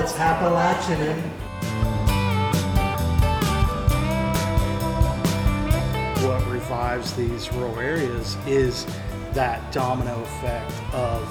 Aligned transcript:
it's 0.00 0.18
Appalachian 0.18 0.98
and 1.02 1.22
what 6.26 6.46
revives 6.48 7.12
these 7.14 7.52
rural 7.52 7.78
areas 7.78 8.36
is 8.46 8.86
that 9.34 9.70
domino 9.72 10.22
effect 10.22 10.72
of 10.94 11.22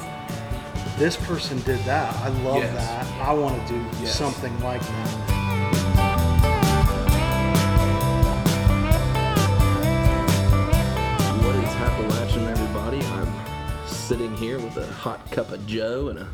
this 0.99 1.15
person 1.17 1.57
did 1.61 1.79
that. 1.85 2.13
I 2.17 2.27
love 2.43 2.57
Yes. 2.57 2.75
that. 2.75 3.27
I 3.27 3.33
want 3.33 3.65
to 3.67 3.73
do 3.73 3.85
Yes. 4.01 4.15
something 4.15 4.57
like 4.61 4.81
that. 4.81 6.29
What 11.43 11.55
is 11.55 11.69
Appalachian, 11.75 12.47
everybody? 12.47 13.01
I'm 13.01 13.31
sitting 13.87 14.35
here 14.37 14.59
with 14.59 14.77
a 14.77 14.85
hot 14.85 15.31
cup 15.31 15.51
of 15.51 15.65
Joe 15.65 16.09
and 16.09 16.19
a 16.19 16.27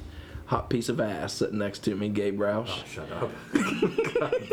hot 0.46 0.70
piece 0.70 0.90
of 0.90 1.00
ass 1.00 1.34
sitting 1.34 1.58
next 1.60 1.80
to 1.86 1.96
me, 1.96 2.10
Gabe 2.10 2.40
Roush. 2.40 2.86
Shut 2.86 3.12
up. 3.12 3.32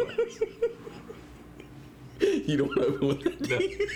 You 2.46 2.56
don't 2.56 2.78
open 2.78 3.08
with 3.08 3.38
that. 3.48 3.88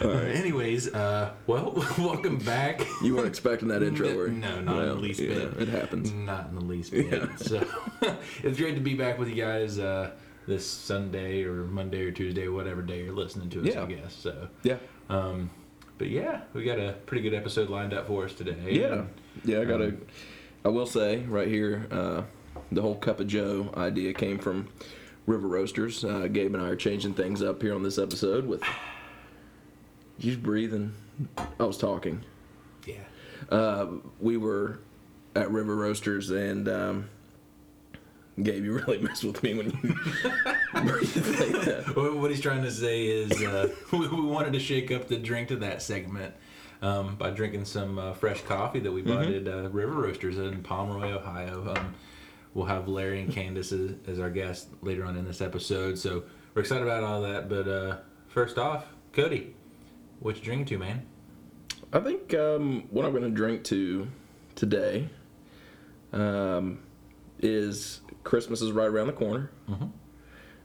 All 0.00 0.08
right. 0.08 0.28
Anyways, 0.36 0.92
uh, 0.94 1.32
well, 1.46 1.72
welcome 1.98 2.38
back. 2.38 2.80
You 3.02 3.16
weren't 3.16 3.26
expecting 3.26 3.68
that 3.68 3.82
intro, 3.82 4.14
were 4.16 4.28
you? 4.28 4.34
no, 4.34 4.60
not 4.60 4.82
in 4.82 4.88
the 4.88 4.94
least 4.94 5.20
yeah, 5.20 5.34
bit. 5.46 5.62
It 5.62 5.68
happens. 5.68 6.12
Not 6.12 6.48
in 6.48 6.54
the 6.54 6.64
least 6.64 6.92
bit. 6.92 7.06
Yeah. 7.06 7.36
So 7.36 7.66
it's 8.42 8.58
great 8.58 8.74
to 8.76 8.80
be 8.80 8.94
back 8.94 9.18
with 9.18 9.28
you 9.28 9.34
guys 9.36 9.78
uh, 9.78 10.12
this 10.46 10.66
Sunday 10.66 11.42
or 11.44 11.64
Monday 11.64 12.02
or 12.04 12.12
Tuesday, 12.12 12.46
whatever 12.48 12.80
day 12.82 13.02
you're 13.04 13.12
listening 13.14 13.50
to 13.50 13.60
us, 13.62 13.66
Yeah. 13.74 13.82
I 13.82 13.86
guess. 13.86 14.14
So, 14.14 14.48
Yeah. 14.62 14.76
um, 15.08 15.50
but 16.02 16.10
yeah, 16.10 16.40
we 16.52 16.64
got 16.64 16.80
a 16.80 16.94
pretty 17.06 17.22
good 17.22 17.32
episode 17.32 17.70
lined 17.70 17.94
up 17.94 18.08
for 18.08 18.24
us 18.24 18.34
today. 18.34 18.56
Yeah. 18.66 19.04
Yeah, 19.44 19.60
I 19.60 19.64
got 19.64 19.76
to. 19.76 19.90
Um, 19.90 20.06
I 20.64 20.68
will 20.68 20.84
say 20.84 21.18
right 21.18 21.46
here, 21.46 21.86
uh, 21.92 22.22
the 22.72 22.82
whole 22.82 22.96
cup 22.96 23.20
of 23.20 23.28
Joe 23.28 23.72
idea 23.76 24.12
came 24.12 24.40
from 24.40 24.66
River 25.26 25.46
Roasters. 25.46 26.04
Uh, 26.04 26.26
Gabe 26.26 26.56
and 26.56 26.64
I 26.64 26.70
are 26.70 26.74
changing 26.74 27.14
things 27.14 27.40
up 27.40 27.62
here 27.62 27.72
on 27.72 27.84
this 27.84 27.98
episode 27.98 28.46
with. 28.46 28.64
You 30.18 30.36
breathing. 30.38 30.92
I 31.60 31.62
was 31.62 31.78
talking. 31.78 32.24
Yeah. 32.84 32.96
Uh, 33.48 33.86
we 34.18 34.36
were 34.36 34.80
at 35.36 35.52
River 35.52 35.76
Roasters 35.76 36.30
and 36.30 36.68
um, 36.68 37.10
Gabe, 38.40 38.64
you 38.64 38.72
really 38.72 38.98
messed 38.98 39.24
with 39.24 39.42
me 39.42 39.54
when 39.54 39.66
you 39.66 39.72
breathed 40.84 41.16
like 41.40 41.64
that. 41.64 41.92
What 41.94 42.30
he's 42.30 42.40
trying 42.40 42.62
to 42.62 42.70
say 42.70 43.06
is 43.06 43.30
uh, 43.42 43.68
we, 43.92 44.08
we 44.08 44.22
wanted 44.22 44.54
to 44.54 44.60
shake 44.60 44.90
up 44.90 45.08
the 45.08 45.18
drink 45.18 45.48
to 45.48 45.56
that 45.56 45.82
segment 45.82 46.34
um, 46.80 47.16
by 47.16 47.30
drinking 47.30 47.66
some 47.66 47.98
uh, 47.98 48.14
fresh 48.14 48.40
coffee 48.42 48.80
that 48.80 48.90
we 48.90 49.02
bought 49.02 49.26
at 49.26 49.46
uh, 49.46 49.68
River 49.68 49.92
Roasters 49.92 50.38
in 50.38 50.62
Pomeroy, 50.62 51.12
Ohio. 51.12 51.74
Um, 51.76 51.94
we'll 52.54 52.66
have 52.66 52.88
Larry 52.88 53.20
and 53.20 53.30
Candace 53.30 53.70
as, 53.70 53.92
as 54.06 54.18
our 54.18 54.30
guests 54.30 54.68
later 54.80 55.04
on 55.04 55.16
in 55.16 55.26
this 55.26 55.42
episode, 55.42 55.98
so 55.98 56.22
we're 56.54 56.62
excited 56.62 56.84
about 56.84 57.04
all 57.04 57.20
that. 57.22 57.50
But 57.50 57.68
uh, 57.68 57.98
first 58.28 58.56
off, 58.56 58.86
Cody, 59.12 59.54
what 60.20 60.36
you 60.36 60.42
drinking 60.42 60.66
to, 60.66 60.78
man? 60.78 61.06
I 61.92 62.00
think 62.00 62.32
um, 62.32 62.88
what 62.90 63.04
I'm 63.04 63.12
going 63.12 63.24
to 63.24 63.30
drink 63.30 63.64
to 63.64 64.08
today 64.54 65.10
um, 66.14 66.78
is 67.38 68.00
Christmas 68.24 68.62
is 68.62 68.72
right 68.72 68.86
around 68.88 69.08
the 69.08 69.12
corner. 69.12 69.50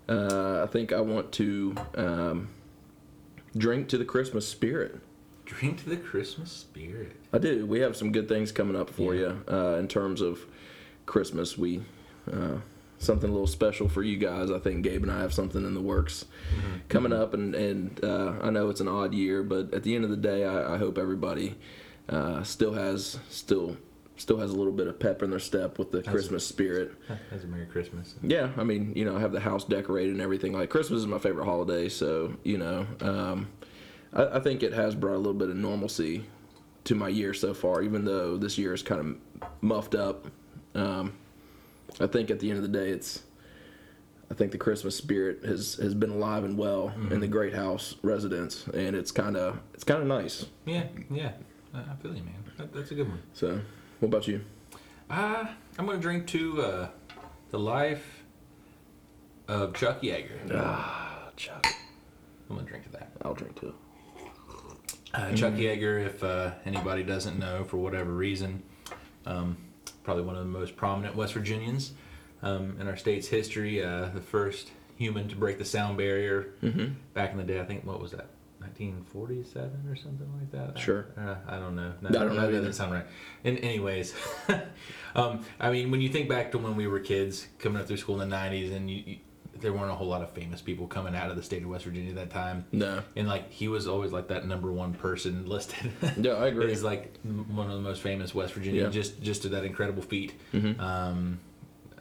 Uh, 0.09 0.63
I 0.63 0.67
think 0.67 0.93
I 0.93 1.01
want 1.01 1.31
to 1.33 1.75
um, 1.95 2.49
drink 3.57 3.89
to 3.89 3.97
the 3.97 4.05
Christmas 4.05 4.47
spirit. 4.47 4.99
Drink 5.45 5.83
to 5.83 5.89
the 5.89 5.97
Christmas 5.97 6.51
spirit. 6.51 7.13
I 7.33 7.37
do. 7.39 7.65
We 7.65 7.79
have 7.79 7.95
some 7.97 8.11
good 8.11 8.27
things 8.29 8.51
coming 8.51 8.75
up 8.75 8.89
for 8.89 9.15
Yeah. 9.15 9.21
you 9.21 9.43
uh, 9.49 9.75
in 9.79 9.87
terms 9.87 10.21
of 10.21 10.45
Christmas. 11.05 11.57
We 11.57 11.81
uh, 12.31 12.57
something 12.99 13.29
a 13.29 13.31
little 13.33 13.47
special 13.47 13.87
for 13.89 14.01
you 14.03 14.17
guys. 14.17 14.49
I 14.51 14.59
think 14.59 14.83
Gabe 14.83 15.03
and 15.03 15.11
I 15.11 15.19
have 15.21 15.33
something 15.33 15.65
in 15.65 15.73
the 15.73 15.81
works 15.81 16.25
coming 16.89 17.13
up, 17.13 17.33
and 17.33 17.55
and 17.55 18.03
uh, 18.03 18.33
I 18.41 18.49
know 18.49 18.69
it's 18.69 18.81
an 18.81 18.87
odd 18.89 19.13
year, 19.13 19.43
but 19.43 19.73
at 19.73 19.83
the 19.83 19.95
end 19.95 20.03
of 20.03 20.09
the 20.09 20.17
day, 20.17 20.45
I, 20.45 20.75
I 20.75 20.77
hope 20.77 20.97
everybody 20.97 21.55
uh, 22.09 22.43
still 22.43 22.73
has 22.73 23.19
still 23.29 23.77
still 24.17 24.37
has 24.37 24.51
a 24.51 24.55
little 24.55 24.73
bit 24.73 24.87
of 24.87 24.99
pep 24.99 25.21
in 25.23 25.29
their 25.29 25.39
step 25.39 25.77
with 25.79 25.91
the 25.91 26.03
Christmas 26.03 26.45
spirit. 26.45 26.93
That's 27.29 27.43
a 27.43 27.47
Merry 27.47 27.65
Christmas. 27.65 28.15
Yeah, 28.21 28.49
I 28.57 28.63
mean, 28.63 28.93
you 28.95 29.05
know, 29.05 29.15
I 29.15 29.19
have 29.19 29.31
the 29.31 29.39
house 29.39 29.63
decorated 29.63 30.13
and 30.13 30.21
everything. 30.21 30.53
Like 30.53 30.69
Christmas 30.69 30.99
is 30.99 31.07
my 31.07 31.19
favorite 31.19 31.45
holiday, 31.45 31.87
so 31.89 32.35
you 32.43 32.57
know, 32.57 32.85
um, 33.01 33.47
I, 34.13 34.37
I 34.37 34.39
think 34.39 34.63
it 34.63 34.73
has 34.73 34.95
brought 34.95 35.15
a 35.15 35.17
little 35.17 35.33
bit 35.33 35.49
of 35.49 35.55
normalcy 35.55 36.25
to 36.85 36.95
my 36.95 37.09
year 37.09 37.33
so 37.33 37.53
far. 37.53 37.81
Even 37.81 38.05
though 38.05 38.37
this 38.37 38.57
year 38.57 38.73
is 38.73 38.81
kind 38.81 39.01
of 39.01 39.49
muffed 39.61 39.95
up, 39.95 40.27
um, 40.75 41.13
I 41.99 42.07
think 42.07 42.31
at 42.31 42.39
the 42.39 42.49
end 42.49 42.57
of 42.57 42.63
the 42.63 42.77
day, 42.77 42.89
it's. 42.89 43.23
I 44.29 44.33
think 44.33 44.51
the 44.51 44.57
Christmas 44.57 44.93
spirit 44.93 45.45
has, 45.45 45.75
has 45.75 45.93
been 45.93 46.09
alive 46.09 46.43
and 46.43 46.57
well 46.57 46.91
in 47.09 47.21
the 47.21 47.29
Great 47.29 47.53
House 47.55 47.95
residence, 48.01 48.67
and 48.73 48.93
it's 48.93 49.09
kind 49.09 49.37
of 49.37 49.57
it's 49.73 49.85
kind 49.85 50.01
of 50.01 50.07
nice. 50.07 50.47
Yeah, 50.65 50.83
yeah. 51.09 51.31
I 51.73 51.79
I 51.79 51.95
feel 52.01 52.13
you, 52.13 52.23
man. 52.23 52.35
That, 52.57 52.73
that's 52.73 52.91
a 52.91 52.95
good 52.95 53.07
one. 53.07 53.21
So, 53.33 53.61
what 53.99 54.07
about 54.07 54.27
you? 54.27 54.41
Uh, 55.09 55.45
I'm 55.79 55.85
going 55.85 55.97
to 55.97 56.01
drink 56.01 56.27
to 56.27 56.61
uh, 56.61 56.87
the 57.51 57.59
life 57.59 58.23
of 59.47 59.73
Chuck 59.73 60.01
Yeager. 60.01 60.51
Ah, 60.53 61.29
Chuck. 61.35 61.65
I'm 62.49 62.55
going 62.55 62.65
to 62.65 62.69
drink 62.69 62.85
to 62.85 62.91
that. 62.91 63.11
I'll 63.23 63.33
drink 63.33 63.59
too. 63.59 63.73
Uh, 65.13 65.31
Chuck 65.33 65.53
Yeager, 65.53 66.05
if 66.05 66.23
uh, 66.23 66.51
anybody 66.65 67.03
doesn't 67.03 67.39
know 67.39 67.63
for 67.63 67.77
whatever 67.77 68.11
reason, 68.11 68.61
um, 69.25 69.57
probably 70.03 70.23
one 70.23 70.35
of 70.35 70.43
the 70.43 70.51
most 70.51 70.75
prominent 70.75 71.15
West 71.15 71.33
Virginians 71.33 71.93
um, 72.43 72.75
in 72.79 72.87
our 72.87 72.97
state's 72.97 73.27
history. 73.27 73.83
Uh, 73.83 74.09
the 74.13 74.21
first 74.21 74.69
human 74.97 75.27
to 75.29 75.35
break 75.35 75.57
the 75.57 75.65
sound 75.65 75.97
barrier 75.97 76.49
Mm-hmm. 76.61 76.93
back 77.13 77.31
in 77.31 77.37
the 77.37 77.43
day. 77.43 77.59
I 77.59 77.65
think 77.65 77.85
what 77.85 78.01
was 78.01 78.11
that? 78.11 78.27
1947 78.79 79.87
or 79.89 79.95
something 79.95 80.29
like 80.39 80.51
that. 80.51 80.79
Sure. 80.79 81.07
Uh, 81.17 81.35
I 81.47 81.57
don't 81.57 81.75
know. 81.75 81.93
No, 82.01 82.09
I 82.09 82.23
don't 82.23 82.35
know 82.35 82.41
that 82.51 82.51
doesn't 82.57 82.73
sound 82.73 82.93
right. 82.93 83.05
And 83.43 83.57
anyways, 83.59 84.13
um, 85.15 85.43
I 85.59 85.71
mean, 85.71 85.91
when 85.91 86.01
you 86.01 86.09
think 86.09 86.29
back 86.29 86.51
to 86.51 86.57
when 86.57 86.75
we 86.75 86.87
were 86.87 86.99
kids 86.99 87.47
coming 87.59 87.81
up 87.81 87.87
through 87.87 87.97
school 87.97 88.21
in 88.21 88.29
the 88.29 88.35
90s, 88.35 88.75
and 88.75 88.89
you, 88.89 89.03
you, 89.05 89.17
there 89.59 89.73
weren't 89.73 89.89
a 89.89 89.95
whole 89.95 90.07
lot 90.07 90.21
of 90.21 90.31
famous 90.31 90.61
people 90.61 90.85
coming 90.85 91.15
out 91.15 91.31
of 91.31 91.35
the 91.35 91.41
state 91.41 91.63
of 91.63 91.69
West 91.69 91.85
Virginia 91.85 92.09
at 92.11 92.15
that 92.15 92.29
time. 92.29 92.65
No. 92.71 93.01
And 93.15 93.27
like 93.27 93.51
he 93.51 93.67
was 93.67 93.87
always 93.87 94.11
like 94.11 94.27
that 94.27 94.45
number 94.47 94.71
one 94.71 94.93
person 94.93 95.47
listed. 95.47 95.91
Yeah, 96.17 96.33
I 96.33 96.47
agree. 96.47 96.69
He's 96.69 96.83
like 96.83 97.17
one 97.23 97.65
of 97.69 97.73
the 97.75 97.81
most 97.81 98.01
famous 98.01 98.35
West 98.35 98.53
Virginia, 98.53 98.83
Yeah. 98.83 98.89
just 98.89 99.19
just 99.21 99.41
to 99.43 99.49
that 99.49 99.63
incredible 99.65 100.03
feat. 100.03 100.33
Mhm. 100.53 100.79
Um, 100.79 101.39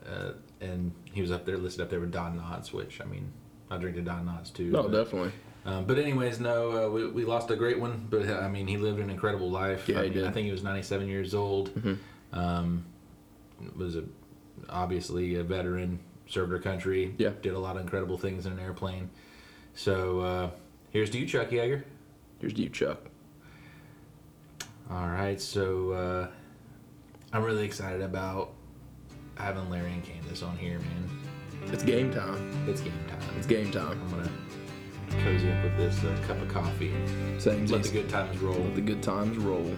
uh, 0.06 0.32
and 0.60 0.92
he 1.12 1.20
was 1.22 1.30
up 1.30 1.44
there 1.46 1.56
listed 1.56 1.80
up 1.82 1.88
there 1.90 2.00
with 2.00 2.12
Don 2.12 2.38
Knotts, 2.38 2.72
which 2.72 3.00
I 3.00 3.04
mean, 3.04 3.32
I 3.70 3.78
drink 3.78 3.96
to 3.96 4.02
Don 4.02 4.26
Knotts 4.26 4.52
too. 4.52 4.70
No, 4.70 4.82
but, 4.82 4.92
definitely. 5.04 5.32
Um, 5.66 5.84
but 5.84 5.98
anyways, 5.98 6.40
no, 6.40 6.86
uh, 6.86 6.88
we, 6.90 7.06
we 7.08 7.24
lost 7.24 7.50
a 7.50 7.56
great 7.56 7.78
one. 7.78 8.06
But 8.08 8.28
uh, 8.28 8.38
I 8.38 8.48
mean, 8.48 8.66
he 8.66 8.76
lived 8.78 9.00
an 9.00 9.10
incredible 9.10 9.50
life. 9.50 9.88
Yeah, 9.88 9.98
I 10.00 10.04
he 10.04 10.08
mean, 10.10 10.18
did. 10.18 10.26
I 10.26 10.30
think 10.30 10.46
he 10.46 10.52
was 10.52 10.62
97 10.62 11.08
years 11.08 11.34
old. 11.34 11.74
Mhm. 11.74 11.98
Um, 12.32 12.84
was 13.76 13.96
a 13.96 14.04
obviously 14.68 15.34
a 15.36 15.42
veteran, 15.42 15.98
served 16.28 16.52
our 16.52 16.58
country. 16.58 17.14
Yeah. 17.18 17.30
did 17.42 17.54
a 17.54 17.58
lot 17.58 17.76
of 17.76 17.82
incredible 17.82 18.16
things 18.18 18.46
in 18.46 18.52
an 18.52 18.58
airplane. 18.60 19.10
So 19.74 20.20
uh, 20.20 20.50
here's 20.90 21.10
to 21.10 21.18
you, 21.18 21.26
Chuck 21.26 21.50
Yeager. 21.50 21.82
Here's 22.40 22.54
to 22.54 22.62
you, 22.62 22.68
Chuck. 22.70 22.98
All 24.90 25.08
right, 25.08 25.40
so 25.40 25.90
uh, 25.92 26.28
I'm 27.32 27.42
really 27.42 27.64
excited 27.64 28.02
about 28.02 28.52
having 29.34 29.68
Larry 29.68 29.92
and 29.92 30.04
Candace 30.04 30.42
on 30.42 30.56
here, 30.56 30.78
man. 30.78 31.10
It's 31.72 31.82
game 31.82 32.12
time. 32.12 32.64
It's 32.68 32.80
game 32.80 32.92
time. 33.08 33.18
It's 33.36 33.46
game 33.46 33.70
time. 33.72 34.00
I'm 34.00 34.10
gonna 34.10 34.30
cozy 35.22 35.50
up 35.50 35.62
with 35.62 35.76
this 35.76 36.04
uh, 36.04 36.16
cup 36.26 36.40
of 36.40 36.48
coffee 36.48 36.90
and 36.90 37.40
Same 37.40 37.66
let 37.66 37.82
the 37.82 37.88
good 37.90 38.08
times 38.08 38.38
roll. 38.38 38.56
Let 38.56 38.74
the 38.74 38.80
good 38.80 39.02
times 39.02 39.36
roll. 39.38 39.74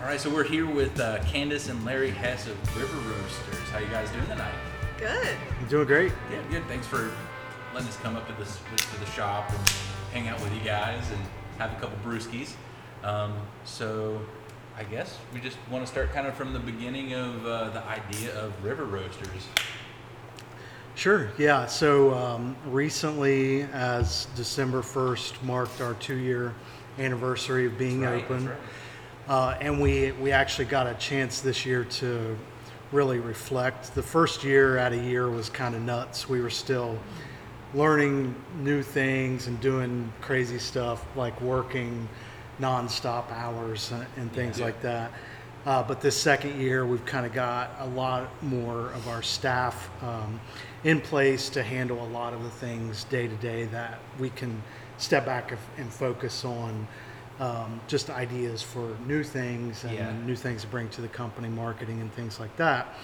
All 0.00 0.10
right, 0.10 0.20
so 0.20 0.28
we're 0.28 0.44
here 0.44 0.66
with 0.66 1.00
uh, 1.00 1.18
Candace 1.24 1.68
and 1.68 1.82
Larry 1.84 2.10
Hess 2.10 2.46
of 2.46 2.76
River 2.76 2.96
Roasters. 3.08 3.68
How 3.70 3.78
you 3.78 3.86
guys 3.86 4.10
doing 4.10 4.26
tonight? 4.26 4.52
Good. 4.98 5.36
You're 5.60 5.68
doing 5.68 5.86
great. 5.86 6.12
Yeah, 6.30 6.42
good. 6.50 6.64
Thanks 6.66 6.86
for 6.86 7.10
letting 7.72 7.88
us 7.88 7.96
come 7.96 8.14
up 8.14 8.26
to 8.28 8.34
this 8.34 8.58
to 8.76 9.00
the 9.00 9.06
shop 9.06 9.50
and 9.50 9.60
hang 10.12 10.28
out 10.28 10.40
with 10.42 10.54
you 10.54 10.60
guys 10.60 11.10
and 11.10 11.20
have 11.58 11.72
a 11.72 11.80
couple 11.80 11.96
brewskis. 12.04 12.52
Um, 13.02 13.34
so, 13.64 14.20
I 14.76 14.82
guess 14.84 15.18
we 15.32 15.40
just 15.40 15.56
want 15.70 15.84
to 15.84 15.90
start 15.90 16.12
kind 16.12 16.26
of 16.26 16.34
from 16.34 16.52
the 16.52 16.58
beginning 16.58 17.14
of 17.14 17.46
uh, 17.46 17.70
the 17.70 17.84
idea 17.86 18.36
of 18.40 18.64
River 18.64 18.84
Roasters. 18.84 19.46
Sure. 20.96 21.30
Yeah. 21.38 21.66
So 21.66 22.14
um, 22.14 22.56
recently, 22.66 23.62
as 23.72 24.26
December 24.36 24.80
1st 24.80 25.42
marked 25.42 25.80
our 25.80 25.94
two 25.94 26.16
year 26.16 26.54
anniversary 26.98 27.66
of 27.66 27.76
being 27.78 28.00
Right, 28.02 28.24
open, 28.24 28.48
right. 28.48 28.58
uh, 29.28 29.56
and 29.60 29.80
we, 29.80 30.12
we 30.12 30.30
actually 30.32 30.66
got 30.66 30.86
a 30.86 30.94
chance 30.94 31.40
this 31.40 31.66
year 31.66 31.84
to 31.84 32.36
really 32.92 33.18
reflect. 33.18 33.94
The 33.94 34.02
first 34.02 34.44
year 34.44 34.78
out 34.78 34.92
of 34.92 35.02
year 35.02 35.28
was 35.30 35.48
kind 35.50 35.74
of 35.74 35.82
nuts. 35.82 36.28
We 36.28 36.40
were 36.40 36.50
still 36.50 36.96
learning 37.74 38.34
new 38.60 38.82
things 38.82 39.46
and 39.48 39.60
doing 39.60 40.10
crazy 40.20 40.58
stuff 40.58 41.04
like 41.16 41.38
working 41.40 42.08
nonstop 42.60 43.30
hours 43.32 43.90
and, 43.92 44.06
and 44.16 44.32
things 44.32 44.58
Yeah. 44.58 44.66
like 44.66 44.80
that. 44.82 45.10
Uh, 45.66 45.82
but 45.82 46.00
this 46.00 46.14
second 46.16 46.60
year, 46.60 46.84
we've 46.86 47.04
kind 47.06 47.24
of 47.24 47.32
got 47.32 47.70
a 47.80 47.86
lot 47.86 48.28
more 48.42 48.90
of 48.92 49.08
our 49.08 49.22
staff 49.22 49.90
um, 50.02 50.38
in 50.84 51.00
place 51.00 51.48
to 51.48 51.62
handle 51.62 52.04
a 52.04 52.10
lot 52.10 52.34
of 52.34 52.42
the 52.44 52.50
things 52.50 53.04
day 53.04 53.26
to 53.26 53.34
day 53.36 53.64
that 53.66 53.98
we 54.20 54.28
can 54.30 54.62
step 54.98 55.24
back 55.24 55.52
and- 55.78 55.92
focus 55.92 56.44
on 56.44 56.86
um, 57.40 57.80
just 57.88 58.10
ideas 58.10 58.62
for 58.62 58.94
new 59.08 59.24
things 59.24 59.82
and 59.84 59.94
Yeah. 59.94 60.12
new 60.24 60.36
things 60.36 60.62
to 60.62 60.68
bring 60.68 60.88
to 60.90 61.00
the 61.00 61.08
company, 61.08 61.48
marketing 61.48 62.00
and 62.00 62.12
things 62.12 62.38
like 62.38 62.54
that. 62.58 62.94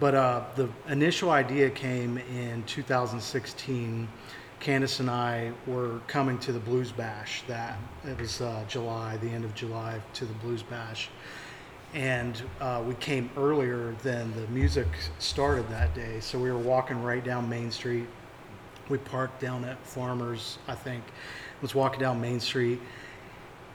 But 0.00 0.14
uh, 0.14 0.44
the 0.56 0.70
initial 0.88 1.30
idea 1.30 1.68
came 1.68 2.16
in 2.16 2.62
2016. 2.64 4.08
Candace 4.58 5.00
and 5.00 5.10
I 5.10 5.52
were 5.66 6.00
coming 6.06 6.38
to 6.38 6.52
the 6.52 6.58
Blues 6.58 6.90
Bash. 6.90 7.42
That 7.46 7.78
it 8.06 8.18
was 8.18 8.40
uh, 8.40 8.64
July, 8.66 9.18
the 9.18 9.28
end 9.28 9.44
of 9.44 9.54
July, 9.54 10.00
to 10.14 10.24
the 10.24 10.32
Blues 10.34 10.62
Bash, 10.62 11.10
and 11.92 12.42
uh, 12.62 12.82
we 12.86 12.94
came 12.94 13.30
earlier 13.36 13.94
than 14.02 14.32
the 14.32 14.46
music 14.48 14.86
started 15.18 15.68
that 15.68 15.94
day. 15.94 16.20
So 16.20 16.38
we 16.38 16.50
were 16.50 16.58
walking 16.58 17.02
right 17.02 17.22
down 17.22 17.48
Main 17.48 17.70
Street. 17.70 18.06
We 18.88 18.96
parked 18.96 19.38
down 19.38 19.66
at 19.66 19.78
Farmers, 19.86 20.58
I 20.66 20.76
think. 20.76 21.04
Was 21.60 21.74
walking 21.74 22.00
down 22.00 22.18
Main 22.22 22.40
Street, 22.40 22.80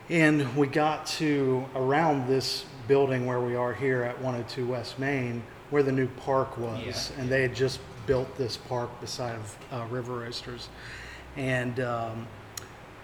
and 0.09 0.55
we 0.57 0.65
got 0.65 1.05
to 1.05 1.65
around 1.75 2.27
this 2.27 2.65
building 2.87 3.27
where 3.27 3.41
we 3.41 3.55
are 3.55 3.73
here 3.75 4.01
at 4.01 4.15
102 4.15 4.65
West 4.65 4.97
Main, 4.97 5.43
where 5.75 5.83
the 5.83 5.91
new 5.91 6.07
park 6.07 6.57
was, 6.57 6.79
Yeah. 7.11 7.19
and 7.21 7.29
they 7.29 7.41
had 7.41 7.53
just 7.53 7.81
built 8.07 8.33
this 8.37 8.55
park 8.55 8.89
beside 9.01 9.35
of 9.35 9.57
uh, 9.73 9.83
River 9.89 10.19
Roasters, 10.19 10.69
and 11.35 11.81
um, 11.81 12.25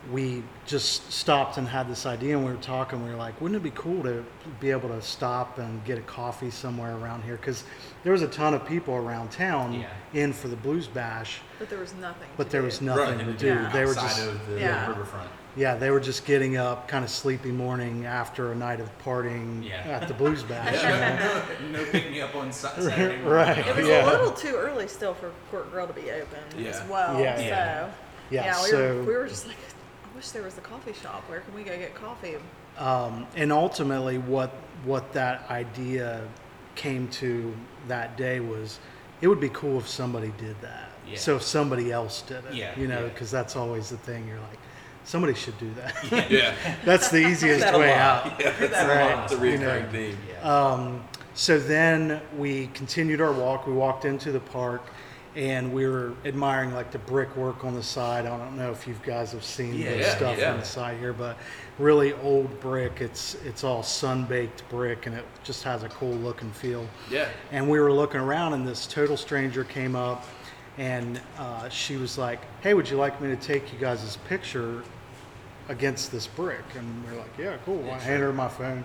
we 0.09 0.41
just 0.65 1.11
stopped 1.11 1.57
and 1.57 1.67
had 1.67 1.89
this 1.89 2.05
idea, 2.05 2.37
and 2.37 2.45
we 2.45 2.49
were 2.53 2.57
talking. 2.61 3.03
We 3.03 3.09
were 3.09 3.17
like, 3.17 3.41
"Wouldn't 3.41 3.57
it 3.59 3.61
be 3.63 3.71
cool 3.75 4.01
to 4.03 4.23
be 4.61 4.71
able 4.71 4.87
to 4.87 5.01
stop 5.01 5.57
and 5.57 5.83
get 5.83 5.97
a 5.97 6.01
coffee 6.03 6.49
somewhere 6.49 6.95
around 6.95 7.25
here?" 7.25 7.35
Because 7.35 7.65
there 8.05 8.13
was 8.13 8.21
a 8.21 8.27
ton 8.29 8.53
of 8.53 8.65
people 8.65 8.95
around 8.95 9.31
town 9.31 9.73
Yeah. 9.73 9.87
in 10.13 10.31
for 10.31 10.47
the 10.47 10.55
Blues 10.55 10.87
Bash, 10.87 11.41
But 11.59 11.69
there 11.69 11.79
was 11.79 11.93
nothing. 11.95 12.29
but 12.37 12.45
to 12.45 12.49
there 12.51 12.61
do. 12.61 12.65
was 12.67 12.79
nothing 12.79 13.17
to 13.19 13.33
do. 13.33 13.47
Yeah. 13.47 13.69
They 13.73 13.83
were 13.83 13.91
outside 13.91 14.07
just 14.07 14.27
of 14.29 14.47
the 14.47 14.59
Yeah. 14.61 14.87
riverfront. 14.87 15.29
Yeah, 15.55 15.75
they 15.75 15.91
were 15.91 15.99
just 15.99 16.25
getting 16.25 16.57
up, 16.57 16.87
kind 16.87 17.03
of 17.03 17.09
sleepy 17.09 17.51
morning 17.51 18.05
after 18.05 18.51
a 18.51 18.55
night 18.55 18.79
of 18.79 18.89
partying 19.03 19.63
Yeah. 19.67 19.81
at 19.87 20.07
the 20.07 20.13
Blues 20.13 20.43
Bash. 20.49 20.81
you 20.81 20.89
know? 20.89 21.71
no, 21.71 21.79
no 21.83 21.91
picking 21.91 22.11
me 22.11 22.21
up 22.21 22.35
on 22.35 22.51
Sa- 22.51 22.69
Saturday 22.79 23.17
morning. 23.21 23.25
Right. 23.25 23.57
It 23.67 23.75
was 23.75 23.87
Yeah. 23.87 24.05
a 24.05 24.11
little 24.11 24.31
too 24.31 24.55
early 24.55 24.87
still 24.87 25.13
for 25.13 25.31
Court 25.49 25.69
Grill 25.71 25.87
to 25.87 25.93
be 25.93 26.09
open 26.11 26.39
as 26.57 26.61
Yeah. 26.79 26.87
well. 26.87 27.19
Yeah. 27.19 27.35
So 27.37 27.43
Yeah. 27.43 27.89
Yeah, 28.45 28.63
we, 28.63 28.69
so- 28.69 28.95
were, 28.97 29.03
we 29.03 29.13
were 29.15 29.27
just 29.27 29.45
like, 29.47 29.57
I 30.11 30.15
wish 30.15 30.29
there 30.29 30.43
was 30.43 30.57
a 30.57 30.61
coffee 30.61 30.93
shop. 30.93 31.23
Where 31.29 31.41
can 31.41 31.53
we 31.53 31.63
go 31.63 31.75
get 31.77 31.95
coffee? 31.95 32.35
Um, 32.77 33.27
and 33.35 33.51
ultimately, 33.51 34.17
what 34.17 34.51
what 34.85 35.11
that 35.13 35.47
idea 35.51 36.21
came 36.75 37.07
to 37.09 37.53
that 37.87 38.15
day 38.17 38.39
was, 38.39 38.79
it 39.21 39.27
would 39.27 39.39
be 39.41 39.49
cool 39.49 39.77
if 39.79 39.87
somebody 39.87 40.33
did 40.37 40.59
that. 40.61 40.89
Yeah. 41.07 41.17
So 41.17 41.35
if 41.35 41.43
somebody 41.43 41.91
else 41.91 42.21
did 42.23 42.43
it, 42.45 42.53
Yeah, 42.55 42.79
you 42.79 42.87
know, 42.87 43.01
yeah. 43.01 43.09
because 43.09 43.29
that's 43.29 43.55
always 43.57 43.89
the 43.89 43.97
thing. 43.97 44.25
You're 44.27 44.39
like, 44.39 44.57
somebody 45.03 45.33
should 45.33 45.57
do 45.57 45.71
that. 45.75 45.95
Yeah. 46.31 46.53
that's 46.85 47.09
the 47.09 47.19
easiest 47.27 47.61
That 47.61 47.77
way 47.77 47.93
out. 47.93 48.39
Yeah, 48.39 48.51
that 48.59 48.85
a 48.85 48.87
Right. 48.87 49.23
It's 49.23 49.33
a 49.33 49.37
recurring 49.37 49.87
theme. 49.89 50.17
Yeah. 50.29 50.41
Um, 50.41 51.03
so 51.33 51.59
then 51.59 52.21
we 52.37 52.67
continued 52.73 53.21
our 53.21 53.31
walk. 53.31 53.65
We 53.67 53.73
walked 53.73 54.05
into 54.05 54.31
the 54.31 54.39
park, 54.41 54.81
and 55.35 55.73
we 55.73 55.87
were 55.87 56.13
admiring 56.25 56.73
like 56.73 56.91
the 56.91 56.99
brickwork 56.99 57.63
on 57.63 57.73
the 57.73 57.81
side. 57.83 58.25
I 58.25 58.37
don't 58.37 58.57
know 58.57 58.69
if 58.71 58.85
you 58.85 58.95
guys 59.05 59.31
have 59.31 59.43
seen 59.45 59.75
Yeah, 59.75 59.95
the 59.95 60.03
stuff 60.03 60.37
yeah. 60.37 60.51
on 60.51 60.59
the 60.59 60.65
side 60.65 60.97
here, 60.99 61.13
but 61.13 61.37
really 61.79 62.11
old 62.15 62.59
brick. 62.59 62.99
It's 62.99 63.35
it's 63.45 63.63
all 63.63 63.81
sun 63.81 64.25
baked 64.25 64.67
brick, 64.69 65.05
and 65.05 65.15
it 65.15 65.23
just 65.43 65.63
has 65.63 65.83
a 65.83 65.89
cool 65.89 66.13
look 66.15 66.41
and 66.41 66.53
feel. 66.53 66.85
Yeah. 67.09 67.29
And 67.51 67.69
we 67.69 67.79
were 67.79 67.93
looking 67.93 68.19
around, 68.19 68.53
and 68.53 68.67
this 68.67 68.85
total 68.85 69.15
stranger 69.15 69.63
came 69.63 69.95
up, 69.95 70.25
and 70.77 71.19
uh, 71.37 71.69
she 71.69 71.97
was 71.97 72.17
like, 72.17 72.39
"Hey, 72.61 72.73
would 72.73 72.89
you 72.89 72.97
like 72.97 73.21
me 73.21 73.29
to 73.29 73.35
take 73.35 73.71
you 73.73 73.79
guys' 73.79 74.17
picture 74.27 74.83
against 75.69 76.11
this 76.11 76.27
brick?" 76.27 76.63
And 76.75 77.05
we 77.05 77.11
are 77.11 77.19
like, 77.19 77.37
"Yeah, 77.37 77.57
cool." 77.65 77.89
I 77.89 77.97
handed 77.97 78.25
her 78.25 78.33
my 78.33 78.47
phone, 78.47 78.83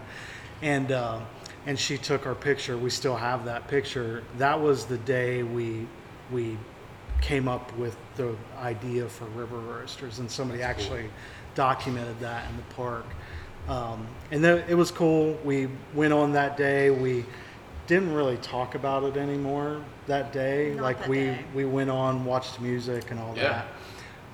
and 0.62 0.92
uh, 0.92 1.20
and 1.66 1.78
she 1.78 1.98
took 1.98 2.26
our 2.26 2.34
picture. 2.34 2.76
We 2.76 2.90
still 2.90 3.16
have 3.16 3.44
that 3.44 3.68
picture. 3.68 4.22
That 4.38 4.60
was 4.60 4.86
the 4.86 4.98
day 4.98 5.42
we 5.42 5.86
we 6.30 6.58
came 7.20 7.48
up 7.48 7.76
with 7.76 7.96
the 8.16 8.36
idea 8.58 9.08
for 9.08 9.24
River 9.26 9.58
Roasters, 9.58 10.18
and 10.18 10.30
somebody 10.30 10.62
actually 10.62 11.08
documented 11.54 12.18
that 12.20 12.48
in 12.50 12.56
the 12.56 12.74
park. 12.74 13.06
Um, 13.68 14.06
and 14.30 14.44
then 14.44 14.62
it 14.68 14.74
was 14.74 14.90
cool. 14.90 15.38
We 15.44 15.68
went 15.94 16.12
on 16.12 16.32
that 16.32 16.56
day. 16.56 16.90
We 16.90 17.24
didn't 17.86 18.12
really 18.12 18.36
talk 18.38 18.74
about 18.74 19.04
it 19.04 19.16
anymore 19.16 19.82
that 20.06 20.32
day. 20.32 20.72
Not 20.74 20.82
like 20.82 20.98
that 21.00 21.08
we 21.08 21.16
day. 21.18 21.44
we 21.54 21.64
went 21.64 21.90
on, 21.90 22.24
watched 22.24 22.60
music 22.60 23.10
and 23.10 23.20
all 23.20 23.34
Yeah. 23.36 23.64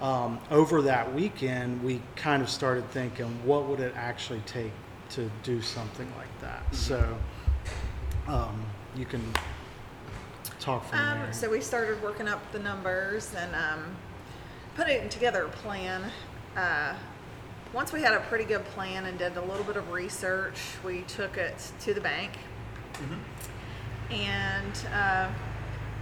that. 0.00 0.04
Um, 0.04 0.40
over 0.50 0.82
that 0.82 1.12
weekend, 1.14 1.82
we 1.84 2.02
kind 2.16 2.42
of 2.42 2.48
started 2.50 2.90
thinking, 2.90 3.26
what 3.44 3.66
would 3.66 3.78
it 3.80 3.94
actually 3.96 4.40
take 4.46 4.72
to 5.10 5.30
do 5.42 5.62
something 5.62 6.10
like 6.16 6.40
that? 6.40 6.64
Mm-hmm. 6.64 6.74
So 6.74 7.18
um, 8.26 8.64
you 8.96 9.04
can 9.04 9.22
talk 10.58 10.84
from 10.88 10.98
Um, 10.98 11.18
there. 11.20 11.32
so 11.32 11.50
we 11.50 11.60
started 11.60 12.02
working 12.02 12.26
up 12.26 12.40
the 12.52 12.58
numbers 12.58 13.32
and 13.36 13.54
um, 13.54 13.96
putting 14.74 15.08
together 15.08 15.44
a 15.44 15.48
plan. 15.48 16.02
Uh, 16.56 16.94
once 17.72 17.92
we 17.92 18.02
had 18.02 18.12
a 18.12 18.20
pretty 18.20 18.44
good 18.44 18.64
plan 18.66 19.04
and 19.06 19.18
did 19.18 19.36
a 19.36 19.40
little 19.40 19.64
bit 19.64 19.76
of 19.76 19.90
research, 19.92 20.58
we 20.84 21.02
took 21.02 21.36
it 21.36 21.72
to 21.80 21.94
the 21.94 22.00
bank 22.00 22.32
and 24.10 24.86
uh, 24.92 25.28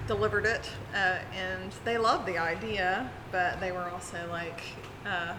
delivered 0.07 0.47
it. 0.47 0.69
Uh, 0.95 1.19
and 1.35 1.73
they 1.85 1.99
loved 1.99 2.27
the 2.27 2.39
idea, 2.39 3.11
but 3.31 3.61
they 3.61 3.73
were 3.73 3.89
also 3.91 4.19
like, 4.31 4.63
uh, 5.07 5.35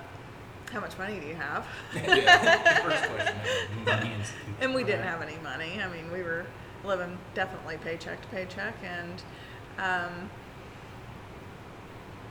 "How 0.71 0.79
much 0.79 0.97
money 0.97 1.19
do 1.19 1.27
you 1.27 1.35
have?" 1.35 1.65
yeah. 1.95 2.81
First 2.81 3.03
question. 3.11 3.35
And 4.61 4.75
we 4.75 4.83
didn't 4.83 5.05
have 5.05 5.23
any 5.23 5.37
money. 5.41 5.81
I 5.81 5.89
mean, 5.89 6.11
we 6.11 6.21
were 6.21 6.45
living 6.83 7.17
definitely 7.33 7.77
paycheck 7.77 8.21
to 8.21 8.27
paycheck, 8.27 8.75
and 8.83 9.23
um, 9.79 10.29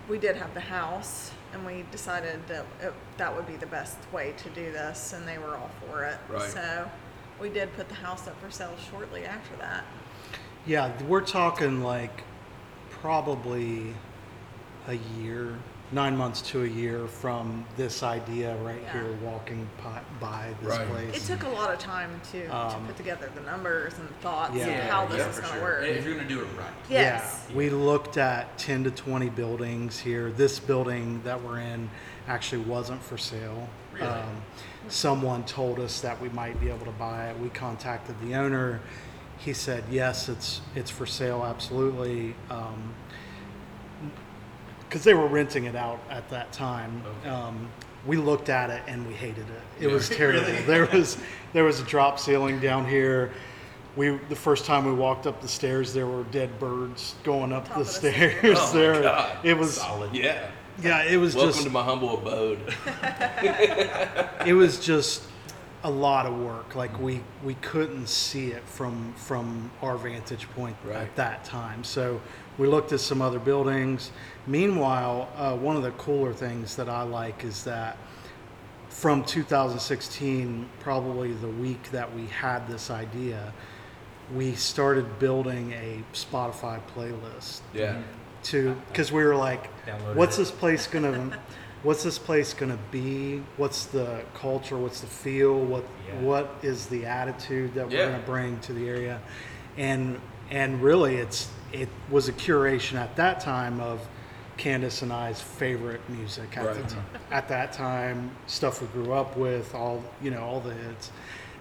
we 0.09 0.17
did 0.17 0.37
have 0.37 0.55
the 0.55 0.61
house, 0.61 1.33
and 1.53 1.67
we 1.67 1.85
decided 1.91 2.41
that 2.47 2.65
it, 2.81 2.93
that 3.17 3.35
would 3.35 3.49
be 3.49 3.57
the 3.57 3.67
best 3.67 3.99
way 4.13 4.33
to 4.39 4.51
do 4.51 4.71
this, 4.71 5.13
and 5.13 5.27
they 5.27 5.39
were 5.39 5.57
all 5.57 5.71
for 5.87 6.05
it. 6.05 6.19
Right. 6.29 6.51
So 6.51 6.89
we 7.41 7.49
did 7.49 7.73
put 7.75 7.89
the 7.89 7.95
house 7.95 8.29
up 8.29 8.41
for 8.41 8.51
sale 8.51 8.75
shortly 8.91 9.25
after 9.25 9.57
that. 9.57 9.85
Yeah, 10.67 10.93
we're 11.05 11.23
talking 11.23 11.83
like 11.83 12.23
probably 12.91 13.95
a 14.89 14.95
year, 15.19 15.57
nine 15.93 16.17
months 16.17 16.43
to 16.43 16.63
a 16.65 16.67
year 16.67 17.07
from 17.07 17.65
this 17.77 18.03
idea 18.03 18.57
right 18.59 18.81
Yeah. 18.83 18.93
here, 18.93 19.13
walking 19.23 19.67
by, 19.83 20.01
by 20.21 20.49
this 20.63 20.79
Right. 20.79 21.15
It 21.15 21.23
took 21.23 21.43
a 21.45 21.49
lot 21.49 21.73
of 21.73 21.79
time 21.79 22.21
to, 22.33 22.47
to 22.47 22.57
Um, 22.57 22.87
put 22.87 22.97
together 22.97 23.31
the 23.35 23.41
numbers 23.43 23.95
and 23.99 24.09
thoughts 24.21 24.55
Yeah. 24.55 24.67
of 24.67 24.91
how 24.91 25.07
this 25.07 25.19
yeah, 25.19 25.29
is 25.29 25.37
for 25.37 25.41
going 25.43 25.55
to 25.55 25.59
sure. 25.61 25.69
work. 25.81 25.85
If 25.85 26.05
you're 26.05 26.15
gonna 26.15 26.29
do 26.29 26.41
it 26.41 26.49
right. 26.59 26.71
Yes. 26.91 27.47
Yeah, 27.49 27.57
we 27.57 27.71
looked 27.71 28.19
at 28.19 28.57
10 28.59 28.85
to 28.85 28.91
20 28.91 29.31
buildings 29.31 29.99
here. 29.99 30.31
This 30.31 30.59
building 30.59 31.23
that 31.25 31.43
we're 31.43 31.59
in 31.61 31.89
actually 32.29 32.63
wasn't 32.65 33.03
for 33.03 33.17
sale. 33.17 33.69
Really? 33.95 34.07
Um, 34.07 34.43
someone 34.91 35.45
told 35.45 35.79
us 35.79 36.01
that 36.01 36.21
we 36.21 36.29
might 36.31 36.61
be 36.61 36.69
able 36.69 36.85
to 36.87 36.93
buy 36.93 37.29
it. 37.31 37.39
We 37.39 37.49
contacted 37.51 38.17
the 38.21 38.35
owner. 38.35 38.81
He 39.39 39.53
said, 39.53 39.85
yes, 39.91 40.29
it's, 40.29 40.61
it's 40.75 40.91
for 40.91 41.07
sale, 41.07 41.45
absolutely. 41.45 42.35
Um, 42.51 42.95
because 44.89 45.05
they 45.05 45.15
were 45.15 45.29
renting 45.29 45.65
it 45.67 45.77
out 45.77 46.01
at 46.11 46.29
that 46.31 46.53
time. 46.53 47.03
Okay. 47.21 47.29
Um, 47.31 47.69
we 48.07 48.17
looked 48.17 48.49
at 48.49 48.71
it 48.71 48.83
and 48.89 49.07
we 49.07 49.15
hated 49.15 49.47
it. 49.49 49.85
It 49.85 49.89
Yeah. 49.89 49.95
was 49.95 50.09
terrible. 50.11 50.41
Really? 50.51 50.63
There 50.63 50.87
was 50.87 51.17
there 51.53 51.65
was 51.65 51.81
a 51.81 51.85
drop 51.85 52.19
ceiling 52.19 52.59
down 52.61 52.87
here. 52.87 53.31
We 53.95 54.11
the 54.29 54.35
first 54.37 54.65
time 54.65 54.85
we 54.85 54.93
walked 54.93 55.27
up 55.29 55.41
the 55.41 55.49
stairs, 55.49 55.93
there 55.95 56.07
were 56.09 56.25
dead 56.25 56.59
birds 56.59 57.15
going 57.23 57.53
up 57.53 57.67
Top 57.69 57.75
the 57.77 57.81
of 57.83 57.87
the 57.87 57.93
stairs. 57.93 58.35
stairs. 58.41 58.59
Oh 58.59 58.67
my 58.67 58.73
there, 58.81 59.03
God. 59.03 59.37
it 59.45 59.57
was 59.57 59.75
Solid. 59.75 60.13
Yeah. 60.15 60.51
Yeah, 60.83 61.03
it 61.05 61.17
was 61.17 61.35
just 61.35 61.45
Welcome 61.45 61.53
just 61.55 61.67
to 61.67 61.71
my 61.73 61.83
humble 61.85 62.19
abode. 62.19 62.75
it 64.47 64.55
was 64.55 64.79
just 64.85 65.23
a 65.83 65.91
lot 65.91 66.27
of 66.27 66.39
work. 66.39 66.75
Like 66.75 66.99
we 67.01 67.23
we 67.45 67.55
couldn't 67.55 68.09
see 68.09 68.49
it 68.49 68.63
from 68.67 69.13
from 69.15 69.71
our 69.83 69.97
vantage 69.97 70.49
point 70.51 70.77
Right. 70.85 70.97
at 70.97 71.17
that 71.17 71.45
time. 71.45 71.85
So 71.85 72.21
we 72.59 72.67
looked 72.69 72.93
at 72.93 73.01
some 73.01 73.23
other 73.23 73.39
buildings. 73.39 74.11
Meanwhile, 74.47 75.29
uh, 75.37 75.57
one 75.57 75.77
of 75.77 75.83
the 75.83 75.93
cooler 75.93 76.33
things 76.33 76.77
that 76.77 76.89
I 76.89 77.03
like 77.03 77.45
is 77.45 77.65
that 77.65 77.97
from 78.89 79.25
2016, 79.25 80.69
probably 80.81 81.33
the 81.33 81.49
week 81.49 81.91
that 81.93 82.13
we 82.15 82.27
had 82.27 82.67
this 82.69 82.91
idea, 82.91 83.53
we 84.35 84.55
started 84.55 85.19
building 85.19 85.73
a 85.73 86.03
Spotify 86.13 86.81
playlist 86.95 87.61
Yeah. 87.73 87.99
To 88.45 88.75
because 88.89 89.13
we 89.13 89.23
were 89.25 89.37
like, 89.37 89.69
Downloaded 89.87 90.15
what's 90.17 90.37
it. 90.37 90.41
this 90.43 90.51
place 90.51 90.87
gonna, 90.87 91.39
what's 91.83 92.03
this 92.03 92.19
place 92.19 92.55
gonna 92.55 92.79
be? 92.91 93.43
What's 93.57 93.87
the 93.87 94.23
culture? 94.35 94.77
What's 94.77 95.01
the 95.01 95.07
feel? 95.07 95.59
What 95.59 95.85
Yeah. 96.09 96.21
what 96.21 96.55
is 96.63 96.87
the 96.87 97.07
attitude 97.07 97.75
that 97.75 97.91
Yeah. 97.91 97.99
we're 98.07 98.11
gonna 98.13 98.23
bring 98.25 98.59
to 98.61 98.73
the 98.73 98.89
area? 98.89 99.21
And 99.77 100.21
and 100.51 100.83
really, 100.83 101.17
it's 101.17 101.49
it 101.73 101.89
was 102.11 102.29
a 102.29 102.33
curation 102.33 102.97
at 102.99 103.15
that 103.17 103.39
time 103.41 103.79
of 103.81 104.01
Candace 104.57 105.03
and 105.03 105.13
I's 105.13 105.41
favorite 105.41 106.01
music 106.11 106.57
at 106.57 106.75
the 106.75 106.81
Right. 106.81 106.89
t- 106.89 106.97
at 107.31 107.49
that 107.49 107.73
time, 107.73 108.31
stuff 108.47 108.83
we 108.83 108.89
grew 108.89 109.13
up 109.13 109.37
with, 109.37 109.75
all 109.75 110.03
you 110.21 110.31
know, 110.33 110.43
all 110.43 110.61
the 110.61 110.75
hits 110.75 111.13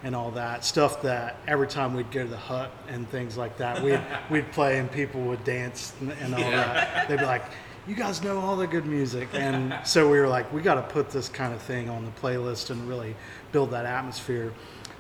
and 0.04 0.16
all 0.16 0.32
that 0.32 0.64
stuff 0.64 1.02
that 1.02 1.36
every 1.48 1.68
time 1.68 1.94
we'd 1.94 2.12
go 2.12 2.24
to 2.24 2.30
the 2.30 2.38
hut 2.38 2.72
and 2.88 3.10
things 3.10 3.38
like 3.38 3.58
that, 3.58 3.82
we'd 3.82 4.02
we'd 4.30 4.52
play 4.52 4.80
and 4.80 4.92
people 4.92 5.22
would 5.22 5.44
dance 5.44 5.94
and, 6.00 6.12
and 6.12 6.34
all 6.34 6.52
that. 6.52 7.08
They'd 7.08 7.20
be 7.20 7.26
like, 7.26 7.46
"You 7.88 7.96
guys 7.96 8.24
know 8.24 8.40
all 8.40 8.56
the 8.56 8.68
good 8.68 8.86
music," 8.86 9.30
and 9.34 9.78
so 9.86 10.10
we 10.10 10.20
were 10.20 10.28
like, 10.28 10.52
"We 10.54 10.62
got 10.62 10.76
to 10.76 10.84
put 10.84 11.10
this 11.10 11.30
kind 11.30 11.54
of 11.54 11.62
thing 11.62 11.90
on 11.90 12.06
the 12.06 12.12
playlist 12.12 12.70
and 12.70 12.88
really 12.88 13.16
build 13.52 13.72
that 13.72 13.86
atmosphere." 13.86 14.54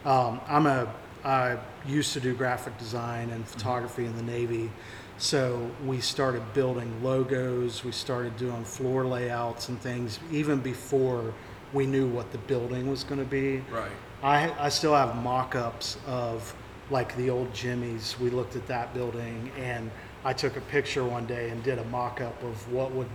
Um, 0.05 0.39
I'm 0.47 0.65
a 0.65 0.93
I 1.23 1.57
used 1.85 2.13
to 2.13 2.19
do 2.19 2.33
graphic 2.33 2.77
design 2.77 3.29
and 3.31 3.47
photography 3.47 4.05
in 4.05 4.15
the 4.15 4.23
Navy. 4.23 4.71
So 5.17 5.69
we 5.85 5.99
started 5.99 6.41
building 6.53 7.03
logos, 7.03 7.83
we 7.83 7.91
started 7.91 8.37
doing 8.37 8.63
floor 8.63 9.05
layouts 9.05 9.67
and 9.67 9.79
things 9.81 10.17
even 10.31 10.59
before 10.59 11.33
we 11.73 11.85
knew 11.85 12.07
what 12.07 12.31
the 12.31 12.37
building 12.37 12.89
was 12.89 13.03
going 13.03 13.19
to 13.19 13.25
be. 13.25 13.57
Right. 13.69 13.91
I, 14.23 14.51
I 14.65 14.69
still 14.69 14.93
have 14.95 15.15
mock-ups 15.23 15.97
of 16.07 16.53
like 16.89 17.15
the 17.15 17.29
old 17.29 17.53
Jimmy's. 17.53 18.15
We 18.19 18.29
looked 18.29 18.55
at 18.55 18.67
that 18.67 18.93
building 18.93 19.51
and 19.57 19.89
I 20.25 20.33
took 20.33 20.57
a 20.57 20.61
picture 20.61 21.03
one 21.05 21.25
day 21.25 21.49
and 21.49 21.63
did 21.63 21.79
a 21.79 21.83
mock-up 21.85 22.41
of 22.43 22.71
what 22.73 22.91
would 22.91 23.07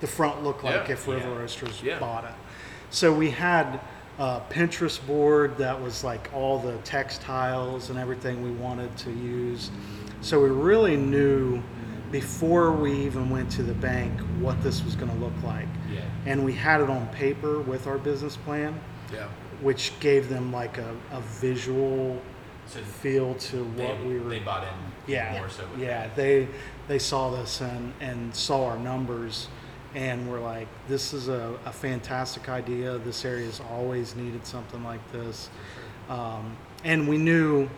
the 0.00 0.06
front 0.06 0.42
look 0.42 0.62
like 0.64 0.86
Yeah. 0.88 0.92
if 0.94 1.06
River 1.06 1.28
Yeah. 1.28 1.36
Roasters 1.38 1.82
Yeah. 1.82 1.98
bought 1.98 2.24
it. 2.24 2.34
So 2.90 3.12
we 3.12 3.30
had 3.30 3.80
a 4.18 4.40
Pinterest 4.50 5.04
board 5.06 5.56
that 5.58 5.80
was 5.80 6.02
like 6.02 6.28
all 6.34 6.58
the 6.58 6.76
textiles 6.78 7.90
and 7.90 7.98
everything 7.98 8.42
we 8.42 8.50
wanted 8.50 8.96
to 8.98 9.10
use. 9.10 9.70
So 10.22 10.40
we 10.42 10.48
really 10.48 10.96
knew 10.96 11.62
before 12.10 12.72
we 12.72 12.92
even 12.92 13.28
went 13.30 13.50
to 13.52 13.62
the 13.62 13.74
bank 13.74 14.18
what 14.40 14.60
this 14.62 14.82
was 14.82 14.96
going 14.96 15.10
to 15.12 15.18
look 15.18 15.34
like. 15.44 15.68
Yeah. 15.92 16.00
And 16.26 16.44
we 16.44 16.54
had 16.54 16.80
it 16.80 16.88
on 16.90 17.06
paper 17.08 17.60
with 17.60 17.86
our 17.86 17.98
business 17.98 18.36
plan 18.36 18.80
Yeah. 19.12 19.26
Which 19.60 19.92
gave 20.00 20.28
them 20.28 20.52
like 20.52 20.78
a, 20.78 20.94
a 21.12 21.20
visual 21.20 22.20
So 22.66 22.80
feel 22.80 23.34
to 23.34 23.56
they, 23.76 23.84
what 23.86 24.04
we 24.04 24.18
were. 24.20 24.30
they 24.30 24.38
bought 24.40 24.62
in 24.64 24.74
yeah, 25.12 25.32
more 25.38 25.48
so. 25.48 25.64
yeah. 25.78 26.06
that. 26.06 26.16
They 26.16 26.48
they 26.86 26.98
saw 26.98 27.30
this 27.30 27.60
and 27.60 27.92
and 28.00 28.34
saw 28.34 28.66
our 28.66 28.78
numbers, 28.78 29.48
and 29.94 30.28
were 30.30 30.40
like, 30.40 30.68
"This 30.88 31.12
is 31.14 31.28
a, 31.28 31.58
a 31.64 31.72
fantastic 31.72 32.48
idea. 32.48 32.98
This 32.98 33.24
area's 33.24 33.60
always 33.70 34.14
needed 34.16 34.46
something 34.46 34.84
like 34.84 35.00
this." 35.12 35.48
Um, 36.10 36.56
and 36.84 37.08
we 37.08 37.18
knew, 37.18 37.68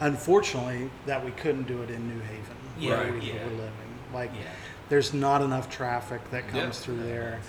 unfortunately, 0.00 0.90
that 1.06 1.24
we 1.24 1.30
couldn't 1.32 1.66
do 1.66 1.82
it 1.82 1.90
in 1.90 2.06
New 2.08 2.20
Haven 2.22 2.56
Yeah, 2.78 2.90
where 3.02 3.12
we 3.12 3.20
yeah. 3.20 3.44
were 3.44 3.50
living. 3.50 3.72
Like, 4.12 4.30
Yeah. 4.34 4.40
there's 4.88 5.12
not 5.14 5.42
enough 5.42 5.68
traffic 5.70 6.20
that 6.30 6.48
comes 6.48 6.78
through 6.80 7.02
there. 7.02 7.40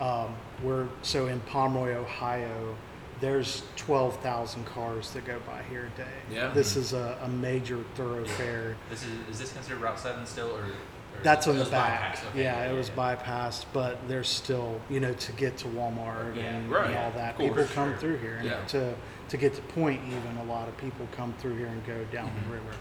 Um, 0.00 0.34
we're 0.62 0.86
so 1.02 1.26
in 1.26 1.40
Pomeroy, 1.40 1.94
Ohio. 1.94 2.74
There's 3.20 3.62
12,000 3.76 4.64
cars 4.64 5.10
that 5.10 5.26
go 5.26 5.38
by 5.46 5.62
here 5.68 5.90
a 5.94 5.98
day. 5.98 6.06
Yeah. 6.32 6.48
This 6.54 6.74
is 6.76 6.94
a, 6.94 7.18
a 7.22 7.28
major 7.28 7.78
thoroughfare. 7.94 8.76
This 8.88 9.02
is 9.04 9.10
is 9.30 9.38
this 9.38 9.52
considered 9.52 9.80
Route 9.82 9.98
Seven 10.00 10.24
still, 10.24 10.48
or, 10.56 10.62
or 10.62 11.22
That's 11.22 11.46
on 11.46 11.58
the 11.58 11.66
back. 11.66 12.18
Okay, 12.30 12.44
yeah, 12.44 12.64
it 12.64 12.74
was 12.74 12.88
bypassed, 12.88 13.66
but 13.74 13.98
there's 14.08 14.28
still, 14.28 14.80
you 14.88 15.00
know, 15.00 15.12
to 15.12 15.32
get 15.32 15.58
to 15.58 15.66
Walmart 15.68 16.34
Yeah. 16.34 16.44
and, 16.44 16.70
Right. 16.70 16.86
and 16.88 16.96
all 16.96 17.10
that. 17.10 17.32
Of 17.32 17.36
course, 17.36 17.50
people 17.50 17.64
come 17.74 17.90
sure. 17.90 17.98
through 17.98 18.18
here. 18.18 18.36
And 18.36 18.46
Yeah. 18.48 18.64
to, 18.68 18.94
to 19.28 19.36
get 19.36 19.52
to 19.54 19.60
Point, 19.62 20.00
even, 20.06 20.38
a 20.38 20.44
lot 20.44 20.66
of 20.66 20.76
people 20.78 21.06
come 21.12 21.34
through 21.34 21.56
here 21.58 21.66
and 21.66 21.84
go 21.86 22.02
down 22.10 22.28
Mm-hmm. 22.28 22.48
the 22.50 22.54
river. 22.56 22.72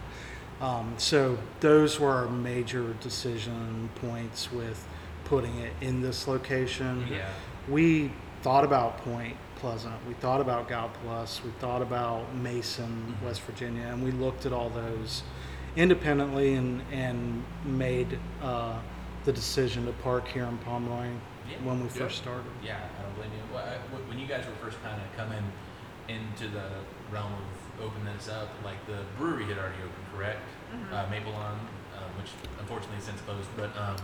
Um, 0.62 0.94
so 0.98 1.38
those 1.60 2.00
were 2.00 2.12
our 2.12 2.30
major 2.30 2.94
decision 3.02 3.90
points 3.96 4.52
with 4.54 4.86
putting 5.29 5.55
it 5.59 5.71
in 5.79 6.01
this 6.01 6.27
location. 6.27 7.05
Yeah. 7.09 7.29
We 7.69 8.12
thought 8.41 8.63
about 8.65 8.98
Point 9.00 9.38
Pleasant. 9.57 9.93
We 10.07 10.13
thought 10.15 10.41
about 10.41 10.67
Gal 10.67 10.89
Plus. 11.03 11.41
We 11.43 11.51
thought 11.59 11.81
about 11.81 12.33
Mason, 12.36 12.86
Mm-hmm. 13.13 13.25
West 13.25 13.41
Virginia, 13.41 13.83
and 13.88 14.03
we 14.03 14.12
looked 14.12 14.45
at 14.45 14.53
all 14.53 14.69
those 14.69 15.21
independently 15.75 16.55
and 16.55 16.81
and 16.91 17.43
made 17.63 18.17
uh, 18.41 18.79
the 19.25 19.31
decision 19.31 19.86
to 19.86 19.91
park 20.03 20.27
here 20.27 20.45
in 20.45 20.57
Pomeroy 20.59 21.07
Yeah. 21.50 21.57
when 21.63 21.77
we 21.79 21.86
Yeah. 21.86 21.91
first 22.07 22.17
started. 22.17 22.51
Yeah, 22.63 22.77
I 22.98 23.03
don't 23.03 23.15
blame 23.15 23.31
you. 23.38 23.43
Well, 23.53 23.63
I- 23.63 24.09
When 24.09 24.17
you 24.17 24.25
guys 24.25 24.45
were 24.48 24.55
first 24.65 24.81
kind 24.81 25.00
of 25.00 25.07
coming 25.15 25.43
into 26.07 26.48
the 26.48 26.67
realm 27.12 27.33
of 27.33 27.86
opening 27.86 28.12
this 28.15 28.29
up, 28.29 28.50
like 28.63 28.79
the 28.88 29.00
brewery 29.17 29.45
had 29.45 29.57
already 29.59 29.77
opened, 29.77 30.07
correct? 30.15 30.41
Uh, 30.91 31.05
Maple 31.12 31.31
Lawn, 31.33 31.59
um, 31.98 32.09
which 32.17 32.31
unfortunately 32.59 32.95
has 32.95 33.05
since 33.05 33.21
closed, 33.21 33.48
but 33.55 33.71
um, 33.77 33.95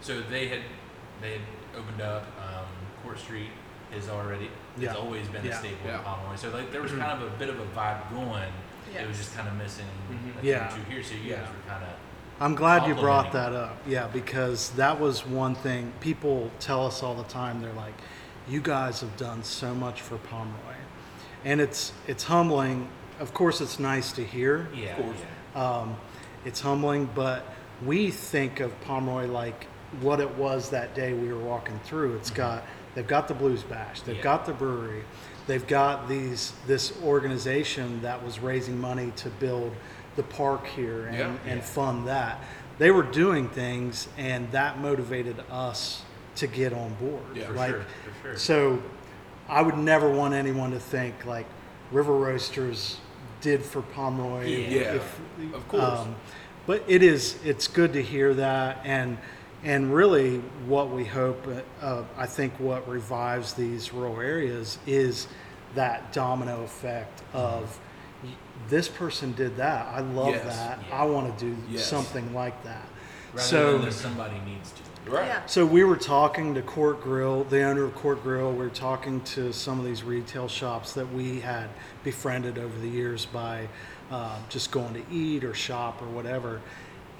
so 0.00 0.20
they 0.22 0.48
had 0.48 0.60
they 1.20 1.32
had 1.32 1.40
opened 1.76 2.00
up. 2.00 2.24
Um, 2.38 2.66
Court 3.02 3.18
Street 3.18 3.48
is 3.96 4.08
already 4.08 4.50
Yeah. 4.78 4.94
always 4.94 5.26
been 5.28 5.44
Yeah. 5.44 5.52
a 5.52 5.58
staple 5.58 5.86
Yeah. 5.88 5.98
in 5.98 6.04
Pomeroy. 6.04 6.36
So 6.36 6.50
like 6.50 6.70
there 6.70 6.82
was 6.82 6.92
kind 6.92 7.02
of 7.02 7.22
a 7.22 7.36
bit 7.38 7.48
of 7.48 7.58
a 7.58 7.64
vibe 7.76 8.10
going. 8.10 8.52
It 8.94 9.06
was 9.06 9.16
just 9.16 9.34
kind 9.36 9.48
of 9.48 9.54
missing 9.54 9.86
Mhm. 10.10 10.30
a 10.30 10.40
thing 10.40 10.44
Yeah. 10.44 10.68
two 10.68 10.82
here. 10.92 11.02
So 11.02 11.14
you 11.14 11.30
guys 11.34 11.46
were 11.48 11.70
kind 11.70 11.82
of 11.84 11.90
I'm 12.42 12.54
glad 12.54 12.86
you 12.86 12.94
brought 12.94 13.32
that 13.32 13.52
up. 13.52 13.76
Yeah, 13.86 14.06
because 14.06 14.70
that 14.70 14.98
was 14.98 15.26
one 15.26 15.54
thing 15.54 15.92
people 16.00 16.50
tell 16.58 16.86
us 16.86 17.02
all 17.02 17.14
the 17.14 17.24
time. 17.24 17.60
They're 17.60 17.72
like, 17.74 17.92
"You 18.48 18.60
guys 18.62 19.00
have 19.02 19.14
done 19.18 19.42
so 19.42 19.74
much 19.74 20.00
for 20.00 20.16
Pomeroy," 20.16 20.76
and 21.44 21.60
it's 21.60 21.92
it's 22.06 22.24
humbling. 22.24 22.88
Of 23.18 23.34
course, 23.34 23.60
it's 23.60 23.78
nice 23.78 24.12
to 24.12 24.24
hear. 24.24 24.68
yeah, 24.74 24.94
course. 24.94 25.16
yeah. 25.54 25.62
Um, 25.62 25.96
it's 26.46 26.60
humbling, 26.62 27.10
but 27.14 27.44
we 27.84 28.10
think 28.10 28.60
of 28.60 28.72
Pomeroy 28.82 29.26
like 29.26 29.66
what 30.00 30.20
it 30.20 30.36
was 30.36 30.70
that 30.70 30.94
day 30.94 31.12
we 31.12 31.32
were 31.32 31.38
walking 31.38 31.78
through. 31.84 32.16
It's 32.16 32.30
mm-hmm. 32.30 32.36
got 32.36 32.64
they've 32.94 33.06
got 33.06 33.28
the 33.28 33.34
Blues 33.34 33.62
Bash, 33.62 34.02
they've 34.02 34.16
Yeah. 34.16 34.22
got 34.22 34.46
the 34.46 34.52
brewery, 34.52 35.04
they've 35.46 35.66
got 35.66 36.08
these 36.08 36.52
this 36.66 36.92
organization 37.02 38.00
that 38.02 38.24
was 38.24 38.40
raising 38.40 38.80
money 38.80 39.12
to 39.16 39.30
build 39.30 39.72
the 40.16 40.22
park 40.22 40.66
here 40.66 41.06
and, 41.06 41.16
Yeah. 41.18 41.36
and 41.46 41.62
fund 41.62 42.06
that. 42.08 42.42
They 42.78 42.90
were 42.90 43.02
doing 43.02 43.48
things, 43.48 44.08
and 44.16 44.50
that 44.52 44.78
motivated 44.80 45.36
us 45.50 46.02
to 46.36 46.46
get 46.46 46.72
on 46.72 46.94
board. 46.94 47.22
Yeah, 47.34 47.46
for 47.46 47.52
like, 47.52 47.70
sure, 47.70 47.84
sure. 48.22 48.36
So, 48.36 48.82
I 49.48 49.62
would 49.62 49.76
never 49.76 50.08
want 50.08 50.32
anyone 50.32 50.70
to 50.70 50.80
think 50.80 51.26
like 51.26 51.46
River 51.92 52.14
Roasters 52.14 52.98
did 53.40 53.62
for 53.62 53.82
Pomeroy. 53.82 54.46
Yeah. 54.46 54.94
Yeah, 55.38 55.54
of 55.54 55.68
course. 55.68 55.82
Um, 55.82 56.16
but 56.66 56.84
it 56.86 57.02
is 57.02 57.36
it's 57.44 57.66
good 57.66 57.92
to 57.94 58.02
hear 58.02 58.32
that 58.34 58.78
and 58.84 59.18
and 59.64 59.94
really 59.94 60.38
what 60.66 60.90
we 60.90 61.04
hope 61.04 61.46
uh, 61.82 62.02
I 62.16 62.26
think 62.26 62.58
what 62.58 62.88
revives 62.88 63.54
these 63.54 63.92
rural 63.92 64.20
areas 64.20 64.78
is 64.86 65.28
that 65.74 66.12
domino 66.12 66.62
effect 66.62 67.22
of 67.32 67.78
this 68.68 68.88
person 68.88 69.32
did 69.32 69.56
that. 69.56 69.86
I 69.86 70.00
love 70.00 70.28
Yes. 70.28 70.44
that. 70.44 70.78
Yeah. 70.88 71.00
I 71.02 71.04
want 71.04 71.36
to 71.38 71.44
do 71.44 71.56
Yes. 71.70 71.86
something 71.86 72.34
like 72.34 72.62
that. 72.64 72.84
Rather 73.32 73.42
so 73.42 73.78
than 73.78 73.92
somebody 73.92 74.38
needs 74.46 74.72
to. 74.72 75.10
Right. 75.10 75.26
Yeah. 75.26 75.46
so 75.46 75.64
we 75.64 75.82
were 75.82 75.96
talking 75.96 76.54
to 76.54 76.62
Court 76.62 77.02
Grill, 77.02 77.44
the 77.44 77.62
owner 77.62 77.84
of 77.84 77.94
Court 77.94 78.22
Grill. 78.22 78.50
We 78.52 78.58
were 78.58 78.68
talking 78.68 79.22
to 79.22 79.50
some 79.52 79.78
of 79.78 79.84
these 79.86 80.02
retail 80.02 80.46
shops 80.46 80.92
that 80.92 81.10
we 81.12 81.40
had 81.40 81.68
befriended 82.04 82.58
over 82.58 82.78
the 82.78 82.88
years 82.88 83.24
by 83.24 83.68
uh, 84.10 84.36
just 84.50 84.70
going 84.70 84.92
to 84.94 85.02
eat 85.10 85.42
or 85.42 85.54
shop 85.54 86.02
or 86.02 86.06
whatever, 86.06 86.60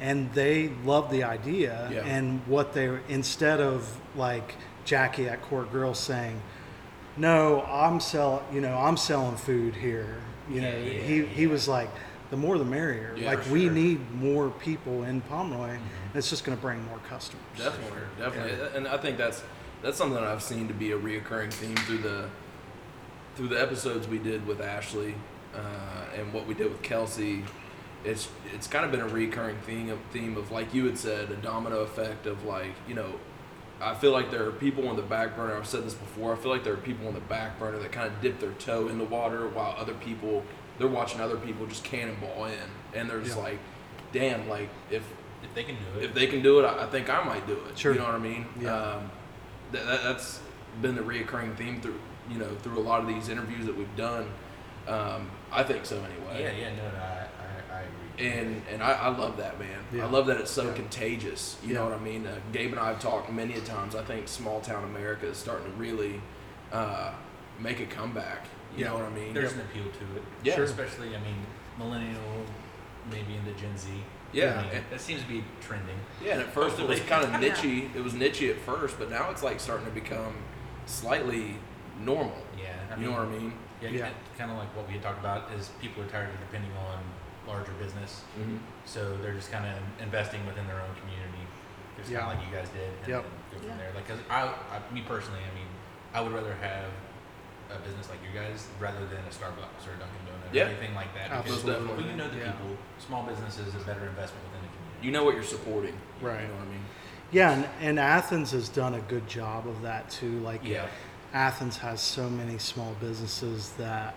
and 0.01 0.33
they 0.33 0.69
loved 0.85 1.11
the 1.11 1.25
idea. 1.25 1.89
Yeah. 1.93 2.05
And 2.05 2.41
what 2.47 2.73
they 2.73 2.99
instead 3.09 3.61
of 3.61 4.01
like 4.17 4.55
Jackie 4.85 5.29
at 5.29 5.43
Court 5.43 5.71
Grill 5.71 5.95
saying, 5.95 6.41
"No, 7.17 7.63
I'm 7.63 8.01
sell, 8.01 8.43
you 8.53 8.61
know, 8.61 8.77
I'm 8.77 8.97
selling 8.97 9.37
food 9.37 9.75
here." 9.75 10.17
You 10.49 10.63
know, 10.63 10.69
Yeah, 10.69 10.77
yeah, 10.79 11.01
he 11.03 11.27
he 11.27 11.47
was 11.47 11.69
like, 11.69 11.91
"The 12.31 12.37
more 12.37 12.59
the 12.59 12.65
merrier." 12.65 13.15
Yeah, 13.17 13.27
like 13.27 13.49
we 13.51 13.65
sure. 13.65 13.73
need 13.73 14.15
more 14.15 14.51
people 14.51 15.05
in 15.05 15.21
Pomeroy. 15.23 15.71
and 15.71 15.83
It's 16.15 16.31
just 16.31 16.45
going 16.45 16.57
to 16.57 16.63
bring 16.63 16.85
more 16.87 16.99
customers. 17.09 17.45
Definitely, 17.57 17.99
sure. 18.19 18.27
definitely, 18.29 18.77
and 18.77 18.89
I 18.89 18.97
think 18.97 19.19
that's 19.19 19.43
that's 19.83 19.97
something 19.97 20.15
that 20.15 20.25
I've 20.25 20.43
seen 20.43 20.67
to 20.69 20.75
be 20.75 20.93
a 20.93 20.99
reoccurring 20.99 21.53
theme 21.53 21.77
through 21.77 21.99
the 21.99 22.29
through 23.37 23.49
the 23.49 23.61
episodes 23.61 24.09
we 24.09 24.19
did 24.19 24.47
with 24.47 24.61
Ashley 24.61 25.15
uh, 25.55 26.19
and 26.19 26.33
what 26.33 26.47
we 26.47 26.55
did 26.55 26.71
with 26.71 26.83
Kelsey. 26.83 27.45
It's 28.05 28.29
it's 28.55 28.67
kind 28.67 28.85
of 28.85 28.91
been 28.91 29.01
a 29.01 29.09
recurring 29.09 29.59
theme 29.67 29.91
of 29.91 29.99
theme 30.13 30.37
of 30.37 30.51
like 30.51 30.73
you 30.73 30.87
had 30.87 30.97
said, 30.99 31.31
a 31.31 31.37
domino 31.37 31.81
effect 31.81 32.27
of 32.27 32.45
like 32.45 32.73
you 32.89 32.95
know. 32.95 33.13
I 33.83 33.95
feel 33.95 34.13
like 34.13 34.31
there 34.31 34.47
are 34.47 34.53
people 34.53 34.89
on 34.89 34.97
the 34.97 35.03
back 35.03 35.35
burner. 35.37 35.55
I've 35.57 35.67
said 35.67 35.85
this 35.87 35.95
before. 35.95 36.35
I 36.35 36.37
feel 36.37 36.51
like 36.51 36.65
there 36.65 36.75
are 36.75 36.77
people 36.79 37.09
on 37.09 37.15
the 37.15 37.21
back 37.21 37.59
burner 37.59 37.79
that 37.79 37.91
kind 37.93 38.07
of 38.09 38.21
dip 38.21 38.39
their 38.39 38.53
toe 38.53 38.89
in 38.89 38.99
the 38.99 39.05
water 39.07 39.49
while 39.49 39.75
other 39.79 39.95
people 39.95 40.43
they're 40.79 40.87
watching 40.89 41.21
other 41.23 41.37
people 41.39 41.67
just 41.67 41.83
cannonball 41.85 42.45
in, 42.47 42.59
and 42.95 43.09
they're 43.09 43.21
just 43.21 43.37
Yeah. 43.37 43.43
like, 43.43 43.59
damn, 44.13 44.49
like 44.51 44.69
if 44.91 45.03
If 45.43 45.55
they 45.55 45.65
can 45.65 45.77
do 45.77 45.99
it. 46.01 46.05
if 46.05 46.15
they 46.15 46.27
can 46.27 46.43
do 46.43 46.61
it, 46.61 46.65
I 46.65 46.85
I 46.85 46.87
think 46.89 47.09
I 47.09 47.23
might 47.25 47.47
do 47.47 47.55
it. 47.71 47.79
Sure. 47.79 47.93
You 47.95 48.01
know 48.01 48.07
what 48.07 48.15
I 48.15 48.19
mean? 48.19 48.47
Yeah. 48.61 48.75
Um, 48.75 49.11
that, 49.73 49.87
that, 49.87 50.03
that's 50.03 50.41
been 50.83 50.95
the 50.95 51.03
reoccurring 51.03 51.57
theme 51.57 51.81
through 51.81 51.99
you 52.31 52.37
know 52.39 52.55
through 52.63 52.79
a 52.79 52.85
lot 52.85 53.01
of 53.01 53.07
these 53.09 53.29
interviews 53.31 53.65
that 53.67 53.77
we've 53.77 53.97
done. 53.97 54.27
Um, 54.89 55.31
I 55.53 55.63
think 55.63 55.87
so 55.87 55.97
anyway. 55.97 56.43
yeah, 56.43 56.53
yeah, 56.53 56.71
no, 56.77 56.83
no, 56.83 56.99
I, 56.99 57.03
I, 57.03 57.11
I 57.11 57.17
agree. 57.17 57.30
And 58.21 58.63
and 58.71 58.83
I, 58.83 58.93
I 58.93 59.09
love 59.09 59.37
that 59.39 59.59
man. 59.59 59.79
Yeah. 59.93 60.05
I 60.07 60.11
love 60.11 60.27
that 60.27 60.39
it's 60.39 60.51
so 60.51 60.67
Yeah. 60.69 60.75
contagious. 60.75 61.57
You 61.63 61.71
Yeah. 61.71 61.75
know 61.81 61.85
what 61.87 61.95
I 61.95 61.99
mean? 62.03 62.27
Uh, 62.27 62.39
Gabe 62.53 62.73
and 62.73 62.81
I 62.81 62.89
have 62.89 63.01
talked 63.01 63.31
many 63.33 63.55
a 63.55 63.61
times. 63.61 63.95
I 63.95 64.03
think 64.03 64.29
small 64.29 64.61
town 64.61 64.85
America 64.85 65.27
is 65.27 65.37
starting 65.39 65.67
to 65.67 65.73
really 65.79 66.21
uh, 66.73 67.13
make 67.59 67.81
a 67.81 67.87
comeback. 67.87 68.47
You 68.77 68.85
know 68.85 68.95
what 68.95 69.03
I 69.05 69.11
mean? 69.11 69.35
There's 69.35 69.53
an 69.55 69.61
appeal 69.61 69.85
to 69.85 70.17
it. 70.17 70.23
Yeah. 70.45 70.55
Sure. 70.55 70.65
Especially, 70.65 71.09
I 71.17 71.21
mean, 71.21 71.35
millennial, 71.79 72.21
maybe 73.11 73.35
into 73.35 73.53
Gen 73.61 73.77
Z. 73.77 73.89
Yeah, 74.33 74.61
I 74.61 74.73
mean, 74.75 74.85
that 74.91 75.01
seems 75.01 75.23
to 75.23 75.27
be 75.29 75.43
trending. 75.61 75.97
Yeah, 76.25 76.35
and 76.35 76.43
at 76.43 76.53
first 76.55 76.79
it 76.79 76.87
was 76.87 77.01
kind 77.13 77.25
of 77.25 77.43
Yeah. 77.43 77.51
nichey. 77.53 77.93
It 77.97 78.05
was 78.05 78.13
nichey 78.13 78.51
at 78.51 78.59
first, 78.61 78.97
but 78.99 79.11
now 79.11 79.31
it's 79.31 79.43
like 79.43 79.59
starting 79.59 79.87
to 79.87 79.93
become 79.93 80.35
slightly 80.87 81.57
normal. 82.01 82.39
Yeah. 82.57 82.75
I 82.95 83.01
You 83.01 83.07
know 83.07 83.13
what 83.13 83.23
I 83.23 83.27
mean? 83.27 83.53
Yeah, 83.83 83.89
Yeah. 83.91 84.09
kind 84.39 84.51
of 84.53 84.59
like 84.59 84.75
what 84.77 84.87
we 84.87 84.93
had 84.95 85.03
talked 85.03 85.19
about 85.19 85.51
is 85.59 85.71
people 85.81 86.03
are 86.05 86.07
tired 86.07 86.29
of 86.33 86.39
depending 86.39 86.71
on 86.77 86.99
larger 87.51 87.73
business, 87.83 88.23
Mm-hmm. 88.39 88.57
so 88.87 89.17
they're 89.19 89.35
just 89.35 89.51
kind 89.51 89.67
of 89.67 89.75
investing 90.01 90.47
within 90.47 90.67
their 90.67 90.81
own 90.81 90.95
community, 91.03 91.43
just 91.99 92.09
kind 92.11 92.23
Yeah. 92.23 92.31
of 92.31 92.39
like 92.39 92.43
you 92.47 92.53
guys 92.55 92.69
did, 92.71 92.91
and 93.03 93.09
Yep. 93.09 93.23
go 93.51 93.59
from 93.59 93.69
Yeah. 93.69 93.77
there. 93.77 93.93
Like, 93.95 94.07
cause 94.09 94.19
I, 94.31 94.41
I, 94.47 94.77
me 94.95 95.03
personally, 95.03 95.41
I 95.43 95.53
mean, 95.59 95.69
I 96.15 96.21
would 96.23 96.33
rather 96.33 96.55
have 96.55 96.91
a 97.71 97.79
business 97.87 98.09
like 98.09 98.19
you 98.23 98.33
guys 98.39 98.67
rather 98.81 99.05
than 99.07 99.23
a 99.27 99.33
Starbucks 99.35 99.83
or 99.87 99.95
a 99.95 99.99
Dunkin' 100.03 100.25
Donuts 100.27 100.53
Yeah. 100.55 100.65
or 100.65 100.69
anything 100.71 100.95
like 100.95 101.13
that. 101.15 101.31
Because 101.45 101.59
Absolutely. 101.63 101.95
when 101.95 102.07
you 102.11 102.17
know 102.17 102.29
the 102.31 102.39
Yeah. 102.39 102.53
people, 102.53 102.77
small 102.99 103.23
business 103.25 103.59
is 103.59 103.75
a 103.75 103.79
better 103.87 104.07
investment 104.07 104.43
within 104.47 104.63
the 104.63 104.73
community. 104.75 105.07
You 105.07 105.13
know 105.13 105.25
what 105.25 105.35
you're 105.35 105.45
supporting. 105.45 105.95
Right. 106.21 106.43
You 106.43 106.49
know 106.49 106.55
what 106.55 106.63
I 106.67 106.71
mean? 106.71 106.85
Yeah, 107.33 107.51
and, 107.53 107.69
and 107.81 108.01
Athens 108.01 108.51
has 108.51 108.69
done 108.69 108.95
a 108.95 109.01
good 109.03 109.29
job 109.29 109.69
of 109.69 109.83
that 109.83 110.11
too. 110.11 110.41
Like, 110.41 110.63
Yeah. 110.65 110.87
Athens 111.33 111.77
has 111.79 112.01
so 112.01 112.29
many 112.29 112.59
small 112.59 112.95
businesses 113.01 113.71
that 113.79 114.17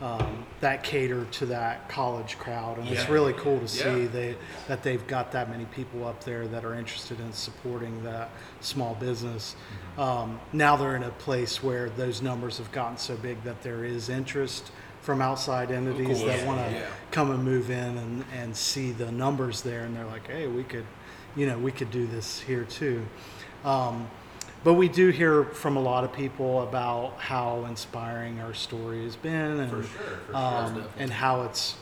um, 0.00 0.46
that 0.60 0.84
cater 0.84 1.24
to 1.32 1.46
that 1.46 1.88
college 1.88 2.38
crowd, 2.38 2.78
and 2.78 2.88
it's 2.88 3.08
really 3.08 3.32
cool 3.32 3.58
to 3.58 3.66
see 3.68 4.02
Yeah. 4.02 4.08
they, 4.08 4.36
that 4.68 4.82
they've 4.82 5.04
got 5.06 5.32
that 5.32 5.50
many 5.50 5.64
people 5.66 6.06
up 6.06 6.22
there 6.22 6.46
that 6.48 6.64
are 6.64 6.74
interested 6.74 7.18
in 7.20 7.32
supporting 7.32 8.04
that 8.04 8.30
small 8.60 8.94
business. 8.94 9.56
Um, 9.96 10.38
now 10.52 10.76
they're 10.76 10.94
in 10.94 11.02
a 11.02 11.10
place 11.10 11.62
where 11.62 11.90
those 11.90 12.22
numbers 12.22 12.58
have 12.58 12.70
gotten 12.70 12.96
so 12.96 13.16
big 13.16 13.42
that 13.42 13.62
there 13.62 13.84
is 13.84 14.08
interest 14.08 14.70
from 15.02 15.20
outside 15.20 15.70
entities 15.72 16.22
that 16.22 16.46
want 16.46 16.64
to 16.68 16.74
Yeah. 16.76 16.86
come 17.10 17.30
and 17.32 17.42
move 17.42 17.70
in 17.70 17.96
and, 17.98 18.24
and 18.36 18.56
see 18.56 18.92
the 18.92 19.10
numbers 19.10 19.62
there, 19.62 19.84
and 19.84 19.96
they're 19.96 20.06
like, 20.06 20.28
hey, 20.28 20.46
we 20.46 20.62
could, 20.62 20.86
you 21.34 21.46
know, 21.46 21.58
we 21.58 21.72
could 21.72 21.90
do 21.90 22.06
this 22.06 22.38
here 22.40 22.64
too. 22.64 23.04
Um, 23.64 24.08
but 24.68 24.74
we 24.74 24.86
do 24.86 25.08
hear 25.08 25.44
from 25.44 25.78
a 25.78 25.80
lot 25.80 26.04
of 26.04 26.12
people 26.12 26.60
about 26.62 27.14
how 27.18 27.64
inspiring 27.70 28.38
our 28.40 28.52
story 28.52 29.02
has 29.02 29.16
been, 29.16 29.60
and 29.60 29.70
For 29.70 29.82
sure, 29.82 29.86
for 29.86 30.26
sure. 30.26 30.36
um, 30.36 30.64
definitely. 30.74 31.02
and 31.04 31.10
how 31.10 31.42
it's 31.44 31.76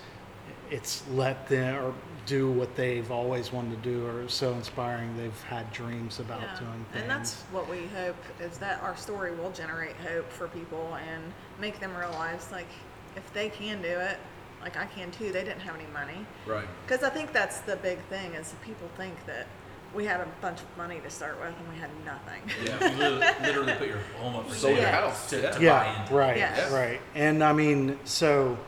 it's 0.71 1.03
let 1.11 1.49
them 1.49 1.85
or 1.85 1.93
do 2.27 2.49
what 2.49 2.77
they've 2.77 3.11
always 3.11 3.53
wanted 3.53 3.83
to 3.83 3.91
do, 3.91 4.07
or 4.07 4.29
so 4.29 4.53
inspiring 4.53 5.17
they've 5.17 5.43
had 5.43 5.69
dreams 5.73 6.21
about 6.21 6.43
Yeah. 6.43 6.61
doing 6.61 6.87
things. 6.93 7.03
And 7.03 7.11
that's 7.11 7.43
what 7.51 7.69
we 7.69 7.87
hope 7.89 8.23
is 8.41 8.57
that 8.59 8.81
our 8.85 8.97
story 8.97 9.35
will 9.35 9.51
generate 9.51 9.97
hope 9.97 10.31
for 10.31 10.47
people 10.47 10.97
and 11.11 11.33
make 11.61 11.81
them 11.81 11.93
realize 11.97 12.53
like 12.53 12.69
if 13.17 13.33
they 13.33 13.49
can 13.49 13.83
do 13.83 13.89
it, 13.89 14.19
like 14.63 14.77
I 14.77 14.87
can 14.87 15.11
too. 15.11 15.33
They 15.33 15.43
didn't 15.43 15.63
have 15.63 15.75
any 15.75 15.89
money. 15.93 16.25
Right. 16.47 16.69
Because 16.87 17.03
I 17.03 17.11
think 17.11 17.33
that's 17.33 17.59
the 17.63 17.75
big 17.75 17.99
thing 18.11 18.35
is 18.35 18.55
people 18.65 18.89
think 18.97 19.27
that 19.27 19.49
we 19.97 20.05
had 20.05 20.21
a 20.21 20.27
bunch 20.43 20.61
of 20.61 20.77
money 20.77 21.01
to 21.03 21.11
start 21.11 21.41
with 21.41 21.49
and 21.59 21.69
we 21.73 21.77
had 21.81 21.91
nothing. 22.05 22.43
Yeah. 22.65 22.91
You 22.91 22.97
literally, 22.99 23.27
literally 23.43 23.73
put 23.75 23.89
your 23.89 23.99
home 24.21 24.37
up 24.37 24.47
for 24.49 24.55
Sold 24.55 24.61
sale 24.61 24.71
your 24.73 24.81
Yeah. 24.83 25.01
house. 25.01 25.31
to, 25.31 25.37
yeah. 25.41 25.51
to 25.51 25.57
buy 25.59 25.61
yeah, 25.65 26.03
into. 26.03 26.15
right, 26.15 26.37
Yes. 26.37 26.71
right. 26.73 27.01
And 27.15 27.43
I 27.43 27.53
mean, 27.53 27.99
so 28.05 28.59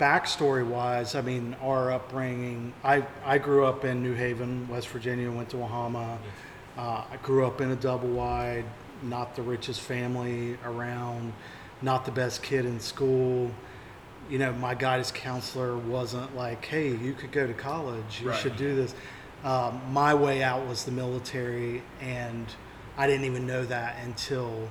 backstory 0.00 0.66
wise, 0.66 1.14
I 1.14 1.20
mean, 1.20 1.56
our 1.62 1.92
upbringing. 1.92 2.72
I 2.84 3.04
I 3.24 3.38
grew 3.38 3.64
up 3.64 3.84
in 3.84 4.02
New 4.02 4.14
Haven, 4.14 4.68
West 4.68 4.88
Virginia. 4.88 5.30
Went 5.30 5.48
to 5.50 5.56
Wahama. 5.56 6.18
Uh, 6.76 7.04
I 7.10 7.16
grew 7.22 7.46
up 7.46 7.60
in 7.60 7.70
a 7.70 7.76
double 7.76 8.08
wide, 8.08 8.64
not 9.02 9.34
the 9.36 9.42
richest 9.42 9.80
family 9.80 10.58
around, 10.64 11.32
not 11.82 12.04
the 12.04 12.12
best 12.12 12.42
kid 12.42 12.64
in 12.66 12.78
school. 12.80 13.50
You 14.28 14.38
know, 14.38 14.52
my 14.52 14.74
guidance 14.74 15.10
counselor 15.10 15.76
wasn't 15.76 16.36
like, 16.36 16.64
"Hey, 16.64 16.88
you 16.94 17.14
could 17.14 17.32
go 17.32 17.46
to 17.46 17.54
college. 17.54 18.20
You 18.22 18.30
Right. 18.30 18.38
should 18.38 18.56
do 18.56 18.74
this." 18.76 18.94
Um, 19.44 19.80
my 19.92 20.14
way 20.14 20.42
out 20.42 20.66
was 20.66 20.84
the 20.84 20.90
military, 20.90 21.82
and 22.00 22.46
I 22.96 23.06
didn't 23.06 23.24
even 23.24 23.46
know 23.46 23.64
that 23.66 23.96
until 24.04 24.68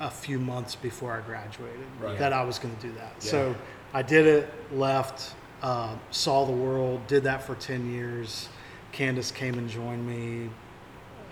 a 0.00 0.10
few 0.10 0.38
months 0.38 0.74
before 0.74 1.12
I 1.12 1.20
graduated 1.20 1.80
Right. 2.00 2.18
that 2.18 2.32
I 2.32 2.44
was 2.44 2.58
going 2.58 2.74
to 2.76 2.82
do 2.82 2.92
that. 2.94 3.12
Yeah. 3.20 3.30
So 3.30 3.54
I 3.92 4.02
did 4.02 4.26
it, 4.26 4.52
left, 4.72 5.34
uh, 5.62 5.94
saw 6.10 6.44
the 6.44 6.52
world, 6.52 7.06
did 7.06 7.24
that 7.24 7.42
for 7.42 7.54
10 7.54 7.92
years. 7.92 8.48
Candace 8.92 9.30
came 9.30 9.54
and 9.58 9.68
joined 9.68 10.06
me 10.06 10.50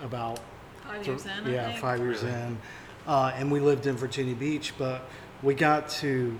about 0.03 0.41
Five 0.85 0.97
th- 0.97 1.07
years 1.09 1.27
in, 1.27 1.47
I 1.47 1.51
yeah, 1.53 1.67
think. 1.69 1.81
five 1.81 2.01
years 2.01 2.23
in. 2.25 2.59
Uh, 3.07 3.33
and 3.37 3.51
we 3.51 3.61
lived 3.61 3.87
in 3.87 3.97
Virginia 3.97 4.35
Beach, 4.35 4.73
but 4.79 5.09
we 5.43 5.55
got 5.55 5.89
to 5.89 6.39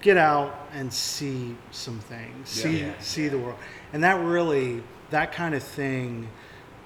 get 0.00 0.16
out 0.16 0.68
and 0.72 0.92
see 0.92 1.56
some 1.70 1.98
things, 2.00 2.56
Yeah. 2.56 2.62
see 2.62 2.80
Yeah, 2.80 2.92
see 3.00 3.28
the 3.28 3.38
world, 3.38 3.58
and 3.92 4.02
that 4.04 4.20
really 4.20 4.82
that 5.10 5.32
kind 5.32 5.54
of 5.54 5.62
thing, 5.62 6.28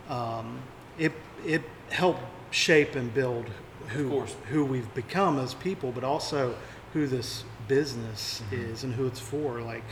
um, 0.09 0.61
it 0.99 1.13
it 1.45 1.63
helped 1.91 2.23
shape 2.51 2.95
and 2.95 3.13
build 3.13 3.47
who 3.89 4.21
who 4.51 4.65
we've 4.65 4.93
become 4.95 5.39
as 5.39 5.55
people, 5.55 5.93
but 5.93 6.05
also 6.05 6.55
who 6.93 7.07
this 7.07 7.45
business 7.69 8.43
Mm-hmm. 8.51 8.73
is 8.73 8.85
and 8.85 8.95
who 8.95 9.07
it's 9.07 9.21
for. 9.21 9.61
Like 9.61 9.85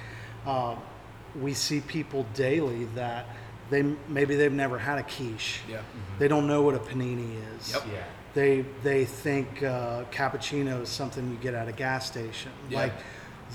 uh, 0.46 0.76
we 1.40 1.54
see 1.54 1.80
people 1.80 2.26
daily 2.34 2.84
that 2.94 3.26
they 3.70 3.82
maybe 4.08 4.36
they've 4.36 4.52
never 4.52 4.78
had 4.78 4.98
a 4.98 5.02
quiche. 5.02 5.60
Yeah. 5.68 5.82
They 6.18 6.28
don't 6.28 6.46
know 6.46 6.62
what 6.62 6.74
a 6.74 6.78
panini 6.78 7.36
is. 7.56 7.72
Yep. 7.72 7.82
Yeah. 7.92 8.04
They 8.34 8.64
they 8.82 9.04
think 9.04 9.62
uh, 9.62 10.04
cappuccino 10.10 10.82
is 10.82 10.88
something 10.88 11.30
you 11.30 11.36
get 11.36 11.54
at 11.54 11.68
a 11.68 11.72
gas 11.72 12.06
station. 12.06 12.52
Yeah. 12.68 12.78
Like 12.78 12.92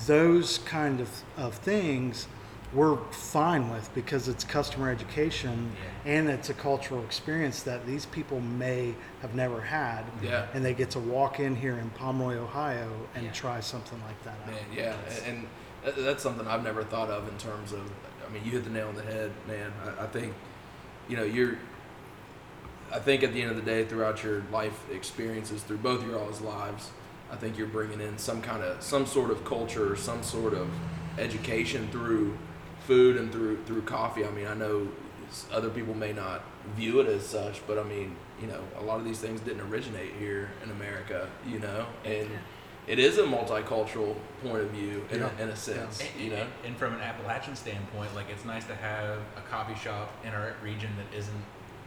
those 0.07 0.57
kind 0.59 0.99
of, 0.99 1.09
of 1.37 1.55
things 1.55 2.27
we're 2.75 2.97
fine 3.11 3.69
with 3.71 3.91
because 3.95 4.27
it's 4.27 4.43
customer 4.43 4.91
education 4.91 5.71
and 6.03 6.29
it's 6.29 6.49
a 6.49 6.53
cultural 6.53 7.01
experience 7.03 7.63
that 7.63 7.85
these 7.85 8.05
people 8.07 8.41
may 8.41 8.93
have 9.21 9.33
never 9.33 9.61
had. 9.61 10.03
Yeah. 10.21 10.45
And 10.53 10.63
they 10.63 10.73
get 10.73 10.91
to 10.91 10.99
walk 10.99 11.39
in 11.39 11.55
here 11.55 11.77
in 11.77 11.89
Pomeroy, 11.91 12.35
Ohio 12.35 12.91
and 13.15 13.25
Yeah. 13.25 13.31
try 13.31 13.59
something 13.61 13.99
like 14.03 14.21
that 14.25 14.35
out. 14.43 14.51
Man, 14.51 14.65
yeah, 14.75 14.95
and, 15.25 15.47
and 15.85 16.05
that's 16.05 16.21
something 16.21 16.45
I've 16.47 16.63
never 16.63 16.83
thought 16.83 17.09
of 17.09 17.27
in 17.29 17.37
terms 17.37 17.71
of. 17.71 17.79
I 18.27 18.33
mean, 18.33 18.43
you 18.43 18.51
hit 18.51 18.63
the 18.65 18.71
nail 18.71 18.87
on 18.89 18.95
the 18.95 19.03
head, 19.03 19.31
man. 19.47 19.71
I, 19.85 20.03
I 20.03 20.07
think, 20.07 20.33
you 21.07 21.15
know, 21.15 21.23
you're. 21.23 21.57
I 22.91 22.99
think 22.99 23.23
at 23.23 23.33
the 23.33 23.41
end 23.41 23.51
of 23.51 23.55
the 23.57 23.63
day, 23.63 23.83
throughout 23.85 24.23
your 24.23 24.43
life 24.51 24.89
experiences, 24.91 25.61
through 25.63 25.77
both 25.77 26.05
your 26.05 26.19
all's 26.19 26.41
lives, 26.41 26.89
I 27.31 27.35
think 27.35 27.57
you're 27.57 27.67
bringing 27.67 28.01
in 28.01 28.17
some 28.17 28.41
kind 28.41 28.63
of 28.63 28.81
some 28.81 29.05
sort 29.05 29.31
of 29.31 29.45
culture, 29.45 29.91
or 29.93 29.95
some 29.95 30.23
sort 30.23 30.53
of 30.53 30.67
education 31.17 31.87
through 31.91 32.37
food 32.85 33.17
and 33.17 33.31
through 33.31 33.63
through 33.65 33.81
coffee. 33.83 34.25
I 34.25 34.29
mean, 34.31 34.47
I 34.47 34.53
know 34.53 34.87
other 35.51 35.69
people 35.69 35.93
may 35.93 36.13
not 36.13 36.43
view 36.75 36.99
it 36.99 37.07
as 37.07 37.25
such, 37.25 37.61
but 37.67 37.77
I 37.79 37.83
mean, 37.83 38.15
you 38.41 38.47
know, 38.47 38.61
a 38.79 38.81
lot 38.83 38.99
of 38.99 39.05
these 39.05 39.19
things 39.19 39.41
didn't 39.41 39.61
originate 39.61 40.13
here 40.19 40.51
in 40.63 40.71
America, 40.71 41.27
you 41.47 41.59
know, 41.59 41.85
and 42.05 42.29
it 42.87 42.99
is 42.99 43.17
a 43.17 43.23
multicultural 43.23 44.15
point 44.43 44.61
of 44.61 44.69
view 44.69 45.03
in, 45.09 45.19
Yeah. 45.19 45.29
a, 45.39 45.43
in 45.43 45.49
a 45.49 45.55
sense, 45.55 46.01
And, 46.01 46.23
you 46.23 46.29
know. 46.31 46.45
and 46.63 46.77
from 46.77 46.93
an 46.93 47.01
Appalachian 47.01 47.55
standpoint, 47.55 48.13
like 48.15 48.27
it's 48.29 48.45
nice 48.45 48.65
to 48.65 48.75
have 48.75 49.17
a 49.37 49.41
coffee 49.49 49.75
shop 49.75 50.11
in 50.23 50.29
our 50.33 50.53
region 50.63 50.91
that 50.97 51.17
isn't 51.17 51.43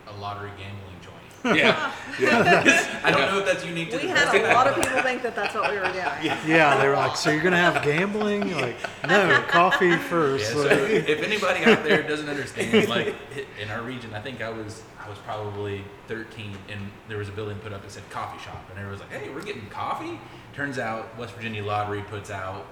a 0.08 0.12
lottery 0.20 0.50
gambling 0.58 0.98
joint. 1.00 1.14
Yeah, 1.44 1.92
yeah, 2.18 3.00
I 3.04 3.10
don't 3.10 3.32
know 3.32 3.38
if 3.38 3.46
that's 3.46 3.64
unique 3.64 3.90
to 3.90 3.96
We 3.96 4.02
the 4.02 4.08
had 4.08 4.32
rest 4.32 4.44
a 4.44 4.54
lot 4.54 4.66
of 4.66 4.74
people 4.74 5.02
think 5.02 5.22
that 5.22 5.36
that's 5.36 5.54
what 5.54 5.70
we 5.70 5.76
were 5.78 5.84
doing. 5.84 6.04
Yeah, 6.22 6.76
they 6.80 6.88
were 6.88 6.96
like, 6.96 7.16
"So 7.16 7.30
you're 7.30 7.42
gonna 7.42 7.56
have 7.56 7.82
gambling?" 7.82 8.52
Like, 8.54 8.76
no, 9.06 9.42
coffee 9.48 9.86
Yeah, 9.88 9.98
first. 9.98 10.52
so 10.52 10.58
Like, 10.58 10.70
if 10.70 11.22
anybody 11.22 11.64
out 11.64 11.84
there 11.84 12.02
doesn't 12.02 12.28
understand, 12.28 12.88
like 12.96 13.14
in 13.60 13.70
our 13.70 13.82
region, 13.82 14.12
I 14.14 14.20
think 14.20 14.42
I 14.42 14.50
was 14.50 14.82
I 14.98 15.08
was 15.08 15.18
probably 15.18 15.84
13, 16.08 16.56
and 16.68 16.90
there 17.08 17.18
was 17.18 17.28
a 17.28 17.32
building 17.32 17.58
put 17.58 17.72
up 17.72 17.82
that 17.82 17.90
said 17.90 18.08
coffee 18.10 18.42
shop, 18.42 18.62
and 18.70 18.78
everyone 18.78 18.92
was 18.92 19.00
like, 19.00 19.12
"Hey, 19.12 19.30
we're 19.30 19.42
getting 19.42 19.68
coffee." 19.70 20.18
Turns 20.54 20.78
out 20.78 21.16
West 21.16 21.34
Virginia 21.34 21.64
Lottery 21.64 22.02
puts 22.02 22.30
out 22.30 22.66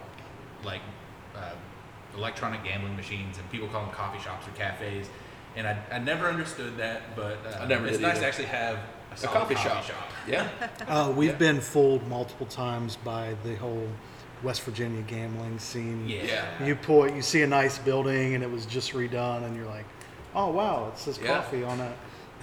like 0.64 0.80
uh, 1.36 1.52
electronic 2.16 2.64
gambling 2.64 2.96
machines, 2.96 3.38
and 3.38 3.48
people 3.50 3.68
call 3.68 3.82
them 3.82 3.94
coffee 3.94 4.22
shops 4.22 4.46
or 4.48 4.50
cafes. 4.52 5.08
And 5.56 5.66
I, 5.66 5.76
I 5.90 5.98
never 5.98 6.26
understood 6.28 6.76
that, 6.76 7.16
but 7.16 7.38
uh, 7.46 7.60
I 7.62 7.66
never 7.66 7.86
it's 7.86 7.98
nice 7.98 8.12
either. 8.12 8.20
to 8.20 8.26
actually 8.26 8.44
have 8.46 8.76
a, 8.76 9.14
a 9.14 9.16
solid 9.16 9.34
coffee, 9.38 9.54
shop. 9.54 9.84
shop. 9.84 9.96
Yeah, 10.28 10.48
Uh, 10.88 11.10
we've 11.16 11.30
Yeah. 11.30 11.36
been 11.36 11.60
fooled 11.60 12.06
multiple 12.08 12.46
times 12.46 12.96
by 12.96 13.34
the 13.44 13.54
whole 13.56 13.88
West 14.42 14.62
Virginia 14.62 15.00
gambling 15.02 15.58
scene. 15.58 16.06
Yeah. 16.08 16.24
Yeah. 16.60 16.66
You 16.66 16.76
pull 16.76 17.04
it, 17.04 17.14
you 17.14 17.22
see 17.22 17.40
a 17.42 17.46
nice 17.46 17.78
building 17.78 18.34
and 18.34 18.44
it 18.44 18.50
was 18.50 18.66
just 18.66 18.92
redone, 18.92 19.44
and 19.44 19.56
you're 19.56 19.64
like, 19.66 19.86
oh 20.34 20.50
wow, 20.50 20.88
it 20.92 20.98
says 20.98 21.18
Yeah. 21.22 21.36
coffee 21.36 21.64
on 21.64 21.80
it. 21.80 21.96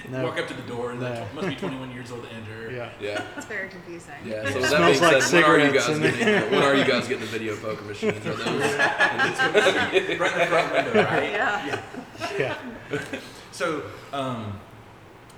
No. 0.09 0.23
Walk 0.23 0.39
up 0.39 0.47
to 0.47 0.55
the 0.55 0.63
door 0.63 0.89
and 0.91 0.99
No. 1.01 1.11
like, 1.11 1.33
must 1.35 1.47
be 1.49 1.55
21 1.67 1.91
years 1.91 2.11
old 2.11 2.23
to 2.27 2.33
enter. 2.33 2.71
Yeah. 2.71 2.89
Yeah. 2.99 3.23
It's 3.37 3.45
very 3.45 3.69
confusing. 3.69 4.15
Yeah, 4.25 4.49
so 4.49 4.57
It 4.57 4.61
that 4.63 4.77
being 4.81 4.95
smells 4.97 5.01
like 5.01 5.21
said, 5.21 5.43
when 5.43 5.51
are 5.61 5.65
you 5.65 5.71
guys 5.71 5.99
getting? 5.99 6.51
When 6.51 6.63
are 6.63 6.73
you 6.75 6.83
guys 6.83 7.07
getting 7.07 7.19
the 7.19 7.27
video 7.27 7.55
poker 7.57 7.83
machines? 7.85 8.25
Are 8.25 8.33
those? 8.33 8.47
right 8.47 9.93
in 9.93 10.07
the 10.07 10.15
front 10.47 10.73
window, 10.73 11.03
right? 11.03 11.31
Yeah. 11.31 11.65
Yeah. 11.67 11.81
So, 13.51 13.83
um, 14.13 14.59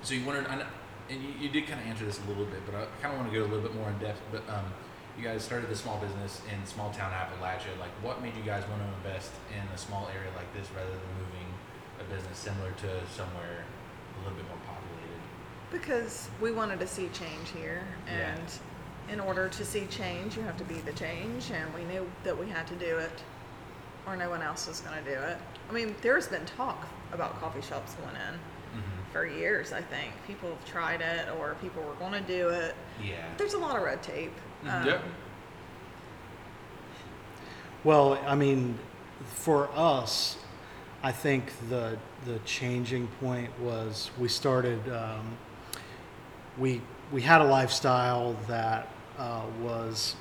so 0.02 0.14
you 0.14 0.24
wanted, 0.24 0.46
I 0.46 0.56
know, 0.56 0.66
and 1.10 1.22
you, 1.22 1.28
you 1.38 1.48
did 1.50 1.66
kind 1.66 1.78
of 1.80 1.86
answer 1.86 2.06
this 2.06 2.18
a 2.24 2.28
little 2.28 2.46
bit, 2.46 2.64
but 2.64 2.74
I 2.74 2.86
kind 3.02 3.12
of 3.12 3.20
want 3.20 3.30
to 3.30 3.38
go 3.38 3.44
a 3.44 3.48
little 3.48 3.60
bit 3.60 3.74
more 3.74 3.90
in 3.90 3.98
depth. 3.98 4.22
But 4.32 4.42
um, 4.48 4.64
you 5.18 5.22
guys 5.22 5.44
started 5.44 5.68
the 5.68 5.76
small 5.76 5.98
business 6.00 6.40
in 6.50 6.66
small 6.66 6.90
town 6.92 7.12
Appalachia. 7.12 7.78
Like, 7.78 7.90
what 8.02 8.22
made 8.22 8.34
you 8.34 8.42
guys 8.42 8.64
want 8.70 8.80
to 8.80 8.88
invest 8.96 9.32
in 9.52 9.62
a 9.74 9.76
small 9.78 10.08
area 10.14 10.30
like 10.34 10.50
this 10.54 10.66
rather 10.74 10.88
than 10.88 11.00
moving 11.20 11.48
a 12.00 12.04
business 12.04 12.38
similar 12.38 12.70
to 12.70 12.88
somewhere 13.14 13.64
a 14.16 14.18
little 14.24 14.36
bit 14.36 14.48
more 14.48 14.58
populated? 14.66 15.20
Because 15.70 16.30
we 16.40 16.52
wanted 16.52 16.80
to 16.80 16.86
see 16.86 17.08
change 17.08 17.50
here, 17.54 17.82
Yeah. 18.06 18.34
and 18.34 19.12
in 19.12 19.20
order 19.20 19.48
to 19.48 19.64
see 19.64 19.86
change, 19.86 20.36
you 20.36 20.42
have 20.42 20.56
to 20.56 20.64
be 20.64 20.76
the 20.80 20.92
change, 20.92 21.50
and 21.50 21.72
we 21.74 21.84
knew 21.84 22.08
that 22.24 22.36
we 22.38 22.48
had 22.48 22.66
to 22.68 22.74
do 22.76 22.96
it, 22.96 23.22
or 24.06 24.16
no 24.16 24.30
one 24.30 24.40
else 24.42 24.66
was 24.66 24.80
going 24.80 25.04
to 25.04 25.10
do 25.14 25.20
it. 25.20 25.36
I 25.68 25.72
mean, 25.72 25.94
there's 26.02 26.28
been 26.28 26.44
talk 26.46 26.86
about 27.12 27.40
coffee 27.40 27.62
shops 27.62 27.94
going 27.94 28.14
in 28.16 28.38
Mm-hmm. 28.76 29.12
for 29.12 29.24
years. 29.26 29.72
I 29.72 29.80
think 29.80 30.12
people 30.26 30.50
have 30.50 30.64
tried 30.66 31.00
it, 31.00 31.28
or 31.38 31.56
people 31.62 31.82
were 31.82 31.94
going 31.94 32.12
to 32.12 32.20
do 32.20 32.48
it. 32.50 32.74
Yeah. 33.02 33.24
There's 33.38 33.54
a 33.54 33.58
lot 33.58 33.74
of 33.76 33.82
red 33.82 34.02
tape. 34.02 34.34
Um, 34.68 34.86
Yeah. 34.86 35.00
Well, 37.84 38.18
I 38.26 38.34
mean, 38.34 38.78
for 39.26 39.70
us, 39.74 40.36
I 41.02 41.12
think 41.12 41.52
the 41.68 41.98
the 42.24 42.38
changing 42.44 43.06
point 43.20 43.50
was 43.60 44.10
we 44.18 44.28
started. 44.28 44.80
Um, 44.92 45.36
we 46.58 46.80
we 47.12 47.22
had 47.22 47.40
a 47.40 47.44
lifestyle 47.44 48.34
that 48.48 48.88
uh, 49.18 49.42
was 49.62 50.16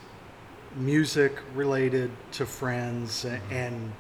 music 0.76 1.34
related 1.56 2.12
to 2.34 2.46
friends 2.46 3.26
a- 3.26 3.42
and 3.50 3.92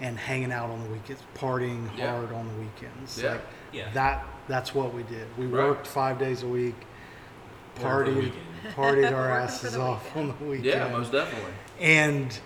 and 0.00 0.18
hanging 0.18 0.52
out 0.52 0.70
on 0.70 0.82
the 0.82 0.88
weekends, 0.90 1.22
partying 1.36 1.88
Yeah. 1.96 2.10
hard 2.12 2.32
on 2.32 2.48
the 2.48 2.54
weekends. 2.54 3.20
Yeah. 3.22 3.32
Like 3.32 3.40
Yeah. 3.72 3.90
that 3.94 4.24
that's 4.48 4.74
what 4.74 4.92
we 4.92 5.02
did. 5.04 5.26
We 5.38 5.46
Right. 5.46 5.64
worked 5.68 5.86
five 5.86 6.18
days 6.18 6.42
a 6.42 6.46
week, 6.48 6.74
Work 7.82 8.06
for 8.06 8.12
partied 8.12 8.32
partied 8.76 9.12
our 9.12 9.30
asses 9.30 9.72
the 9.74 9.80
off 9.80 10.16
on 10.16 10.28
the 10.28 10.44
weekend 10.44 10.64
Yeah, 10.66 10.88
most 10.88 11.12
definitely. 11.12 11.52
and 11.80 12.38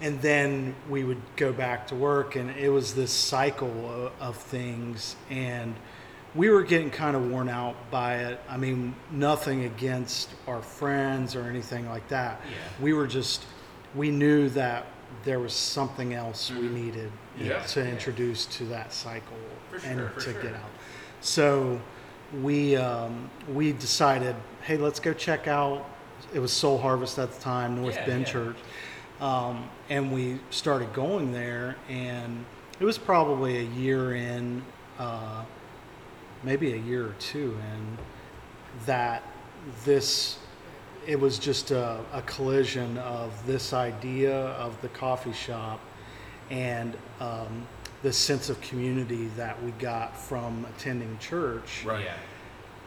and 0.00 0.20
then 0.20 0.74
we 0.88 1.04
would 1.04 1.22
go 1.36 1.52
back 1.52 1.86
to 1.86 1.94
work 1.94 2.34
and 2.34 2.50
it 2.56 2.68
was 2.70 2.94
this 2.94 3.12
cycle 3.12 3.70
of, 3.88 4.12
of 4.20 4.36
things 4.36 5.14
and 5.30 5.76
we 6.34 6.48
were 6.50 6.62
getting 6.64 6.90
kind 6.90 7.14
of 7.16 7.30
worn 7.30 7.48
out 7.48 7.76
by 7.90 8.16
it 8.16 8.40
i 8.50 8.56
mean 8.56 8.94
nothing 9.12 9.64
against 9.64 10.30
our 10.48 10.60
friends 10.60 11.36
or 11.36 11.44
anything 11.44 11.88
like 11.88 12.06
that 12.08 12.40
Yeah. 12.44 12.56
we 12.84 12.92
were 12.92 13.06
just 13.06 13.44
we 13.94 14.10
knew 14.10 14.48
that 14.50 14.86
there 15.24 15.38
was 15.40 15.52
something 15.52 16.14
else 16.14 16.50
we 16.50 16.68
needed 16.68 17.10
Mm-hmm. 17.38 17.46
Yeah. 17.46 17.62
to 17.62 17.88
introduce 17.88 18.44
to 18.58 18.64
that 18.66 18.92
cycle 18.92 19.38
For 19.70 19.76
and 19.86 19.98
for 20.12 20.20
to 20.20 20.32
sure. 20.32 20.42
get 20.42 20.52
out 20.54 20.68
so 21.22 21.80
we 22.42 22.76
um, 22.76 23.30
we 23.54 23.72
decided 23.72 24.36
hey 24.62 24.76
let's 24.76 25.00
go 25.00 25.14
check 25.14 25.48
out 25.48 25.86
it 26.34 26.40
was 26.40 26.52
soul 26.52 26.76
harvest 26.76 27.18
at 27.18 27.32
the 27.32 27.40
time 27.40 27.80
north 27.80 27.94
Yeah, 27.94 28.04
bend 28.06 28.26
yeah. 28.26 28.32
church 28.32 28.56
um, 29.22 29.66
and 29.88 30.12
we 30.12 30.40
started 30.50 30.92
going 30.92 31.32
there 31.32 31.76
and 31.88 32.44
it 32.78 32.84
was 32.84 32.98
probably 32.98 33.58
a 33.60 33.68
year 33.80 34.14
in 34.14 34.62
uh, 34.98 35.42
maybe 36.42 36.74
a 36.74 36.76
year 36.76 37.06
or 37.06 37.14
two 37.18 37.56
in 37.74 37.98
that 38.84 39.22
this 39.86 40.36
it 41.06 41.18
was 41.18 41.38
just 41.38 41.70
a, 41.70 41.98
a 42.12 42.22
collision 42.22 42.98
of 42.98 43.30
this 43.46 43.72
idea 43.72 44.34
of 44.34 44.80
the 44.82 44.88
coffee 44.88 45.32
shop 45.32 45.80
and 46.50 46.94
um, 47.20 47.66
the 48.02 48.12
sense 48.12 48.48
of 48.50 48.60
community 48.60 49.26
that 49.36 49.60
we 49.62 49.70
got 49.72 50.16
from 50.16 50.64
attending 50.76 51.16
church 51.18 51.84
Right. 51.84 52.04
Yeah. 52.04 52.14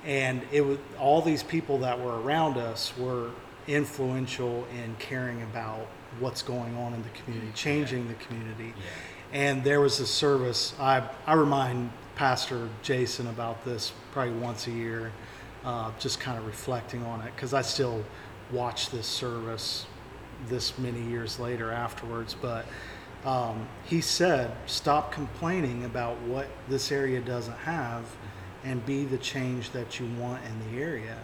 and 0.06 0.42
it 0.52 0.62
was 0.62 0.78
all 1.00 1.22
these 1.22 1.44
people 1.44 1.78
that 1.80 2.00
were 2.00 2.22
around 2.22 2.58
us 2.58 2.94
were 2.98 3.32
influential 3.68 4.66
in 4.74 4.96
caring 5.00 5.42
about 5.44 5.88
what's 6.20 6.42
going 6.42 6.76
on 6.78 6.94
in 6.94 7.02
the 7.04 7.10
community, 7.10 7.52
changing 7.56 8.08
the 8.08 8.14
community. 8.16 8.74
Yeah. 8.78 8.84
And 9.34 9.64
there 9.64 9.82
was 9.82 10.00
a 10.00 10.06
service. 10.08 10.74
I 10.80 11.04
I 11.26 11.34
remind 11.34 11.90
Pastor 12.16 12.70
Jason 12.84 13.28
about 13.28 13.66
this 13.66 13.92
probably 14.12 14.34
once 14.36 14.68
a 14.68 14.72
year, 14.72 15.12
uh, 15.66 15.92
just 16.00 16.20
kind 16.20 16.38
of 16.38 16.46
reflecting 16.46 17.04
on 17.04 17.22
it 17.22 17.34
because 17.36 17.54
I 17.54 17.62
still 17.62 18.04
watch 18.52 18.90
this 18.92 19.08
service 19.08 19.86
this 20.48 20.78
many 20.78 21.02
years 21.02 21.40
later 21.40 21.72
afterwards. 21.72 22.36
But 22.40 22.66
um, 23.26 23.68
he 23.84 24.00
said, 24.02 24.52
"Stop 24.68 25.12
complaining 25.12 25.84
about 25.86 26.22
what 26.22 26.48
this 26.70 26.92
area 26.92 27.20
doesn't 27.20 27.58
have, 27.58 28.06
and 28.64 28.86
be 28.86 29.06
the 29.06 29.18
change 29.18 29.72
that 29.72 30.00
you 30.00 30.08
want 30.20 30.42
in 30.46 30.72
the 30.72 30.82
area." 30.82 31.18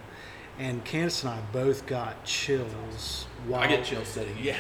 And 0.60 0.84
Candace 0.84 1.24
and 1.24 1.32
I 1.32 1.40
both 1.54 1.86
got 1.86 2.24
chills 2.26 3.26
while 3.48 3.62
I 3.62 3.68
get 3.68 3.86
chills 3.86 4.08
sitting. 4.08 4.36
Yeah. 4.42 4.58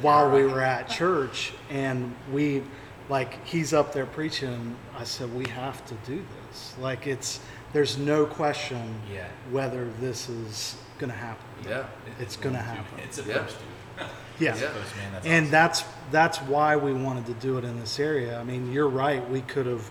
while 0.00 0.30
we 0.30 0.44
were 0.44 0.62
at 0.62 0.88
church 0.88 1.52
and 1.70 2.14
we 2.32 2.62
like 3.08 3.44
he's 3.46 3.74
up 3.74 3.92
there 3.92 4.06
preaching 4.06 4.74
i 4.96 5.04
said 5.04 5.32
we 5.34 5.46
have 5.50 5.84
to 5.84 5.94
do 6.06 6.24
this 6.48 6.74
like 6.80 7.06
it's 7.06 7.40
there's 7.74 7.98
no 7.98 8.24
question 8.24 8.94
Yeah. 9.12 9.26
whether 9.50 9.90
this 10.00 10.30
is 10.30 10.76
gonna 10.98 11.12
happen 11.12 11.44
Yeah. 11.68 11.84
It's 12.18 12.36
gonna 12.36 12.58
happen. 12.62 12.98
It's 13.04 13.16
supposed 13.16 13.56
to. 13.98 14.04
yeah, 14.38 14.52
It's 14.52 14.60
to, 14.60 14.66
man. 14.66 15.12
That's 15.12 15.26
and 15.26 15.44
awesome. 15.44 15.50
that's 15.50 15.84
that's 16.10 16.38
why 16.42 16.76
we 16.76 16.92
wanted 16.94 17.26
to 17.26 17.34
do 17.34 17.58
it 17.58 17.64
in 17.64 17.78
this 17.78 17.98
area 18.00 18.38
i 18.40 18.44
mean 18.44 18.72
you're 18.72 18.88
right 18.88 19.28
we 19.30 19.40
could 19.42 19.66
have 19.66 19.90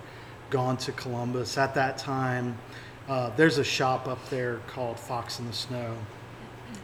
gone 0.50 0.78
to 0.78 0.92
columbus 0.92 1.58
at 1.58 1.74
that 1.76 1.98
time 1.98 2.58
uh, 3.10 3.30
there's 3.36 3.58
a 3.58 3.64
shop 3.64 4.08
up 4.08 4.30
there 4.30 4.58
called 4.68 4.98
fox 5.00 5.40
in 5.40 5.48
the 5.48 5.54
snow 5.54 5.96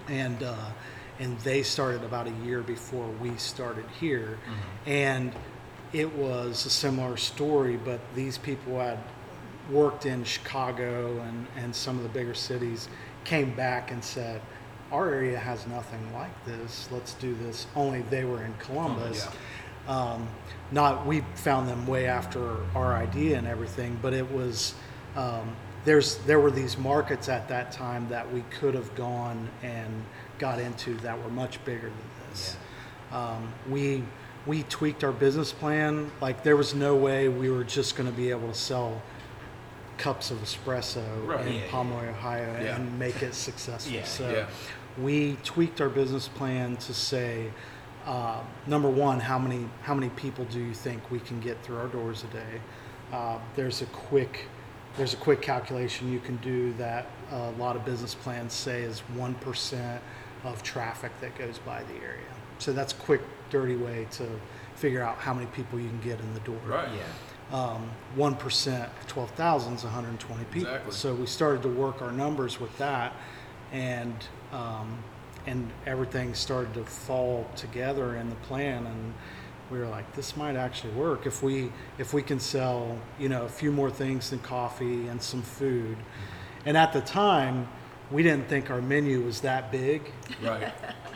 and 0.09 0.43
uh, 0.43 0.55
and 1.19 1.37
they 1.39 1.63
started 1.63 2.03
about 2.03 2.27
a 2.27 2.31
year 2.45 2.61
before 2.61 3.07
we 3.21 3.35
started 3.35 3.83
here, 3.99 4.37
and 4.85 5.33
it 5.91 6.13
was 6.15 6.65
a 6.65 6.69
similar 6.69 7.17
story. 7.17 7.75
But 7.75 7.99
these 8.15 8.37
people 8.37 8.79
had 8.79 8.99
worked 9.71 10.05
in 10.05 10.23
Chicago 10.23 11.19
and 11.21 11.47
and 11.57 11.75
some 11.75 11.97
of 11.97 12.03
the 12.03 12.09
bigger 12.09 12.33
cities, 12.33 12.89
came 13.23 13.55
back 13.55 13.91
and 13.91 14.03
said, 14.03 14.41
"Our 14.91 15.13
area 15.13 15.37
has 15.37 15.67
nothing 15.67 16.13
like 16.13 16.45
this. 16.45 16.89
Let's 16.91 17.13
do 17.15 17.35
this." 17.35 17.67
Only 17.75 18.01
they 18.09 18.23
were 18.23 18.43
in 18.43 18.53
Columbus. 18.59 19.27
Um, 19.87 20.27
not 20.71 21.05
we 21.05 21.21
found 21.35 21.67
them 21.67 21.87
way 21.87 22.05
after 22.05 22.57
our 22.75 22.95
idea 22.95 23.37
and 23.37 23.47
everything, 23.47 23.97
but 24.01 24.13
it 24.13 24.29
was 24.31 24.75
um, 25.15 25.55
there's 25.85 26.17
there 26.19 26.39
were 26.39 26.51
these 26.51 26.77
markets 26.77 27.29
at 27.29 27.47
that 27.47 27.71
time 27.71 28.07
that 28.09 28.31
we 28.31 28.41
could 28.51 28.75
have 28.75 28.93
gone 28.95 29.49
and 29.63 30.03
got 30.37 30.59
into 30.59 30.95
that 30.97 31.21
were 31.21 31.29
much 31.29 31.63
bigger 31.65 31.87
than 31.89 32.29
this. 32.29 32.57
Um, 33.11 33.51
we 33.69 34.03
we 34.45 34.63
tweaked 34.63 35.03
our 35.03 35.11
business 35.11 35.51
plan. 35.51 36.11
Like 36.21 36.43
there 36.43 36.55
was 36.55 36.73
no 36.73 36.95
way 36.95 37.27
we 37.27 37.49
were 37.49 37.63
just 37.63 37.95
going 37.95 38.09
to 38.09 38.15
be 38.15 38.29
able 38.29 38.47
to 38.47 38.53
sell 38.53 39.01
cups 39.99 40.31
of 40.31 40.39
espresso 40.39 41.03
Right. 41.27 41.45
in 41.45 41.53
Yeah, 41.53 41.59
yeah, 41.65 41.71
Pomeroy, 41.71 42.09
Ohio, 42.09 42.59
Yeah. 42.63 42.75
and 42.77 42.97
make 42.97 43.21
it 43.21 43.35
successful. 43.47 43.93
Yeah, 43.93 44.05
so 44.05 44.29
yeah. 44.31 44.45
we 44.97 45.37
tweaked 45.43 45.79
our 45.81 45.89
business 45.89 46.27
plan 46.27 46.77
to 46.77 46.93
say, 46.93 47.51
uh, 48.07 48.41
number 48.65 48.89
one, 48.89 49.19
how 49.19 49.37
many 49.37 49.67
how 49.83 49.93
many 49.93 50.09
people 50.11 50.45
do 50.45 50.59
you 50.59 50.73
think 50.73 51.11
we 51.11 51.19
can 51.19 51.39
get 51.39 51.61
through 51.63 51.77
our 51.77 51.87
doors 51.87 52.23
a 52.23 52.27
day? 52.33 52.61
Uh, 53.13 53.37
there's 53.55 53.81
a 53.81 53.85
quick 53.87 54.47
there's 54.97 55.13
a 55.13 55.17
quick 55.17 55.41
calculation 55.41 56.11
you 56.11 56.19
can 56.19 56.37
do 56.37 56.73
that 56.73 57.05
a 57.31 57.51
lot 57.51 57.75
of 57.75 57.85
business 57.85 58.15
plans 58.15 58.53
say 58.53 58.81
is 58.81 59.01
one 59.15 59.35
percent 59.35 60.01
of 60.43 60.63
traffic 60.63 61.11
that 61.21 61.37
goes 61.37 61.59
by 61.59 61.83
the 61.83 61.95
area. 61.95 62.33
So 62.57 62.71
that's 62.73 62.93
a 62.93 62.95
quick, 62.95 63.21
dirty 63.49 63.75
way 63.75 64.07
to 64.11 64.25
figure 64.75 65.03
out 65.03 65.17
how 65.17 65.33
many 65.33 65.47
people 65.47 65.79
you 65.79 65.89
can 65.89 65.99
get 66.01 66.19
in 66.21 66.33
the 66.33 66.39
door 66.41 66.57
Right. 66.65 66.89
Yeah. 66.95 67.03
Um, 67.51 67.89
1% 68.15 68.83
of 68.85 69.07
12,000 69.07 69.73
is 69.73 69.83
120 69.83 70.43
people. 70.45 70.69
Exactly. 70.69 70.91
So 70.91 71.13
we 71.15 71.25
started 71.25 71.63
to 71.63 71.69
work 71.69 72.01
our 72.01 72.11
numbers 72.11 72.59
with 72.59 72.75
that, 72.77 73.13
and 73.71 74.13
um, 74.51 74.97
and 75.45 75.69
everything 75.85 76.33
started 76.33 76.73
to 76.75 76.83
fall 76.83 77.47
together 77.55 78.15
in 78.17 78.29
the 78.29 78.35
plan, 78.35 78.85
and 78.85 79.13
we 79.71 79.79
were 79.79 79.87
like, 79.87 80.13
this 80.15 80.35
might 80.35 80.55
actually 80.55 80.93
work 80.93 81.25
if 81.25 81.41
we 81.41 81.71
if 81.97 82.13
we 82.13 82.21
can 82.21 82.39
sell 82.39 82.97
you 83.19 83.29
know 83.29 83.45
a 83.45 83.49
few 83.49 83.71
more 83.71 83.89
things 83.89 84.29
than 84.29 84.39
coffee 84.39 85.07
and 85.07 85.21
some 85.21 85.41
food, 85.41 85.97
and 86.65 86.77
at 86.77 86.93
the 86.93 87.01
time. 87.01 87.67
We 88.11 88.23
didn't 88.23 88.47
think 88.47 88.71
our 88.71 88.81
menu 88.81 89.21
was 89.21 89.41
that 89.41 89.71
big, 89.71 90.01
Right. 90.41 90.73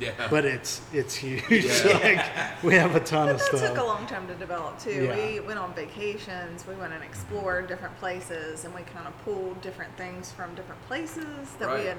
Yeah. 0.00 0.12
but 0.30 0.44
it's 0.44 0.80
it's 0.92 1.14
huge. 1.14 1.42
Yeah. 1.50 1.98
like 2.56 2.62
we 2.64 2.74
have 2.74 2.94
a 2.94 3.00
ton 3.00 3.28
of 3.28 3.38
That 3.38 3.44
stuff. 3.46 3.60
took 3.60 3.78
a 3.78 3.84
long 3.84 4.06
time 4.06 4.26
to 4.28 4.34
develop 4.34 4.78
too. 4.78 5.04
Yeah. 5.04 5.16
We 5.16 5.40
went 5.40 5.58
on 5.58 5.74
vacations, 5.74 6.66
we 6.66 6.74
went 6.74 6.92
and 6.92 7.02
explored 7.02 7.66
different 7.68 7.96
places, 7.98 8.64
and 8.64 8.74
we 8.74 8.82
kind 8.82 9.06
of 9.06 9.16
pulled 9.24 9.60
different 9.60 9.96
things 9.96 10.30
from 10.32 10.54
different 10.54 10.80
places 10.86 11.24
that 11.58 11.66
Right. 11.68 11.80
we 11.80 11.86
had, 11.86 11.96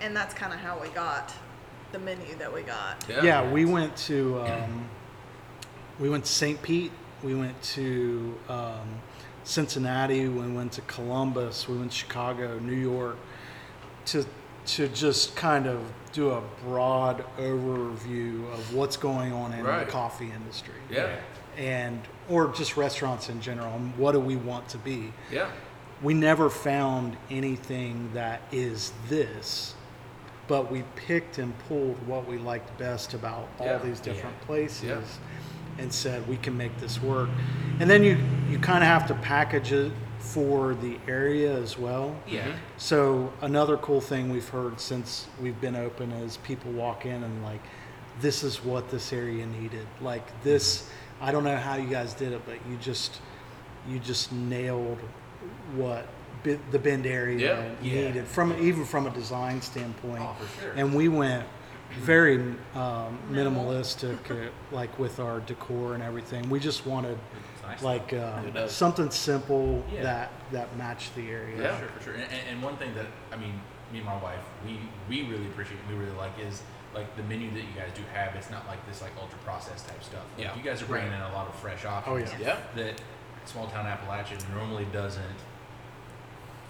and 0.00 0.16
that's 0.16 0.34
kind 0.34 0.52
of 0.52 0.60
how 0.60 0.78
we 0.80 0.88
got 0.88 1.32
the 1.92 1.98
menu 1.98 2.34
that 2.36 2.52
we 2.52 2.62
got. 2.62 3.04
yeah, 3.08 3.50
we 3.50 3.64
went 3.64 3.96
to 3.96 4.40
um, 4.40 4.88
we 5.98 6.08
went 6.08 6.24
to 6.24 6.32
St. 6.32 6.60
Pete. 6.62 6.92
We 7.24 7.34
went 7.34 7.60
to 7.74 8.38
um, 8.48 9.00
Cincinnati. 9.44 10.28
We 10.28 10.48
went 10.52 10.72
to 10.72 10.80
Columbus. 10.82 11.66
We 11.68 11.76
went 11.78 11.90
to 11.90 11.96
Chicago, 11.96 12.58
New 12.60 12.74
York, 12.74 13.16
to 14.06 14.24
to 14.68 14.88
just 14.88 15.34
kind 15.34 15.66
of 15.66 15.80
do 16.12 16.30
a 16.30 16.42
broad 16.64 17.24
overview 17.38 18.50
of 18.52 18.74
what's 18.74 18.96
going 18.96 19.32
on 19.32 19.52
in 19.52 19.64
Right. 19.64 19.86
the 19.86 19.90
coffee 19.92 20.30
industry. 20.34 20.74
Yeah. 20.90 21.16
And 21.56 22.00
or 22.28 22.48
just 22.48 22.76
restaurants 22.76 23.28
in 23.30 23.40
general. 23.40 23.74
And 23.74 23.96
what 23.96 24.12
do 24.12 24.20
we 24.20 24.36
want 24.36 24.68
to 24.70 24.78
be? 24.78 25.12
Yeah. 25.32 25.48
we 26.00 26.14
never 26.14 26.48
found 26.48 27.16
anything 27.28 28.08
that 28.14 28.40
is 28.52 28.92
this, 29.08 29.74
but 30.46 30.70
we 30.70 30.84
picked 30.94 31.38
and 31.38 31.52
pulled 31.66 31.96
what 32.06 32.24
we 32.28 32.38
liked 32.38 32.78
best 32.78 33.14
about 33.14 33.48
all 33.58 33.80
these 33.80 33.98
different 33.98 34.36
Yeah. 34.40 34.46
places 34.46 34.84
Yeah. 34.84 35.82
and 35.82 35.92
said 35.92 36.28
we 36.28 36.36
can 36.36 36.56
make 36.56 36.78
this 36.78 37.02
work. 37.02 37.28
And 37.80 37.90
then 37.90 38.04
you 38.04 38.16
you 38.48 38.60
kind 38.60 38.84
of 38.84 38.88
have 38.88 39.08
to 39.08 39.14
package 39.14 39.72
it 39.72 39.90
for 40.34 40.74
the 40.74 40.98
area 41.08 41.56
as 41.56 41.78
well. 41.78 42.14
Yeah. 42.26 42.52
So 42.76 43.32
another 43.40 43.76
cool 43.78 44.00
thing 44.00 44.30
we've 44.30 44.48
heard 44.48 44.78
since 44.80 45.26
we've 45.40 45.58
been 45.60 45.76
open 45.76 46.12
is 46.12 46.36
people 46.38 46.70
walk 46.72 47.06
in 47.06 47.22
and 47.22 47.42
like, 47.42 47.60
this 48.20 48.42
is 48.42 48.62
what 48.64 48.90
this 48.90 49.12
area 49.12 49.46
needed. 49.46 49.86
Like 50.00 50.24
this, 50.42 50.90
I 51.20 51.32
don't 51.32 51.44
know 51.44 51.56
how 51.56 51.76
you 51.76 51.88
guys 51.88 52.12
did 52.14 52.32
it, 52.32 52.42
but 52.46 52.56
you 52.68 52.76
just, 52.78 53.20
you 53.88 53.98
just 53.98 54.30
nailed 54.32 54.98
what 55.74 56.06
Bi- 56.44 56.58
the 56.72 56.78
Bend 56.78 57.06
area 57.06 57.38
Yeah. 57.38 57.72
Yeah. 57.82 58.08
needed 58.08 58.26
from 58.26 58.52
even 58.60 58.84
from 58.84 59.06
a 59.06 59.10
design 59.10 59.62
standpoint. 59.62 60.22
Oh, 60.22 60.34
for 60.38 60.60
sure. 60.62 60.72
And 60.76 60.94
we 60.94 61.08
went 61.08 61.44
very 62.00 62.36
um, 62.74 63.18
Minimal. 63.30 63.64
minimalistic, 63.64 64.18
uh, 64.30 64.50
like 64.72 64.96
with 64.98 65.20
our 65.20 65.40
decor 65.40 65.94
and 65.94 66.02
everything. 66.02 66.48
We 66.50 66.60
just 66.60 66.86
wanted 66.86 67.12
It's 67.16 67.47
nice. 67.68 67.82
like 67.82 68.12
uh, 68.12 68.40
does. 68.54 68.72
something 68.72 69.10
simple 69.10 69.84
Yeah. 69.92 70.02
that 70.02 70.32
that 70.52 70.76
matched 70.76 71.14
the 71.14 71.30
area. 71.30 71.56
For 71.56 71.62
Yeah. 71.62 71.78
sure, 71.78 71.88
for 71.88 72.02
sure. 72.04 72.14
And, 72.14 72.22
and- 72.24 72.48
and 72.50 72.62
one 72.62 72.76
thing 72.76 72.94
that 72.94 73.06
I 73.32 73.36
mean, 73.36 73.60
me 73.92 73.98
and 73.98 74.06
my 74.06 74.16
wife, 74.18 74.40
we 74.64 74.78
we 75.08 75.22
really 75.30 75.46
appreciate, 75.46 75.78
and 75.80 75.88
we 75.98 76.04
really 76.04 76.16
like 76.16 76.32
is 76.38 76.62
like 76.94 77.14
the 77.16 77.22
menu 77.24 77.50
that 77.50 77.60
you 77.60 77.74
guys 77.76 77.90
do 77.94 78.02
have. 78.14 78.34
It's 78.34 78.50
not 78.50 78.66
like 78.66 78.84
this 78.88 79.02
like 79.02 79.12
ultra 79.20 79.38
processed 79.40 79.86
type 79.88 80.02
stuff. 80.02 80.24
Like, 80.36 80.46
Yeah. 80.46 80.56
you 80.56 80.62
guys 80.62 80.82
are 80.82 80.86
bringing 80.86 81.12
in 81.12 81.20
a 81.20 81.32
lot 81.32 81.46
of 81.46 81.54
fresh 81.56 81.84
options. 81.84 82.30
Oh, 82.34 82.38
yeah. 82.40 82.46
Yeah. 82.76 82.82
That 82.82 83.00
small 83.44 83.66
town 83.68 83.84
Appalachia 83.86 84.38
normally 84.54 84.86
doesn't 84.92 85.22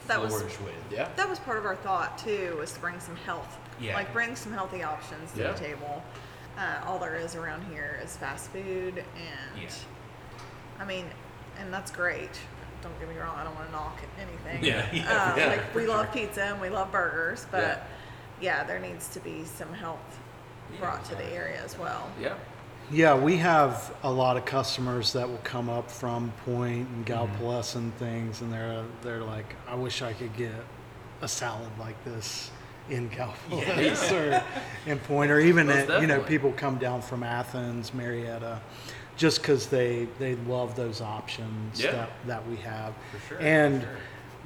That 0.08 0.20
was 0.20 0.32
flourish 0.34 0.58
with. 0.60 0.74
Yeah. 0.92 1.08
that 1.16 1.28
was 1.28 1.38
part 1.40 1.58
of 1.58 1.66
our 1.66 1.76
thought 1.76 2.18
too, 2.18 2.56
was 2.58 2.72
to 2.72 2.80
bring 2.80 2.98
some 3.00 3.16
health, 3.16 3.58
Yeah. 3.78 3.94
like 3.94 4.12
bring 4.12 4.34
some 4.36 4.52
healthy 4.52 4.82
options 4.82 5.32
to 5.32 5.40
Yeah. 5.42 5.52
the 5.52 5.58
table. 5.58 6.02
Uh, 6.58 6.80
all 6.86 6.98
there 6.98 7.14
is 7.16 7.36
around 7.36 7.62
here 7.72 8.00
is 8.02 8.16
fast 8.16 8.50
food, 8.50 8.98
and 9.16 9.62
Yeah. 9.62 9.68
I 10.80 10.84
mean, 10.84 11.06
and 11.58 11.72
that's 11.72 11.90
great. 11.90 12.30
Don't 12.82 12.98
get 13.00 13.08
me 13.08 13.16
wrong, 13.16 13.36
I 13.36 13.44
don't 13.44 13.54
want 13.54 13.66
to 13.66 13.72
knock 13.72 13.98
anything. 14.20 14.64
Yeah, 14.64 14.86
yeah, 14.92 15.02
Uh, 15.02 15.34
yeah, 15.36 15.46
like 15.48 15.74
we 15.74 15.86
love 15.86 16.12
pizza 16.12 16.42
and 16.44 16.60
we 16.60 16.68
love 16.68 16.92
burgers, 16.92 17.46
but 17.50 17.60
Yeah. 17.60 17.78
yeah, 18.40 18.64
there 18.64 18.78
needs 18.78 19.08
to 19.08 19.20
be 19.20 19.44
some 19.44 19.72
health 19.74 19.98
Yeah, 20.72 20.80
brought 20.80 21.04
to 21.06 21.14
the 21.16 21.24
area 21.32 21.60
as 21.64 21.76
well. 21.78 22.08
Yeah. 22.20 22.34
Yeah, 22.90 23.14
we 23.16 23.36
have 23.38 23.92
a 24.02 24.10
lot 24.10 24.36
of 24.38 24.44
customers 24.46 25.12
that 25.12 25.28
will 25.28 25.40
come 25.44 25.68
up 25.68 25.90
from 25.90 26.32
Point 26.46 26.88
and 26.88 27.04
Gallipolis 27.04 27.74
and 27.74 27.94
things, 27.98 28.40
and 28.40 28.50
they're 28.52 28.82
they're 29.02 29.22
like, 29.22 29.56
I 29.68 29.74
wish 29.74 30.00
I 30.00 30.12
could 30.14 30.34
get 30.36 30.54
a 31.20 31.28
salad 31.28 31.70
like 31.78 32.02
this 32.04 32.50
in 32.88 33.10
Gallipolis 33.10 34.10
or 34.18 34.42
in 34.86 34.98
Point, 35.00 35.30
or 35.30 35.38
even 35.40 35.68
at, 35.68 36.00
you 36.00 36.06
know 36.06 36.20
people 36.20 36.52
come 36.52 36.78
down 36.78 37.02
from 37.02 37.22
Athens, 37.22 37.92
Marietta, 37.92 38.58
just 39.18 39.42
because 39.42 39.66
they 39.66 40.08
they 40.18 40.36
love 40.46 40.74
those 40.76 41.02
options 41.02 41.82
Yeah. 41.84 41.90
that 41.92 42.10
that 42.26 42.48
we 42.48 42.56
have, 42.56 42.94
For 43.12 43.18
sure, 43.28 43.36
for 43.38 43.42
and 43.42 43.82
sure. 43.82 43.90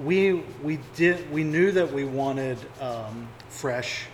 we 0.05 0.33
we 0.65 0.79
did 0.97 1.31
we 1.31 1.45
knew 1.45 1.71
that 1.73 1.93
we 1.93 2.05
wanted 2.05 2.59
um, 2.81 3.29
fresh 3.49 4.07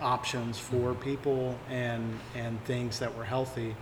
options 0.00 0.58
for 0.58 0.94
people 0.94 1.56
and 1.70 2.18
and 2.34 2.62
things 2.64 2.98
that 2.98 3.14
were 3.16 3.24
healthy 3.24 3.74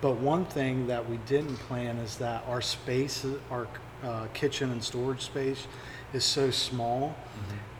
but 0.00 0.12
one 0.16 0.44
thing 0.44 0.88
that 0.88 1.08
we 1.08 1.16
didn't 1.28 1.56
plan 1.68 1.98
is 1.98 2.16
that 2.16 2.42
our 2.48 2.60
space 2.60 3.24
our 3.50 3.68
uh, 4.02 4.26
kitchen 4.34 4.72
and 4.72 4.82
storage 4.82 5.20
space 5.20 5.66
is 6.12 6.24
so 6.24 6.50
small 6.50 7.14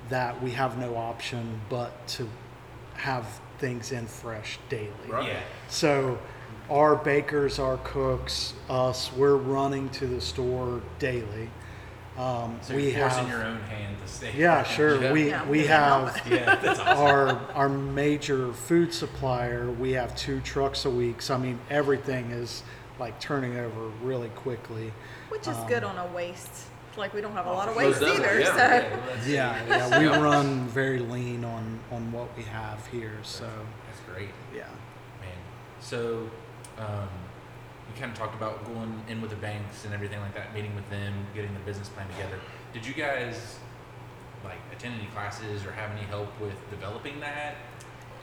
that 0.08 0.40
we 0.42 0.50
have 0.52 0.78
no 0.78 0.94
option 0.96 1.60
but 1.68 1.90
to 2.06 2.28
have 2.94 3.26
things 3.58 3.90
in 3.92 4.06
fresh 4.06 4.58
daily 4.68 4.90
Right. 5.08 5.28
Yeah. 5.28 5.40
so 5.68 6.18
our 6.72 6.96
bakers, 6.96 7.58
our 7.58 7.76
cooks, 7.78 8.54
us, 8.68 9.12
we're 9.12 9.37
running 9.37 9.90
to 9.90 10.06
the 10.06 10.20
store 10.20 10.80
daily. 10.98 11.50
Um, 12.16 12.58
So 12.62 12.74
we 12.74 12.90
you're 12.90 13.00
forcing 13.00 13.26
have, 13.26 13.28
your 13.28 13.44
own 13.46 13.61
hand 13.62 13.96
to 14.04 14.08
stay. 14.11 14.32
yeah, 14.37 14.62
sure. 14.76 15.00
Yeah. 15.02 15.12
We 15.12 15.28
Yeah, 15.30 15.44
we 15.44 15.50
we 15.50 15.66
have 15.66 16.22
Yeah, 16.30 16.58
awesome. 16.66 16.87
our 16.88 17.40
our 17.54 17.68
major 17.68 18.52
food 18.52 18.92
supplier. 18.92 19.70
We 19.70 19.92
have 19.92 20.14
two 20.16 20.40
trucks 20.40 20.85
a 20.85 20.90
week. 20.90 21.22
So 21.22 21.35
I 21.35 21.38
mean, 21.38 21.58
everything 21.70 22.30
is 22.30 22.62
like 22.98 23.18
turning 23.20 23.56
over 23.56 23.88
really 24.02 24.28
quickly. 24.30 24.92
Which 25.30 25.42
is 25.48 25.56
Um, 25.56 25.66
good 25.68 25.85
on 25.85 25.96
a 25.98 26.06
waste. 26.14 26.66
Like 26.98 27.14
we 27.14 27.22
don't 27.22 27.32
have 27.32 27.46
a 27.46 27.52
lot 27.52 27.68
of 27.68 27.76
waste 27.76 28.02
either, 28.02 28.40
definitely, 28.40 29.22
so 29.22 29.30
yeah. 29.30 29.56
Yeah, 29.66 29.68
well, 29.68 29.90
Yeah, 30.02 30.11
yeah. 30.11 30.18
We 30.18 30.22
run 30.22 30.66
very 30.68 30.98
lean 30.98 31.44
on 31.44 31.80
on 31.90 32.12
what 32.12 32.28
we 32.37 32.42
have 32.44 32.87
here. 32.88 33.18
So 33.22 33.44
that's 33.87 34.00
great. 34.11 34.28
yeah. 34.54 34.64
Man. 35.22 35.30
So, 35.80 36.28
um, 36.78 37.08
you 37.88 38.00
kind 38.00 38.11
of 38.12 38.18
talked 38.18 38.35
about 38.35 38.64
going 38.64 39.02
in 39.08 39.20
with 39.20 39.30
the 39.30 39.37
banks 39.37 39.85
and 39.85 39.92
everything 39.92 40.20
like 40.20 40.35
that, 40.35 40.54
meeting 40.54 40.74
with 40.74 40.88
them, 40.90 41.12
getting 41.35 41.52
the 41.52 41.61
business 41.61 41.88
plan 41.88 42.06
together. 42.08 42.38
Did 42.72 42.87
you 42.87 42.94
guys 42.94 43.56
like 44.44 44.58
attend 44.72 44.94
any 44.94 45.06
classes 45.11 45.64
or 45.64 45.72
have 45.72 45.90
any 45.96 46.06
help 46.06 46.28
with 46.40 46.54
developing 46.70 47.20
that 47.20 47.54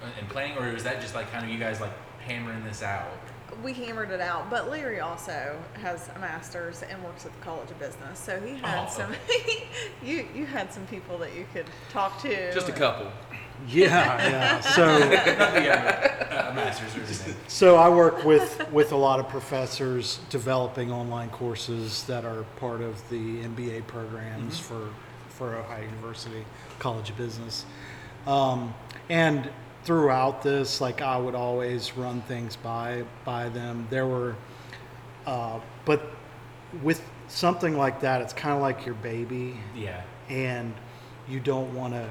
uh, 0.03 0.07
and 0.19 0.27
planning, 0.29 0.57
or 0.57 0.73
was 0.73 0.83
that 0.83 1.01
just 1.01 1.15
like 1.15 1.31
kind 1.31 1.45
of 1.45 1.51
you 1.51 1.59
guys 1.59 1.79
like 1.79 1.93
hammering 2.21 2.63
this 2.63 2.81
out? 2.83 3.07
we 3.63 3.73
hammered 3.73 4.11
it 4.11 4.21
out. 4.21 4.49
But 4.49 4.69
Larry 4.69 4.99
also 4.99 5.59
has 5.81 6.09
a 6.15 6.19
master's 6.19 6.83
and 6.83 7.03
works 7.03 7.25
at 7.25 7.33
the 7.33 7.41
College 7.43 7.69
of 7.71 7.79
Business, 7.79 8.17
so 8.19 8.39
he 8.39 8.55
had 8.55 8.85
Oh, 8.87 8.89
some. 8.89 9.13
you 10.03 10.27
you 10.35 10.45
had 10.45 10.71
some 10.73 10.85
people 10.87 11.17
that 11.17 11.35
you 11.35 11.45
could 11.53 11.65
talk 11.89 12.21
to. 12.21 12.53
Just 12.53 12.69
a 12.69 12.73
couple. 12.73 13.11
Yeah, 13.67 14.29
yeah. 14.29 14.59
So. 14.61 14.99
Not 14.99 15.09
that 15.09 15.63
you 15.63 15.69
have 15.69 15.85
a, 16.31 16.49
a 16.51 16.53
master's 16.55 16.95
or 16.95 16.99
anything. 16.99 17.35
So 17.47 17.75
I 17.75 17.89
work 17.89 18.23
with 18.23 18.71
with 18.71 18.91
a 18.91 18.95
lot 18.97 19.19
of 19.19 19.27
professors 19.29 20.19
developing 20.29 20.91
online 20.91 21.29
courses 21.29 22.03
that 22.03 22.25
are 22.25 22.43
part 22.59 22.81
of 22.81 23.07
the 23.09 23.43
MBA 23.43 23.85
programs 23.87 24.59
for 24.59 24.89
for 25.29 25.55
Ohio 25.55 25.83
University 25.83 26.43
College 26.79 27.09
of 27.11 27.17
Business. 27.17 27.65
Um, 28.27 28.73
and 29.09 29.49
throughout 29.83 30.41
this, 30.41 30.81
like 30.81 31.01
I 31.01 31.17
would 31.17 31.35
always 31.35 31.95
run 31.95 32.21
things 32.23 32.55
by 32.55 33.03
by 33.25 33.49
them. 33.49 33.87
There 33.89 34.07
were, 34.07 34.35
uh, 35.25 35.59
but 35.85 36.01
with 36.83 37.01
something 37.27 37.77
like 37.77 38.01
that, 38.01 38.21
it's 38.21 38.33
kind 38.33 38.55
of 38.55 38.61
like 38.61 38.85
your 38.85 38.95
baby, 38.95 39.57
Yeah. 39.75 40.01
and 40.29 40.73
you 41.27 41.39
don't 41.39 41.73
want 41.75 41.93
to 41.93 42.09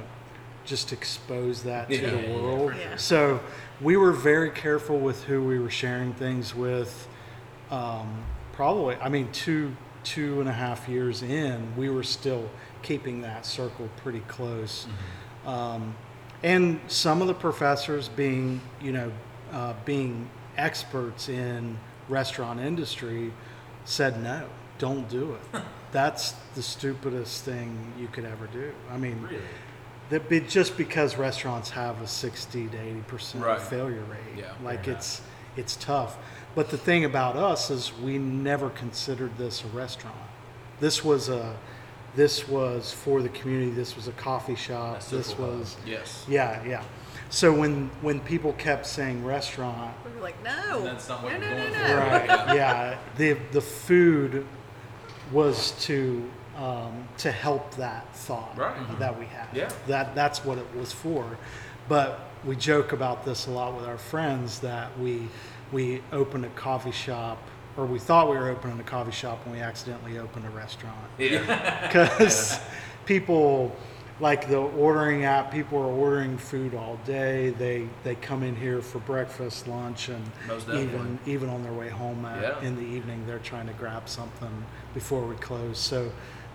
just 0.68 0.92
expose 0.92 1.62
that 1.64 1.88
to 1.88 1.94
Yeah, 1.96 2.10
the 2.10 2.16
yeah, 2.16 2.22
yeah, 2.28 2.36
world. 2.42 2.74
sure. 2.74 2.98
So 2.98 3.40
we 3.80 3.96
were 3.96 4.12
very 4.12 4.50
careful 4.50 4.98
with 4.98 5.24
who 5.24 5.42
we 5.42 5.58
were 5.58 5.70
sharing 5.70 6.12
things 6.12 6.54
with. 6.54 7.08
Um, 7.70 8.22
probably, 8.52 8.96
I 8.96 9.08
mean, 9.08 9.32
two 9.32 9.74
two 10.04 10.40
and 10.40 10.48
a 10.48 10.52
half 10.52 10.88
years 10.88 11.22
in, 11.22 11.74
we 11.76 11.90
were 11.90 12.02
still 12.04 12.48
keeping 12.82 13.20
that 13.22 13.44
circle 13.44 13.88
pretty 13.96 14.20
close. 14.20 14.86
Um, 15.44 15.94
and 16.42 16.80
some 16.86 17.20
of 17.20 17.26
the 17.28 17.34
professors 17.34 18.08
being, 18.08 18.60
you 18.80 18.92
know, 18.92 19.12
uh, 19.52 19.74
being 19.84 20.30
experts 20.56 21.28
in 21.28 21.78
restaurant 22.08 22.60
industry 22.60 23.32
said 23.84 24.22
no, 24.22 24.46
don't 24.78 25.08
do 25.10 25.34
it. 25.52 25.62
That's 25.92 26.32
the 26.54 26.62
stupidest 26.62 27.44
thing 27.44 27.92
you 27.98 28.06
could 28.08 28.24
ever 28.24 28.46
do. 28.46 28.72
I 28.90 28.96
mean, 28.98 29.20
Really? 29.22 29.42
That 30.10 30.28
be, 30.28 30.40
just 30.40 30.76
because 30.76 31.16
restaurants 31.16 31.70
have 31.70 32.00
a 32.00 32.06
60 32.06 32.68
to 32.68 32.78
80 32.78 33.00
percent 33.02 33.44
Right. 33.44 33.60
failure 33.60 34.02
rate, 34.10 34.38
Yeah. 34.38 34.52
like 34.62 34.84
Fair 34.84 34.94
it's 34.94 35.20
it's 35.56 35.76
tough. 35.76 36.16
But 36.54 36.70
the 36.70 36.78
thing 36.78 37.04
about 37.04 37.36
us 37.36 37.70
is 37.70 37.92
we 38.02 38.18
never 38.18 38.70
considered 38.70 39.36
this 39.38 39.64
a 39.64 39.68
restaurant. 39.68 40.16
This 40.80 41.04
was 41.04 41.28
a 41.28 41.54
this 42.16 42.48
was 42.48 42.90
for 42.92 43.22
the 43.22 43.28
community. 43.28 43.70
This 43.70 43.94
was 43.94 44.08
a 44.08 44.12
coffee 44.12 44.54
shop. 44.56 44.94
That's 44.94 45.10
this 45.10 45.34
cool. 45.34 45.46
was 45.48 45.76
Yes. 45.84 46.24
yeah, 46.28 46.62
yeah. 46.64 46.82
So 47.30 47.52
when 47.52 47.90
when 48.00 48.20
people 48.20 48.54
kept 48.54 48.86
saying 48.86 49.22
restaurant, 49.24 49.94
We 50.04 50.12
were 50.16 50.22
like, 50.22 50.42
no, 50.42 50.82
That's 50.82 51.08
not 51.08 51.22
what 51.22 51.32
no, 51.34 51.38
we're 51.38 51.44
no, 51.44 51.56
no, 51.56 51.62
going 51.68 51.72
no. 51.72 51.86
for. 51.88 51.96
right? 51.96 52.26
Yeah. 52.28 52.54
yeah, 52.54 52.98
the 53.16 53.32
the 53.52 53.60
food 53.60 54.46
was 55.32 55.72
to 55.86 56.28
um, 56.58 57.08
to 57.18 57.30
help 57.30 57.74
that 57.76 58.12
thought 58.14 58.56
Right. 58.58 58.98
that 58.98 59.18
we 59.18 59.26
had. 59.26 59.46
Yeah. 59.54 59.68
that 59.86 60.14
that's 60.14 60.44
what 60.44 60.58
it 60.58 60.66
was 60.76 60.92
for. 60.92 61.24
But 61.88 62.20
we 62.44 62.56
joke 62.56 62.92
about 62.92 63.24
this 63.24 63.46
a 63.46 63.50
lot 63.50 63.74
with 63.76 63.86
our 63.86 63.98
friends 63.98 64.58
that 64.60 64.98
we 64.98 65.28
we 65.72 66.02
opened 66.12 66.44
a 66.44 66.50
coffee 66.50 66.90
shop 66.92 67.38
or 67.76 67.86
we 67.86 67.98
thought 67.98 68.28
we 68.30 68.36
were 68.36 68.48
opening 68.48 68.78
a 68.80 68.82
coffee 68.84 69.12
shop 69.12 69.38
and 69.44 69.54
we 69.54 69.60
accidentally 69.60 70.18
opened 70.18 70.44
a 70.46 70.50
restaurant 70.50 70.96
Yeah. 71.18 71.86
because 71.86 72.58
people 73.06 73.74
like 74.20 74.48
the 74.48 74.56
ordering 74.58 75.24
app 75.24 75.52
people 75.52 75.78
are 75.78 75.84
ordering 75.92 76.36
food 76.38 76.74
all 76.74 76.98
day 77.06 77.50
they 77.50 77.88
they 78.02 78.14
come 78.16 78.42
in 78.42 78.56
here 78.56 78.80
for 78.82 78.98
breakfast 79.00 79.68
lunch 79.68 80.08
and 80.08 80.24
even 80.74 81.18
even 81.26 81.48
on 81.48 81.62
their 81.62 81.72
way 81.72 81.88
home 81.88 82.24
at, 82.24 82.42
Yeah. 82.42 82.66
in 82.66 82.74
the 82.76 82.82
evening 82.82 83.24
they're 83.26 83.38
trying 83.38 83.66
to 83.68 83.72
grab 83.74 84.08
something 84.08 84.64
before 84.94 85.24
we 85.26 85.36
close 85.36 85.78
so 85.78 86.10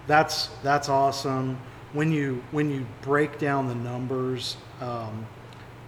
that's 0.07 0.49
that's 0.63 0.89
awesome 0.89 1.57
when 1.93 2.11
you 2.11 2.43
when 2.51 2.69
you 2.69 2.85
break 3.01 3.37
down 3.39 3.67
the 3.67 3.75
numbers 3.75 4.57
um, 4.81 5.25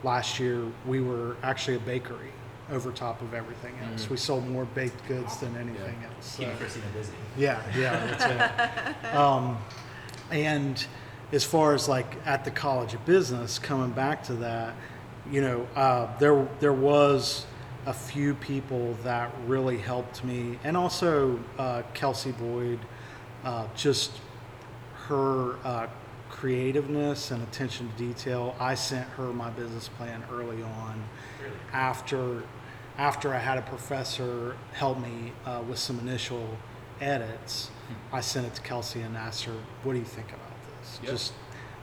last 0.04 0.40
year 0.40 0.64
we 0.86 1.02
were 1.02 1.36
actually 1.44 1.76
a 1.78 1.80
bakery 1.82 2.32
over 2.72 2.92
top 2.92 3.22
of 3.22 3.34
everything 3.34 3.74
else 3.92 4.04
Mm-hmm. 4.04 4.14
we 4.14 4.18
sold 4.18 4.48
more 4.48 4.66
baked 4.66 5.06
goods 5.08 5.38
than 5.38 5.56
anything 5.58 5.96
else 6.04 6.26
so. 6.38 6.50
Christina 6.58 6.86
busy. 6.94 7.12
Yeah, 7.38 7.62
yeah, 7.78 8.06
that's 8.18 9.04
it. 9.06 9.14
um, 9.16 9.58
and 10.32 10.86
as 11.32 11.44
far 11.44 11.74
as 11.76 11.88
like 11.88 12.16
at 12.26 12.44
the 12.46 12.52
College 12.52 12.94
of 12.96 13.06
Business, 13.06 13.60
coming 13.60 13.92
back 13.92 14.24
to 14.24 14.34
that, 14.36 14.74
you 15.32 15.42
know, 15.42 15.68
uh, 15.76 16.08
there 16.18 16.48
there 16.60 16.74
was 16.74 17.46
a 17.86 17.94
few 17.94 18.34
people 18.36 18.98
that 19.04 19.32
really 19.46 19.78
helped 19.78 20.24
me, 20.24 20.58
and 20.64 20.76
also 20.76 21.40
uh, 21.60 21.84
Kelsey 21.94 22.32
Boyd, 22.32 22.80
uh, 23.46 23.68
just 23.76 24.12
her 25.08 25.56
uh, 25.64 25.88
creativeness 26.30 27.32
and 27.32 27.42
attention 27.44 27.90
to 27.92 27.96
detail. 27.98 28.56
I 28.60 28.76
sent 28.76 29.08
her 29.12 29.32
my 29.32 29.50
business 29.52 29.88
plan 29.88 30.24
early 30.34 30.62
on 30.64 31.04
Really? 31.42 31.54
after 31.72 32.44
after 32.98 33.34
I 33.34 33.40
had 33.40 33.58
a 33.58 33.62
professor 33.62 34.56
help 34.74 35.00
me 35.00 35.34
uh, 35.46 35.62
with 35.68 35.78
some 35.78 36.00
initial 36.00 36.58
edits, 37.02 37.70
I 38.14 38.22
sent 38.22 38.48
it 38.48 38.56
to 38.56 38.62
Kelsey 38.62 39.02
and 39.02 39.18
asked 39.18 39.44
her, 39.44 39.54
"What 39.84 39.94
do 39.94 40.00
you 40.00 40.06
think 40.06 40.30
about 40.30 40.56
this?" 40.82 41.00
Yep. 41.04 41.12
Just 41.12 41.34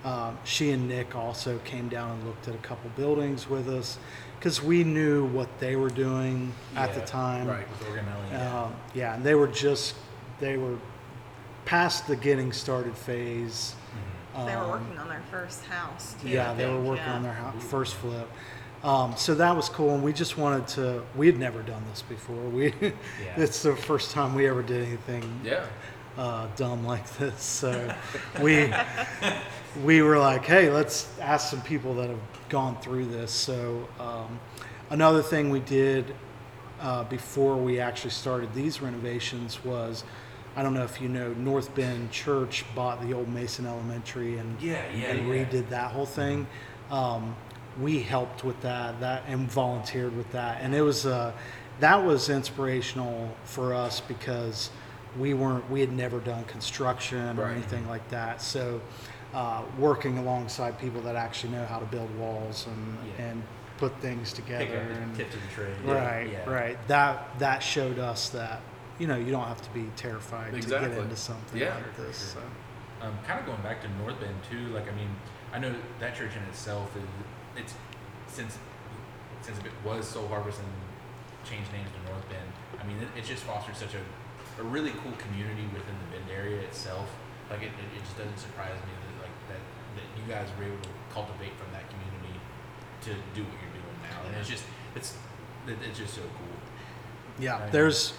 um, 0.04 0.38
she 0.44 0.70
and 0.70 0.88
Nick 0.88 1.14
also 1.14 1.58
came 1.64 1.88
down 1.88 2.12
and 2.12 2.24
looked 2.26 2.48
at 2.48 2.54
a 2.54 2.58
couple 2.58 2.90
buildings 2.96 3.48
with 3.48 3.68
us 3.68 3.98
because 4.38 4.62
we 4.62 4.82
knew 4.84 5.26
what 5.26 5.48
they 5.60 5.76
were 5.76 5.90
doing 5.90 6.52
at 6.74 6.94
the 6.94 7.02
time. 7.02 7.46
right. 7.46 7.68
With 7.68 7.88
Organelli. 7.88 8.30
Yeah. 8.32 8.62
Um, 8.64 8.74
yeah, 8.94 9.14
and 9.14 9.22
they 9.22 9.34
were 9.34 9.48
just 9.48 9.94
they 10.40 10.56
were 10.56 10.76
past 11.64 12.06
the 12.06 12.16
getting 12.16 12.52
started 12.52 12.96
phase. 12.96 13.74
They 14.34 14.40
were 14.56 14.62
Um, 14.62 14.70
working 14.70 14.98
on 14.98 15.08
their 15.08 15.22
first 15.30 15.64
house. 15.66 16.14
Too, 16.22 16.28
yeah, 16.28 16.52
I 16.52 16.54
they 16.54 16.66
were 16.66 16.72
think, 16.76 16.86
working 16.86 17.04
yeah. 17.04 17.14
on 17.16 17.22
their 17.22 17.32
hou- 17.34 17.60
first 17.60 17.94
flip. 17.96 18.28
Um, 18.82 19.14
so 19.16 19.34
that 19.36 19.54
was 19.54 19.68
cool, 19.68 19.94
and 19.94 20.02
we 20.02 20.12
just 20.12 20.36
wanted 20.38 20.66
to. 20.68 21.02
We 21.14 21.26
had 21.26 21.38
never 21.38 21.62
done 21.62 21.84
this 21.90 22.02
before. 22.02 22.42
We, 22.48 22.72
it's 23.36 23.62
the 23.62 23.76
first 23.76 24.10
time 24.10 24.34
we 24.34 24.48
ever 24.48 24.62
did 24.62 24.86
anything 24.86 25.22
Yeah. 25.44 25.64
uh, 26.18 26.46
dumb 26.56 26.84
like 26.86 27.08
this. 27.18 27.42
So 27.42 27.94
we 28.40 28.72
we 29.84 30.02
were 30.02 30.18
like, 30.18 30.44
hey, 30.44 30.70
let's 30.70 31.08
ask 31.20 31.50
some 31.50 31.62
people 31.62 31.94
that 31.94 32.08
have 32.08 32.18
gone 32.48 32.76
through 32.80 33.06
this. 33.06 33.30
So 33.30 33.86
um, 34.00 34.40
another 34.90 35.22
thing 35.22 35.50
we 35.50 35.60
did 35.60 36.14
uh, 36.80 37.04
before 37.04 37.56
we 37.56 37.78
actually 37.80 38.10
started 38.10 38.52
these 38.54 38.80
renovations 38.82 39.64
was, 39.64 40.02
I 40.56 40.62
don't 40.62 40.74
know 40.74 40.84
if 40.84 41.00
you 41.00 41.08
know, 41.08 41.32
North 41.34 41.74
Bend 41.74 42.10
Church 42.10 42.64
bought 42.74 43.00
the 43.06 43.14
old 43.14 43.28
Mason 43.28 43.66
Elementary 43.66 44.36
and 44.38 44.60
Yeah, 44.60 44.82
yeah, 44.94 45.06
and 45.06 45.26
yeah. 45.28 45.34
redid 45.44 45.68
that 45.70 45.90
whole 45.92 46.06
thing. 46.06 46.46
Um, 46.90 47.34
we 47.80 48.02
helped 48.02 48.44
with 48.44 48.60
that, 48.60 49.00
that 49.00 49.22
and 49.28 49.50
volunteered 49.50 50.14
with 50.14 50.30
that, 50.32 50.60
and 50.60 50.74
it 50.74 50.82
was 50.82 51.06
uh, 51.06 51.32
that 51.80 52.04
was 52.04 52.28
inspirational 52.28 53.34
for 53.44 53.72
us 53.72 54.00
because 54.00 54.68
we 55.18 55.32
weren't 55.32 55.68
we 55.70 55.80
had 55.80 55.90
never 55.92 56.20
done 56.20 56.44
construction 56.44 57.38
or 57.38 57.44
Right. 57.44 57.52
anything 57.52 57.88
like 57.88 58.06
that. 58.10 58.42
So 58.42 58.80
uh, 59.32 59.62
working 59.78 60.18
alongside 60.18 60.78
people 60.78 61.00
that 61.02 61.16
actually 61.16 61.54
know 61.54 61.64
how 61.64 61.78
to 61.78 61.86
build 61.86 62.14
walls 62.18 62.66
and 62.66 62.98
Yeah. 63.18 63.24
and 63.26 63.42
put 63.78 63.98
things 64.00 64.32
together 64.34 64.64
and 65.02 65.16
tip 65.16 65.30
to 65.30 65.38
the 65.38 65.46
trade. 65.54 65.74
right 65.84 66.30
Yeah. 66.30 66.48
right 66.48 66.78
that 66.88 67.38
that 67.38 67.62
showed 67.62 67.98
us 67.98 68.28
that 68.28 68.60
you 68.98 69.06
know 69.06 69.16
you 69.16 69.30
don't 69.30 69.46
have 69.46 69.62
to 69.62 69.70
be 69.70 69.90
terrified 69.96 70.52
to 70.52 70.60
get 70.68 70.82
into 70.84 71.16
something 71.16 71.60
Yeah. 71.60 71.74
like 71.74 71.96
this. 71.96 72.16
So. 72.34 72.40
Um, 73.00 73.18
kind 73.26 73.40
of 73.40 73.46
going 73.46 73.60
back 73.62 73.82
to 73.82 73.88
North 73.98 74.20
Bend 74.20 74.36
too. 74.48 74.68
Like, 74.72 74.86
I 74.86 74.94
mean, 74.94 75.10
I 75.52 75.58
know 75.58 75.74
that 75.98 76.14
church 76.14 76.36
in 76.36 76.42
itself 76.48 76.94
is 76.96 77.02
it's 77.56 77.74
since 78.28 78.58
since 79.40 79.58
it 79.58 79.72
was 79.84 80.06
Soul 80.06 80.28
Harvest 80.28 80.60
and 80.60 80.68
changed 81.48 81.72
names 81.72 81.90
to 81.90 82.12
North 82.12 82.22
Bend. 82.28 82.46
I 82.80 82.86
mean, 82.86 82.98
it, 83.02 83.08
it's 83.16 83.26
just 83.28 83.42
fostered 83.42 83.76
such 83.76 83.94
a, 83.94 84.02
a 84.60 84.64
really 84.64 84.90
cool 85.02 85.12
community 85.18 85.66
within 85.74 85.96
the 86.06 86.16
Bend 86.16 86.30
area 86.30 86.60
itself. 86.62 87.10
Like, 87.50 87.62
it, 87.62 87.74
it, 87.74 87.88
it 87.98 88.02
just 88.06 88.16
doesn't 88.16 88.38
surprise 88.38 88.78
me 88.86 88.92
that 88.94 89.26
like 89.26 89.36
that 89.50 89.62
that 89.98 90.06
you 90.14 90.22
guys 90.30 90.46
were 90.56 90.64
able 90.70 90.80
to 90.86 90.92
cultivate 91.12 91.52
from 91.58 91.72
that 91.74 91.84
community 91.90 92.38
to 93.02 93.10
do 93.34 93.42
what 93.42 93.56
you're 93.58 93.74
doing 93.82 93.98
now. 94.06 94.22
And 94.30 94.36
it's 94.38 94.48
just 94.48 94.62
it's 94.94 95.16
it, 95.66 95.76
it's 95.82 95.98
just 95.98 96.14
so 96.14 96.22
cool. 96.22 96.54
Yeah, 97.42 97.58
Right. 97.58 97.72
there's. 97.72 98.14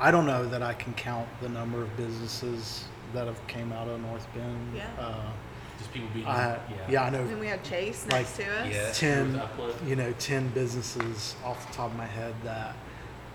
I 0.00 0.10
don't 0.10 0.26
know 0.26 0.46
that 0.48 0.62
I 0.62 0.74
can 0.74 0.94
count 0.94 1.28
the 1.40 1.48
number 1.48 1.82
of 1.82 1.96
businesses 1.96 2.84
that 3.12 3.26
have 3.26 3.44
came 3.46 3.72
out 3.72 3.88
of 3.88 4.00
North 4.00 4.26
Bend. 4.34 4.56
Yeah. 4.76 4.86
Uh, 4.98 5.30
Just 5.78 5.92
people 5.92 6.08
being 6.14 6.26
I, 6.26 6.58
yeah, 6.88 7.02
I 7.04 7.10
know. 7.10 7.18
And 7.20 7.28
then 7.28 7.34
know 7.34 7.40
we 7.40 7.46
had 7.48 7.64
Chase 7.64 8.04
Like, 8.04 8.12
next 8.22 8.36
to 8.36 8.44
us. 8.60 8.68
Yeah. 8.72 8.92
ten. 8.92 9.40
You 9.86 9.96
know, 9.96 10.12
ten 10.18 10.48
businesses 10.50 11.34
off 11.44 11.66
the 11.68 11.74
top 11.74 11.90
of 11.90 11.96
my 11.96 12.06
head 12.06 12.34
that 12.44 12.76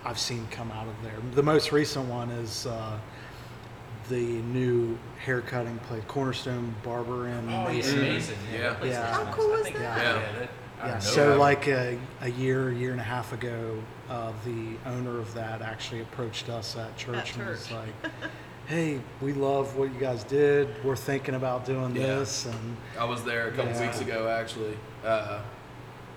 I've 0.06 0.20
seen 0.20 0.48
come 0.52 0.72
out 0.72 0.88
of 0.88 0.94
there. 1.04 1.14
The 1.34 1.44
most 1.44 1.72
recent 1.72 2.08
one 2.08 2.30
is 2.32 2.66
uh, 2.66 2.98
the 4.10 4.22
new 4.22 4.98
haircutting 5.20 5.80
place, 5.80 6.04
Cornerstone 6.08 6.74
Barber 6.84 7.28
and. 7.28 7.50
Oh, 7.50 7.52
yeah, 7.68 7.68
Mason. 7.74 8.00
Mason. 8.02 8.36
Yeah. 8.52 8.58
Yeah. 8.58 8.70
that 8.70 8.80
place 8.80 8.92
Yeah. 8.94 9.18
looks 9.18 9.28
How 9.28 9.34
cool 9.34 9.54
I 9.54 9.58
is 9.58 9.64
that? 9.66 9.74
Yeah. 9.74 10.40
that- 10.40 10.50
I 10.50 10.63
Yeah, 10.88 10.92
don't 10.94 11.02
so 11.02 11.38
like 11.38 11.68
a, 11.68 11.98
a 12.22 12.30
year, 12.30 12.72
year 12.72 12.92
and 12.92 13.00
a 13.00 13.04
half 13.04 13.32
ago, 13.34 13.82
uh, 14.10 14.32
the 14.46 14.76
owner 14.90 15.20
of 15.20 15.34
that 15.34 15.62
actually 15.62 16.02
approached 16.02 16.50
us 16.50 16.76
at 16.76 16.96
church 16.98 17.36
and 17.38 17.48
was 17.48 17.68
church. 17.68 17.72
like, 18.04 18.12
"Hey, 18.68 19.00
we 19.22 19.34
love 19.34 19.76
what 19.78 19.94
you 19.94 20.00
guys 20.00 20.24
did. 20.24 20.68
We're 20.84 20.96
thinking 20.96 21.36
about 21.36 21.66
doing 21.66 21.96
Yeah. 21.96 22.20
this." 22.20 22.46
And 22.46 22.78
I 23.00 23.06
was 23.06 23.24
there 23.24 23.48
a 23.48 23.52
couple 23.52 23.72
Yeah. 23.72 23.82
weeks 23.86 24.02
ago 24.02 24.28
actually, 24.28 24.78
uh, 25.06 25.42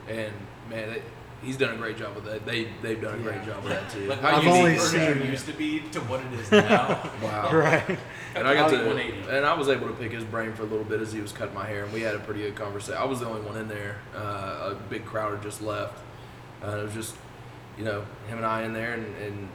and 0.09 0.33
man, 0.69 0.89
it, 0.91 1.03
he's 1.43 1.57
done 1.57 1.75
a 1.75 1.77
great 1.77 1.97
job 1.97 2.15
with 2.15 2.25
that. 2.25 2.45
They 2.47 2.69
they've 2.83 3.01
done 3.01 3.15
a 3.19 3.23
great 3.23 3.37
Yeah. 3.37 3.47
job 3.55 3.65
with 3.65 3.73
that 3.73 3.91
too. 3.91 4.07
Like, 4.09 4.21
How 4.21 4.37
I've 4.37 4.45
unique 4.45 4.59
only 4.59 4.75
is 4.75 4.93
Furniture 4.93 5.15
that? 5.15 5.29
used 5.29 5.47
to 5.47 5.53
be 5.53 5.81
to 5.93 6.01
what 6.03 6.21
it 6.21 6.33
is 6.41 6.51
now. 6.51 7.11
Wow. 7.23 7.51
right, 7.53 7.99
And 8.35 8.47
I 8.49 8.55
got 8.55 8.71
to, 8.71 8.77
180. 8.77 9.29
and 9.37 9.45
I 9.47 9.55
was 9.55 9.69
able 9.69 9.87
to 9.89 9.95
pick 9.95 10.13
his 10.13 10.25
brain 10.25 10.53
for 10.55 10.63
a 10.63 10.67
little 10.67 10.85
bit 10.85 11.01
as 11.01 11.13
he 11.13 11.21
was 11.21 11.33
cutting 11.33 11.55
my 11.55 11.67
hair, 11.67 11.85
and 11.85 11.93
we 11.93 12.01
had 12.03 12.15
a 12.15 12.19
pretty 12.21 12.41
good 12.43 12.55
conversation. 12.57 13.01
I 13.01 13.05
was 13.05 13.21
the 13.21 13.27
only 13.27 13.41
one 13.43 13.57
in 13.57 13.69
there. 13.69 13.97
Uh, 14.15 14.73
a 14.73 14.77
big 14.91 15.05
crowd 15.05 15.33
had 15.33 15.43
just 15.43 15.63
left. 15.63 15.99
Uh, 16.65 16.79
it 16.79 16.83
was 16.85 16.95
just, 16.95 17.15
you 17.79 17.85
know, 17.85 18.01
him 18.29 18.39
and 18.39 18.47
I 18.47 18.63
in 18.63 18.73
there, 18.73 18.95
and, 18.95 19.07
and 19.23 19.49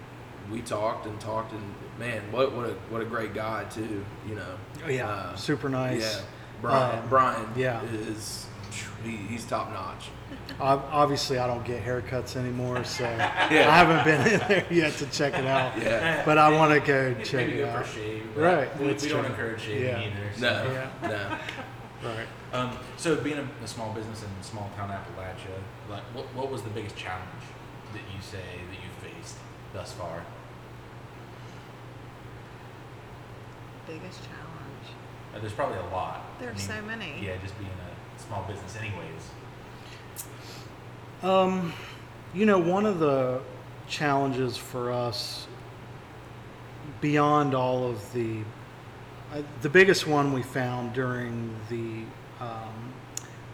we 0.51 0.61
talked 0.61 1.05
and 1.07 1.19
talked, 1.19 1.51
and 1.53 1.63
man, 1.99 2.21
what 2.31 2.51
what 2.53 2.65
a 2.69 2.73
what 2.89 3.01
a 3.01 3.05
great 3.05 3.33
guy 3.33 3.63
too. 3.65 4.03
You 4.27 4.35
know. 4.35 4.55
Oh, 4.85 4.89
yeah, 4.89 5.07
Uh, 5.09 5.35
super 5.35 5.69
nice. 5.69 6.01
Yeah. 6.01 6.21
Brian. 6.61 6.99
Um, 6.99 7.09
Brian. 7.09 7.47
yeah. 7.55 7.81
Is 7.83 8.45
he, 9.03 9.11
he's 9.17 9.45
top 9.45 9.71
notch. 9.71 10.09
Obviously, 10.59 11.39
I 11.39 11.47
don't 11.47 11.65
get 11.65 11.83
haircuts 11.83 12.35
anymore, 12.35 12.83
so 12.83 13.05
I 13.05 13.09
haven't 13.09 14.03
been 14.05 14.33
in 14.33 14.39
there 14.47 14.65
yet 14.71 14.93
to 14.93 15.05
check 15.07 15.33
it 15.37 15.45
out. 15.45 15.77
Yeah. 15.77 16.23
But 16.25 16.37
I 16.37 16.49
want 16.55 16.71
to 16.73 16.79
go 16.79 17.13
check 17.23 17.47
Maybe 17.47 17.59
it 17.59 17.65
go 17.65 17.71
for 17.71 17.77
out. 17.79 17.87
shave. 17.87 18.37
Right, 18.37 18.79
We, 18.79 18.87
that's 18.87 19.03
we 19.03 19.09
don't 19.09 19.21
true. 19.21 19.29
encourage 19.31 19.61
shaving 19.61 19.83
Yeah. 19.83 19.99
either. 20.01 20.31
So. 20.37 20.41
No. 20.63 20.71
Yeah. 20.71 21.07
No. 21.07 21.37
Right. 22.03 22.25
Um, 22.51 22.75
so 22.97 23.15
being 23.15 23.37
a, 23.37 23.47
a 23.63 23.67
small 23.67 23.93
business 23.93 24.23
in 24.23 24.29
small 24.43 24.71
town 24.75 24.89
Appalachia, 24.89 25.53
like 25.87 26.01
what, 26.15 26.25
what 26.33 26.49
was 26.51 26.63
the 26.63 26.71
biggest 26.71 26.95
challenge 26.95 27.43
that 27.93 28.01
you 28.11 28.19
say 28.23 28.39
that 28.41 28.75
you 28.81 28.89
faced 29.19 29.35
thus 29.71 29.91
far? 29.93 30.23
Biggest 33.85 34.19
challenge. 34.23 34.87
Uh, 35.35 35.39
there's 35.41 35.53
probably 35.53 35.77
a 35.77 35.93
lot. 35.93 36.25
I 36.37 36.41
There's 36.41 36.57
mean, 36.57 36.67
so 36.67 36.81
many. 36.81 37.13
Yeah, 37.23 37.37
just 37.41 37.55
being 37.59 37.69
a 37.69 37.90
small 38.27 38.43
business, 38.47 38.77
anyways. 38.77 39.31
Um, 41.23 41.73
you 42.33 42.45
know, 42.45 42.57
one 42.57 42.85
of 42.85 42.99
the 42.99 43.41
challenges 43.87 44.57
for 44.57 44.91
us, 44.91 45.47
beyond 46.99 47.53
all 47.53 47.89
of 47.89 48.13
the, 48.13 48.39
uh, 49.33 49.41
the 49.61 49.69
biggest 49.69 50.07
one 50.07 50.33
we 50.33 50.41
found 50.41 50.93
during 50.93 51.55
the 51.69 52.03
um, 52.43 52.93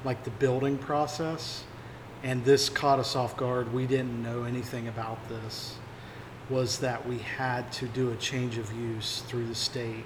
like 0.04 0.24
the 0.24 0.30
building 0.32 0.78
process, 0.78 1.64
and 2.24 2.44
this 2.46 2.70
caught 2.70 3.00
us 3.00 3.16
off 3.16 3.36
guard. 3.36 3.74
We 3.74 3.86
didn't 3.86 4.24
know 4.24 4.44
anything 4.44 4.88
about 4.88 5.28
this. 5.28 5.76
Was 6.50 6.80
that 6.80 7.06
we 7.06 7.18
had 7.18 7.72
to 7.74 7.88
do 7.88 8.12
a 8.12 8.16
change 8.16 8.58
of 8.58 8.72
use 8.74 9.22
through 9.28 9.48
the 9.48 9.56
state, 9.56 10.06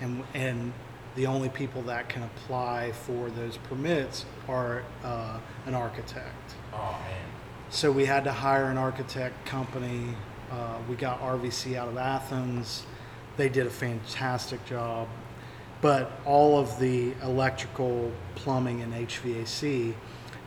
and 0.00 0.24
and 0.34 0.72
the 1.14 1.26
only 1.26 1.48
people 1.48 1.82
that 1.82 2.08
can 2.08 2.22
apply 2.22 2.92
for 2.92 3.30
those 3.30 3.56
permits 3.58 4.24
are 4.48 4.82
uh, 5.04 5.38
an 5.66 5.74
architect. 5.74 6.54
Oh 6.72 6.98
man. 7.04 7.18
So 7.70 7.90
we 7.90 8.04
had 8.04 8.24
to 8.24 8.32
hire 8.32 8.66
an 8.66 8.78
architect 8.78 9.46
company. 9.46 10.14
Uh, 10.50 10.76
we 10.88 10.96
got 10.96 11.20
RVC 11.20 11.76
out 11.76 11.88
of 11.88 11.96
Athens. 11.96 12.84
They 13.36 13.48
did 13.48 13.66
a 13.66 13.70
fantastic 13.70 14.64
job. 14.66 15.08
But 15.80 16.12
all 16.24 16.58
of 16.58 16.78
the 16.78 17.12
electrical, 17.22 18.12
plumbing, 18.34 18.82
and 18.82 18.92
HVAC 18.94 19.94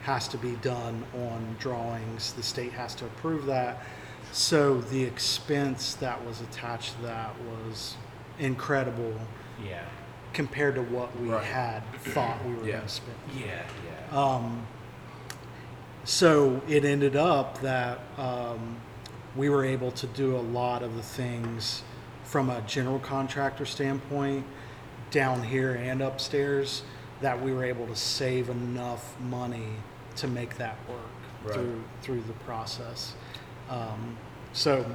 has 0.04 0.28
to 0.30 0.38
be 0.38 0.52
done 0.58 1.04
on 1.16 1.56
drawings. 1.60 2.34
The 2.34 2.44
state 2.44 2.72
has 2.74 2.94
to 2.96 3.06
approve 3.06 3.46
that. 3.48 3.84
So 4.32 4.82
the 4.82 5.04
expense 5.04 5.96
that 5.96 6.24
was 6.26 6.42
attached 6.42 6.96
to 6.98 7.02
that 7.04 7.34
was 7.42 7.96
incredible 8.40 9.14
Yeah. 9.64 9.82
Compared 10.36 10.76
to 10.76 10.82
what 10.82 11.18
we 11.20 11.30
Right. 11.30 11.44
had 11.44 11.82
thought 12.02 12.44
we 12.46 12.54
were 12.54 12.66
Yeah. 12.66 12.72
going 12.74 12.84
to 12.84 12.90
spend. 12.90 13.18
Yeah. 13.34 13.46
Yeah. 14.12 14.18
Um, 14.22 14.68
so 16.04 16.62
it 16.68 16.84
ended 16.86 17.16
up 17.16 17.62
that 17.62 18.00
um, 18.18 18.76
we 19.36 19.50
were 19.50 19.64
able 19.66 19.92
to 19.92 20.06
do 20.08 20.36
a 20.36 20.40
lot 20.40 20.84
of 20.84 20.96
the 20.96 21.02
things 21.02 21.82
from 22.26 22.50
a 22.50 22.62
general 22.62 23.00
contractor 23.00 23.66
standpoint 23.66 24.46
down 25.10 25.42
here 25.44 25.74
and 25.74 26.02
upstairs 26.02 26.84
that 27.22 27.42
we 27.42 27.54
were 27.54 27.64
able 27.64 27.88
to 27.88 27.96
save 27.96 28.50
enough 28.50 29.16
money 29.22 29.70
to 30.18 30.28
make 30.28 30.58
that 30.58 30.76
work 30.90 31.00
Right. 31.46 31.54
through 31.54 31.84
through 32.02 32.22
the 32.28 32.34
process. 32.46 33.14
Um, 33.70 34.18
so 34.52 34.86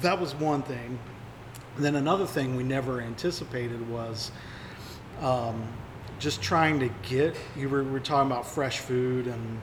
that 0.00 0.20
was 0.20 0.34
one 0.34 0.62
thing. 0.62 0.98
Then 1.78 1.96
another 1.96 2.26
thing 2.26 2.56
we 2.56 2.62
never 2.62 3.00
anticipated 3.00 3.88
was 3.88 4.30
um, 5.20 5.66
just 6.18 6.42
trying 6.42 6.78
to 6.80 6.88
get 7.08 7.36
you 7.56 7.68
were, 7.68 7.82
were 7.84 8.00
talking 8.00 8.30
about 8.30 8.46
fresh 8.46 8.78
food 8.80 9.26
and 9.26 9.60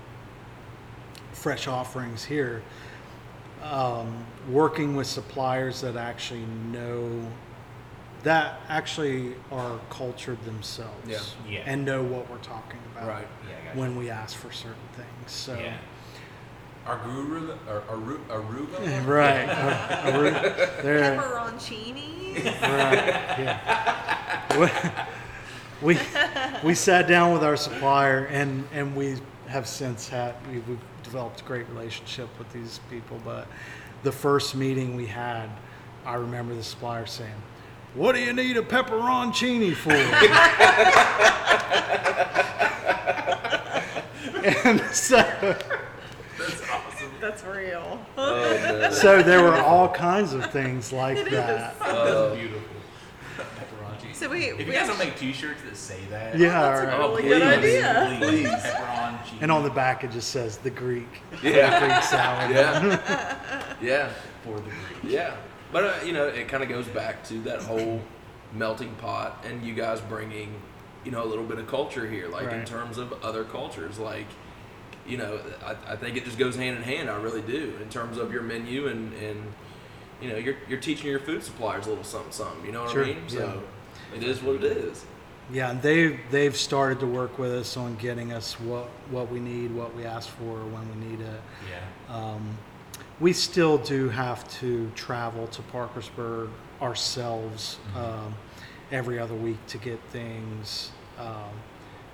fresh 1.33 1.67
offerings 1.67 2.25
here 2.25 2.61
um, 3.63 4.25
working 4.49 4.95
with 4.95 5.07
suppliers 5.07 5.81
that 5.81 5.95
actually 5.95 6.45
know 6.71 7.21
that 8.23 8.59
actually 8.67 9.35
are 9.51 9.79
cultured 9.89 10.43
themselves 10.43 10.93
Yeah. 11.07 11.19
Yeah. 11.47 11.63
and 11.65 11.85
know 11.85 12.03
what 12.03 12.29
we're 12.29 12.37
talking 12.37 12.79
about 12.93 13.07
Right. 13.07 13.27
Yeah. 13.47 13.79
When 13.79 13.95
we 13.95 14.09
ask 14.09 14.35
for 14.35 14.51
certain 14.51 14.75
things 14.93 15.07
so 15.31 15.55
Yeah. 16.89 16.97
Arugula 16.97 17.57
or 17.67 17.83
Aru- 17.89 18.19
Aruba? 18.29 19.07
right 19.07 19.47
we're- 20.15 20.31
there- 20.81 21.17
Pepperoncini. 21.19 22.35
Right. 22.61 23.39
Yeah. 23.39 25.05
we, 25.81 25.95
we 25.95 25.99
we 26.63 26.75
sat 26.75 27.07
down 27.07 27.33
with 27.33 27.43
our 27.43 27.57
supplier 27.57 28.25
and 28.25 28.67
and 28.73 28.95
we 28.95 29.17
have 29.47 29.67
since 29.67 30.07
had 30.09 30.35
we, 30.51 30.59
we've 30.59 30.79
developed 31.03 31.41
a 31.41 31.43
great 31.43 31.67
relationship 31.69 32.29
with 32.37 32.51
these 32.53 32.79
people. 32.89 33.19
But 33.25 33.47
the 34.03 34.11
first 34.11 34.55
meeting 34.55 34.95
we 34.95 35.05
had, 35.07 35.49
I 36.05 36.15
remember 36.15 36.53
the 36.55 36.63
supplier 36.63 37.05
saying, 37.05 37.33
"What 37.95 38.15
do 38.15 38.21
you 38.21 38.33
need 38.33 38.57
a 38.57 38.61
pepperoncini 38.61 39.73
for?" 39.75 39.91
and 44.67 44.81
so. 44.95 45.55
That's 47.19 47.43
real. 47.43 47.99
So 48.91 49.21
there 49.21 49.43
were 49.43 49.55
all 49.55 49.89
kinds 49.89 50.33
of 50.33 50.49
things 50.51 50.91
like 51.01 51.17
It 51.17 51.27
is. 51.27 51.33
that. 51.33 51.79
That's 51.79 52.35
beautiful. 52.35 52.61
Pepperoncini. 53.37 54.15
So 54.15 54.29
we- 54.29 54.45
If 54.45 54.57
we 54.57 54.65
you 54.65 54.71
guys 54.71 54.87
don't 54.87 54.91
actually- 54.95 55.05
make 55.07 55.17
T-shirts 55.17 55.61
that 55.63 55.75
say 55.77 55.99
that, 56.09 56.37
Yeah, 56.37 56.49
That's 56.61 56.81
a 56.81 56.85
right. 56.87 56.99
Oh, 56.99 57.09
really 57.15 57.23
good 57.23 57.41
please. 57.59 57.83
idea. 57.83 58.17
please, 58.19 58.47
pepperoncini. 58.47 59.41
And 59.41 59.51
on 59.51 59.63
the 59.63 59.69
back 59.69 60.03
it 60.03 60.11
just 60.11 60.29
says 60.29 60.57
the 60.57 60.69
Greek. 60.69 61.07
Yeah. 61.43 61.79
Greek 61.79 62.03
salad. 62.03 62.51
Yeah. 62.51 63.73
yeah. 63.81 64.09
for 64.43 64.55
the 64.55 64.61
Greek. 64.61 64.73
Yeah, 65.03 65.35
but 65.71 65.83
uh, 65.83 65.93
you 66.05 66.13
know, 66.13 66.25
it 66.27 66.47
kind 66.47 66.63
of 66.63 66.69
goes 66.69 66.87
back 66.87 67.23
to 67.25 67.39
that 67.41 67.61
whole 67.61 68.01
melting 68.53 68.93
pot, 68.95 69.45
and 69.47 69.63
you 69.63 69.73
guys 69.73 70.01
bringing, 70.01 70.53
you 71.05 71.11
know, 71.11 71.23
a 71.23 71.27
little 71.27 71.43
bit 71.45 71.59
of 71.59 71.67
culture 71.67 72.07
here, 72.09 72.27
like 72.29 72.43
in 72.51 72.59
Right. 72.59 72.65
terms 72.65 72.97
of 72.97 73.13
other 73.23 73.43
cultures. 73.43 73.99
Like, 73.99 74.25
you 75.09 75.17
know, 75.17 75.39
I, 75.65 75.93
I 75.93 75.95
think 75.95 76.17
it 76.17 76.25
just 76.25 76.37
goes 76.37 76.55
hand 76.55 76.77
in 76.77 76.83
hand. 76.83 77.09
I 77.09 77.17
really 77.17 77.41
do, 77.41 77.73
in 77.81 77.89
terms 77.89 78.17
of 78.17 78.31
your 78.31 78.43
menu 78.43 78.87
and 78.87 79.13
and 79.13 79.41
you 80.21 80.29
know, 80.29 80.37
you're 80.37 80.55
you're 80.67 80.79
teaching 80.79 81.09
your 81.09 81.19
food 81.19 81.43
suppliers 81.43 81.85
a 81.85 81.89
little 81.89 82.03
something, 82.03 82.31
something. 82.31 82.65
You 82.65 82.71
know 82.71 82.83
what 82.83 82.91
Sure, 82.91 83.03
I 83.03 83.07
mean? 83.07 83.23
So 83.27 83.61
yeah. 84.11 84.17
it 84.17 84.23
is 84.23 84.41
what 84.41 84.55
it 84.57 84.63
is. 84.63 85.05
Yeah, 85.51 85.71
and 85.71 85.81
they've 85.81 86.19
they've 86.29 86.55
started 86.55 86.99
to 86.99 87.07
work 87.07 87.39
with 87.39 87.51
us 87.51 87.75
on 87.75 87.95
getting 87.95 88.31
us 88.33 88.59
what 88.59 88.85
what 89.09 89.31
we 89.31 89.39
need, 89.39 89.73
what 89.73 89.95
we 89.95 90.05
ask 90.05 90.29
for 90.29 90.59
when 90.65 90.87
we 90.89 91.07
need 91.07 91.21
it. 91.21 91.41
Yeah. 91.69 92.15
Um, 92.15 92.57
we 93.19 93.33
still 93.33 93.77
do 93.77 94.09
have 94.09 94.47
to 94.59 94.89
travel 94.95 95.47
to 95.47 95.61
Parkersburg 95.63 96.49
ourselves 96.81 97.77
um, 97.95 98.33
every 98.91 99.19
other 99.19 99.33
week 99.35 99.57
to 99.67 99.77
get 99.77 99.99
things 100.11 100.91
um, 101.17 101.51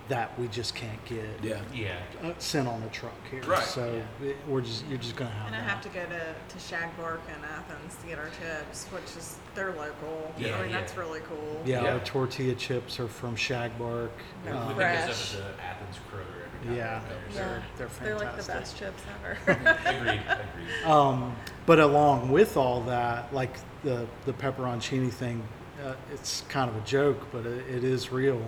that 0.08 0.38
we 0.40 0.48
just 0.50 0.76
can't 0.76 1.04
get 1.06 1.26
Yeah. 1.42 1.62
Yeah. 1.74 1.96
uh, 2.24 2.34
sent 2.38 2.68
on 2.68 2.82
a 2.84 2.90
truck 2.90 3.14
here. 3.32 3.42
Right. 3.44 3.64
So 3.64 4.02
it, 4.22 4.36
we're 4.48 4.62
just 4.62 4.86
you're 4.88 5.00
just 5.00 5.16
gonna 5.16 5.32
have 5.32 5.48
And 5.48 5.56
I 5.56 5.60
that. 5.62 5.70
have 5.70 5.82
to 5.82 5.90
go 5.90 6.04
to, 6.06 6.10
to 6.10 6.58
Shagbark 6.58 7.20
in 7.28 7.44
Athens 7.44 7.96
to 8.02 8.08
get 8.08 8.20
our 8.20 8.30
chips, 8.40 8.86
which 8.86 9.04
is 9.18 9.38
they're 9.56 9.72
local. 9.72 10.32
Yeah, 10.38 10.58
I 10.58 10.62
mean 10.62 10.70
yeah. 10.70 10.80
that's 10.80 10.96
really 10.96 11.22
cool. 11.22 11.62
yeah, 11.66 11.84
Yeah. 11.84 11.94
our 11.94 12.00
tortilla 12.02 12.54
chips 12.54 13.00
are 13.00 13.08
from 13.08 13.36
Shagbark. 13.36 14.10
We 14.46 14.52
Uh, 14.52 14.68
pick 14.68 14.76
Fresh. 14.76 15.08
this 15.08 15.36
up 15.36 15.46
at 15.46 15.58
the 15.58 15.64
Athens 15.64 15.96
Kroger 16.12 16.20
every 16.46 16.68
time. 16.68 16.76
Yeah. 16.78 17.02
we're 17.02 17.36
Yeah. 17.36 17.40
there, 17.48 17.64
They're 17.78 17.88
They're 18.04 18.20
like 18.20 18.38
the 18.38 18.44
best 18.52 18.78
chips 18.78 19.02
ever. 19.24 19.38
so- 19.46 19.52
Agreed. 19.90 20.22
Agreed. 20.30 20.86
Um, 20.86 21.36
but 21.66 21.80
along 21.80 22.30
with 22.32 22.58
all 22.58 22.82
that, 22.82 23.34
like 23.34 23.58
the 23.84 24.06
the 24.26 24.34
pepperoncini 24.34 25.12
thing, 25.12 25.42
uh, 25.84 25.94
it's 26.14 26.42
kind 26.48 26.70
of 26.70 26.76
a 26.76 26.82
joke, 26.86 27.26
but 27.32 27.46
it, 27.48 27.66
it 27.68 27.84
is 27.84 28.12
real. 28.12 28.40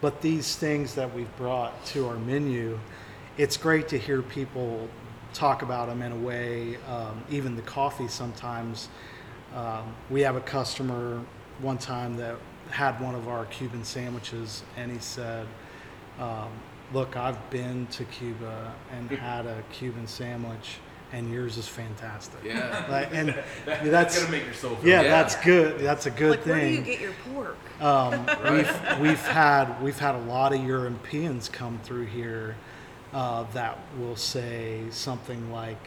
But 0.00 0.20
these 0.20 0.54
things 0.54 0.94
that 0.94 1.12
we've 1.12 1.34
brought 1.36 1.84
to 1.86 2.06
our 2.06 2.16
menu, 2.16 2.78
it's 3.36 3.56
great 3.56 3.88
to 3.88 3.98
hear 3.98 4.22
people 4.22 4.88
talk 5.34 5.62
about 5.62 5.88
them 5.88 6.02
in 6.02 6.12
a 6.12 6.16
way. 6.16 6.76
Um, 6.88 7.24
even 7.30 7.56
the 7.56 7.62
coffee 7.62 8.08
sometimes. 8.08 8.88
Um, 9.54 9.94
we 10.08 10.20
have 10.22 10.36
a 10.36 10.40
customer 10.40 11.20
one 11.60 11.78
time 11.78 12.16
that 12.16 12.36
had 12.70 13.00
one 13.00 13.14
of 13.14 13.28
our 13.28 13.46
Cuban 13.46 13.84
sandwiches, 13.84 14.62
and 14.76 14.92
he 14.92 14.98
said, 14.98 15.46
um, 16.20 16.50
"Look, 16.92 17.16
I've 17.16 17.50
been 17.50 17.86
to 17.88 18.04
Cuba 18.04 18.74
and 18.92 19.10
had 19.10 19.46
a 19.46 19.62
Cuban 19.72 20.06
sandwich, 20.06 20.78
and 21.12 21.32
yours 21.32 21.56
is 21.56 21.66
fantastic." 21.68 22.40
Yeah. 22.44 22.84
Like, 22.90 23.08
and 23.12 23.28
That- 23.66 23.84
that's 23.84 24.18
gonna 24.18 24.30
make 24.30 24.44
your 24.44 24.54
soul 24.54 24.76
feel 24.76 24.88
yeah, 24.90 25.02
Yeah. 25.02 25.08
that's 25.10 25.36
good. 25.36 25.78
That's 25.80 26.06
a 26.06 26.10
good 26.10 26.30
like 26.38 26.46
where 26.46 26.60
do 26.60 26.66
you 26.66 26.76
thing. 26.76 26.84
get 26.84 27.00
your 27.00 27.12
pork? 27.34 27.56
Um, 27.80 28.26
we've 28.50 28.98
we've 29.00 29.20
had 29.26 29.80
we've 29.80 29.98
had 30.00 30.16
a 30.16 30.22
lot 30.22 30.52
of 30.52 30.60
Europeans 30.64 31.48
come 31.48 31.78
through 31.84 32.06
here 32.06 32.56
uh, 33.12 33.44
that 33.54 33.78
will 34.00 34.16
say 34.16 34.80
something 34.90 35.52
like, 35.52 35.78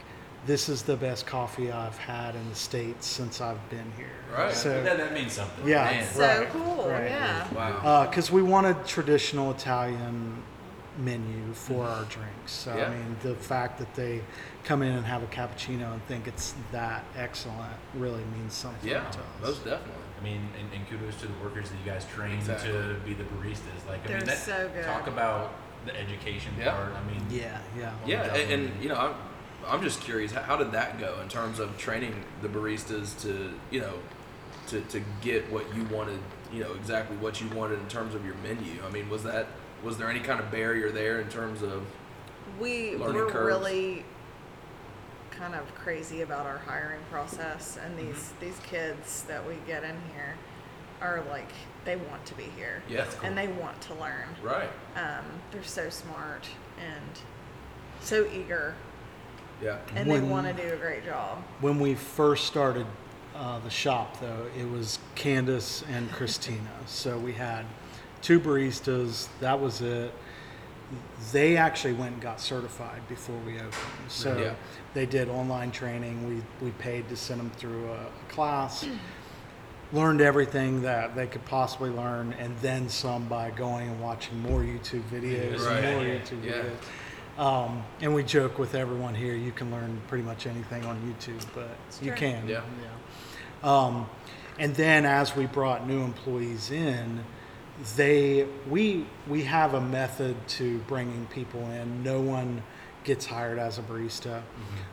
"This 0.46 0.70
is 0.70 0.82
the 0.82 0.96
best 0.96 1.26
coffee 1.26 1.70
I've 1.70 1.98
had 1.98 2.34
in 2.34 2.48
the 2.48 2.54
states 2.54 3.06
since 3.06 3.42
I've 3.42 3.60
been 3.68 3.92
here." 3.98 4.06
Right. 4.34 4.54
So 4.54 4.82
that, 4.82 4.96
that 4.96 5.12
means 5.12 5.32
something. 5.34 5.68
yeah, 5.68 5.84
Man. 5.84 6.06
So 6.06 6.20
right, 6.22 6.48
cool, 6.48 6.88
right. 6.88 7.10
yeah. 7.10 7.46
Wow. 7.52 8.06
because 8.06 8.30
we 8.32 8.40
wanted 8.42 8.86
traditional 8.86 9.50
Italian 9.50 10.42
menu 10.98 11.52
for 11.52 11.84
our 11.84 12.02
mm-hmm. 12.02 12.20
drinks. 12.20 12.52
So 12.52 12.76
Yeah. 12.76 12.86
I 12.86 12.90
mean, 12.90 13.16
the 13.22 13.34
fact 13.34 13.78
that 13.78 13.94
they 13.94 14.22
come 14.64 14.82
in 14.82 14.92
and 14.92 15.04
have 15.06 15.22
a 15.22 15.26
cappuccino 15.26 15.92
and 15.92 16.04
think 16.06 16.26
it's 16.26 16.54
that 16.70 17.04
excellent 17.16 17.72
really 17.94 18.24
means 18.36 18.54
something 18.54 18.90
yeah. 18.90 19.08
to 19.10 19.18
us. 19.18 19.24
Most 19.40 19.64
definitely. 19.64 20.02
I 20.20 20.24
mean, 20.24 20.48
and, 20.58 20.72
and 20.72 20.88
kudos 20.88 21.20
to 21.22 21.26
the 21.26 21.32
workers 21.42 21.70
that 21.70 21.76
you 21.84 21.90
guys 21.90 22.04
train 22.06 22.38
Exactly. 22.38 22.70
to 22.70 22.96
be 23.04 23.14
the 23.14 23.24
baristas. 23.24 23.88
Like, 23.88 24.04
I 24.04 24.08
They're 24.08 24.16
mean, 24.18 24.26
that, 24.26 24.38
so 24.38 24.70
good. 24.72 24.84
talk 24.84 25.08
about 25.08 25.52
the 25.84 25.98
education 25.98 26.52
Yeah. 26.58 26.72
part. 26.74 26.92
I 26.92 27.02
mean, 27.10 27.26
yeah, 27.28 27.58
yeah. 27.76 27.92
Oh, 28.04 28.08
yeah, 28.08 28.34
and, 28.34 28.52
and 28.52 28.82
you 28.82 28.88
know, 28.88 28.94
I'm, 28.96 29.14
I'm 29.66 29.82
just 29.82 30.00
curious, 30.00 30.30
how, 30.30 30.42
how 30.42 30.56
did 30.56 30.72
that 30.72 31.00
go 31.00 31.18
in 31.22 31.28
terms 31.28 31.58
of 31.58 31.76
training 31.76 32.14
the 32.40 32.48
baristas 32.48 33.20
to, 33.22 33.52
you 33.70 33.80
know, 33.80 33.94
to, 34.68 34.80
to 34.82 35.02
get 35.22 35.50
what 35.50 35.74
you 35.74 35.84
wanted, 35.84 36.20
you 36.52 36.62
know, 36.62 36.72
exactly 36.74 37.16
what 37.16 37.40
you 37.40 37.48
wanted 37.48 37.80
in 37.80 37.88
terms 37.88 38.14
of 38.14 38.24
your 38.24 38.36
menu? 38.36 38.74
I 38.86 38.90
mean, 38.90 39.08
was 39.10 39.24
that, 39.24 39.48
was 39.82 39.98
there 39.98 40.08
any 40.08 40.20
kind 40.20 40.40
of 40.40 40.50
barrier 40.50 40.90
there 40.90 41.20
in 41.20 41.28
terms 41.28 41.62
of, 41.62 41.84
We 42.60 42.96
Learning 42.96 43.14
we're 43.16 43.30
curves. 43.30 43.46
really 43.46 44.04
kind 45.30 45.54
of 45.54 45.74
crazy 45.74 46.20
about 46.22 46.46
our 46.46 46.58
hiring 46.58 47.00
process 47.10 47.78
and 47.82 47.98
these 47.98 48.14
Mm-hmm. 48.14 48.40
these 48.44 48.58
kids 48.64 49.22
that 49.24 49.46
we 49.46 49.54
get 49.66 49.82
in 49.82 49.96
here. 50.14 50.36
are 51.00 51.22
like 51.28 51.50
they 51.84 51.96
want 51.96 52.24
to 52.26 52.34
be 52.34 52.44
here. 52.56 52.80
Yeah, 52.88 53.06
cool. 53.06 53.26
And 53.28 53.36
they 53.36 53.48
want 53.48 53.80
to 53.82 53.94
learn. 53.94 54.28
Right. 54.40 54.68
Um, 54.94 55.24
they're 55.50 55.64
so 55.64 55.90
smart 55.90 56.46
and 56.78 57.18
so 58.00 58.24
eager, 58.32 58.74
Yeah. 59.60 59.78
and 59.96 60.08
When- 60.08 60.22
they 60.22 60.28
want 60.28 60.46
to 60.56 60.62
do 60.62 60.72
a 60.72 60.76
great 60.76 61.04
job. 61.04 61.42
When 61.60 61.80
we 61.80 61.94
first 61.96 62.46
started 62.46 62.86
uh, 63.34 63.58
the 63.60 63.70
shop, 63.70 64.20
though, 64.20 64.46
it 64.56 64.70
was 64.70 64.98
Candace 65.16 65.82
and 65.90 66.08
Christina. 66.12 66.70
so 66.86 67.18
we 67.18 67.32
had 67.32 67.64
two 68.22 68.40
baristas. 68.40 69.28
That 69.40 69.60
was 69.60 69.80
it. 69.82 70.12
They 71.32 71.56
actually 71.56 71.94
went 71.94 72.14
and 72.14 72.22
got 72.22 72.40
certified 72.40 73.06
before 73.08 73.36
we 73.46 73.56
opened. 73.56 73.72
So 74.08 74.38
Yeah. 74.38 74.54
they 74.94 75.06
did 75.06 75.28
online 75.28 75.70
training. 75.70 76.26
We, 76.28 76.66
we 76.66 76.72
paid 76.72 77.08
to 77.08 77.16
send 77.16 77.40
them 77.40 77.50
through 77.50 77.88
a, 77.90 77.94
a 78.06 78.32
class. 78.32 78.86
Learned 79.92 80.20
everything 80.22 80.82
that 80.82 81.14
they 81.14 81.26
could 81.26 81.44
possibly 81.44 81.90
learn, 81.90 82.32
and 82.38 82.56
then 82.60 82.88
some 82.88 83.26
by 83.26 83.50
going 83.50 83.88
and 83.88 84.00
watching 84.00 84.40
more 84.40 84.60
YouTube 84.62 85.02
videos 85.12 85.66
Right. 85.66 85.84
and 85.84 85.96
more 85.96 86.06
Yeah, 86.06 86.20
YouTube 86.20 86.44
yeah. 86.44 86.52
videos. 86.52 87.42
Um, 87.42 87.82
and 88.00 88.14
we 88.14 88.22
joke 88.22 88.58
with 88.58 88.74
everyone 88.74 89.14
here, 89.14 89.34
you 89.34 89.52
can 89.52 89.70
learn 89.70 90.00
pretty 90.08 90.24
much 90.24 90.46
anything 90.46 90.84
on 90.84 90.98
YouTube, 91.00 91.42
but 91.54 91.68
you 92.02 92.08
true. 92.10 92.16
can. 92.16 92.48
Yeah. 92.48 92.62
yeah. 93.62 93.70
Um, 93.70 94.06
and 94.58 94.74
then 94.74 95.04
as 95.06 95.34
we 95.36 95.46
brought 95.46 95.86
new 95.86 96.02
employees 96.02 96.70
in, 96.70 97.24
they 97.96 98.46
we 98.68 99.06
we 99.28 99.42
have 99.44 99.74
a 99.74 99.80
method 99.80 100.36
to 100.48 100.78
bringing 100.80 101.26
people 101.26 101.60
in. 101.70 102.02
No 102.02 102.20
one 102.20 102.62
gets 103.04 103.26
hired 103.26 103.58
as 103.58 103.78
a 103.78 103.82
barista. 103.82 104.42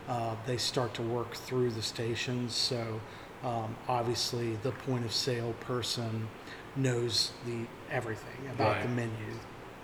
Uh, 0.07 0.35
they 0.47 0.57
start 0.57 0.93
to 0.95 1.01
work 1.03 1.33
through 1.35 1.69
the 1.71 1.81
stations. 1.81 2.55
So 2.55 2.99
um, 3.43 3.75
obviously, 3.87 4.55
the 4.63 4.71
point 4.71 5.05
of 5.05 5.13
sale 5.13 5.53
person 5.61 6.27
knows 6.75 7.31
the 7.45 7.65
everything 7.91 8.47
about 8.51 8.73
Right. 8.77 8.83
the 8.83 8.89
menu 8.89 9.11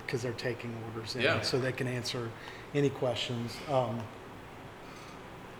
because 0.05 0.21
they're 0.21 0.31
taking 0.33 0.73
orders 0.93 1.15
in, 1.15 1.21
Yeah. 1.23 1.41
so 1.41 1.59
they 1.59 1.71
can 1.71 1.87
answer 1.87 2.29
any 2.73 2.89
questions. 2.89 3.55
Um, 3.71 3.99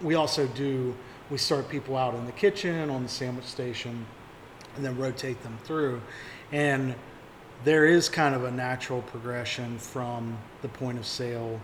we 0.01 0.15
also 0.15 0.47
do 0.47 0.95
we 1.29 1.37
start 1.37 1.67
people 1.69 1.97
out 1.97 2.13
in 2.13 2.25
the 2.25 2.31
kitchen 2.31 2.89
on 2.89 3.01
the 3.03 3.09
sandwich 3.09 3.45
station 3.45 4.05
and 4.75 4.85
then 4.85 4.95
rotate 4.97 5.41
them 5.41 5.57
through 5.63 5.99
and 6.51 6.93
there 7.65 7.85
is 7.85 8.07
kind 8.07 8.33
of 8.35 8.43
a 8.45 8.51
natural 8.51 9.01
progression 9.01 9.77
from 9.79 10.37
the 10.61 10.67
point 10.69 10.97
of 10.97 11.05
sale 11.05 11.59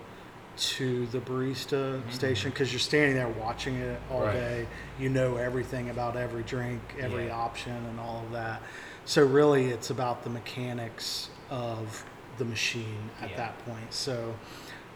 to 0.57 1.05
the 1.07 1.19
barista 1.19 2.01
station 2.11 2.49
because 2.51 2.73
you're 2.73 2.79
standing 2.79 3.15
there 3.15 3.29
watching 3.29 3.75
it 3.75 3.99
all 4.11 4.23
Right. 4.23 4.33
day 4.33 4.67
you 4.99 5.07
know 5.09 5.37
everything 5.37 5.89
about 5.89 6.17
every 6.17 6.43
drink 6.43 6.81
every 6.99 7.27
Yeah. 7.27 7.37
option 7.37 7.71
and 7.73 7.99
all 7.99 8.23
of 8.25 8.31
that 8.33 8.61
so 9.05 9.23
really 9.25 9.67
it's 9.69 9.91
about 9.91 10.23
the 10.23 10.29
mechanics 10.29 11.29
of 11.49 12.03
the 12.37 12.45
machine 12.45 13.09
at 13.21 13.29
Yeah. 13.31 13.37
that 13.37 13.65
point 13.65 13.93
so 13.93 14.35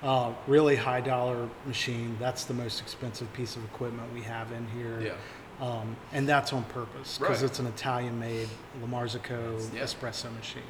uh, 0.03 0.31
really 0.45 0.75
high 0.75 1.01
dollar 1.01 1.49
machine. 1.65 2.15
That's 2.19 2.43
the 2.43 2.53
most 2.53 2.79
expensive 2.79 3.31
piece 3.33 3.55
of 3.55 3.63
equipment 3.63 4.13
we 4.13 4.21
have 4.21 4.51
in 4.51 4.67
here. 4.67 5.01
Yeah. 5.01 5.13
Um, 5.61 5.95
and 6.11 6.27
that's 6.27 6.51
on 6.51 6.63
purpose 6.65 7.17
because 7.17 7.41
Right. 7.41 7.49
it's 7.49 7.59
an 7.59 7.67
Italian 7.67 8.19
made 8.19 8.49
La 8.81 8.87
Marzocco 8.87 9.57
Yeah. 9.73 9.83
espresso 9.83 10.33
machine. 10.35 10.61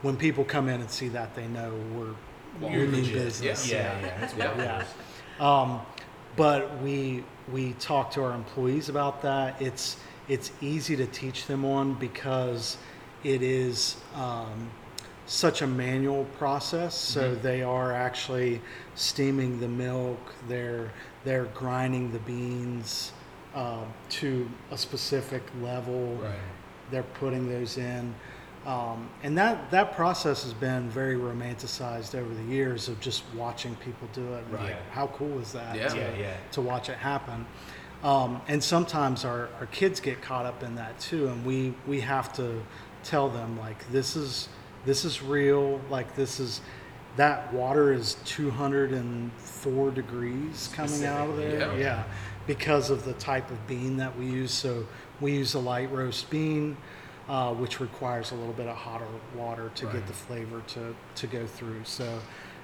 When 0.00 0.16
people 0.16 0.44
come 0.44 0.68
in 0.68 0.80
and 0.80 0.90
see 0.90 1.08
that, 1.08 1.34
they 1.34 1.46
know 1.46 1.72
we're, 1.94 2.14
Well, 2.60 2.70
we 2.70 2.78
you're 2.78 2.88
mean 2.88 3.12
business. 3.12 3.70
Yeah, 3.70 4.00
yeah. 4.00 4.18
That's 4.20 4.34
what 4.34 4.56
Yeah. 4.56 4.84
Um, 5.40 5.80
but 6.36 6.80
we 6.82 7.24
we 7.52 7.72
talk 7.74 8.10
to 8.12 8.22
our 8.22 8.32
employees 8.32 8.88
about 8.88 9.20
that. 9.22 9.60
It's 9.60 9.96
it's 10.28 10.50
easy 10.60 10.96
to 10.96 11.06
teach 11.06 11.46
them 11.46 11.64
on 11.64 11.94
because 11.94 12.78
it 13.24 13.42
is 13.42 13.96
um, 14.14 14.70
such 15.26 15.60
a 15.62 15.66
manual 15.66 16.24
process. 16.38 16.94
So 16.96 17.34
they 17.34 17.62
are 17.62 17.92
actually 17.92 18.60
steaming 18.94 19.60
the 19.60 19.68
milk. 19.68 20.32
They're 20.48 20.90
they're 21.24 21.46
grinding 21.46 22.12
the 22.12 22.18
beans 22.20 23.12
um, 23.54 23.92
to 24.08 24.48
a 24.70 24.78
specific 24.78 25.42
level 25.60 26.16
Right. 26.16 26.32
they're 26.90 27.02
putting 27.02 27.48
those 27.48 27.78
in. 27.78 28.14
Um, 28.66 29.08
and 29.24 29.36
that, 29.38 29.70
that 29.72 29.92
process 29.96 30.44
has 30.44 30.54
been 30.54 30.88
very 30.88 31.16
romanticized 31.16 32.14
over 32.14 32.32
the 32.32 32.44
years 32.44 32.88
of 32.88 33.00
just 33.00 33.24
watching 33.36 33.74
people 33.76 34.08
do 34.12 34.34
it. 34.34 34.44
Right. 34.50 34.62
Like, 34.62 34.90
how 34.90 35.08
cool 35.08 35.40
is 35.40 35.52
that 35.52 35.74
Yeah. 35.76 35.88
to, 35.88 35.96
Yeah, 35.96 36.16
yeah. 36.18 36.34
to 36.52 36.60
watch 36.60 36.88
it 36.88 36.96
happen? 36.98 37.44
Um, 38.04 38.40
and 38.48 38.62
sometimes 38.62 39.24
our, 39.24 39.48
our 39.60 39.66
kids 39.66 40.00
get 40.00 40.22
caught 40.22 40.46
up 40.46 40.62
in 40.62 40.74
that 40.76 40.98
too, 41.00 41.28
and 41.28 41.44
we, 41.44 41.74
we 41.86 42.00
have 42.00 42.32
to 42.34 42.62
tell 43.04 43.28
them 43.28 43.58
like 43.58 43.90
this 43.90 44.14
is 44.16 44.48
this 44.84 45.04
is 45.04 45.22
real. 45.22 45.80
Like 45.90 46.14
this 46.16 46.40
is 46.40 46.60
that 47.16 47.52
water 47.52 47.92
is 47.92 48.16
204 48.24 49.90
degrees 49.92 50.68
coming 50.74 51.04
out 51.04 51.28
of 51.30 51.36
there. 51.36 51.50
Specifically, 51.50 51.82
yeah, 51.82 52.04
because 52.46 52.90
of 52.90 53.04
the 53.04 53.12
type 53.14 53.50
of 53.50 53.66
bean 53.66 53.96
that 53.98 54.16
we 54.18 54.26
use. 54.26 54.50
So 54.52 54.86
we 55.20 55.32
use 55.32 55.54
a 55.54 55.58
light 55.60 55.90
roast 55.92 56.28
bean, 56.30 56.76
uh, 57.28 57.52
which 57.54 57.80
requires 57.80 58.32
a 58.32 58.34
little 58.34 58.52
bit 58.54 58.66
of 58.66 58.76
hotter 58.76 59.06
water 59.36 59.70
to 59.76 59.86
Right. 59.86 59.94
get 59.96 60.06
the 60.06 60.12
flavor 60.12 60.62
to, 60.68 60.94
to 61.16 61.26
go 61.26 61.46
through. 61.46 61.84
So 61.84 62.18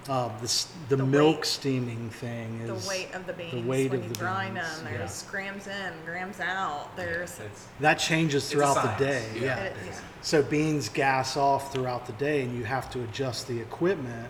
uh, 0.08 0.30
this, 0.40 0.68
the, 0.88 0.96
The 0.96 1.04
milk 1.04 1.36
weight- 1.38 1.44
steaming 1.46 2.08
thing 2.10 2.60
is 2.60 2.82
The 2.84 2.88
weight 2.88 3.14
of 3.14 3.26
the 3.26 3.32
beans 3.34 3.52
The 3.52 3.60
weight 3.68 3.90
when 3.90 4.00
of 4.00 4.06
you 4.06 4.12
the 4.14 4.18
grind 4.18 4.54
beans, 4.54 4.80
them. 4.82 4.92
There's 4.94 5.22
grams 5.24 5.66
in, 5.66 5.92
grams 6.06 6.40
out. 6.40 6.96
There's 6.96 7.38
It's, 7.40 7.66
that 7.80 7.94
changes 7.98 8.48
throughout 8.48 8.82
the 8.98 9.04
day. 9.04 9.24
Yeah. 9.34 9.42
yeah. 9.42 9.56
it- 9.64 9.76
yeah. 9.86 10.00
So 10.22 10.42
beans 10.42 10.88
gas 10.88 11.36
off 11.36 11.72
throughout 11.72 12.06
the 12.06 12.12
day, 12.14 12.42
and 12.42 12.56
you 12.56 12.64
have 12.64 12.90
to 12.90 13.02
adjust 13.04 13.46
the 13.48 13.60
equipment 13.60 14.28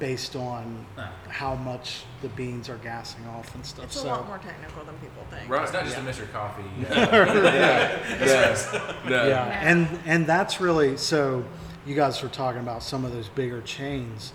based 0.00 0.34
on 0.34 0.84
Ah. 0.98 1.10
how 1.28 1.54
much 1.54 2.02
the 2.22 2.28
beans 2.30 2.68
are 2.68 2.78
gassing 2.78 3.24
off 3.28 3.54
and 3.54 3.64
stuff. 3.64 3.84
It's 3.84 3.96
a 3.96 4.00
so 4.00 4.08
lot 4.08 4.26
more 4.26 4.38
technical 4.38 4.82
than 4.84 4.96
people 4.96 5.22
think. 5.30 5.48
Right. 5.48 5.62
it's 5.62 5.72
not 5.72 5.84
just 5.84 5.96
a 5.96 6.00
Mr. 6.00 6.30
Coffee. 6.32 6.64
uh, 6.90 7.44
yeah. 7.44 8.96
No. 9.08 9.28
yeah, 9.28 9.60
and 9.62 9.86
and 10.06 10.26
that's 10.26 10.60
really 10.60 10.96
so. 10.96 11.44
You 11.86 11.94
guys 11.94 12.22
were 12.22 12.28
talking 12.28 12.60
about 12.60 12.82
some 12.82 13.04
of 13.04 13.12
those 13.12 13.28
bigger 13.28 13.60
chains. 13.62 14.32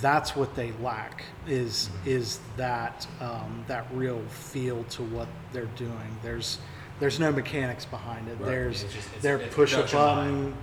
That's 0.00 0.34
what 0.36 0.54
they 0.54 0.72
lack 0.82 1.24
is 1.46 1.90
is 2.04 2.40
that 2.56 3.06
um, 3.20 3.64
that 3.68 3.86
real 3.92 4.20
feel 4.28 4.84
to 4.84 5.02
what 5.02 5.28
they're 5.52 5.64
doing. 5.76 6.18
There's 6.22 6.58
there's 7.00 7.18
no 7.20 7.30
mechanics 7.32 7.84
behind 7.84 8.28
it. 8.28 8.36
Right. 8.38 8.46
There's 8.46 8.82
It's 8.82 8.94
just- 8.94 9.06
it's- 9.08 9.22
they're 9.22 9.36
it's 9.38 9.54
push 9.54 9.72
a 9.72 9.76
production 9.76 9.98
button, 9.98 10.44
line. 10.44 10.54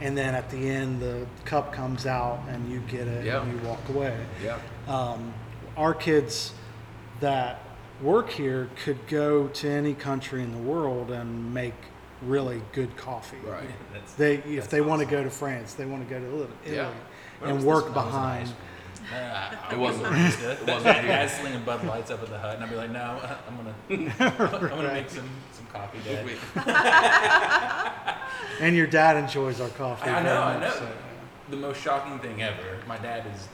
And 0.00 0.16
then 0.16 0.34
at 0.34 0.48
the 0.50 0.68
end 0.68 1.00
the 1.00 1.26
cup 1.44 1.72
comes 1.72 2.06
out 2.06 2.40
and 2.48 2.70
you 2.70 2.80
get 2.88 3.06
it 3.08 3.24
Yeah. 3.26 3.42
and 3.42 3.52
you 3.52 3.58
walk 3.68 3.80
away. 3.88 4.16
Yeah. 4.42 4.58
Um, 4.86 5.32
our 5.76 5.94
kids 5.94 6.52
that 7.20 7.60
work 8.02 8.30
here 8.30 8.68
could 8.84 9.04
go 9.08 9.48
to 9.48 9.68
any 9.68 9.94
country 9.94 10.42
in 10.42 10.52
the 10.52 10.58
world 10.58 11.10
and 11.10 11.52
make 11.52 11.74
really 12.22 12.62
good 12.72 12.96
coffee. 12.96 13.36
Right. 13.44 13.68
That's, 13.92 14.12
They, 14.14 14.34
if 14.36 14.44
that's 14.56 14.66
they 14.68 14.80
want 14.80 15.00
to 15.00 15.06
go 15.06 15.22
to 15.22 15.30
France, 15.30 15.74
they 15.74 15.84
want 15.84 16.08
to 16.08 16.14
go 16.14 16.20
to 16.20 16.26
Italy, 16.26 16.48
Yeah. 16.66 16.90
And 17.42 17.62
work 17.64 17.86
this 17.86 17.94
when 17.94 18.04
I 18.04 18.06
was 18.06 18.08
in 18.08 18.10
high 18.10 18.10
behind. 18.10 18.48
school? 18.48 18.58
Nah, 19.10 19.16
I 19.68 19.72
It 19.72 19.78
wasn't- 19.78 20.02
wouldn't 20.10 20.18
barista. 20.34 20.50
it 20.52 20.66
That 20.66 20.74
wasn't- 20.84 21.06
guy's 21.08 21.32
slinging 21.38 21.64
Bud 21.64 21.84
Lights 21.84 22.10
up 22.10 22.22
at 22.22 22.28
the 22.28 22.38
hut, 22.38 22.54
and 22.56 22.64
I'd 22.64 22.70
be 22.70 22.76
like, 22.76 22.90
no, 22.90 23.20
I'm 23.48 23.56
gonna, 23.56 23.74
I'm 24.28 24.68
gonna 24.68 24.92
make 24.92 25.08
some 25.10 25.28
some 25.52 25.66
coffee, 25.66 25.98
Dad. 26.04 26.26
And 28.60 28.76
your 28.76 28.86
dad 28.86 29.16
enjoys 29.16 29.60
our 29.60 29.68
coffee. 29.70 30.10
I 30.10 30.22
very 30.22 30.24
know, 30.24 30.42
I 30.42 30.60
know. 30.60 30.70
so, 30.70 30.88
The 31.50 31.56
most 31.56 31.80
shocking 31.80 32.18
thing 32.18 32.42
ever. 32.42 32.78
My 32.86 32.98
dad 32.98 33.24
is 33.34 33.48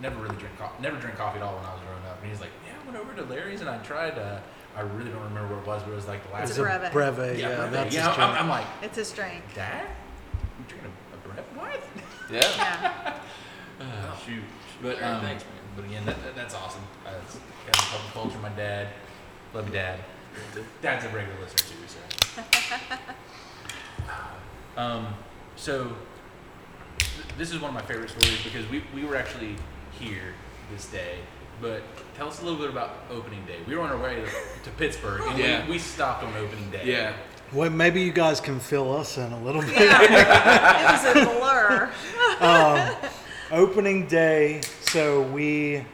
never 0.00 0.16
really 0.20 0.36
drink 0.36 0.56
coffee, 0.58 0.82
never 0.82 0.96
drink 0.98 1.16
coffee 1.16 1.38
at 1.38 1.42
all 1.44 1.56
when 1.56 1.64
I 1.64 1.72
was 1.72 1.82
growing 1.82 2.04
up, 2.06 2.20
and 2.22 2.30
he's 2.30 2.40
like, 2.40 2.50
yeah, 2.66 2.74
I 2.80 2.84
went 2.90 2.98
over 2.98 3.14
to 3.14 3.22
Larry's 3.24 3.60
and 3.60 3.70
I 3.70 3.78
tried. 3.78 4.18
Uh, 4.18 4.40
I 4.76 4.80
really 4.82 5.10
don't 5.10 5.22
remember 5.24 5.54
what 5.54 5.62
it 5.62 5.66
was, 5.66 5.82
but 5.84 5.92
it 5.92 5.96
was 5.96 6.06
like 6.06 6.26
the 6.26 6.32
last. 6.34 6.42
It's 6.42 6.50
It's 6.50 6.58
a 6.58 6.62
a 6.62 6.90
breve. 6.90 7.16
breve. 7.16 7.38
Yeah, 7.38 7.56
breve. 7.56 7.72
that's 7.72 7.94
yeah. 7.94 8.00
his 8.00 8.08
I'm, 8.08 8.14
drink. 8.14 8.42
I'm 8.42 8.48
like, 8.48 8.66
It's 8.82 8.96
his 8.96 9.10
drink. 9.12 9.42
Dad, 9.54 9.86
you 10.58 10.64
drinking 10.68 10.92
a, 11.12 11.14
a 11.14 11.28
breve? 11.28 11.44
What? 11.54 11.80
Yeah. 12.30 12.40
Yeah. 12.56 13.14
Uh, 13.80 14.16
shoot. 14.26 14.42
But 14.82 15.00
Larry, 15.00 15.14
um, 15.14 15.20
thanks, 15.22 15.44
man. 15.44 15.52
But 15.76 15.84
again, 15.86 16.04
that, 16.04 16.22
that, 16.24 16.34
that's 16.34 16.54
awesome. 16.54 16.82
Uh, 17.06 17.10
it's 17.24 17.36
got 17.66 17.74
the 17.74 17.82
public 17.96 18.12
culture. 18.12 18.38
My 18.38 18.50
dad, 18.50 18.88
love 19.54 19.66
you, 19.66 19.72
Dad. 19.72 20.00
Dad's 20.82 21.04
a 21.06 21.08
regular 21.08 21.40
listener 21.40 21.72
too. 21.72 21.86
So. 21.86 22.42
um, 24.76 25.06
so 25.56 25.92
th- 26.98 27.10
this 27.38 27.50
is 27.52 27.60
one 27.60 27.70
of 27.70 27.74
my 27.74 27.82
favorite 27.82 28.10
stories 28.10 28.42
because 28.44 28.68
we 28.70 28.82
we 28.94 29.04
were 29.04 29.16
actually 29.16 29.56
here 29.98 30.34
this 30.72 30.86
day. 30.86 31.16
But 31.60 31.82
tell 32.16 32.28
us 32.28 32.42
a 32.42 32.44
little 32.44 32.58
bit 32.58 32.68
about 32.68 32.96
opening 33.10 33.44
day. 33.46 33.56
We 33.66 33.76
were 33.76 33.82
on 33.82 33.90
our 33.90 33.96
way 33.98 34.16
to, 34.16 34.26
to 34.26 34.70
Pittsburgh, 34.76 35.22
and 35.26 35.38
Yeah. 35.38 35.64
we, 35.64 35.72
we 35.72 35.78
stopped 35.78 36.22
on 36.22 36.34
opening 36.36 36.70
day. 36.70 36.82
Yeah. 36.84 37.14
Well, 37.52 37.70
maybe 37.70 38.02
you 38.02 38.12
guys 38.12 38.40
can 38.40 38.60
fill 38.60 38.94
us 38.94 39.16
in 39.16 39.32
a 39.32 39.40
little 39.42 39.62
bit. 39.62 39.70
it 39.74 40.90
was 40.90 41.04
a 41.04 41.24
blur. 41.38 41.90
um, 42.40 43.10
opening 43.52 44.06
day. 44.06 44.60
So 44.82 45.22
we 45.22 45.84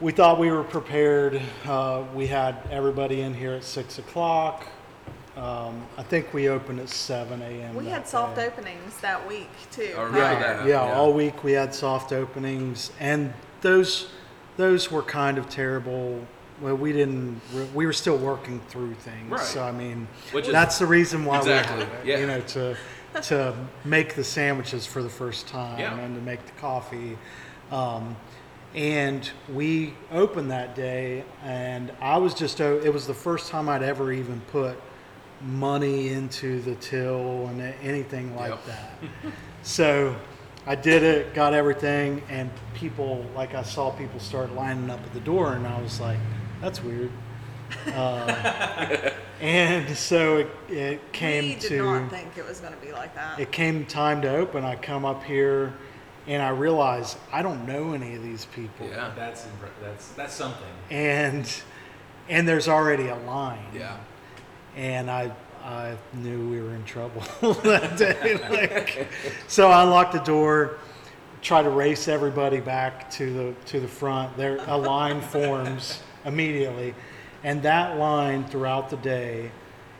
we 0.00 0.12
thought 0.12 0.38
we 0.40 0.50
were 0.50 0.64
prepared. 0.64 1.40
Uh, 1.64 2.02
we 2.14 2.26
had 2.26 2.56
everybody 2.70 3.20
in 3.20 3.34
here 3.34 3.52
at 3.52 3.62
six 3.64 3.98
o'clock. 3.98 4.66
Um, 5.36 5.86
I 5.98 6.02
think 6.02 6.32
we 6.32 6.48
opened 6.48 6.80
at 6.80 6.88
7 6.88 7.42
a.m. 7.42 7.74
We 7.74 7.84
that 7.84 7.90
had 7.90 8.08
soft 8.08 8.36
day. 8.36 8.46
openings 8.46 8.96
that 9.02 9.26
week 9.28 9.50
too. 9.70 9.92
I 9.96 10.02
remember 10.02 10.18
Yeah, 10.18 10.38
that, 10.38 10.66
yeah, 10.66 10.86
yeah. 10.86 10.94
all 10.94 11.12
week 11.12 11.44
we 11.44 11.52
had 11.52 11.74
soft 11.74 12.12
openings, 12.12 12.90
and 13.00 13.32
those 13.60 14.08
those 14.56 14.90
were 14.90 15.02
kind 15.02 15.36
of 15.36 15.50
terrible. 15.50 16.26
Well, 16.62 16.76
we 16.76 16.90
didn't. 16.92 17.42
We 17.74 17.84
were 17.84 17.92
still 17.92 18.16
working 18.16 18.60
through 18.68 18.94
things. 18.94 19.30
Right. 19.30 19.40
So 19.42 19.62
I 19.62 19.72
mean, 19.72 20.08
Which 20.32 20.46
is- 20.46 20.52
that's 20.52 20.78
the 20.78 20.86
reason 20.86 21.26
why 21.26 21.36
Exactly, 21.38 21.76
we 21.76 21.82
have 21.84 21.92
it. 21.92 22.06
yeah. 22.06 22.18
You 22.18 22.26
know, 22.26 22.40
to 22.40 22.76
to 23.24 23.54
make 23.84 24.14
the 24.14 24.24
sandwiches 24.24 24.86
for 24.86 25.02
the 25.02 25.08
first 25.10 25.46
time 25.48 25.78
Yeah. 25.78 25.98
and 25.98 26.14
to 26.16 26.20
make 26.22 26.44
the 26.46 26.52
coffee. 26.60 27.18
Um, 27.70 28.16
and 28.74 29.28
we 29.52 29.94
opened 30.12 30.50
that 30.50 30.74
day, 30.74 31.24
and 31.44 31.92
I 32.00 32.16
was 32.16 32.32
just. 32.32 32.62
o- 32.62 32.80
It 32.82 32.92
was 32.92 33.06
the 33.06 33.14
first 33.14 33.50
time 33.50 33.68
I'd 33.68 33.82
ever 33.82 34.12
even 34.12 34.40
put 34.50 34.78
money 35.42 36.08
into 36.08 36.60
the 36.62 36.74
till 36.76 37.46
and 37.48 37.60
anything 37.82 38.34
like 38.36 38.50
Yep. 38.50 38.64
that. 38.66 38.90
so 39.62 40.16
I 40.66 40.74
did 40.74 41.02
it, 41.02 41.34
got 41.34 41.54
everything, 41.54 42.22
and 42.28 42.50
people, 42.74 43.24
like 43.36 43.54
I 43.54 43.62
saw 43.62 43.90
people 43.90 44.18
start 44.18 44.52
lining 44.54 44.90
up 44.90 45.00
at 45.00 45.12
the 45.12 45.20
door, 45.20 45.52
and 45.52 45.66
I 45.66 45.80
was 45.80 46.00
like, 46.00 46.18
that's 46.60 46.82
weird. 46.82 47.10
Uh, 47.94 49.10
and 49.40 49.96
so 49.96 50.38
it, 50.38 50.48
it 50.68 51.12
came 51.12 51.44
we 51.44 51.54
did 51.54 51.68
to 51.68 51.82
not 52.00 52.10
think 52.10 52.36
it 52.36 52.46
was 52.46 52.60
going 52.60 52.72
to 52.72 52.80
be 52.80 52.92
like 52.92 53.14
that. 53.14 53.38
it 53.38 53.52
came 53.52 53.84
time 53.86 54.22
to 54.22 54.28
open. 54.36 54.64
I 54.64 54.76
come 54.76 55.04
up 55.04 55.22
here, 55.22 55.72
and 56.26 56.42
I 56.42 56.48
realize 56.50 57.16
I 57.32 57.42
don't 57.42 57.66
know 57.66 57.92
any 57.92 58.14
of 58.16 58.22
these 58.22 58.46
people, 58.46 58.88
Yeah. 58.88 59.12
That's 59.14 59.42
impre- 59.42 59.82
that's 59.82 60.08
that's 60.12 60.34
something. 60.34 60.66
and 60.90 61.48
and 62.28 62.48
there's 62.48 62.66
already 62.68 63.06
a 63.08 63.16
line. 63.16 63.66
Yeah. 63.74 63.96
And 64.76 65.10
I 65.10 65.32
I 65.64 65.96
knew 66.14 66.48
we 66.48 66.60
were 66.60 66.74
in 66.74 66.84
trouble 66.84 67.22
that 67.64 67.96
day. 67.96 68.38
Like, 68.48 69.08
so 69.48 69.68
I 69.68 69.82
unlocked 69.82 70.12
the 70.12 70.20
door, 70.20 70.78
try 71.42 71.60
to 71.62 71.70
race 71.70 72.06
everybody 72.06 72.60
back 72.60 73.10
to 73.12 73.32
the 73.32 73.54
to 73.66 73.80
the 73.80 73.88
front. 73.88 74.36
There 74.36 74.58
a 74.68 74.76
line 74.76 75.20
forms 75.20 76.00
immediately, 76.24 76.94
and 77.42 77.62
that 77.62 77.98
line 77.98 78.44
throughout 78.44 78.90
the 78.90 78.96
day, 78.98 79.50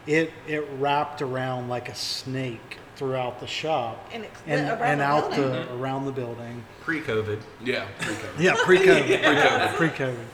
it 0.07 0.31
it 0.47 0.64
wrapped 0.79 1.20
around 1.22 1.68
like 1.68 1.89
a 1.89 1.95
snake 1.95 2.79
throughout 2.95 3.41
the 3.41 3.47
shop 3.47 4.09
And 4.12 4.24
it 4.24 4.31
and, 4.47 4.70
and 4.81 5.01
the 5.01 5.05
out 5.05 5.31
building. 5.31 5.66
the 5.66 5.74
around 5.74 6.07
the 6.07 6.12
building. 6.12 6.64
Pre-COVID. 6.81 7.41
Yeah. 7.62 7.87
pre-COVID. 8.01 8.39
Yeah, 8.41 8.55
pre-COVID, 8.64 9.07
pre-COVID, 9.22 9.74
pre-COVID. 9.74 10.24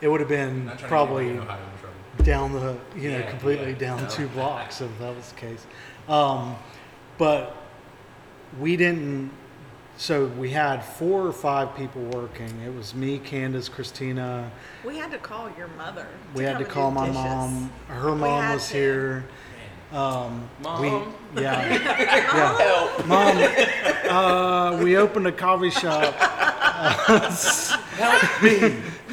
It 0.00 0.08
would 0.08 0.20
have 0.20 0.28
been 0.28 0.66
Not 0.66 0.78
to 0.78 0.86
probably 0.86 1.38
down 2.26 2.52
the 2.52 2.76
you 2.96 3.12
know 3.12 3.18
Yeah, 3.18 3.30
completely 3.30 3.70
yeah. 3.70 3.78
down 3.78 4.02
No. 4.02 4.08
two 4.08 4.26
blocks 4.28 4.80
if 4.80 4.90
that 4.98 5.14
was 5.14 5.30
the 5.30 5.36
case 5.40 5.64
um, 6.08 6.56
but 7.18 7.54
we 8.58 8.76
didn't 8.76 9.30
so 9.96 10.26
we 10.26 10.50
had 10.50 10.84
four 10.84 11.24
or 11.24 11.32
five 11.32 11.76
people 11.76 12.02
working 12.02 12.50
it 12.66 12.74
was 12.74 12.96
me 12.96 13.20
candace 13.20 13.68
christina 13.68 14.50
we 14.84 14.98
had 14.98 15.12
to 15.12 15.18
call 15.18 15.48
your 15.56 15.68
mother. 15.68 16.08
we 16.34 16.42
had 16.42 16.58
to 16.58 16.64
call 16.64 16.90
my 16.90 17.06
dishes. 17.06 17.14
mom 17.22 17.70
her 17.86 18.10
We 18.12 18.18
mom 18.18 18.54
was 18.54 18.66
to. 18.70 18.74
here 18.74 19.24
um, 19.92 20.48
Mom? 20.64 20.82
we, 20.82 20.88
yeah 21.42 21.72
yeah 22.34 23.02
mom 23.06 23.38
uh, 24.10 24.82
we 24.82 24.96
opened 24.96 25.28
a 25.28 25.32
coffee 25.32 25.70
shop 25.70 26.12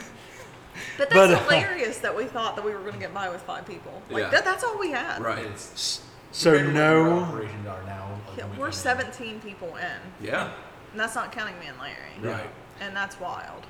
But 0.98 1.10
that's 1.10 1.32
But, 1.32 1.32
uh, 1.34 1.44
hilarious 1.44 1.98
that 2.00 2.16
we 2.16 2.26
thought 2.26 2.56
that 2.56 2.64
we 2.66 2.72
were 2.74 2.80
going 2.80 2.94
to 2.94 3.00
get 3.00 3.14
by 3.14 3.30
with 3.30 3.42
five 3.42 3.66
people. 3.66 4.02
Like 4.10 4.24
Yeah. 4.26 4.30
that, 4.30 4.46
that's 4.46 4.64
all 4.64 4.78
we 4.78 4.92
had. 4.92 5.22
Right. 5.22 5.46
It's 5.46 6.02
so 6.32 6.52
compared 6.58 6.76
to 6.76 6.80
what 6.80 6.86
your 6.86 7.06
no 7.06 7.20
operations 7.24 7.68
are 7.68 7.84
now. 7.86 8.20
like, 8.30 8.38
Yeah, 8.38 8.44
we 8.46 8.52
we're 8.52 8.58
come 8.58 8.68
in. 8.68 8.72
17 8.74 9.40
people 9.42 9.76
in, 9.78 10.26
Yeah. 10.28 10.52
and 10.92 11.00
that's 11.00 11.16
not 11.16 11.32
counting 11.32 11.58
me 11.60 11.68
and 11.68 11.78
Larry. 11.80 12.34
Right. 12.36 12.50
And 12.82 12.96
that's 12.96 13.20
wild. 13.20 13.66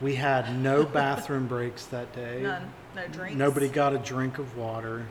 we 0.00 0.14
had 0.14 0.56
no 0.60 0.84
bathroom 1.00 1.46
breaks 1.48 1.84
that 1.86 2.12
day 2.14 2.40
None, 2.42 2.72
no 2.94 3.06
drinks. 3.08 3.36
Nobody 3.36 3.68
got 3.68 3.92
a 3.94 3.98
drink 3.98 4.38
of 4.38 4.56
water. 4.56 5.06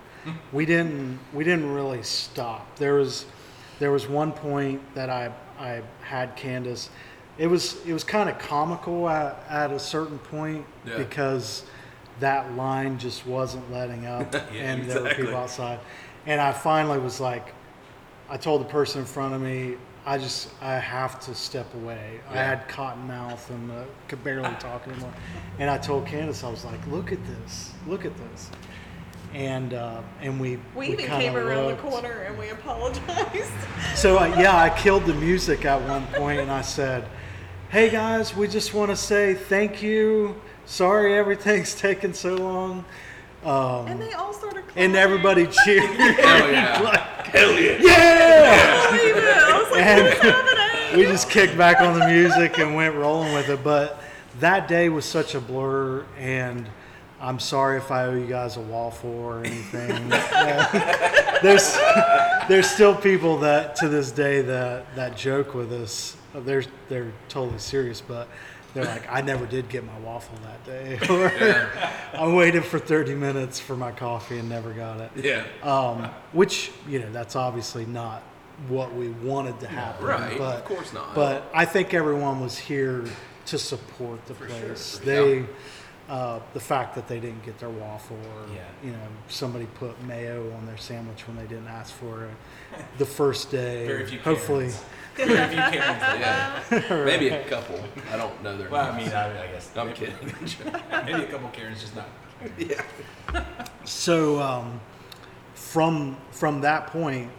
we 0.54 0.66
didn't. 0.66 1.20
We 1.34 1.44
didn't 1.44 1.74
really 1.74 2.04
stop. 2.04 2.76
There 2.78 2.96
was, 2.96 3.26
there 3.80 3.92
was 3.92 4.08
one 4.08 4.32
point 4.32 4.82
that 4.96 5.10
I 5.10 5.32
I 5.60 5.82
had 6.02 6.36
Candace. 6.36 6.90
It 7.38 7.48
was 7.48 7.86
it 7.86 7.94
was 7.94 8.04
kind 8.04 8.30
of 8.30 8.40
comical 8.40 9.08
at, 9.10 9.44
at 9.50 9.72
a 9.72 9.80
certain 9.80 10.18
point 10.20 10.66
Yeah. 10.86 10.98
because 10.98 11.64
that 12.20 12.54
line 12.56 12.98
just 12.98 13.28
wasn't 13.28 13.72
letting 13.72 14.06
up, 14.08 14.34
Yeah, 14.54 14.72
and 14.72 14.84
there 14.90 15.04
were 15.04 15.14
people 15.14 15.36
outside. 15.36 15.80
And 16.26 16.42
I 16.42 16.52
finally 16.52 16.98
was 17.00 17.20
like, 17.20 17.54
I 18.30 18.38
told 18.38 18.62
the 18.62 18.66
person 18.66 19.02
in 19.02 19.08
front 19.08 19.34
of 19.36 19.42
me, 19.42 19.76
I 20.06 20.18
just 20.18 20.50
I 20.62 20.76
have 20.80 21.20
to 21.22 21.36
step 21.36 21.72
away. 21.76 22.20
I 22.30 22.38
had 22.38 22.68
cotton 22.68 23.06
mouth 23.08 23.48
and 23.52 23.72
uh, 23.72 23.84
could 24.08 24.24
barely 24.24 24.54
talk 24.60 24.88
anymore. 24.88 25.14
And 25.60 25.70
I 25.70 25.78
told 25.78 26.08
Candace, 26.08 26.44
I 26.44 26.50
was 26.50 26.66
like, 26.66 26.80
look 26.88 27.12
at 27.12 27.20
this, 27.28 27.72
look 27.88 28.04
at 28.06 28.18
this. 28.18 28.50
And 29.34 29.74
uh, 29.76 30.02
and 30.22 30.40
we 30.40 30.58
We, 30.74 30.88
even 30.94 31.06
kinda 31.06 31.20
came 31.20 31.36
around 31.36 31.66
looked. 31.68 31.84
the 31.84 31.90
corner 31.90 32.24
and 32.24 32.38
we 32.40 32.50
apologized. 32.50 33.52
So 33.96 34.18
uh, 34.18 34.26
yeah, 34.40 34.56
I 34.58 34.70
killed 34.72 35.06
the 35.06 35.14
music 35.14 35.66
at 35.66 35.80
one 35.88 36.08
point, 36.08 36.40
and 36.40 36.50
I 36.50 36.62
said, 36.62 37.06
"Hey 37.70 37.90
guys, 37.90 38.36
we 38.36 38.48
just 38.48 38.74
want 38.74 38.92
to 38.92 38.96
say 38.96 39.34
thank 39.34 39.82
you. 39.82 40.36
Sorry 40.66 41.14
everything's 41.18 41.76
taken 41.80 42.14
so 42.14 42.36
long." 42.36 42.86
Um, 43.46 43.88
and 43.88 44.02
they 44.02 44.12
all 44.14 44.34
started 44.34 44.64
clapping. 44.64 44.84
and 44.84 44.96
everybody 44.96 45.48
cheered. 45.66 45.84
Hell 45.84 46.52
yeah. 46.52 47.14
Hell 47.28 47.52
yeah. 47.60 47.78
yeah! 47.80 48.90
Believe 48.92 49.18
it. 49.18 49.24
I 49.24 49.60
was 49.60 49.72
like, 49.72 50.92
And 50.92 50.98
we 50.98 51.04
just 51.06 51.30
kicked 51.30 51.58
back 51.58 51.82
on 51.82 52.00
the 52.00 52.08
music 52.08 52.58
and 52.58 52.74
went 52.76 52.96
rolling 52.96 53.34
with 53.34 53.50
it. 53.50 53.64
But 53.64 54.02
that 54.40 54.68
day 54.68 54.90
was 54.90 55.06
such 55.06 55.36
a 55.36 55.42
blur, 55.42 56.06
and 56.18 56.68
I'm 57.20 57.40
sorry 57.40 57.78
if 57.78 57.92
I 57.92 58.06
owe 58.06 58.14
you 58.16 58.28
guys 58.28 58.58
a 58.58 58.62
waffle 58.62 59.10
or 59.10 59.40
anything. 59.40 60.10
There's 61.44 61.78
there's 62.48 62.70
still 62.70 62.96
people 62.96 63.38
that 63.40 63.76
to 63.78 63.90
this 63.90 64.12
day 64.12 64.42
that 64.42 64.96
that 64.96 65.16
joke 65.18 65.54
with 65.54 65.72
us. 65.72 66.18
They're 66.34 66.64
they're 66.90 67.12
totally 67.30 67.60
serious, 67.60 68.02
but. 68.02 68.28
They're 68.74 68.86
like, 68.86 69.08
I 69.10 69.22
never 69.22 69.48
did 69.48 69.70
get 69.70 69.84
my 69.86 69.98
waffle 70.00 70.38
that 70.44 70.64
day. 70.64 71.00
Or 71.10 71.72
I 72.14 72.32
waited 72.32 72.64
for 72.64 72.78
30 72.78 73.16
minutes 73.16 73.60
for 73.60 73.76
my 73.76 73.92
coffee 73.92 74.38
and 74.38 74.50
never 74.50 74.72
got 74.72 75.00
it. 75.02 75.12
Yeah. 75.16 75.46
Um, 75.64 76.12
which, 76.32 76.72
you 76.88 77.00
know, 77.00 77.12
that's 77.12 77.36
obviously 77.36 77.88
not 77.88 78.22
what 78.68 78.94
we 78.94 79.10
wanted 79.10 79.60
to 79.62 79.68
happen. 79.68 80.06
Right, 80.06 80.38
But, 80.38 80.58
of 80.58 80.66
course 80.66 80.94
not. 80.94 81.16
But 81.16 81.50
I 81.56 81.66
think 81.66 81.96
everyone 81.96 82.40
was 82.40 82.58
here 82.60 83.06
to 83.48 83.58
support 83.58 84.24
the 84.28 84.36
sure, 84.36 84.46
place. 84.48 85.00
for 85.00 85.06
they, 85.06 85.46
uh, 86.10 86.40
the 86.54 86.60
fact 86.60 86.96
that 86.96 87.08
they 87.08 87.20
didn't 87.20 87.44
get 87.44 87.58
their 87.60 87.70
waffle 87.70 88.16
or, 88.18 88.54
Yeah. 88.56 88.62
you 88.84 88.92
know, 88.92 89.08
somebody 89.28 89.66
put 89.76 90.02
mayo 90.04 90.54
on 90.54 90.66
their 90.66 90.78
sandwich 90.78 91.28
when 91.28 91.36
they 91.36 91.46
didn't 91.46 91.68
ask 91.68 91.94
for 91.94 92.26
it 92.26 92.32
the 92.98 93.06
first 93.06 93.52
day. 93.52 93.86
Very 93.86 94.06
few 94.06 94.20
Hopefully. 94.20 94.72
Very 95.16 95.48
few 95.48 95.58
Karens. 95.58 96.02
Yeah. 96.22 97.04
Maybe 97.06 97.30
a 97.30 97.44
couple. 97.50 97.84
I 98.14 98.18
don't 98.18 98.42
know 98.44 98.56
their 98.58 98.70
Well, 98.70 98.92
I 98.94 98.98
mean, 98.98 99.10
I, 99.10 99.44
I 99.44 99.48
guess. 99.48 99.70
I'm 99.76 99.88
maybe, 99.88 100.00
kidding. 100.00 100.74
Maybe 101.06 101.24
a 101.24 101.28
couple 101.28 101.50
Karens, 101.50 101.82
just 101.82 101.96
not. 101.96 102.08
yeah. 102.58 102.82
So 103.84 104.40
um, 104.40 104.80
from 105.56 106.18
from 106.32 106.62
that 106.62 106.88
point 106.88 107.32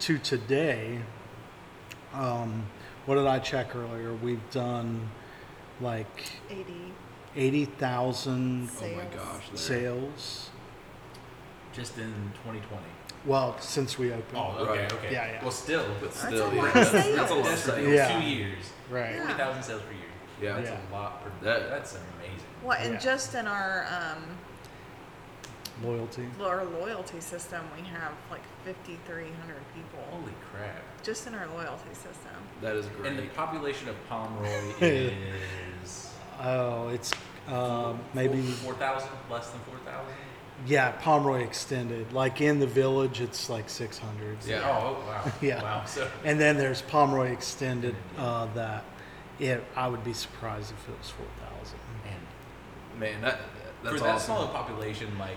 to 0.00 0.16
today, 0.18 0.98
um, 2.14 2.64
what 3.06 3.16
did 3.16 3.26
I 3.26 3.38
check 3.38 3.76
earlier? 3.76 4.14
We've 4.14 4.50
done 4.50 5.08
like 5.82 6.06
80 6.50 6.64
eighty 7.36 7.64
thousand 7.64 8.68
Oh 8.80 8.82
my 8.82 8.88
Sales. 8.88 9.02
gosh. 9.14 9.44
Larry. 9.46 9.58
sales. 9.58 10.50
Just 11.72 11.98
in 11.98 12.12
2020. 12.44 12.82
Well, 13.26 13.56
since 13.58 13.98
we 13.98 14.12
opened, 14.12 14.36
Oh, 14.36 14.54
okay, 14.60 14.82
Right. 14.82 14.92
okay. 14.92 15.12
Yeah, 15.12 15.26
yeah. 15.32 15.42
Well, 15.42 15.50
still, 15.50 15.84
But 16.00 16.12
That's 16.12 16.18
still, 16.20 16.50
a 16.50 16.54
yeah, 16.54 16.60
lot 16.60 16.68
of 16.68 16.74
that's, 16.74 16.90
sales. 16.90 17.16
that's 17.16 17.30
a 17.30 17.34
lot 17.34 17.40
of 17.44 17.46
that's 17.50 17.62
for 17.62 17.70
sales. 17.72 17.88
Yeah. 17.94 18.20
two 18.20 18.26
years. 18.26 18.64
right? 18.90 19.14
Yeah. 19.14 19.22
40,000 19.24 19.62
sales 19.62 19.82
per 19.82 19.92
year. 19.92 20.00
Yeah. 20.42 20.56
That's 20.60 20.70
Yeah. 20.70 20.78
a 20.90 20.94
lot 20.94 21.24
per 21.24 21.30
That- 21.44 21.68
That's 21.70 21.94
amazing. 21.94 22.38
Well, 22.62 22.78
and 22.78 22.92
Yeah. 22.94 23.00
just 23.00 23.34
in 23.34 23.46
our 23.48 23.86
um, 23.90 24.22
Loyalty. 25.82 26.28
our 26.40 26.64
loyalty 26.64 27.20
system, 27.20 27.62
we 27.76 27.82
have 27.88 28.12
like 28.30 28.42
5,300 28.64 29.56
people. 29.74 29.98
Holy 30.10 30.32
crap. 30.52 30.82
Just 31.02 31.26
in 31.26 31.34
our 31.34 31.46
loyalty 31.48 31.92
system. 31.94 32.36
That 32.60 32.76
is 32.76 32.86
great. 32.86 33.08
And 33.10 33.18
the 33.18 33.26
population 33.34 33.88
of 33.88 33.96
Pomeroy 34.08 34.46
is 34.80 35.12
Oh, 36.42 36.88
it's 36.88 37.12
uh, 37.48 37.92
maybe 38.14 38.42
4,000, 38.42 39.08
less 39.30 39.50
than 39.50 39.60
4,000? 39.60 40.00
yeah. 40.66 40.92
Pomeroy 40.92 41.42
extended. 41.42 42.12
Like 42.12 42.40
in 42.40 42.58
the 42.60 42.66
village, 42.66 43.20
it's 43.20 43.50
like 43.50 43.68
six 43.68 43.98
hundred. 43.98 44.38
Yeah. 44.46 44.60
Oh, 44.64 44.92
wow. 45.06 45.32
Yeah. 45.42 45.62
Wow. 45.62 45.84
So, 45.84 46.08
And 46.24 46.40
then 46.40 46.56
there's 46.56 46.82
Pomeroy 46.82 47.32
extended. 47.32 47.94
Uh, 48.16 48.46
that 48.54 48.84
it. 49.40 49.62
I 49.76 49.88
would 49.88 50.04
be 50.04 50.12
surprised 50.12 50.72
if 50.72 50.88
it 50.88 50.96
was 50.98 51.10
four 51.10 51.26
thousand. 51.40 51.78
man, 52.04 52.20
Man, 53.00 53.20
that, 53.22 53.40
that's 53.82 53.96
for 53.96 54.04
that 54.04 54.14
awesome. 54.14 54.26
small 54.26 54.44
a 54.44 54.48
population, 54.48 55.18
like, 55.18 55.36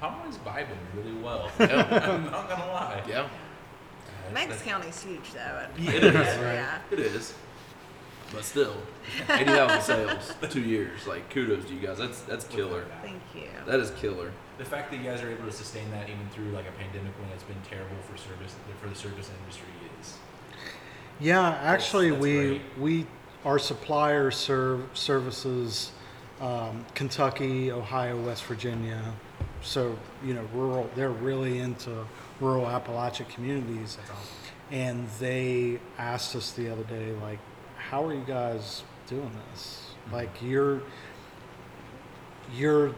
Pomeroy's 0.00 0.36
vibing 0.38 0.76
really 0.94 1.14
well. 1.22 1.50
Yeah. 1.58 2.10
I'm 2.14 2.30
not 2.30 2.48
gonna 2.48 2.66
lie. 2.70 3.02
Yeah, 3.08 3.20
Uh, 3.22 4.32
Meigs 4.34 4.48
that's- 4.50 4.62
County's 4.62 5.02
huge 5.02 5.32
though. 5.32 5.66
it 5.78 6.04
is. 6.04 6.14
Yeah. 6.14 6.78
It 6.90 6.98
is. 7.00 7.32
But 8.36 8.44
still, 8.44 8.76
eighty 9.30 9.44
thousand 9.46 9.80
sales, 9.82 10.34
two 10.50 10.60
years. 10.60 11.06
Like 11.06 11.28
kudos 11.30 11.64
to 11.66 11.74
you 11.74 11.80
guys. 11.80 11.98
That's 11.98 12.20
that's 12.22 12.46
killer. 12.46 12.84
Thank 13.02 13.22
you. 13.34 13.48
That 13.66 13.80
is 13.80 13.90
killer. 13.92 14.30
The 14.58 14.64
fact 14.64 14.90
that 14.90 14.98
you 14.98 15.04
guys 15.04 15.22
are 15.22 15.30
able 15.30 15.44
to 15.46 15.52
sustain 15.52 15.90
that 15.90 16.08
even 16.08 16.28
through 16.30 16.50
like 16.50 16.66
a 16.68 16.72
pandemic 16.72 17.12
when 17.20 17.28
it's 17.30 17.42
been 17.42 17.60
terrible 17.68 17.96
for 18.10 18.16
service 18.16 18.54
for 18.80 18.88
the 18.88 18.94
service 18.94 19.30
industry 19.40 19.68
is 20.00 20.18
Yeah, 21.20 21.48
actually, 21.62 22.10
that's 22.10 22.22
we 22.22 22.34
great. 22.36 22.62
we 22.78 23.06
our 23.44 23.58
supplier 23.58 24.30
serve 24.30 24.84
services 24.94 25.92
um, 26.40 26.84
Kentucky, 26.94 27.70
Ohio, 27.72 28.20
West 28.20 28.44
Virginia. 28.44 29.14
So 29.62 29.98
you 30.24 30.34
know, 30.34 30.46
rural. 30.52 30.90
They're 30.94 31.10
really 31.10 31.58
into 31.58 32.06
rural 32.40 32.66
Appalachian 32.68 33.26
communities, 33.26 33.96
that's 33.96 34.10
awesome. 34.10 34.34
and 34.70 35.08
they 35.18 35.80
asked 35.98 36.36
us 36.36 36.52
the 36.52 36.68
other 36.70 36.82
day, 36.84 37.12
like, 37.22 37.38
"How 37.90 38.04
are 38.04 38.12
you 38.14 38.24
guys 38.26 38.82
doing 39.08 39.30
this? 39.52 39.90
Like, 40.12 40.30
you're 40.42 40.82
you're." 42.54 42.92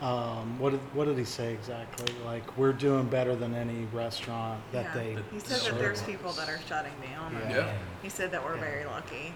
Um, 0.00 0.58
what 0.58 0.70
did 0.70 0.80
what 0.94 1.04
did 1.04 1.16
he 1.16 1.24
say 1.24 1.52
exactly? 1.52 2.12
Like 2.24 2.58
we're 2.58 2.72
doing 2.72 3.06
better 3.06 3.36
than 3.36 3.54
any 3.54 3.86
restaurant 3.92 4.60
that 4.72 4.86
Yeah. 4.86 4.94
they. 4.94 5.16
He 5.32 5.38
said 5.38 5.60
that 5.60 5.78
there's 5.78 6.00
us. 6.00 6.06
people 6.06 6.32
that 6.32 6.48
are 6.48 6.58
shutting 6.68 6.90
down. 7.08 7.36
and 7.36 7.50
Yeah. 7.54 7.72
He 8.02 8.08
said 8.08 8.32
that 8.32 8.42
we're 8.44 8.56
Yeah. 8.56 8.60
very 8.62 8.84
lucky. 8.84 9.32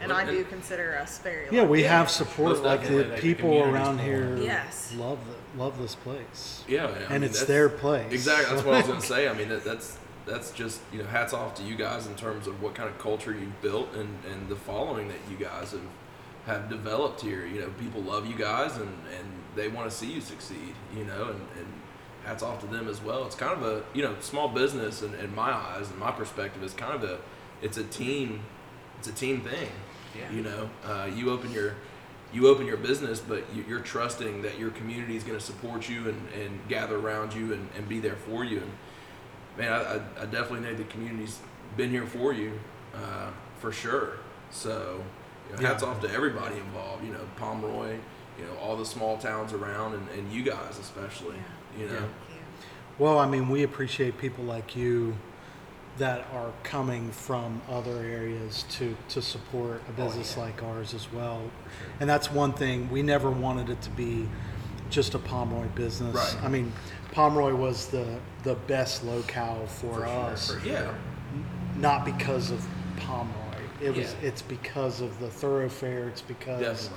And 0.00 0.10
Well, 0.10 0.18
I 0.20 0.24
do 0.24 0.44
consider 0.44 0.96
us 0.96 1.18
very 1.18 1.44
lucky. 1.44 1.56
Yeah, 1.56 1.64
we 1.64 1.82
have 1.82 2.08
support. 2.08 2.62
Like 2.62 2.86
the 2.88 3.04
Like, 3.04 3.20
people 3.20 3.50
community's 3.50 3.74
around 3.74 3.98
here 3.98 4.36
Yes. 4.38 4.94
love 4.96 5.18
the, 5.26 5.62
love 5.62 5.76
this 5.78 5.94
place, 5.96 6.64
Yeah, 6.66 6.86
man. 6.86 7.02
I 7.10 7.14
and 7.16 7.22
it's 7.24 7.44
their 7.44 7.68
place. 7.68 8.10
Exactly. 8.10 8.54
That's 8.54 8.64
what 8.66 8.76
I 8.76 8.78
was 8.78 8.86
gonna 8.86 9.00
say. 9.14 9.28
I 9.28 9.34
mean, 9.34 9.50
that, 9.50 9.62
that's 9.64 9.98
that's 10.28 10.50
just 10.50 10.80
you 10.92 10.98
know, 10.98 11.06
hats 11.06 11.32
off 11.32 11.54
to 11.56 11.62
you 11.62 11.74
guys 11.74 12.06
in 12.06 12.14
terms 12.14 12.46
of 12.46 12.62
what 12.62 12.74
kind 12.74 12.88
of 12.88 12.98
culture 12.98 13.32
you've 13.32 13.60
built 13.62 13.92
and 13.94 14.18
and 14.30 14.48
the 14.48 14.56
following 14.56 15.08
that 15.08 15.18
you 15.30 15.36
guys 15.36 15.72
have 15.72 15.80
have 16.46 16.68
developed 16.68 17.20
here. 17.20 17.46
You 17.46 17.60
know, 17.60 17.70
people 17.78 18.02
love 18.02 18.26
you 18.26 18.36
guys 18.36 18.76
and 18.76 18.88
and 19.18 19.28
they 19.56 19.68
want 19.68 19.90
to 19.90 19.96
see 19.96 20.12
you 20.12 20.20
succeed. 20.20 20.74
You 20.96 21.04
know, 21.04 21.28
and 21.30 21.40
and 21.58 21.66
hats 22.24 22.42
off 22.42 22.60
to 22.60 22.66
them 22.66 22.88
as 22.88 23.02
well. 23.02 23.24
It's 23.26 23.34
kind 23.34 23.52
of 23.52 23.62
a 23.62 23.82
you 23.94 24.02
know 24.02 24.14
small 24.20 24.48
business 24.48 25.02
in, 25.02 25.14
in 25.14 25.34
my 25.34 25.50
eyes 25.52 25.90
and 25.90 25.98
my 25.98 26.10
perspective 26.10 26.62
is 26.62 26.74
kind 26.74 26.94
of 26.94 27.04
a 27.08 27.18
it's 27.62 27.78
a 27.78 27.84
team 27.84 28.40
it's 28.98 29.08
a 29.08 29.12
team 29.12 29.40
thing. 29.40 29.68
Yeah. 30.18 30.30
You 30.32 30.42
know, 30.42 30.70
uh, 30.84 31.08
you 31.14 31.30
open 31.30 31.52
your 31.52 31.74
you 32.32 32.48
open 32.48 32.66
your 32.66 32.76
business, 32.76 33.20
but 33.20 33.44
you, 33.54 33.64
you're 33.66 33.80
trusting 33.80 34.42
that 34.42 34.58
your 34.58 34.70
community 34.70 35.16
is 35.16 35.24
going 35.24 35.38
to 35.38 35.44
support 35.44 35.88
you 35.88 36.08
and, 36.08 36.28
and 36.34 36.68
gather 36.68 36.98
around 36.98 37.32
you 37.32 37.54
and, 37.54 37.68
and 37.74 37.88
be 37.88 38.00
there 38.00 38.16
for 38.16 38.44
you. 38.44 38.58
And 38.58 38.72
man, 39.58 39.72
I, 39.72 39.96
I, 39.96 40.00
I 40.22 40.26
definitely 40.26 40.60
know 40.60 40.74
the 40.74 40.84
community's 40.84 41.38
been 41.76 41.90
here 41.90 42.06
for 42.06 42.32
you 42.32 42.58
uh, 42.94 43.30
for 43.60 43.72
sure. 43.72 44.18
So 44.50 45.02
you 45.50 45.56
know, 45.62 45.68
hats 45.68 45.82
Yeah. 45.82 45.90
off 45.90 46.00
to 46.02 46.10
everybody 46.10 46.56
involved. 46.56 47.04
You 47.04 47.12
know, 47.12 47.26
Pomeroy, 47.36 47.96
you 48.38 48.44
know, 48.44 48.56
all 48.62 48.76
the 48.76 48.86
small 48.86 49.18
towns 49.18 49.52
around, 49.52 49.94
and, 49.94 50.08
and 50.10 50.32
you 50.32 50.42
guys 50.42 50.78
especially. 50.78 51.36
You 51.78 51.86
know, 51.86 51.94
Yeah. 51.94 52.36
Well, 52.98 53.18
I 53.18 53.28
mean, 53.28 53.48
we 53.48 53.62
appreciate 53.62 54.18
people 54.18 54.44
like 54.44 54.74
you 54.74 55.14
that 55.98 56.26
are 56.32 56.52
coming 56.62 57.10
from 57.10 57.60
other 57.68 57.98
areas 58.04 58.64
to 58.70 58.96
to 59.08 59.20
support 59.20 59.82
a 59.88 60.00
Oh, 60.02 60.04
business 60.06 60.34
yeah. 60.36 60.44
like 60.44 60.62
ours 60.62 60.94
as 60.94 61.12
well. 61.12 61.40
Sure. 61.40 61.90
And 62.00 62.08
that's 62.08 62.30
one 62.30 62.52
thing 62.52 62.88
we 62.90 63.02
never 63.02 63.30
wanted 63.30 63.68
it 63.70 63.82
to 63.82 63.90
be 63.90 64.28
just 64.90 65.14
a 65.14 65.18
Pomeroy 65.18 65.66
business. 65.74 66.14
Right. 66.14 66.44
I 66.44 66.48
mean, 66.48 66.72
Pomeroy 67.12 67.54
was 67.54 67.88
the 67.88 68.18
the 68.44 68.54
best 68.54 69.04
locale 69.04 69.66
for, 69.66 69.94
For 69.94 70.00
sure, 70.00 70.06
us. 70.06 70.52
for 70.52 70.60
sure. 70.60 70.72
yeah, 70.72 70.94
not 71.76 72.04
because 72.04 72.50
of 72.50 72.64
Pomeroy. 72.96 73.34
It 73.80 73.94
was 73.94 74.14
Yeah. 74.20 74.28
it's 74.28 74.42
because 74.42 75.00
of 75.00 75.18
the 75.20 75.28
thoroughfare. 75.28 76.08
It's 76.08 76.22
because 76.22 76.90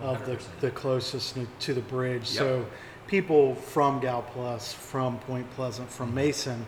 of 0.00 0.24
the, 0.26 0.40
the 0.60 0.70
closest 0.70 1.36
to 1.60 1.74
the 1.74 1.80
bridge. 1.80 2.30
Yep. 2.30 2.38
So 2.38 2.66
people 3.06 3.54
from 3.54 4.00
Gallipolis, 4.00 4.72
from 4.74 5.18
Point 5.20 5.50
Pleasant, 5.52 5.90
from 5.90 6.08
mm-hmm. 6.08 6.16
Mason, 6.16 6.66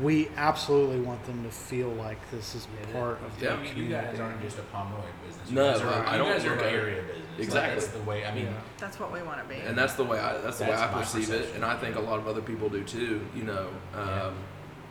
we 0.00 0.28
absolutely 0.36 1.00
want 1.00 1.24
them 1.24 1.42
to 1.44 1.50
feel 1.50 1.88
like 1.90 2.18
this 2.30 2.54
is 2.54 2.66
Yeah, 2.80 2.92
part 2.92 3.18
of 3.24 3.42
Yeah. 3.42 3.50
their 3.50 3.58
you, 3.58 3.62
you 3.64 3.68
community. 3.74 4.06
guys 4.08 4.20
aren't 4.20 4.42
just 4.42 4.58
a 4.58 4.62
Pomeroy 4.62 5.00
business. 5.26 5.50
You 5.50 5.54
No, 5.56 5.72
guys 5.72 5.80
are, 5.82 5.88
I- 6.06 6.14
I 6.14 6.18
don't 6.18 6.28
guys 6.30 6.44
are 6.44 6.50
look 6.50 6.60
an 6.60 6.64
area 6.74 7.02
business. 7.02 7.18
Like, 7.32 7.38
Exactly. 7.40 7.74
that's 7.80 7.92
the 7.92 8.02
way. 8.02 8.24
I 8.26 8.34
mean, 8.34 8.44
Yeah. 8.46 8.52
That's 8.78 9.00
what 9.00 9.12
we 9.12 9.22
want 9.22 9.40
to 9.42 9.54
be. 9.54 9.60
and 9.60 9.76
that's 9.76 9.94
the 9.94 10.04
way 10.04 10.18
I 10.20 10.38
that's 10.38 10.58
the 10.58 10.64
way 10.64 10.74
I 10.74 10.86
perceive 10.88 11.30
it, 11.30 11.54
and 11.54 11.64
I 11.64 11.76
think 11.76 11.96
a 11.96 12.00
lot 12.00 12.18
of 12.18 12.26
other 12.28 12.42
people 12.42 12.68
do 12.68 12.82
too. 12.84 13.26
You 13.34 13.44
know, 13.44 13.68
um, 13.94 14.06
Yeah. 14.08 14.30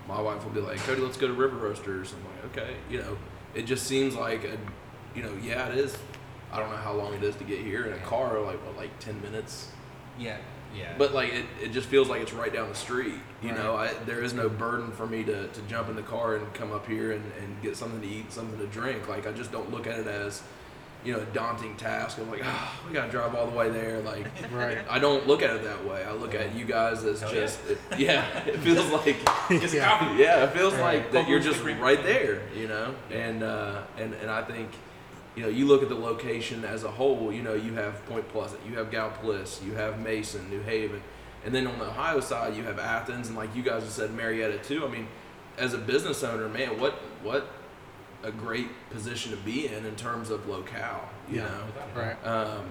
my 0.07 0.19
wife 0.21 0.43
will 0.43 0.51
be 0.51 0.61
like, 0.61 0.77
"Cody, 0.85 1.01
let's 1.01 1.17
go 1.17 1.27
to 1.27 1.33
River 1.33 1.57
Roasters." 1.57 2.13
I'm 2.13 2.23
like, 2.51 2.57
"Okay," 2.63 2.75
you 2.89 2.97
know, 2.99 3.17
it 3.53 3.63
just 3.63 3.85
seems 3.85 4.15
like 4.15 4.43
a, 4.43 4.57
you 5.15 5.23
know, 5.23 5.33
yeah, 5.41 5.67
it 5.69 5.77
is. 5.77 5.97
I 6.51 6.59
don't 6.59 6.69
know 6.71 6.77
how 6.77 6.93
long 6.93 7.13
it 7.13 7.23
is 7.23 7.35
to 7.37 7.43
get 7.45 7.59
here 7.59 7.85
in 7.85 7.93
a 7.93 7.97
car, 7.99 8.39
like 8.41 8.57
what, 8.65 8.75
like 8.75 8.97
ten 8.99 9.21
minutes. 9.21 9.71
yeah, 10.19 10.37
yeah. 10.77 10.93
But 10.97 11.13
like 11.13 11.33
it, 11.33 11.45
it 11.61 11.71
just 11.71 11.87
feels 11.87 12.07
like 12.09 12.21
it's 12.21 12.33
right 12.33 12.51
down 12.53 12.69
the 12.69 12.75
street. 12.75 13.15
You 13.41 13.49
Right. 13.49 13.57
know, 13.57 13.75
I, 13.75 13.93
there 14.05 14.21
is 14.23 14.33
no 14.33 14.47
burden 14.49 14.91
for 14.91 15.05
me 15.07 15.23
to, 15.23 15.47
to 15.47 15.61
jump 15.63 15.89
in 15.89 15.95
the 15.95 16.03
car 16.03 16.35
and 16.35 16.53
come 16.53 16.71
up 16.71 16.87
here 16.87 17.11
and, 17.11 17.23
and 17.41 17.61
get 17.61 17.75
something 17.77 18.01
to 18.01 18.07
eat, 18.07 18.31
something 18.31 18.57
to 18.59 18.67
drink. 18.67 19.07
Like 19.07 19.25
I 19.27 19.31
just 19.31 19.51
don't 19.51 19.71
look 19.71 19.87
at 19.87 19.99
it 19.99 20.07
as, 20.07 20.41
you 21.03 21.13
know, 21.13 21.19
a 21.19 21.25
daunting 21.25 21.75
task. 21.77 22.19
I'm 22.19 22.29
like, 22.29 22.41
oh, 22.43 22.71
we 22.87 22.93
gotta 22.93 23.09
drive 23.11 23.33
all 23.33 23.47
the 23.47 23.57
way 23.57 23.69
there. 23.71 23.99
Like 24.01 24.27
Right. 24.51 24.77
I 24.89 24.99
don't 24.99 25.25
look 25.27 25.41
at 25.41 25.55
it 25.55 25.63
that 25.63 25.83
way. 25.85 26.03
I 26.03 26.13
look 26.13 26.35
at 26.35 26.53
you 26.55 26.65
guys 26.65 27.03
as 27.03 27.21
Hell 27.21 27.31
just 27.31 27.59
it- 27.67 27.79
yeah. 27.97 28.25
It 28.45 28.57
feels 28.61 28.87
like 28.91 29.17
Just 29.49 29.73
Yeah. 29.73 30.15
yeah, 30.15 30.43
it 30.43 30.51
feels 30.51 30.73
Right. 30.75 30.97
like 31.01 31.11
that 31.13 31.27
you're 31.27 31.39
just 31.39 31.61
right 31.63 32.01
there, 32.03 32.43
you 32.55 32.67
know. 32.67 32.93
And 33.11 33.41
uh, 33.43 33.81
and 33.97 34.13
and 34.13 34.29
I 34.29 34.43
think, 34.43 34.69
you 35.35 35.43
know, 35.43 35.49
you 35.49 35.65
look 35.65 35.81
at 35.83 35.89
the 35.89 35.95
location 35.95 36.65
as 36.65 36.83
a 36.83 36.91
whole. 36.91 37.31
You 37.31 37.41
know, 37.41 37.53
you 37.53 37.73
have 37.73 38.05
Point 38.07 38.27
Pleasant, 38.29 38.61
you 38.69 38.75
have 38.77 38.89
Gallipolis, 38.91 39.63
you 39.65 39.73
have 39.73 39.99
Mason, 39.99 40.49
New 40.49 40.61
Haven, 40.61 41.01
and 41.45 41.53
then 41.55 41.67
on 41.67 41.79
the 41.79 41.85
Ohio 41.85 42.19
side, 42.19 42.55
you 42.55 42.63
have 42.63 42.79
Athens, 42.79 43.27
and 43.29 43.37
like 43.37 43.55
you 43.55 43.63
guys 43.63 43.83
have 43.83 43.91
said, 43.91 44.13
Marietta 44.13 44.57
too. 44.59 44.85
I 44.85 44.89
mean, 44.89 45.07
as 45.57 45.73
a 45.73 45.77
business 45.77 46.23
owner, 46.23 46.47
man, 46.49 46.79
what 46.79 46.93
what 47.23 47.47
a 48.23 48.31
great 48.31 48.67
position 48.91 49.31
to 49.31 49.37
be 49.37 49.65
in 49.67 49.85
in 49.85 49.95
terms 49.95 50.29
of 50.29 50.47
locale. 50.47 51.09
You 51.29 51.37
Yeah. 51.37 51.43
know. 51.45 51.63
Right. 52.01 52.25
Um, 52.25 52.69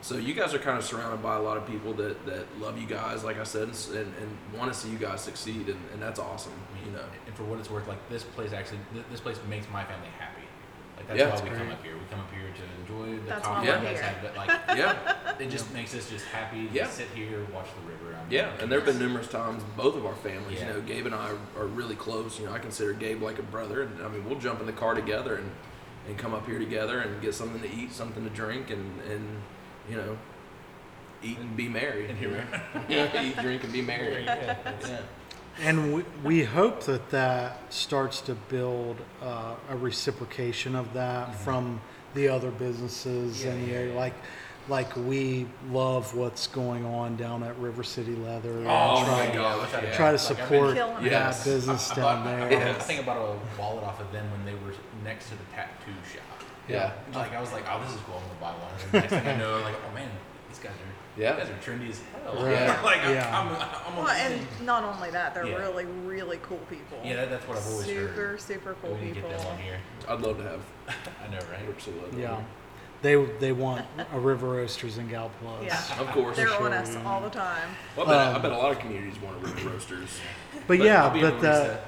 so 0.00 0.16
you 0.16 0.34
guys 0.34 0.52
are 0.52 0.58
kind 0.58 0.76
of 0.76 0.82
surrounded 0.84 1.22
by 1.22 1.36
a 1.36 1.40
lot 1.40 1.56
of 1.56 1.64
people 1.64 1.92
that, 1.94 2.26
that 2.26 2.46
love 2.58 2.76
you 2.76 2.88
guys, 2.88 3.22
like 3.22 3.38
I 3.38 3.44
said, 3.44 3.68
and, 3.68 3.76
and, 3.96 4.12
and 4.20 4.58
want 4.58 4.72
to 4.72 4.76
see 4.76 4.88
you 4.88 4.98
guys 4.98 5.20
succeed, 5.20 5.68
and, 5.68 5.78
and 5.92 6.02
that's 6.02 6.18
awesome. 6.18 6.52
You 6.84 6.90
know, 6.90 7.04
and 7.26 7.34
for 7.36 7.44
what 7.44 7.60
it's 7.60 7.70
worth, 7.70 7.86
like 7.86 8.08
this 8.08 8.24
place 8.24 8.52
actually, 8.52 8.80
this 9.12 9.20
place 9.20 9.38
makes 9.48 9.66
my 9.70 9.84
family 9.84 10.08
happy. 10.18 10.41
Like 11.08 11.08
that's 11.08 11.18
Yeah. 11.18 11.24
why 11.26 11.30
That's 11.30 11.42
we 11.42 11.48
come 11.58 11.70
up 11.70 11.82
here. 11.84 11.94
We 11.94 12.04
come 12.10 12.20
up 12.20 12.30
here 12.32 12.48
to 12.54 12.80
enjoy 12.80 13.18
the 13.22 13.28
That's 13.28 13.46
coffee 13.46 13.68
why 13.68 13.74
you 13.76 13.82
we're 13.82 13.88
here. 13.90 14.02
have, 14.02 14.22
but 14.22 14.36
like 14.36 14.48
yeah, 14.78 15.36
it 15.38 15.50
just 15.50 15.72
makes 15.72 15.94
us 15.94 16.08
just 16.08 16.24
happy 16.26 16.68
to 16.68 16.74
Yeah. 16.74 16.88
sit 16.88 17.08
here, 17.14 17.44
watch 17.52 17.66
the 17.80 17.88
river. 17.90 18.14
I 18.16 18.22
mean, 18.22 18.30
yeah. 18.32 18.52
And 18.60 18.70
there 18.70 18.78
have 18.80 18.86
been 18.86 18.98
numerous 18.98 19.28
times 19.28 19.62
both 19.76 19.96
of 19.96 20.06
our 20.06 20.14
families. 20.16 20.60
Yeah. 20.60 20.68
You 20.68 20.72
know, 20.74 20.80
Gabe 20.82 21.06
and 21.06 21.14
I 21.14 21.30
are, 21.30 21.62
are 21.62 21.66
really 21.66 21.96
close. 21.96 22.38
You 22.38 22.46
know, 22.46 22.52
I 22.52 22.58
consider 22.58 22.92
Gabe 22.92 23.22
like 23.22 23.38
a 23.38 23.42
brother, 23.42 23.82
and 23.82 24.02
I 24.02 24.08
mean, 24.08 24.24
we'll 24.28 24.38
jump 24.38 24.60
in 24.60 24.66
the 24.66 24.72
car 24.72 24.94
together 24.94 25.36
and, 25.36 25.50
and 26.08 26.16
come 26.18 26.34
up 26.34 26.46
here 26.46 26.58
together 26.58 27.00
and 27.00 27.20
get 27.20 27.34
something 27.34 27.60
to 27.62 27.70
eat, 27.74 27.92
something 27.92 28.22
to 28.24 28.30
drink, 28.30 28.70
and 28.70 29.00
and 29.10 29.42
you 29.90 29.96
know, 29.96 30.16
eat 31.22 31.38
and 31.38 31.56
be 31.56 31.68
merry. 31.68 32.08
And 32.08 32.18
here 32.18 32.30
we 32.30 32.94
are. 32.94 33.24
eat, 33.24 33.36
drink, 33.38 33.64
and 33.64 33.72
be 33.72 33.82
merry. 33.82 34.20
you 34.22 34.26
Yeah. 34.26 35.00
And 35.60 35.94
we, 35.94 36.04
we 36.24 36.44
hope 36.44 36.84
that 36.84 37.10
that 37.10 37.72
starts 37.72 38.20
to 38.22 38.34
build 38.34 38.96
uh, 39.22 39.54
a 39.70 39.76
reciprocation 39.76 40.74
of 40.74 40.92
that 40.94 41.34
from 41.36 41.80
the 42.14 42.28
other 42.28 42.50
businesses 42.50 43.44
in 43.44 43.66
the 43.66 43.72
area. 43.74 43.92
yeah. 43.92 43.98
Like, 43.98 44.14
like 44.68 44.94
we 44.96 45.46
love 45.70 46.14
what's 46.16 46.46
going 46.46 46.84
on 46.86 47.16
down 47.16 47.42
at 47.42 47.56
River 47.58 47.82
City 47.82 48.14
Leather. 48.14 48.58
and 48.58 48.66
Oh 48.68 49.02
try, 49.04 49.28
my 49.28 49.34
gosh, 49.34 49.70
Try 49.70 49.80
to- 49.80 49.86
yeah. 49.86 49.96
try 49.96 50.06
to 50.06 50.12
Like, 50.12 50.20
support 50.20 50.74
Killing 50.74 50.94
that. 50.94 51.02
Yes. 51.04 51.44
business 51.44 51.90
I, 51.92 51.94
down 51.96 52.04
bought- 52.24 52.26
I, 52.26 52.36
there. 52.36 52.46
I, 52.46 52.50
Yes. 52.72 52.86
think 52.86 53.00
I 53.00 53.02
bought 53.04 53.16
a 53.18 53.60
wallet 53.60 53.84
off 53.84 54.00
of 54.00 54.10
them 54.12 54.30
when 54.30 54.44
they 54.44 54.54
were 54.54 54.72
next 55.04 55.26
to 55.30 55.30
the 55.36 55.44
tattoo 55.52 55.92
shop. 56.12 56.22
Yeah. 56.68 56.92
Like 57.12 57.34
I 57.34 57.40
was 57.40 57.52
like, 57.52 57.64
oh, 57.70 57.82
this 57.84 57.92
is 57.94 58.00
cool. 58.02 58.22
I'm 58.22 58.38
gonna 58.40 58.54
buy 58.54 58.58
one. 58.62 58.72
And 58.82 58.90
the 58.92 58.98
next 59.00 59.12
thing 59.12 59.26
I 59.26 59.36
know, 59.36 59.60
like, 59.62 59.74
oh 59.90 59.94
man, 59.94 60.08
these 60.48 60.58
guys 60.60 60.72
are, 60.72 60.91
Yeah. 61.16 61.34
these 61.34 61.44
guys 61.48 61.50
are 61.50 61.70
trendy 61.70 61.90
as 61.90 62.00
hell. 62.24 62.34
Right. 62.44 62.82
like 62.84 63.00
I'm, 63.04 63.14
Yeah. 63.14 63.38
I'm, 63.38 63.92
I'm, 63.92 63.96
Well, 64.04 64.08
and 64.08 64.46
not 64.64 64.82
only 64.84 65.10
that, 65.10 65.34
they're 65.34 65.46
Yeah. 65.46 65.56
really, 65.56 65.84
really 65.84 66.38
cool 66.42 66.58
people. 66.70 66.98
yeah, 67.04 67.16
that, 67.16 67.30
that's 67.30 67.46
what 67.48 67.58
I've 67.58 67.66
always 67.66 67.86
super, 67.86 68.06
heard. 68.08 68.40
super 68.40 68.74
super 68.74 68.76
cool 68.82 68.94
we 68.94 69.00
need 69.06 69.08
to 69.10 69.14
people. 69.16 69.30
get 69.30 69.38
them 69.40 69.48
on 69.48 69.58
here. 69.58 69.78
I'd 70.08 70.20
love 70.20 70.36
to 70.38 70.42
have 70.44 70.60
I 70.88 71.28
know, 71.30 71.38
right? 71.52 71.66
River 71.66 71.80
City 71.80 71.98
Leather. 72.02 72.18
Yeah. 72.18 72.40
They, 73.02 73.16
they 73.40 73.50
want 73.52 73.84
a 74.12 74.20
River 74.20 74.48
Roasters 74.50 74.96
in 74.98 75.08
Gal 75.08 75.30
Plus. 75.42 75.64
Yeah. 75.66 76.00
Of 76.00 76.06
course. 76.12 76.36
They're 76.36 76.46
sure, 76.48 76.66
on 76.66 76.72
us 76.72 76.96
all 77.04 77.20
the 77.20 77.30
time. 77.30 77.68
Well, 77.96 78.06
I, 78.06 78.10
bet, 78.10 78.18
I 78.18 78.32
Um, 78.36 78.42
bet 78.42 78.52
a 78.52 78.56
lot 78.56 78.70
of 78.72 78.78
communities 78.78 79.20
want 79.20 79.40
to 79.42 79.46
River 79.50 79.70
Roasters. 79.70 80.08
But, 80.68 80.78
I'll 80.78 80.86
yeah, 80.86 81.08
but 81.20 81.40
the. 81.40 81.78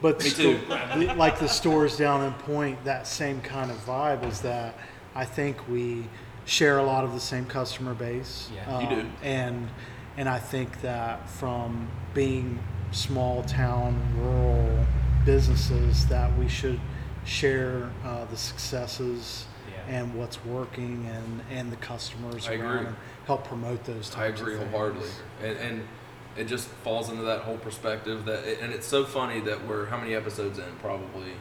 But 0.00 0.22
Me 0.22 0.28
sto- 0.30 0.42
too. 0.54 0.60
the- 0.96 1.14
like 1.14 1.38
the 1.38 1.48
stores 1.48 1.96
down 1.98 2.24
in 2.24 2.32
Point, 2.34 2.82
that 2.84 3.06
same 3.06 3.40
kind 3.42 3.70
of 3.70 3.76
vibe 3.84 4.24
is 4.26 4.40
that 4.42 4.78
I 5.14 5.24
think 5.26 5.68
we 5.68 6.04
share 6.48 6.78
a 6.78 6.82
lot 6.82 7.04
of 7.04 7.12
the 7.12 7.20
same 7.20 7.44
customer 7.44 7.92
base. 7.94 8.48
Yeah. 8.54 8.80
You 8.80 9.02
do. 9.02 9.08
And 9.22 9.68
And 10.16 10.28
I 10.28 10.38
think 10.40 10.80
that 10.80 11.28
from 11.30 11.88
being 12.14 12.58
small 12.90 13.42
town 13.44 14.00
rural 14.16 14.84
businesses, 15.24 16.06
that 16.08 16.36
we 16.38 16.48
should 16.48 16.80
share 17.24 17.90
uh, 18.04 18.24
the 18.24 18.36
successes 18.36 19.44
Yeah. 19.70 19.96
and 19.98 20.14
what's 20.14 20.42
working 20.44 21.06
and, 21.12 21.42
and 21.56 21.70
the 21.70 21.76
customers 21.76 22.48
I 22.48 22.54
around 22.54 22.74
agree. 22.76 22.86
and 22.88 22.96
help 23.26 23.44
promote 23.46 23.84
those 23.84 24.08
Types 24.08 24.16
I 24.16 24.28
types 24.28 24.40
agree 24.40 24.54
of 24.54 24.60
things. 24.60 24.72
wholeheartedly, 24.72 25.10
and, 25.44 25.56
and 25.58 25.88
it 26.36 26.44
just 26.48 26.68
falls 26.82 27.10
into 27.10 27.22
that 27.24 27.42
whole 27.42 27.58
perspective 27.58 28.24
that, 28.24 28.44
and 28.62 28.72
it's 28.72 28.86
so 28.86 29.04
funny 29.04 29.40
that 29.40 29.66
we're 29.68 29.86
how 29.86 29.98
many 29.98 30.14
episodes 30.14 30.58
in? 30.58 30.64
Probably 30.80 31.32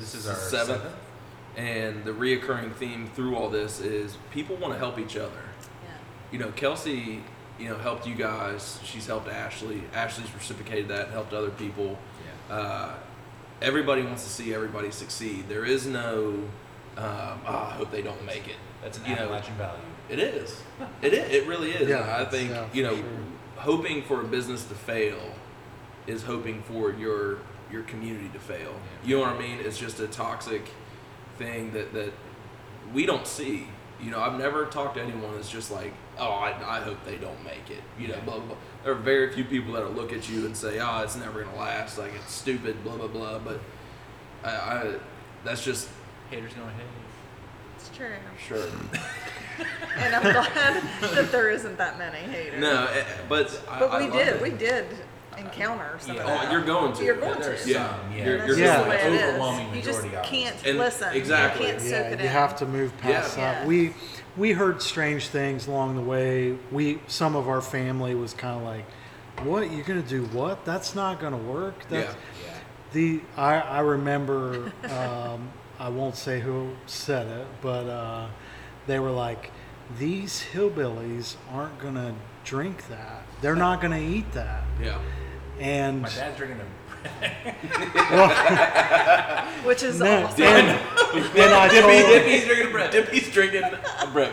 This 0.00 0.14
is 0.14 0.26
our 0.26 0.34
seventh. 0.34 0.80
seventh. 0.82 0.96
And 1.58 2.04
the 2.04 2.12
reoccurring 2.12 2.72
theme 2.76 3.10
through 3.14 3.34
all 3.34 3.50
this 3.50 3.80
is 3.80 4.16
people 4.30 4.54
want 4.56 4.74
to 4.74 4.78
help 4.78 4.96
each 4.96 5.16
other. 5.16 5.42
Yeah. 5.82 5.90
You 6.30 6.38
know, 6.38 6.52
Kelsey, 6.52 7.24
you 7.58 7.68
know, 7.68 7.76
helped 7.76 8.06
you 8.06 8.14
guys. 8.14 8.78
She's 8.84 9.08
helped 9.08 9.28
Ashley. 9.28 9.82
Ashley's 9.92 10.32
reciprocated 10.32 10.86
that 10.88 11.08
helped 11.08 11.32
other 11.32 11.50
people. 11.50 11.98
Yeah. 12.48 12.54
Uh, 12.54 12.94
everybody 13.60 14.02
wants 14.02 14.22
to 14.22 14.30
see 14.30 14.54
everybody 14.54 14.92
succeed. 14.92 15.48
There 15.48 15.64
is 15.64 15.84
no, 15.84 16.28
um, 16.96 17.40
"Ah, 17.44 17.70
I 17.70 17.74
hope 17.74 17.90
they 17.90 18.02
don't 18.02 18.24
make 18.24 18.46
it. 18.46 18.56
That's 18.80 18.98
an 18.98 19.06
You 19.06 19.16
know, 19.16 19.28
value. 19.28 19.82
It 20.08 20.20
is. 20.20 20.62
It 21.02 21.12
is. 21.12 21.28
It 21.28 21.48
really 21.48 21.72
is. 21.72 21.88
Yeah, 21.88 22.16
I 22.20 22.24
think 22.24 22.50
yeah, 22.50 22.66
you 22.72 22.84
know, 22.84 22.94
sure. 22.94 23.04
hoping 23.56 24.02
for 24.04 24.20
a 24.20 24.24
business 24.24 24.64
to 24.66 24.74
fail 24.76 25.34
is 26.06 26.22
hoping 26.22 26.62
for 26.62 26.92
your 26.92 27.38
your 27.72 27.82
community 27.82 28.28
to 28.28 28.38
fail. 28.38 28.70
Yeah. 29.02 29.08
You 29.08 29.16
know 29.16 29.22
what 29.22 29.34
I 29.34 29.38
mean? 29.38 29.58
It's 29.58 29.76
just 29.76 29.98
a 29.98 30.06
toxic 30.06 30.62
thing 31.38 31.72
that 31.72 31.92
that 31.94 32.12
we 32.92 33.06
don't 33.06 33.26
see. 33.26 33.68
You 34.00 34.12
know, 34.12 34.20
I've 34.20 34.38
never 34.38 34.66
talked 34.66 34.94
to 34.96 35.02
anyone 35.02 35.34
that's 35.34 35.50
just 35.50 35.72
like, 35.72 35.92
oh, 36.20 36.30
I, 36.30 36.50
I 36.78 36.80
hope 36.80 37.04
they 37.04 37.16
don't 37.16 37.42
make 37.42 37.68
it. 37.68 37.82
You 37.98 38.06
know, 38.08 38.14
Yeah. 38.14 38.20
blah, 38.20 38.36
blah 38.38 38.46
blah. 38.46 38.56
There 38.84 38.92
are 38.92 38.96
very 38.96 39.32
few 39.32 39.44
people 39.44 39.72
that'll 39.72 39.90
look 39.90 40.12
at 40.12 40.28
you 40.30 40.46
and 40.46 40.56
say, 40.56 40.78
oh, 40.80 41.00
it's 41.02 41.16
never 41.16 41.42
gonna 41.42 41.56
last. 41.56 41.98
Like 41.98 42.12
it's 42.14 42.32
stupid. 42.32 42.82
Blah 42.84 42.96
blah 42.96 43.08
blah. 43.08 43.38
But 43.40 43.60
I, 44.44 44.50
I 44.50 44.94
that's 45.44 45.64
just 45.64 45.88
Haters 46.30 46.52
gonna 46.54 46.70
hate. 46.72 46.84
It's 47.76 47.90
true. 47.96 48.14
sure. 48.46 48.66
And 49.96 50.14
I'm 50.14 50.22
glad 50.22 50.82
that 51.00 51.32
there 51.32 51.50
isn't 51.50 51.76
that 51.78 51.98
many 51.98 52.18
haters. 52.18 52.60
no, 52.60 52.86
eh, 52.92 53.02
but 53.28 53.60
I, 53.68 53.80
But 53.80 53.90
I 53.90 53.98
we 53.98 54.04
love 54.04 54.12
did. 54.12 54.28
it. 54.28 54.40
We 54.42 54.50
did 54.50 54.86
encounter 55.38 55.96
some 56.00 56.16
Yeah. 56.16 56.22
of 56.22 56.48
Oh, 56.48 56.50
you're 56.52 56.64
going 56.64 56.92
to. 56.94 57.04
You're 57.04 57.16
going 57.16 57.40
There's 57.40 57.64
to. 57.64 57.70
Yeah. 57.70 57.88
some, 57.88 58.12
yeah. 58.12 58.24
You're- 58.24 58.38
And 58.40 58.48
you're 58.48 58.56
that's 58.56 58.58
Yeah. 58.58 58.66
just 58.66 58.84
the 58.84 58.90
way 58.90 58.96
it 58.96 59.12
is. 59.12 59.22
Overwhelming 59.30 59.74
You 59.74 59.82
just 59.82 59.86
majority 60.02 60.16
of 60.16 60.24
it. 60.24 60.26
can't 60.28 60.66
And- 60.66 60.78
listen. 60.78 61.12
exactly. 61.14 61.66
You 61.66 61.70
can't 61.72 61.82
soak 61.82 61.90
Yeah, 61.90 62.00
it 62.10 62.18
you 62.20 62.24
in. 62.26 62.30
have 62.32 62.56
to 62.56 62.66
move 62.66 62.96
past 62.98 63.36
Yeah. 63.38 63.52
that. 63.52 63.60
Yeah. 63.62 63.66
We 63.68 63.94
we 64.36 64.52
heard 64.52 64.80
strange 64.82 65.28
things 65.28 65.66
along 65.66 65.96
the 65.96 66.02
way. 66.02 66.56
We 66.70 67.00
some 67.08 67.34
of 67.34 67.48
our 67.48 67.60
family 67.60 68.14
was 68.14 68.34
kind 68.34 68.56
of 68.56 68.62
like, 68.62 68.84
"What 69.42 69.70
you're 69.72 69.84
gonna 69.84 70.00
do? 70.02 70.24
What? 70.26 70.64
That's 70.64 70.94
not 70.94 71.20
gonna 71.20 71.36
work." 71.36 71.74
That's, 71.88 72.14
Yeah. 72.44 72.50
The 72.92 73.20
I 73.36 73.54
I 73.58 73.80
remember 73.80 74.72
um, 74.84 75.48
I 75.80 75.88
won't 75.88 76.16
say 76.16 76.40
who 76.40 76.70
said 76.86 77.26
it, 77.26 77.46
but 77.60 77.86
uh, 77.88 78.26
they 78.86 78.98
were 79.00 79.10
like, 79.10 79.50
"These 79.98 80.44
hillbillies 80.52 81.34
aren't 81.52 81.78
gonna 81.80 82.14
drink 82.44 82.88
that. 82.88 83.22
They're 83.40 83.56
not 83.56 83.80
gonna 83.80 83.98
eat 83.98 84.32
that." 84.32 84.62
Yeah. 84.80 84.98
And 85.60 86.02
My 86.02 86.08
dad's 86.08 86.36
drinking 86.36 86.60
a 86.60 86.64
bread. 87.02 87.54
Which 89.64 89.82
is 89.82 90.00
no, 90.00 90.24
awesome. 90.24 90.42
and, 90.44 90.66
and 90.68 91.54
I 91.54 91.68
Dippy, 91.68 91.80
told 91.80 92.06
Dippy's 92.08 92.44
drinking 92.44 92.66
a 92.66 92.70
bread. 92.70 92.90
Dippy's 92.90 93.30
drinking 93.30 93.62
a 93.64 94.10
breve. 94.12 94.32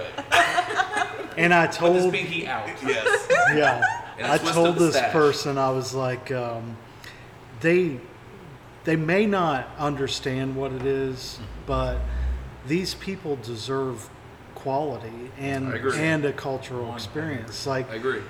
and 1.38 1.54
I 1.54 1.68
Put 1.68 1.94
the 1.94 2.00
told 2.00 2.14
pinky 2.14 2.48
out. 2.48 2.68
Yes. 2.86 3.28
yeah. 3.56 3.82
And 4.18 4.28
I 4.28 4.36
a 4.36 4.40
twist 4.40 4.54
told 4.54 4.76
the 4.78 4.86
this 4.86 4.96
stash. 4.96 5.12
person 5.12 5.58
I 5.58 5.70
was 5.72 5.94
like, 5.94 6.32
um, 6.32 6.78
they 7.62 8.00
they 8.84 8.96
may 8.96 9.26
not 9.26 9.68
understand 9.78 10.56
what 10.56 10.72
it 10.72 10.86
is, 10.86 11.40
but 11.66 11.98
these 12.68 12.94
people 12.96 13.36
deserve 13.38 14.10
quality 14.54 15.32
and 15.38 15.68
I 15.70 15.76
agree. 15.76 15.98
and 16.00 16.26
a 16.26 16.34
cultural 16.34 16.88
100%. 16.92 16.96
experience. 16.96 17.68
Like 17.68 17.90
I 17.92 17.96
agree. 17.96 18.22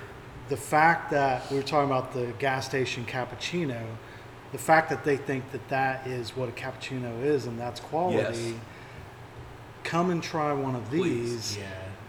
The 0.48 0.56
fact 0.56 1.10
that 1.10 1.50
we 1.50 1.56
were 1.56 1.62
talking 1.62 1.90
about 1.90 2.12
the 2.12 2.26
gas 2.38 2.66
station 2.66 3.04
cappuccino, 3.04 3.82
the 4.52 4.58
fact 4.58 4.90
that 4.90 5.04
they 5.04 5.16
think 5.16 5.50
that 5.52 5.68
that 5.68 6.06
is 6.06 6.36
what 6.36 6.48
a 6.48 6.52
cappuccino 6.52 7.22
is 7.22 7.46
and 7.46 7.58
that's 7.58 7.80
quality. 7.80 8.18
Yes. 8.40 8.54
Come 9.82 10.10
and 10.10 10.22
try 10.22 10.52
one 10.52 10.74
of 10.74 10.90
these 10.90 11.56
Yeah. 11.58 11.64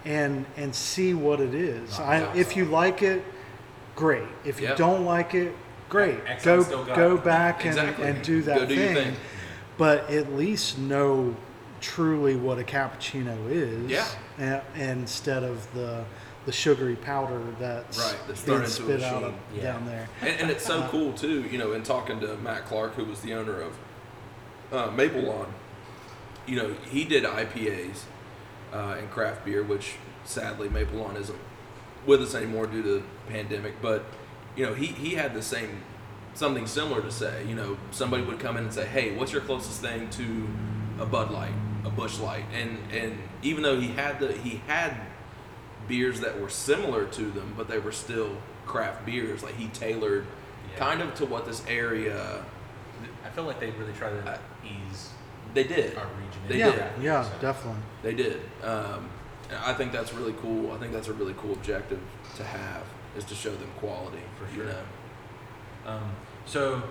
and 0.06 0.46
and 0.56 0.74
see 0.74 1.14
what 1.14 1.40
it 1.40 1.54
is. 1.54 2.00
I, 2.00 2.34
if 2.36 2.56
you 2.56 2.66
like 2.66 3.02
it, 3.02 3.24
great. 3.96 4.28
If 4.46 4.60
you 4.62 4.68
Yep. 4.70 4.78
don't 4.78 5.06
like 5.06 5.34
it, 5.34 5.54
great. 5.90 6.20
Go 6.44 6.64
go 6.64 7.16
it. 7.16 7.24
back 7.24 7.60
and, 7.66 7.78
Exactly. 7.78 8.08
and 8.08 8.22
do 8.24 8.42
that 8.44 8.60
Go 8.60 8.66
do 8.66 8.76
thing. 8.76 8.96
thing. 8.96 9.16
But 9.78 10.10
at 10.10 10.34
least 10.34 10.78
know 10.80 11.36
truly 11.82 12.36
what 12.36 12.58
a 12.60 12.64
cappuccino 12.64 13.38
is. 13.50 13.90
Yeah. 13.92 14.62
instead 14.76 15.44
of 15.44 15.72
the 15.74 16.04
the 16.48 16.54
sugary 16.54 16.96
powder 16.96 17.42
that's 17.60 18.00
Right, 18.00 18.18
that's 18.26 18.42
being 18.42 18.66
spit 18.66 19.04
out 19.04 19.22
of. 19.22 19.36
Yeah. 19.54 19.64
down 19.64 19.86
there. 19.86 20.08
And, 20.22 20.40
and 20.40 20.50
it's 20.50 20.66
so 20.66 20.88
cool 20.90 21.12
too, 21.12 21.42
you 21.42 21.58
know, 21.58 21.74
in 21.74 21.84
talking 21.84 22.22
to 22.22 22.38
Matt 22.38 22.66
Clark, 22.66 22.96
who 22.96 23.04
was 23.04 23.20
the 23.20 23.34
owner 23.34 23.60
of 23.60 23.78
uh, 24.72 24.90
Maple 24.92 25.24
Lawn, 25.24 25.54
you 26.46 26.56
know, 26.56 26.74
he 26.90 27.04
did 27.04 27.26
IPAs 27.26 28.04
uh, 28.74 28.96
and 28.98 29.12
craft 29.12 29.44
beer, 29.44 29.62
which 29.62 29.96
sadly 30.24 30.70
Maple 30.70 31.00
Lawn 31.00 31.18
isn't 31.18 31.38
with 32.06 32.22
us 32.22 32.34
anymore 32.34 32.66
due 32.66 32.82
to 32.82 32.90
the 33.00 33.04
pandemic. 33.28 33.82
But 33.82 34.06
you 34.56 34.66
know, 34.66 34.74
he 34.74 34.88
he 34.88 35.16
had 35.16 35.34
the 35.34 35.42
same 35.42 35.84
something 36.34 36.66
similar 36.66 37.02
to 37.02 37.12
say. 37.12 37.44
You 37.46 37.56
know, 37.56 37.78
somebody 37.92 38.24
would 38.24 38.40
come 38.40 38.56
in 38.56 38.64
and 38.64 38.74
say, 38.74 38.86
"Hey, 38.86 39.14
what's 39.14 39.34
your 39.34 39.42
closest 39.42 39.82
thing 39.82 40.10
to 40.12 40.48
a 41.04 41.06
Bud 41.06 41.30
Light, 41.30 41.54
a 41.84 41.90
Busch 41.90 42.20
Light?" 42.20 42.46
And 42.54 42.80
and 42.94 43.20
even 43.42 43.64
though 43.64 43.78
he 43.78 43.90
had 43.90 44.22
the 44.22 44.32
he 44.32 44.62
had 44.68 44.96
beers 45.88 46.20
that 46.22 46.40
were 46.40 46.50
similar 46.50 47.06
to 47.06 47.22
them, 47.32 47.54
but 47.58 47.68
they 47.68 47.80
were 47.80 47.92
still 47.92 48.38
craft 48.66 49.06
beers. 49.06 49.44
Like 49.44 49.56
he 49.56 49.68
tailored 49.68 50.26
Yeah. 50.74 50.80
kind 50.80 51.02
of 51.02 51.14
to 51.16 51.26
what 51.26 51.46
this 51.46 51.64
area 51.68 52.44
I 53.26 53.30
feel 53.30 53.44
like 53.46 53.60
they 53.60 53.70
really 53.72 53.94
tried 53.94 54.22
to 54.24 54.30
I- 54.32 54.66
ease 54.68 55.10
they 55.54 55.64
did. 55.64 55.96
our 55.98 56.06
region. 56.08 56.42
They 56.48 56.62
into 56.62 56.78
did. 56.78 56.92
Yeah, 57.04 57.24
so. 57.24 57.30
definitely. 57.40 57.82
They 58.04 58.14
did. 58.14 58.42
Um, 58.64 59.10
and 59.50 59.58
I 59.66 59.74
think 59.74 59.92
that's 59.92 60.14
really 60.14 60.34
cool. 60.42 60.72
I 60.72 60.78
think 60.78 60.92
that's 60.92 61.08
a 61.08 61.14
really 61.14 61.34
cool 61.38 61.54
objective 61.54 62.00
to 62.36 62.44
have 62.44 62.84
is 63.16 63.24
to 63.26 63.36
show 63.36 63.52
them 63.52 63.70
quality. 63.80 64.20
For 64.38 64.46
You 64.56 64.64
sure. 64.64 64.74
know. 64.74 64.82
Um, 65.92 66.12
so, 66.46 66.84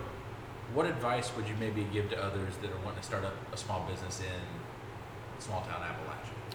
what 0.73 0.85
advice 0.85 1.31
would 1.35 1.47
you 1.47 1.55
maybe 1.59 1.85
give 1.93 2.09
to 2.09 2.21
others 2.23 2.55
that 2.61 2.71
are 2.71 2.77
wanting 2.83 2.99
to 3.01 3.05
start 3.05 3.23
up 3.23 3.33
a 3.53 3.57
small 3.57 3.85
business 3.89 4.19
in 4.21 5.41
small 5.43 5.61
town 5.61 5.81
Appalachia? 5.81 6.06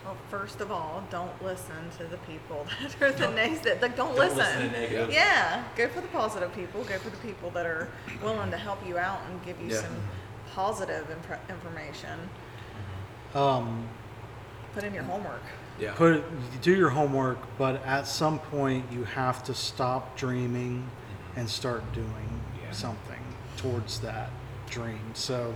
Well, 0.04 0.16
first 0.30 0.60
of 0.60 0.72
all, 0.72 1.04
don't 1.10 1.42
listen 1.44 1.76
to 1.98 2.04
the 2.04 2.16
people 2.18 2.66
that 2.82 3.00
are 3.02 3.12
the 3.12 3.18
Don't- 3.26 3.34
nays 3.36 3.60
that 3.60 3.80
like 3.80 3.96
don't, 3.96 4.08
Don't 4.08 4.18
listen. 4.18 4.38
listen 4.38 4.60
to 4.72 4.80
negative. 4.80 5.10
Yeah, 5.12 5.64
go 5.76 5.88
for 5.88 6.00
the 6.00 6.08
positive 6.08 6.52
people. 6.54 6.82
Go 6.84 6.98
for 6.98 7.10
the 7.10 7.16
people 7.18 7.50
that 7.50 7.66
are 7.66 7.88
willing 8.22 8.50
to 8.50 8.56
help 8.56 8.84
you 8.86 8.98
out 8.98 9.20
and 9.30 9.44
give 9.44 9.60
you 9.60 9.68
Yeah. 9.68 9.82
some 9.82 9.96
positive 10.54 11.08
inf- 11.10 11.50
information. 11.50 12.18
Um, 13.34 13.88
Put 14.74 14.84
in 14.84 14.92
your 14.94 15.04
homework. 15.04 15.42
Yeah. 15.78 15.94
put 15.94 16.22
do 16.60 16.74
your 16.76 16.90
homework, 16.90 17.38
but 17.58 17.82
at 17.86 18.06
some 18.06 18.38
point 18.38 18.84
you 18.92 19.04
have 19.04 19.42
to 19.44 19.54
stop 19.54 20.16
dreaming 20.16 20.88
and 21.36 21.48
start 21.48 21.82
doing 21.92 22.40
Yeah. 22.62 22.70
something 22.72 23.20
towards 23.56 24.00
that 24.00 24.30
dream. 24.68 25.00
So 25.14 25.54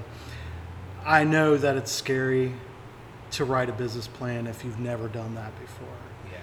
I 1.04 1.22
know 1.24 1.56
that 1.58 1.76
it's 1.76 1.92
scary 1.92 2.54
to 3.36 3.44
write 3.44 3.68
a 3.68 3.72
business 3.72 4.06
plan 4.06 4.46
if 4.46 4.64
you've 4.64 4.80
never 4.80 5.08
done 5.08 5.34
that 5.34 5.58
before. 5.60 5.88
Yeah. 6.30 6.38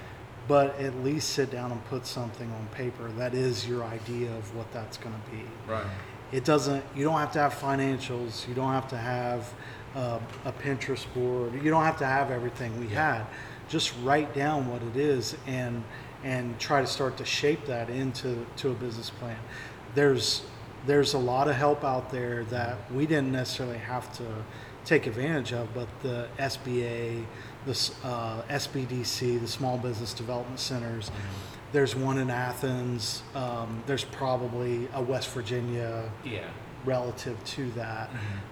But 0.47 0.79
at 0.79 0.95
least 1.03 1.29
sit 1.29 1.51
down 1.51 1.71
and 1.71 1.83
put 1.85 2.05
something 2.05 2.51
on 2.51 2.67
paper 2.67 3.09
that 3.17 3.33
is 3.33 3.67
your 3.67 3.83
idea 3.83 4.35
of 4.35 4.55
what 4.55 4.71
that's 4.71 4.97
going 4.97 5.15
to 5.15 5.31
be. 5.31 5.43
Right. 5.67 5.85
It 6.31 6.45
doesn't. 6.45 6.83
You 6.95 7.03
don't 7.03 7.19
have 7.19 7.31
to 7.33 7.39
have 7.39 7.53
financials. 7.53 8.47
You 8.47 8.53
don't 8.53 8.71
have 8.71 8.87
to 8.89 8.97
have 8.97 9.53
uh, 9.95 10.19
a 10.45 10.51
Pinterest 10.51 11.05
board. 11.13 11.53
You 11.53 11.69
don't 11.69 11.83
have 11.83 11.97
to 11.99 12.05
have 12.05 12.31
everything 12.31 12.79
we 12.79 12.87
had. 12.87 13.25
Just 13.69 13.93
write 14.03 14.33
down 14.33 14.69
what 14.69 14.81
it 14.81 14.97
is 14.97 15.35
and 15.47 15.83
and 16.23 16.57
try 16.57 16.79
to 16.79 16.87
start 16.87 17.17
to 17.17 17.25
shape 17.25 17.65
that 17.65 17.89
into 17.89 18.45
to 18.57 18.69
a 18.71 18.73
business 18.73 19.09
plan. 19.09 19.37
There's 19.95 20.43
there's 20.85 21.13
a 21.13 21.19
lot 21.19 21.47
of 21.47 21.55
help 21.55 21.83
out 21.83 22.11
there 22.11 22.43
that 22.45 22.91
we 22.91 23.05
didn't 23.05 23.31
necessarily 23.31 23.77
have 23.77 24.11
to 24.17 24.25
take 24.85 25.07
advantage 25.07 25.53
of, 25.53 25.73
but 25.73 25.87
the 26.01 26.27
SBA, 26.37 27.23
the 27.65 27.91
uh, 28.03 28.41
SBDC, 28.49 29.39
the 29.39 29.47
Small 29.47 29.77
Business 29.77 30.13
Development 30.13 30.59
Centers. 30.59 31.11
There's 31.71 31.95
one 31.95 32.17
in 32.17 32.29
Athens. 32.29 33.23
Um, 33.33 33.83
there's 33.87 34.03
probably 34.03 34.87
a 34.93 35.01
West 35.01 35.29
Virginia 35.29 36.09
Yeah. 36.23 36.41
relative 36.85 37.43
to 37.45 37.71
that. 37.71 38.09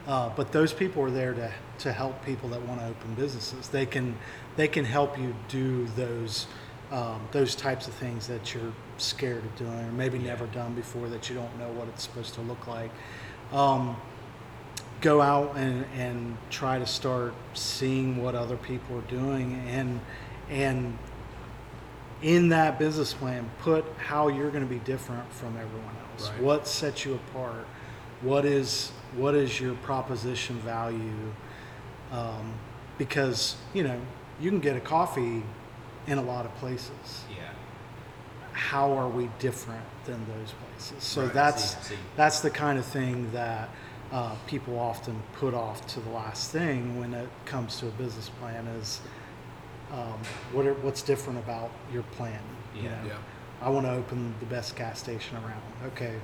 Uh, 0.07 0.29
but 0.35 0.51
those 0.51 0.73
people 0.73 1.03
are 1.03 1.11
there 1.11 1.33
to, 1.33 1.51
to 1.79 1.91
help 1.93 2.25
people 2.25 2.49
that 2.49 2.61
want 2.63 2.79
to 2.79 2.87
open 2.87 3.13
businesses. 3.15 3.67
They 3.67 3.85
can 3.85 4.17
they 4.55 4.67
can 4.67 4.85
help 4.85 5.17
you 5.19 5.35
do 5.49 5.85
those 5.95 6.47
um, 6.91 7.21
those 7.31 7.55
types 7.55 7.87
of 7.87 7.93
things 7.93 8.27
that 8.27 8.53
you're 8.53 8.73
scared 8.97 9.45
of 9.45 9.55
doing 9.55 9.71
or 9.79 9.91
maybe 9.93 10.17
never 10.19 10.45
done 10.47 10.73
before 10.73 11.07
that 11.09 11.29
you 11.29 11.35
don't 11.35 11.57
know 11.59 11.69
what 11.71 11.87
it's 11.89 12.03
supposed 12.03 12.33
to 12.33 12.41
look 12.41 12.67
like. 12.67 12.91
Um, 13.53 13.95
go 15.01 15.21
out 15.21 15.55
and, 15.55 15.85
and 15.97 16.37
try 16.49 16.77
to 16.79 16.85
start 16.85 17.33
seeing 17.53 18.21
what 18.21 18.35
other 18.35 18.55
people 18.57 18.97
are 18.97 19.01
doing 19.09 19.61
and 19.67 19.99
and 20.49 20.97
in 22.21 22.49
that 22.49 22.77
business 22.77 23.13
plan 23.13 23.49
put 23.59 23.83
how 23.97 24.27
you're 24.27 24.51
going 24.51 24.63
to 24.63 24.69
be 24.69 24.79
different 24.79 25.31
from 25.33 25.57
everyone 25.57 25.95
else 26.11 26.29
Right. 26.29 26.41
what 26.41 26.67
sets 26.67 27.03
you 27.03 27.15
apart 27.15 27.65
what 28.21 28.45
is 28.45 28.91
what 29.15 29.33
is 29.33 29.59
your 29.59 29.73
proposition 29.75 30.57
value 30.59 31.33
um, 32.11 32.53
because 32.99 33.55
you 33.73 33.81
know 33.83 33.99
you 34.39 34.51
can 34.51 34.59
get 34.59 34.75
a 34.75 34.79
coffee 34.79 35.41
in 36.05 36.17
a 36.19 36.21
lot 36.21 36.45
of 36.45 36.53
places 36.57 37.23
Yeah. 37.35 37.49
how 38.53 38.91
are 38.93 39.07
we 39.09 39.29
different 39.39 39.83
than 40.05 40.23
those 40.27 40.51
places? 40.53 41.03
So 41.03 41.23
Right, 41.23 41.33
that's 41.33 41.75
I 41.75 41.81
see. 41.81 41.95
that's 42.15 42.39
the 42.41 42.49
kind 42.51 42.77
of 42.79 42.85
thing 42.85 43.31
that 43.31 43.69
uh, 44.11 44.35
people 44.47 44.77
often 44.77 45.21
put 45.33 45.53
off 45.53 45.85
to 45.87 45.99
the 46.01 46.09
last 46.09 46.51
thing 46.51 46.99
when 46.99 47.13
it 47.13 47.29
comes 47.45 47.77
to 47.79 47.87
a 47.87 47.91
business 47.91 48.29
plan 48.29 48.67
is 48.67 48.99
um, 49.91 50.19
what 50.53 50.65
are, 50.65 50.73
what's 50.75 51.01
different 51.01 51.39
about 51.39 51.71
your 51.93 52.03
plan? 52.03 52.39
You 52.75 52.83
Yeah. 52.83 52.89
know, 53.01 53.07
Yeah. 53.07 53.17
I 53.61 53.69
want 53.69 53.85
to 53.85 53.91
open 53.93 54.33
the 54.39 54.45
best 54.47 54.75
gas 54.75 54.99
station 54.99 55.37
around. 55.37 55.61
Okay, 55.93 56.15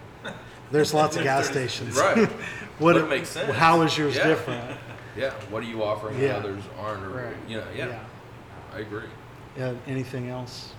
there's 0.71 0.93
lots 0.93 1.15
of 1.17 1.23
gas 1.31 1.47
stations. 1.47 1.95
Right. 1.95 2.27
what 2.79 2.93
But 2.93 3.03
it 3.03 3.09
makes 3.09 3.29
sense. 3.29 3.53
How 3.55 3.81
is 3.83 3.97
yours 3.97 4.15
Yeah. 4.15 4.27
different? 4.27 4.77
Yeah. 5.15 5.31
What 5.49 5.63
are 5.63 5.65
you 5.65 5.83
offering 5.83 6.19
Yeah. 6.19 6.27
that 6.33 6.35
others 6.45 6.63
aren't? 6.79 7.03
Or, 7.03 7.09
Right. 7.09 7.35
You 7.47 7.57
know, 7.57 7.63
yeah, 7.75 7.99
I 8.71 8.79
agree. 8.81 9.07
Yeah. 9.57 9.73
anything 9.87 10.29
else? 10.29 10.73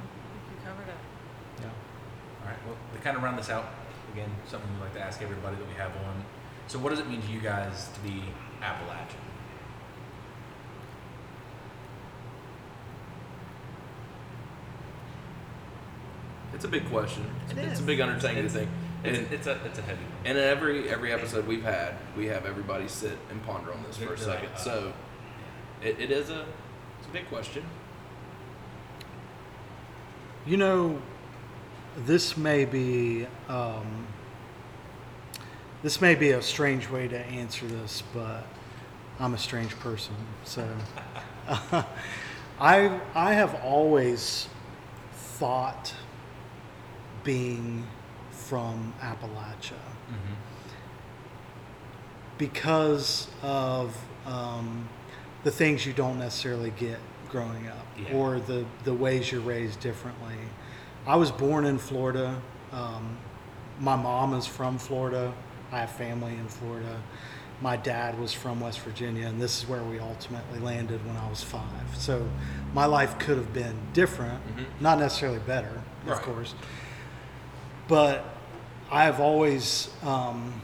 You 0.00 0.56
covered 0.64 0.86
it. 0.88 0.94
Yeah. 1.60 1.66
All 1.66 2.48
right. 2.48 2.58
Well, 2.64 2.76
to 2.94 2.98
kind 3.02 3.16
of 3.16 3.24
round 3.24 3.36
this 3.38 3.50
out, 3.50 3.64
again, 4.12 4.30
something 4.46 4.72
we 4.76 4.80
like 4.82 4.94
to 4.94 5.00
ask 5.00 5.20
everybody 5.20 5.56
that 5.56 5.66
we 5.66 5.74
have 5.74 5.90
on. 6.06 6.24
So, 6.72 6.78
what 6.78 6.88
does 6.88 7.00
it 7.00 7.06
mean 7.06 7.20
to 7.20 7.28
you 7.30 7.38
guys 7.38 7.90
to 7.92 8.00
be 8.00 8.22
Appalachian? 8.62 9.20
It's 16.54 16.64
a 16.64 16.68
big 16.68 16.88
question. 16.88 17.24
It's, 17.44 17.52
It 17.58 17.64
it's 17.64 17.80
a 17.80 17.82
big 17.82 18.00
undertaking 18.00 18.38
It's- 18.44 18.52
to 18.52 18.58
think. 18.60 18.70
It's, 19.04 19.18
And, 19.18 19.32
it's 19.32 19.46
a 19.48 19.58
it's 19.66 19.78
a 19.80 19.82
heavy 19.82 20.04
one. 20.04 20.12
and 20.26 20.38
in 20.38 20.44
every 20.44 20.88
every 20.88 21.12
episode 21.12 21.44
we've 21.48 21.64
had, 21.64 21.94
we 22.16 22.26
have 22.26 22.46
everybody 22.46 22.86
sit 22.86 23.18
and 23.30 23.44
ponder 23.44 23.72
on 23.72 23.82
this 23.82 23.96
for 23.96 24.14
a 24.14 24.16
They're 24.16 24.28
like, 24.28 24.38
second. 24.38 24.54
uh, 24.54 24.58
so 24.58 24.92
it, 25.82 25.98
it 25.98 26.10
is 26.12 26.30
a 26.30 26.42
it's 26.98 27.08
a 27.08 27.12
big 27.12 27.28
question. 27.28 27.64
You 30.46 30.56
know, 30.56 31.02
this 32.06 32.36
may 32.36 32.64
be 32.64 33.26
um, 33.48 34.06
this 35.82 36.00
may 36.00 36.14
be 36.14 36.30
a 36.30 36.42
strange 36.42 36.88
way 36.88 37.08
to 37.08 37.18
answer 37.18 37.66
this, 37.66 38.02
but 38.14 38.44
I'm 39.18 39.34
a 39.34 39.38
strange 39.38 39.78
person. 39.80 40.14
So 40.44 40.66
I 42.60 43.00
I 43.14 43.34
have 43.34 43.54
always 43.64 44.48
thought 45.12 45.92
being 47.24 47.86
from 48.30 48.92
Appalachia 49.00 49.72
Mm-hmm. 50.10 50.34
because 52.38 53.28
of 53.42 53.96
um, 54.26 54.88
the 55.44 55.50
things 55.50 55.86
you 55.86 55.92
don't 55.92 56.18
necessarily 56.18 56.70
get 56.78 56.98
growing 57.30 57.66
up 57.68 57.86
Yeah. 57.98 58.14
or 58.16 58.40
the, 58.40 58.64
the 58.84 58.92
ways 58.92 59.32
you're 59.32 59.40
raised 59.40 59.80
differently. 59.80 60.34
I 61.06 61.16
was 61.16 61.30
born 61.30 61.64
in 61.64 61.78
Florida. 61.78 62.40
Um, 62.72 63.16
my 63.80 63.96
mom 63.96 64.34
is 64.34 64.46
from 64.46 64.76
Florida. 64.78 65.32
I 65.72 65.80
have 65.80 65.90
family 65.90 66.34
in 66.34 66.46
Florida. 66.48 67.02
My 67.62 67.76
dad 67.76 68.18
was 68.18 68.32
from 68.32 68.60
West 68.60 68.80
Virginia, 68.80 69.26
and 69.26 69.40
this 69.40 69.62
is 69.62 69.68
where 69.68 69.82
we 69.82 69.98
ultimately 69.98 70.58
landed 70.60 71.04
when 71.06 71.16
I 71.16 71.28
was 71.30 71.42
five. 71.42 71.96
So 71.96 72.28
my 72.74 72.84
life 72.86 73.18
could 73.18 73.36
have 73.38 73.52
been 73.54 73.76
different, 73.92 74.42
not 74.80 74.98
necessarily 74.98 75.38
better, 75.38 75.80
of 76.06 76.20
course. 76.22 76.54
But 77.88 78.24
I've 78.90 79.20
always 79.20 79.90
um, 80.02 80.60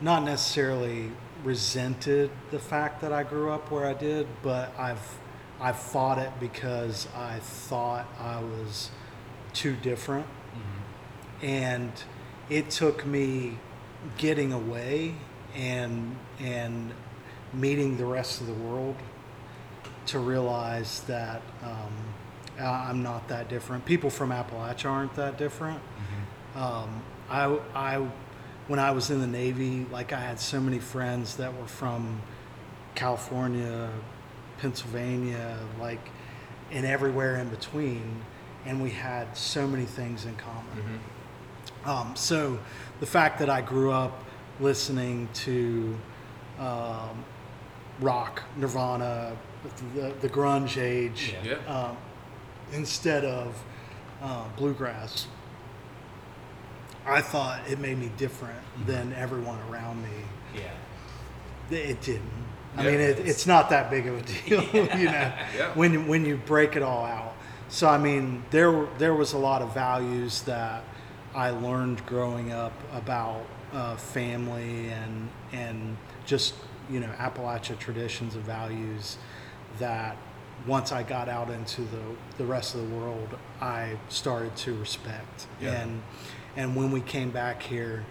not 0.00 0.22
necessarily 0.22 1.10
resented 1.42 2.30
the 2.50 2.58
fact 2.58 3.00
that 3.00 3.12
I 3.12 3.22
grew 3.22 3.50
up 3.50 3.70
where 3.70 3.86
I 3.86 3.94
did, 3.94 4.26
but 4.42 4.72
I've 4.78 5.18
I've 5.60 5.78
fought 5.78 6.18
it 6.18 6.30
because 6.40 7.08
I 7.16 7.38
thought 7.38 8.06
I 8.20 8.40
was 8.40 8.90
too 9.52 9.76
different, 9.76 10.26
and 11.42 11.92
it 12.50 12.70
took 12.70 13.06
me 13.06 13.58
getting 14.18 14.52
away 14.52 15.14
and 15.54 16.16
and 16.40 16.92
meeting 17.52 17.96
the 17.96 18.04
rest 18.04 18.40
of 18.40 18.46
the 18.46 18.52
world 18.54 18.96
to 20.06 20.18
realize 20.18 21.00
that 21.02 21.40
um, 21.62 21.92
I'm 22.64 23.02
not 23.02 23.28
that 23.28 23.48
different. 23.48 23.84
People 23.84 24.10
from 24.10 24.30
Appalachia 24.30 24.90
aren't 24.90 25.14
that 25.14 25.38
different. 25.38 25.80
Um, 26.56 27.02
I, 27.30 27.58
I, 27.74 28.06
when 28.68 28.78
I 28.78 28.90
was 28.90 29.10
in 29.10 29.20
the 29.20 29.26
Navy, 29.26 29.86
like 29.90 30.12
I 30.12 30.20
had 30.20 30.38
so 30.38 30.60
many 30.60 30.78
friends 30.78 31.36
that 31.36 31.56
were 31.58 31.66
from 31.66 32.20
California, 32.94 33.90
Pennsylvania, 34.58 35.58
like, 35.80 36.10
and 36.70 36.84
everywhere 36.86 37.36
in 37.36 37.48
between, 37.48 38.22
and 38.66 38.82
we 38.82 38.90
had 38.90 39.36
so 39.36 39.66
many 39.66 39.84
things 39.84 40.24
in 40.26 40.36
common. 40.36 41.00
Um, 41.84 42.14
so 42.16 42.58
the 43.00 43.06
fact 43.06 43.38
that 43.40 43.50
I 43.50 43.60
grew 43.60 43.90
up 43.92 44.24
listening 44.60 45.28
to 45.34 45.98
um, 46.58 47.24
rock, 48.00 48.42
Nirvana, 48.56 49.36
the, 49.94 50.12
the 50.20 50.28
grunge 50.28 50.80
age, 50.80 51.34
Yeah. 51.44 51.56
Yeah. 51.66 51.74
um, 51.88 51.96
instead 52.72 53.24
of 53.24 53.62
uh, 54.22 54.44
bluegrass, 54.56 55.26
I 57.06 57.20
thought 57.20 57.60
it 57.68 57.78
made 57.78 57.98
me 57.98 58.10
different 58.16 58.58
than 58.86 59.12
everyone 59.12 59.58
around 59.70 60.02
me. 60.02 60.08
Yeah. 60.54 61.76
It 61.76 62.00
didn't. 62.00 62.22
I 62.76 62.84
Yeah, 62.84 62.90
mean, 62.90 63.00
it, 63.00 63.10
it's- 63.10 63.28
it's 63.30 63.46
not 63.46 63.70
that 63.70 63.90
big 63.90 64.06
of 64.06 64.16
a 64.18 64.22
deal, 64.22 64.62
you 64.72 65.04
know, 65.06 65.32
Yeah. 65.56 65.70
when 65.74 66.06
when 66.08 66.24
you 66.24 66.36
break 66.38 66.76
it 66.76 66.82
all 66.82 67.04
out. 67.04 67.34
So 67.68 67.88
I 67.88 67.98
mean, 67.98 68.42
there 68.50 68.86
there 68.98 69.14
was 69.14 69.32
a 69.34 69.38
lot 69.38 69.60
of 69.62 69.72
values 69.74 70.42
that 70.42 70.82
I 71.34 71.50
learned 71.50 72.04
growing 72.06 72.52
up 72.52 72.72
about 72.92 73.44
uh, 73.72 73.96
family 73.96 74.88
and 74.88 75.28
and 75.52 75.96
just 76.26 76.54
you 76.88 77.00
know 77.00 77.08
Appalachia 77.18 77.78
traditions 77.78 78.34
and 78.34 78.44
values 78.44 79.18
that 79.78 80.16
once 80.66 80.92
I 80.92 81.02
got 81.02 81.28
out 81.28 81.50
into 81.50 81.82
the 81.82 82.02
the 82.38 82.44
rest 82.44 82.74
of 82.74 82.88
the 82.88 82.96
world, 82.96 83.36
I 83.60 83.98
started 84.08 84.54
to 84.58 84.74
respect. 84.74 85.46
Yeah. 85.60 85.72
And 85.72 86.02
and 86.56 86.76
when 86.76 86.90
we 86.92 87.00
came 87.00 87.30
back 87.30 87.62
here, 87.62 88.04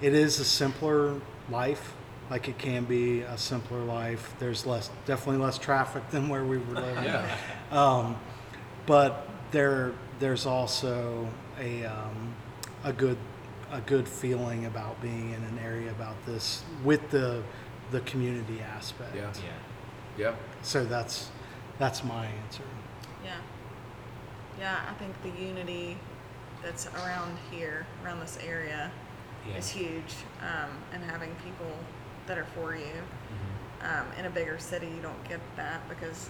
it 0.00 0.14
is 0.14 0.38
a 0.38 0.44
simpler 0.44 1.20
life. 1.50 1.94
Like 2.30 2.48
it 2.48 2.58
can 2.58 2.84
be 2.84 3.22
a 3.22 3.38
simpler 3.38 3.80
life. 3.80 4.34
There's 4.38 4.66
less, 4.66 4.90
definitely 5.06 5.42
less 5.42 5.56
traffic 5.58 6.10
than 6.10 6.28
where 6.28 6.44
we 6.44 6.58
were 6.58 6.74
living. 6.74 7.04
Yeah. 7.04 7.26
Um, 7.70 8.16
but 8.86 9.26
there, 9.50 9.92
there's 10.20 10.44
also 10.46 11.28
a 11.58 11.84
um, 11.84 12.27
a 12.84 12.92
good 12.92 13.18
a 13.70 13.80
good 13.82 14.08
feeling 14.08 14.64
about 14.64 15.00
being 15.02 15.30
in 15.34 15.42
an 15.44 15.58
area 15.62 15.90
about 15.90 16.14
this 16.26 16.62
with 16.84 17.10
the 17.10 17.42
the 17.90 18.00
community 18.00 18.60
aspect. 18.60 19.14
Yeah. 19.14 19.32
Yeah. 20.16 20.28
Yeah. 20.30 20.34
So 20.62 20.84
that's 20.84 21.30
that's 21.78 22.02
my 22.04 22.26
answer. 22.26 22.64
Yeah. 23.24 23.36
Yeah, 24.58 24.80
I 24.90 24.94
think 24.94 25.14
the 25.22 25.40
unity 25.40 25.96
that's 26.62 26.88
around 26.88 27.38
here, 27.50 27.86
around 28.04 28.18
this 28.20 28.38
area, 28.44 28.90
Yeah. 29.48 29.56
is 29.56 29.70
huge. 29.70 30.16
Um, 30.40 30.70
and 30.92 31.04
having 31.04 31.34
people 31.44 31.70
that 32.26 32.36
are 32.38 32.46
for 32.46 32.74
you. 32.74 32.82
Mm-hmm. 32.82 33.86
Um, 33.86 34.06
in 34.18 34.24
a 34.26 34.30
bigger 34.30 34.58
city, 34.58 34.88
you 34.88 35.00
don't 35.00 35.22
get 35.28 35.40
that 35.56 35.88
because 35.88 36.28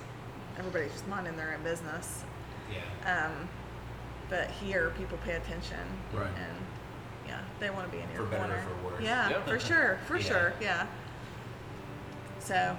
everybody's 0.59 0.92
just 0.92 1.09
minding 1.09 1.36
their 1.36 1.55
own 1.55 1.62
business. 1.62 2.24
Yeah. 2.70 3.26
Um, 3.26 3.49
but 4.28 4.50
here, 4.50 4.92
people 4.98 5.18
pay 5.24 5.32
attention. 5.34 5.78
Right. 6.12 6.26
And 6.26 6.56
yeah, 7.26 7.40
they 7.60 7.70
want 7.70 7.90
to 7.90 7.96
be 7.96 8.02
in 8.02 8.08
your 8.12 8.24
For 8.24 8.30
better 8.30 8.54
or 8.54 8.60
for 8.62 8.86
worse. 8.86 9.02
Yeah, 9.02 9.30
Yeah. 9.30 9.42
for 9.44 9.58
sure, 9.58 9.98
for 10.06 10.16
Yeah. 10.16 10.22
sure, 10.24 10.52
yeah. 10.60 10.86
So, 12.40 12.76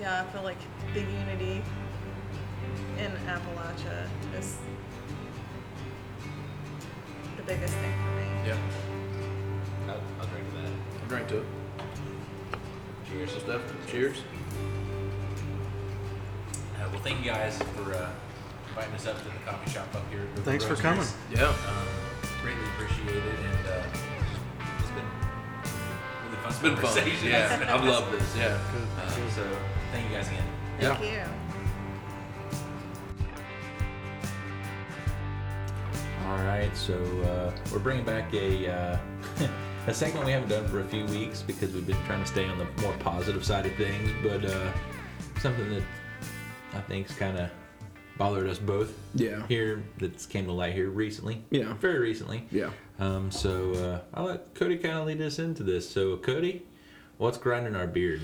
yeah, 0.00 0.22
I 0.22 0.32
feel 0.32 0.42
like 0.42 0.58
the 0.94 1.00
unity 1.00 1.62
in 2.98 3.12
Appalachia 3.26 4.08
is 4.38 4.56
the 7.36 7.42
biggest 7.42 7.74
thing 7.74 7.92
for 8.04 8.10
me. 8.20 8.48
Yeah. 8.48 8.56
I'll, 9.88 10.00
I'll 10.20 10.26
drink 10.26 10.48
to 10.50 10.54
that. 10.56 10.72
I'll 11.02 11.08
drink 11.08 11.28
to 11.28 11.38
it. 11.38 11.44
Cheers. 13.10 13.32
So 13.32 13.38
Steph, 13.38 13.62
cheers. 13.90 14.18
Uh, 16.76 16.88
well, 16.92 17.00
thank 17.02 17.18
you 17.24 17.30
guys 17.30 17.58
for 17.74 17.94
uh, 17.94 18.10
inviting 18.78 18.94
us 18.94 19.06
up 19.08 19.18
to 19.18 19.24
the 19.24 19.30
coffee 19.44 19.70
shop 19.70 19.92
up 19.94 20.08
here. 20.10 20.20
at 20.20 20.28
River 20.28 20.42
Thanks 20.42 20.64
for 20.64 20.70
Roasters. 20.70 20.82
coming. 20.84 21.06
Yeah. 21.34 21.48
Um, 21.48 21.56
greatly 22.42 22.62
appreciated, 22.76 23.24
and 23.24 23.66
uh, 23.66 23.82
it's 24.78 24.90
been 24.90 25.08
really 26.24 26.36
fun. 26.36 26.50
It's 26.50 26.58
been 26.58 26.76
fun. 26.76 27.28
Yeah, 27.28 27.66
I've 27.74 27.84
loved 27.84 28.12
this. 28.12 28.36
Yeah. 28.36 28.58
Uh, 28.96 29.10
so 29.34 29.56
thank 29.90 30.08
you 30.08 30.16
guys 30.16 30.28
again. 30.28 30.44
Thank 30.78 31.00
you. 31.02 31.22
All 36.26 36.36
right, 36.44 36.70
so 36.76 36.94
uh, 36.94 37.56
we're 37.72 37.78
bringing 37.78 38.04
back 38.04 38.32
a 38.34 38.68
uh, 38.70 38.98
a 39.88 39.94
segment 39.94 40.24
we 40.26 40.30
haven't 40.32 40.50
done 40.50 40.68
for 40.68 40.80
a 40.80 40.84
few 40.84 41.04
weeks 41.06 41.42
because 41.42 41.72
we've 41.72 41.86
been 41.86 42.00
trying 42.04 42.20
to 42.22 42.28
stay 42.28 42.44
on 42.44 42.58
the 42.58 42.66
more 42.82 42.92
positive 42.98 43.44
side 43.44 43.66
of 43.66 43.74
things, 43.74 44.10
but 44.22 44.44
uh, 44.44 44.72
something 45.40 45.68
that 45.70 45.82
I 46.74 46.80
think 46.82 47.10
is 47.10 47.16
kind 47.16 47.38
of 47.38 47.50
bothered 48.18 48.48
us 48.48 48.58
both 48.58 48.92
Yeah. 49.14 49.46
here 49.46 49.82
that's 49.98 50.26
came 50.26 50.44
to 50.46 50.52
light 50.52 50.74
here 50.74 50.90
recently. 50.90 51.42
Yeah. 51.50 51.72
very 51.74 52.00
recently. 52.00 52.46
Yeah. 52.50 52.70
Um, 52.98 53.30
so 53.30 53.72
uh, 53.74 54.00
I'll 54.12 54.26
let 54.26 54.54
Cody 54.54 54.76
kind 54.76 54.98
of 54.98 55.06
lead 55.06 55.20
us 55.22 55.38
into 55.38 55.62
this. 55.62 55.88
So 55.88 56.16
Cody, 56.16 56.62
what's 57.16 57.38
grinding 57.38 57.76
our 57.76 57.86
beard? 57.86 58.20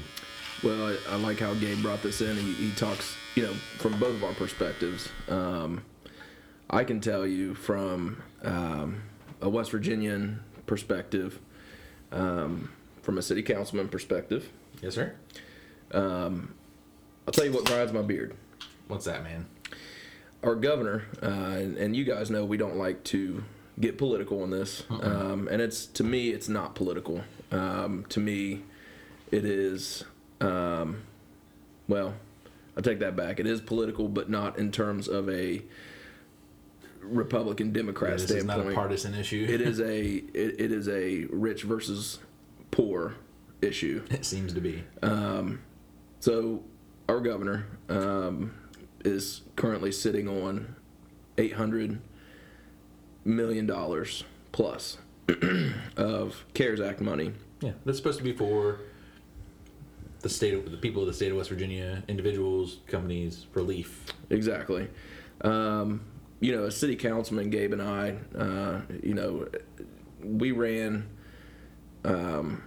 Well, 0.62 0.88
I, 0.88 0.96
I 1.12 1.16
like 1.16 1.38
how 1.38 1.54
Gabe 1.54 1.80
brought 1.82 2.02
this 2.02 2.20
in. 2.20 2.36
He, 2.36 2.52
he 2.54 2.70
talks, 2.72 3.14
you 3.36 3.44
know, 3.44 3.52
from 3.78 3.98
both 4.00 4.16
of 4.16 4.24
our 4.24 4.32
perspectives. 4.34 5.08
Um, 5.28 5.84
I 6.70 6.82
can 6.84 7.00
tell 7.00 7.26
you 7.26 7.54
from 7.54 8.22
um, 8.42 9.02
a 9.40 9.48
West 9.48 9.70
Virginian 9.70 10.42
perspective, 10.66 11.38
um, 12.10 12.70
from 13.02 13.18
a 13.18 13.22
city 13.22 13.42
councilman 13.42 13.88
perspective. 13.88 14.48
Yes, 14.82 14.94
sir. 14.94 15.14
I'll 15.92 17.32
tell 17.32 17.44
you 17.44 17.52
what 17.52 17.64
grinds 17.66 17.92
my 17.92 18.02
beard. 18.02 18.34
What's 18.88 19.04
that, 19.04 19.22
man? 19.22 19.46
Our 20.44 20.54
governor, 20.54 21.04
uh, 21.22 21.26
and, 21.26 21.76
and 21.78 21.96
you 21.96 22.04
guys 22.04 22.30
know 22.30 22.44
we 22.44 22.56
don't 22.56 22.76
like 22.76 23.02
to 23.04 23.42
get 23.80 23.98
political 23.98 24.42
on 24.42 24.50
this, 24.50 24.84
um, 24.90 25.48
and 25.50 25.60
it's 25.62 25.86
to 25.86 26.04
me 26.04 26.28
it's 26.30 26.48
not 26.48 26.74
political. 26.74 27.22
Um, 27.50 28.04
to 28.10 28.20
me, 28.20 28.62
it 29.30 29.44
is. 29.44 30.04
Um, 30.40 31.02
well, 31.88 32.14
I 32.76 32.82
take 32.82 33.00
that 33.00 33.16
back. 33.16 33.40
It 33.40 33.46
is 33.46 33.60
political, 33.60 34.08
but 34.08 34.28
not 34.28 34.58
in 34.58 34.70
terms 34.70 35.08
of 35.08 35.28
a 35.30 35.62
Republican 37.00 37.72
Democrat 37.72 38.12
this 38.12 38.22
is 38.22 38.28
standpoint. 38.42 38.66
not 38.66 38.72
a 38.72 38.74
partisan 38.74 39.14
issue. 39.14 39.46
it 39.48 39.60
is 39.60 39.80
a 39.80 40.06
it, 40.06 40.60
it 40.60 40.72
is 40.72 40.88
a 40.88 41.24
rich 41.30 41.62
versus 41.62 42.18
poor 42.70 43.14
issue. 43.62 44.04
It 44.10 44.24
seems 44.24 44.52
to 44.52 44.60
be. 44.60 44.84
So 46.20 46.62
our 47.06 47.20
governor 47.20 47.66
um, 47.90 48.54
is 49.04 49.42
currently 49.56 49.92
sitting 49.92 50.28
on 50.28 50.74
eight 51.38 51.54
hundred 51.54 52.00
million 53.24 53.66
dollars 53.66 54.24
plus 54.52 54.98
of 55.96 56.44
CARES 56.54 56.80
Act 56.80 57.00
money. 57.00 57.32
Yeah, 57.60 57.72
that's 57.84 57.98
supposed 57.98 58.18
to 58.18 58.24
be 58.24 58.32
for 58.32 58.80
the 60.20 60.28
state 60.28 60.54
of 60.54 60.70
the 60.70 60.76
people 60.78 61.02
of 61.02 61.08
the 61.08 61.14
state 61.14 61.30
of 61.30 61.36
West 61.36 61.50
Virginia, 61.50 62.02
individuals, 62.08 62.78
companies, 62.86 63.46
relief. 63.54 64.06
Exactly. 64.30 64.88
Um, 65.42 66.00
you 66.40 66.54
know, 66.56 66.64
as 66.64 66.76
city 66.76 66.96
councilman, 66.96 67.50
Gabe 67.50 67.72
and 67.72 67.82
I, 67.82 68.16
uh, 68.36 68.80
you 69.02 69.14
know, 69.14 69.48
we 70.22 70.52
ran. 70.52 71.08
Um, 72.04 72.62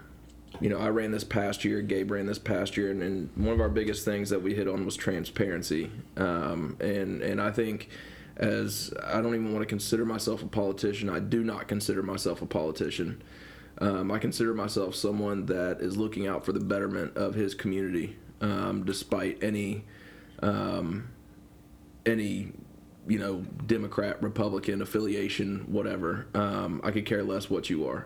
you 0.59 0.69
know, 0.69 0.77
I 0.77 0.89
ran 0.89 1.11
this 1.11 1.23
past 1.23 1.63
year. 1.65 1.81
Gabe 1.81 2.11
ran 2.11 2.25
this 2.25 2.39
past 2.39 2.77
year, 2.77 2.91
and, 2.91 3.01
and 3.01 3.29
one 3.35 3.53
of 3.53 3.61
our 3.61 3.69
biggest 3.69 4.05
things 4.05 4.29
that 4.29 4.41
we 4.41 4.53
hit 4.55 4.67
on 4.67 4.85
was 4.85 4.95
transparency. 4.95 5.91
Um, 6.15 6.77
and 6.79 7.21
and 7.21 7.41
I 7.41 7.51
think, 7.51 7.89
as 8.37 8.93
I 9.03 9.21
don't 9.21 9.35
even 9.35 9.53
want 9.53 9.63
to 9.63 9.67
consider 9.67 10.05
myself 10.05 10.43
a 10.43 10.47
politician, 10.47 11.09
I 11.09 11.19
do 11.19 11.43
not 11.43 11.67
consider 11.67 12.03
myself 12.03 12.41
a 12.41 12.45
politician. 12.45 13.21
Um, 13.79 14.11
I 14.11 14.17
consider 14.17 14.53
myself 14.53 14.95
someone 14.95 15.45
that 15.47 15.81
is 15.81 15.97
looking 15.97 16.27
out 16.27 16.43
for 16.43 16.51
the 16.51 16.59
betterment 16.59 17.15
of 17.15 17.35
his 17.35 17.53
community, 17.53 18.15
um, 18.41 18.83
despite 18.85 19.43
any 19.43 19.85
um, 20.41 21.09
any 22.05 22.53
you 23.07 23.19
know 23.19 23.45
Democrat, 23.65 24.21
Republican 24.21 24.81
affiliation, 24.81 25.65
whatever. 25.67 26.27
Um, 26.33 26.81
I 26.83 26.91
could 26.91 27.05
care 27.05 27.23
less 27.23 27.49
what 27.49 27.69
you 27.69 27.87
are. 27.87 28.05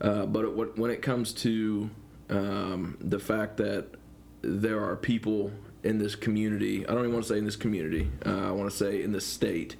Uh, 0.00 0.26
but 0.26 0.44
it, 0.44 0.78
when 0.78 0.90
it 0.90 1.02
comes 1.02 1.32
to 1.34 1.90
um, 2.30 2.96
the 3.00 3.18
fact 3.18 3.56
that 3.58 3.86
there 4.42 4.82
are 4.84 4.96
people 4.96 5.50
in 5.82 5.98
this 5.98 6.14
community, 6.14 6.86
I 6.86 6.92
don't 6.92 7.00
even 7.04 7.12
want 7.12 7.24
to 7.26 7.32
say 7.32 7.38
in 7.38 7.44
this 7.44 7.56
community. 7.56 8.10
Uh, 8.24 8.48
I 8.48 8.50
want 8.52 8.70
to 8.70 8.76
say 8.76 9.02
in 9.02 9.12
this 9.12 9.26
state 9.26 9.76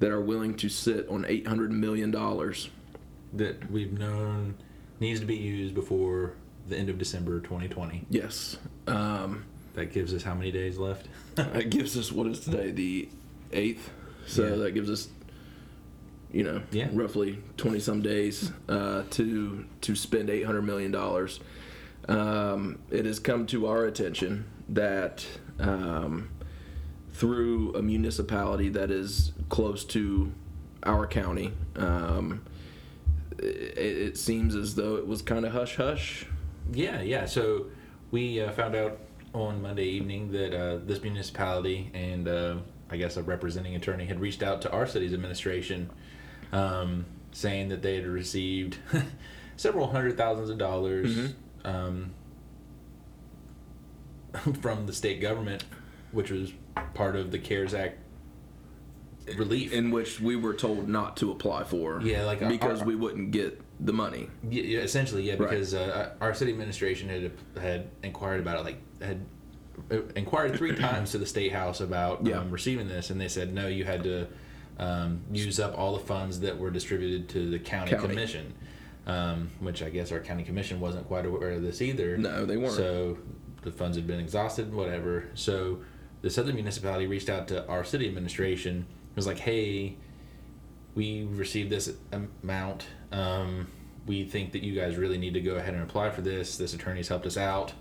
that 0.00 0.10
are 0.10 0.20
willing 0.20 0.54
to 0.56 0.68
sit 0.68 1.08
on 1.08 1.24
eight 1.28 1.46
hundred 1.46 1.72
million 1.72 2.10
dollars. 2.10 2.70
that 3.32 3.70
we've 3.70 3.92
known 3.98 4.54
needs 4.98 5.20
to 5.20 5.26
be 5.26 5.36
used 5.36 5.74
before 5.74 6.32
the 6.68 6.76
end 6.76 6.88
of 6.90 6.98
December 6.98 7.40
2020. 7.40 8.04
Yes. 8.10 8.56
Um, 8.86 9.44
That 9.74 9.92
gives 9.92 10.12
us 10.12 10.22
how 10.22 10.34
many 10.34 10.50
days 10.52 10.76
left? 10.78 11.06
That 11.36 11.70
gives 11.70 11.96
us 11.96 12.12
what 12.12 12.26
is 12.26 12.40
today 12.40 12.70
the 12.70 13.08
eighth. 13.52 13.90
So 14.26 14.44
Yeah. 14.46 14.54
that 14.56 14.72
gives 14.74 14.90
us, 14.90 15.08
you 16.32 16.42
know, 16.44 16.62
Yeah. 16.70 16.88
roughly 16.92 17.38
twenty 17.56 17.80
some 17.80 18.02
days 18.02 18.52
uh, 18.68 19.02
to 19.10 19.64
to 19.82 19.94
spend 19.96 20.30
eight 20.30 20.44
hundred 20.46 20.62
million 20.62 20.90
dollars. 20.90 21.40
Um, 22.08 22.78
it 22.90 23.04
has 23.04 23.18
come 23.18 23.46
to 23.46 23.66
our 23.66 23.84
attention 23.84 24.44
that 24.68 25.26
um, 25.58 26.30
through 27.12 27.74
a 27.74 27.82
municipality 27.82 28.68
that 28.70 28.90
is 28.90 29.32
close 29.48 29.84
to 29.84 30.32
our 30.84 31.06
county, 31.06 31.52
um, 31.76 32.42
it, 33.38 33.44
it 33.78 34.16
seems 34.18 34.54
as 34.54 34.74
though 34.76 34.96
it 34.96 35.06
was 35.06 35.20
kind 35.22 35.44
of 35.44 35.52
hush 35.52 35.76
hush. 35.76 36.26
yeah, 36.72 37.02
yeah. 37.02 37.26
So 37.26 37.66
we 38.10 38.40
uh, 38.40 38.50
found 38.52 38.74
out 38.74 38.98
on 39.34 39.60
Monday 39.62 39.84
evening 39.86 40.32
that 40.32 40.54
uh, 40.58 40.78
this 40.84 41.02
municipality 41.02 41.90
and 41.94 42.26
uh, 42.26 42.56
I 42.90 42.96
guess 42.96 43.16
a 43.16 43.22
representing 43.22 43.74
attorney 43.76 44.06
had 44.06 44.20
reached 44.20 44.42
out 44.42 44.62
to 44.62 44.70
our 44.72 44.86
city's 44.86 45.12
administration 45.12 45.90
um, 46.52 47.06
saying 47.32 47.68
that 47.68 47.82
they 47.82 47.94
had 47.96 48.06
received 48.06 48.78
several 49.56 49.88
hundred 49.90 50.16
thousands 50.16 50.50
of 50.50 50.58
dollars 50.58 51.32
um, 51.64 52.10
from 54.60 54.86
the 54.86 54.92
state 54.92 55.20
government, 55.20 55.64
which 56.12 56.30
was 56.30 56.52
part 56.94 57.14
of 57.16 57.30
the 57.30 57.38
CARES 57.38 57.74
Act 57.74 57.98
relief. 59.36 59.72
in 59.72 59.90
which 59.90 60.20
we 60.20 60.34
were 60.34 60.54
told 60.54 60.88
not 60.88 61.16
to 61.18 61.30
apply 61.30 61.62
for. 61.64 62.00
Yeah, 62.02 62.24
like, 62.24 62.42
uh, 62.42 62.48
because 62.48 62.80
our- 62.80 62.86
we 62.86 62.96
wouldn't 62.96 63.30
get 63.30 63.60
the 63.78 63.92
money. 63.92 64.28
Yeah, 64.50 64.80
essentially, 64.80 65.22
yeah, 65.22 65.32
Right. 65.34 65.50
because 65.50 65.74
uh, 65.74 66.14
our 66.20 66.34
city 66.34 66.50
administration 66.50 67.08
had 67.08 67.30
had 67.62 67.88
inquired 68.02 68.40
about 68.40 68.58
it, 68.58 68.64
like 68.64 69.00
had 69.00 69.16
uh, 69.16 69.24
inquired 70.16 70.56
three 70.56 70.74
times 70.76 71.12
to 71.12 71.18
the 71.18 71.26
state 71.26 71.52
house 71.52 71.80
about 71.80 72.26
Yeah. 72.26 72.38
um, 72.40 72.50
receiving 72.50 72.88
this, 72.88 73.10
and 73.10 73.20
they 73.20 73.28
said 73.28 73.52
no, 73.54 73.66
you 73.68 73.84
had 73.84 74.02
to 74.04 74.26
um, 74.78 75.20
use 75.30 75.60
up 75.60 75.76
all 75.78 75.92
the 75.94 76.04
funds 76.04 76.40
that 76.40 76.58
were 76.58 76.70
distributed 76.70 77.28
to 77.30 77.50
the 77.50 77.58
county, 77.58 77.90
County. 77.90 78.08
commission, 78.08 78.54
um, 79.06 79.50
which 79.60 79.82
I 79.82 79.90
guess 79.90 80.10
our 80.12 80.20
county 80.20 80.42
commission 80.42 80.80
wasn't 80.80 81.06
quite 81.06 81.26
aware 81.26 81.50
of 81.52 81.62
this 81.62 81.82
either. 81.82 82.16
No, 82.16 82.46
they 82.46 82.56
weren't. 82.56 82.74
So 82.74 83.18
the 83.62 83.70
funds 83.70 83.96
had 83.96 84.06
been 84.06 84.20
exhausted, 84.20 84.72
whatever. 84.72 85.24
So 85.34 85.80
the 86.22 86.30
southern 86.30 86.54
municipality 86.54 87.06
reached 87.06 87.28
out 87.28 87.46
to 87.48 87.66
our 87.68 87.84
city 87.84 88.08
administration. 88.08 88.86
It 89.10 89.16
was 89.16 89.26
like, 89.26 89.38
hey, 89.38 89.96
we 90.94 91.24
received 91.30 91.70
this 91.70 91.92
amount. 92.42 92.86
Um, 93.12 93.68
we 94.06 94.24
think 94.24 94.52
that 94.52 94.62
you 94.62 94.74
guys 94.74 94.96
really 94.96 95.18
need 95.18 95.34
to 95.34 95.40
go 95.40 95.56
ahead 95.56 95.74
and 95.74 95.82
apply 95.82 96.10
for 96.10 96.22
this. 96.22 96.56
This 96.56 96.72
attorney's 96.74 97.08
helped 97.08 97.26
us 97.26 97.36
out. 97.36 97.74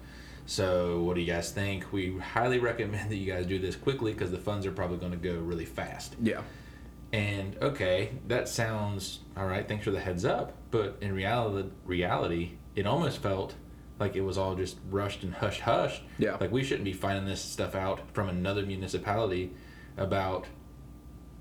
So, 0.50 1.02
what 1.02 1.14
do 1.14 1.22
you 1.22 1.32
guys 1.32 1.52
think? 1.52 1.94
We 1.94 2.18
highly 2.18 2.58
recommend 2.58 3.12
that 3.12 3.18
you 3.18 3.32
guys 3.32 3.46
do 3.46 3.60
this 3.60 3.76
quickly 3.76 4.14
because 4.14 4.32
the 4.32 4.40
funds 4.40 4.66
are 4.66 4.72
probably 4.72 4.98
going 4.98 5.12
to 5.12 5.18
go 5.18 5.36
really 5.36 5.66
fast. 5.66 6.16
Yeah. 6.20 6.42
And 7.14 7.56
okay, 7.62 8.14
that 8.28 8.50
sounds 8.50 9.20
all 9.38 9.46
right. 9.46 9.68
Thanks 9.68 9.84
for 9.86 9.92
the 9.92 10.00
heads 10.00 10.26
up. 10.26 10.58
But 10.72 10.98
in 11.02 11.14
reality, 11.14 11.70
reality, 11.86 12.54
it 12.76 12.88
almost 12.88 13.20
felt 13.20 13.54
like 14.00 14.16
it 14.16 14.22
was 14.22 14.40
all 14.40 14.56
just 14.56 14.78
rushed 14.90 15.22
and 15.22 15.36
hush 15.36 15.60
hush. 15.60 16.02
Yeah. 16.18 16.38
Like 16.42 16.52
we 16.52 16.64
shouldn't 16.64 16.86
be 16.86 16.94
finding 16.94 17.26
this 17.26 17.42
stuff 17.42 17.76
out 17.76 18.02
from 18.14 18.28
another 18.28 18.66
municipality 18.66 19.52
about 19.98 20.48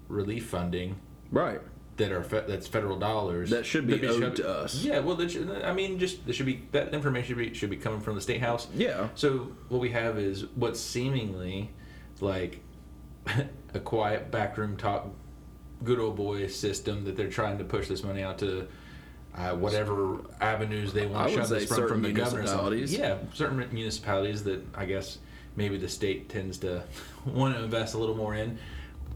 relief 0.08 0.46
funding 0.46 1.00
Right. 1.30 1.60
That 1.98 2.10
are 2.12 2.22
fe- 2.22 2.44
that's 2.48 2.66
federal 2.66 2.98
dollars 2.98 3.50
That 3.50 3.66
should 3.66 3.86
be 3.86 3.94
owed 4.06 4.20
shoved- 4.20 4.36
to 4.36 4.48
us. 4.48 4.82
Yeah, 4.82 5.00
well, 5.00 5.16
that 5.16 5.30
should, 5.30 5.50
I 5.62 5.72
mean, 5.72 5.98
just 5.98 6.24
there 6.24 6.32
should 6.34 6.46
be 6.46 6.62
that 6.72 6.94
information 6.94 7.28
should 7.36 7.38
be, 7.38 7.54
should 7.54 7.70
be 7.70 7.76
coming 7.76 8.00
from 8.00 8.14
the 8.14 8.20
state 8.20 8.40
house. 8.40 8.66
Yeah. 8.74 9.08
So 9.14 9.52
what 9.68 9.80
we 9.80 9.90
have 9.90 10.18
is 10.18 10.46
what's 10.54 10.80
seemingly 10.80 11.70
like 12.20 12.60
a 13.74 13.80
quiet 13.80 14.30
backroom 14.30 14.76
talk, 14.76 15.08
good 15.84 15.98
old 15.98 16.16
boy 16.16 16.46
system 16.46 17.04
that 17.04 17.16
they're 17.16 17.28
trying 17.30 17.58
to 17.58 17.64
push 17.64 17.88
this 17.88 18.02
money 18.02 18.22
out 18.22 18.38
to. 18.38 18.66
Uh, 19.36 19.54
whatever 19.54 20.18
avenues 20.40 20.92
they 20.92 21.06
want 21.06 21.28
to 21.28 21.34
shove 21.36 21.48
this 21.48 21.68
from, 21.68 21.86
from 21.86 22.02
the 22.02 22.10
governor. 22.10 22.38
municipalities. 22.42 22.92
Yeah, 22.92 23.18
certain 23.34 23.58
municipalities 23.72 24.42
that 24.44 24.64
I 24.74 24.84
guess 24.84 25.18
maybe 25.54 25.76
the 25.76 25.88
state 25.88 26.28
tends 26.28 26.58
to 26.58 26.82
want 27.24 27.54
to 27.54 27.62
invest 27.62 27.94
a 27.94 27.98
little 27.98 28.16
more 28.16 28.34
in. 28.34 28.58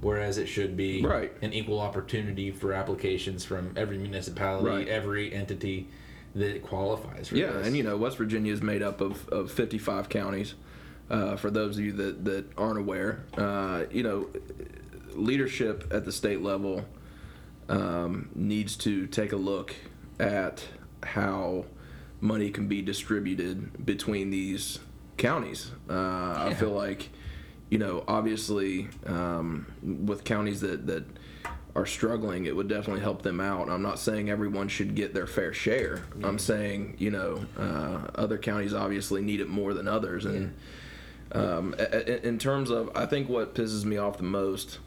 Whereas 0.02 0.36
it 0.36 0.46
should 0.46 0.76
be 0.76 1.00
Right. 1.02 1.32
an 1.40 1.52
equal 1.54 1.80
opportunity 1.80 2.50
for 2.50 2.72
applications 2.74 3.44
from 3.44 3.70
every 3.76 3.96
municipality, 3.96 4.68
Right. 4.68 4.88
every 4.88 5.32
entity 5.32 5.88
that 6.34 6.62
qualifies 6.62 7.28
for 7.28 7.36
Yeah, 7.36 7.52
this. 7.52 7.66
and 7.68 7.76
you 7.76 7.82
know, 7.82 7.96
West 7.96 8.18
Virginia 8.18 8.52
is 8.52 8.60
made 8.62 8.82
up 8.82 9.00
of, 9.00 9.26
of 9.30 9.50
55 9.50 10.08
counties. 10.08 10.54
Uh, 11.10 11.36
for 11.36 11.50
those 11.50 11.78
of 11.78 11.84
you 11.84 11.92
that, 11.92 12.24
that 12.24 12.44
aren't 12.58 12.78
aware, 12.78 13.20
uh, 13.36 13.84
you 13.90 14.02
know, 14.02 14.28
leadership 15.14 15.86
at 15.90 16.04
the 16.04 16.12
state 16.12 16.42
level 16.42 16.84
um, 17.68 18.28
needs 18.34 18.76
to 18.76 19.06
take 19.06 19.32
a 19.32 19.36
look 19.36 19.74
at 20.18 20.64
how 21.02 21.64
money 22.20 22.50
can 22.50 22.66
be 22.66 22.80
distributed 22.82 23.84
between 23.84 24.30
these 24.30 24.78
counties. 25.16 25.70
Uh, 25.88 26.34
I 26.38 26.54
feel 26.54 26.70
like, 26.70 27.10
you 27.72 27.78
know, 27.78 28.04
obviously 28.06 28.86
um, 29.06 29.64
with 29.82 30.24
counties 30.24 30.60
that, 30.60 30.86
that 30.86 31.04
are 31.74 31.86
struggling, 31.86 32.44
it 32.44 32.54
would 32.54 32.68
definitely 32.68 33.00
help 33.00 33.22
them 33.22 33.40
out. 33.40 33.70
I'm 33.70 33.80
not 33.80 33.98
saying 33.98 34.28
everyone 34.28 34.68
should 34.68 34.94
get 34.94 35.14
their 35.14 35.26
fair 35.26 35.54
share. 35.54 36.02
I'm 36.22 36.38
saying, 36.38 36.96
you 36.98 37.10
know, 37.10 37.46
uh, 37.58 38.08
other 38.14 38.36
counties 38.36 38.74
obviously 38.74 39.22
need 39.22 39.40
it 39.40 39.48
more 39.48 39.72
than 39.72 39.88
others. 39.88 40.26
And 40.26 40.54
um, 41.32 41.74
a- 41.78 42.10
a- 42.12 42.28
in 42.28 42.38
terms 42.38 42.68
of, 42.68 42.90
I 42.94 43.06
think 43.06 43.30
what 43.30 43.54
pisses 43.54 43.86
me 43.86 43.96
off 43.96 44.18
the 44.18 44.22
most 44.24 44.78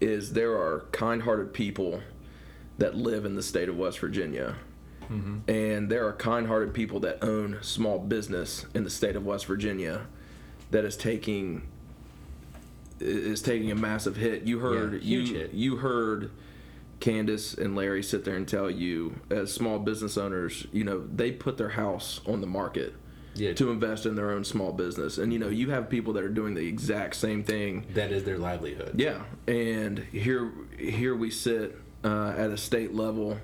is 0.00 0.32
there 0.32 0.52
are 0.52 0.86
kind-hearted 0.92 1.52
people 1.52 2.00
that 2.78 2.94
live 2.94 3.26
in 3.26 3.34
the 3.34 3.42
state 3.42 3.68
of 3.68 3.76
West 3.76 3.98
Virginia. 3.98 4.56
And 5.46 5.90
there 5.90 6.08
are 6.08 6.14
kind-hearted 6.14 6.72
people 6.72 6.98
that 7.00 7.22
own 7.22 7.58
small 7.60 7.98
business 7.98 8.64
in 8.74 8.84
the 8.84 8.90
state 8.90 9.16
of 9.16 9.26
West 9.26 9.44
Virginia 9.44 10.06
that 10.70 10.86
is 10.86 10.96
taking 10.96 11.68
is 13.04 13.42
taking 13.42 13.70
a 13.70 13.74
massive 13.74 14.16
hit. 14.16 14.42
You 14.42 14.58
heard 14.60 14.94
Yeah, 15.02 15.18
you 15.20 15.34
hit. 15.34 15.52
you 15.54 15.76
heard 15.76 16.30
Candace 17.00 17.54
and 17.54 17.76
Larry 17.76 18.02
sit 18.02 18.24
there 18.24 18.36
and 18.36 18.48
tell 18.48 18.70
you 18.70 19.20
as 19.30 19.52
small 19.52 19.78
business 19.78 20.16
owners, 20.16 20.66
you 20.72 20.84
know, 20.84 21.04
they 21.14 21.30
put 21.32 21.58
their 21.58 21.70
house 21.70 22.20
on 22.26 22.40
the 22.40 22.46
market 22.46 22.94
Yeah. 23.34 23.52
to 23.54 23.70
invest 23.70 24.06
in 24.06 24.14
their 24.14 24.30
own 24.30 24.44
small 24.44 24.72
business. 24.72 25.18
And 25.18 25.32
you 25.32 25.38
know, 25.38 25.48
you 25.48 25.70
have 25.70 25.90
people 25.90 26.12
that 26.14 26.24
are 26.24 26.28
doing 26.30 26.54
the 26.54 26.66
exact 26.66 27.16
same 27.16 27.42
thing 27.42 27.84
that 27.94 28.10
is 28.12 28.24
their 28.24 28.38
livelihood. 28.38 28.92
yeah, 28.98 29.22
and 29.46 29.98
here 29.98 30.50
here 30.78 31.14
we 31.14 31.30
sit 31.30 31.76
uh, 32.04 32.34
at 32.36 32.50
a 32.50 32.56
state 32.56 32.94
level, 32.94 33.38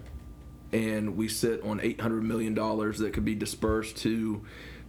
and 0.72 1.16
we 1.16 1.28
sit 1.28 1.62
on 1.62 1.80
eight 1.82 2.00
hundred 2.00 2.22
million 2.22 2.54
dollars 2.54 2.98
that 2.98 3.12
could 3.12 3.24
be 3.24 3.34
dispersed 3.34 3.96
to 3.98 4.42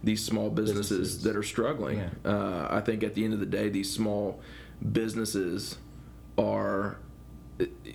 these 0.04 0.24
small 0.24 0.50
businesses, 0.50 0.98
Businesses. 0.98 1.22
that 1.24 1.36
are 1.36 1.42
struggling. 1.44 1.98
Yeah. 1.98 2.10
Uh, 2.24 2.66
I 2.70 2.80
think 2.80 3.02
at 3.04 3.14
the 3.14 3.24
end 3.24 3.34
of 3.34 3.40
the 3.40 3.46
day, 3.46 3.68
these 3.68 3.88
small 3.92 4.40
businesses 4.90 5.78
are 6.38 6.98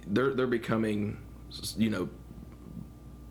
they're 0.07 0.34
they're 0.34 0.47
becoming, 0.47 1.18
you 1.77 1.89
know, 1.89 2.09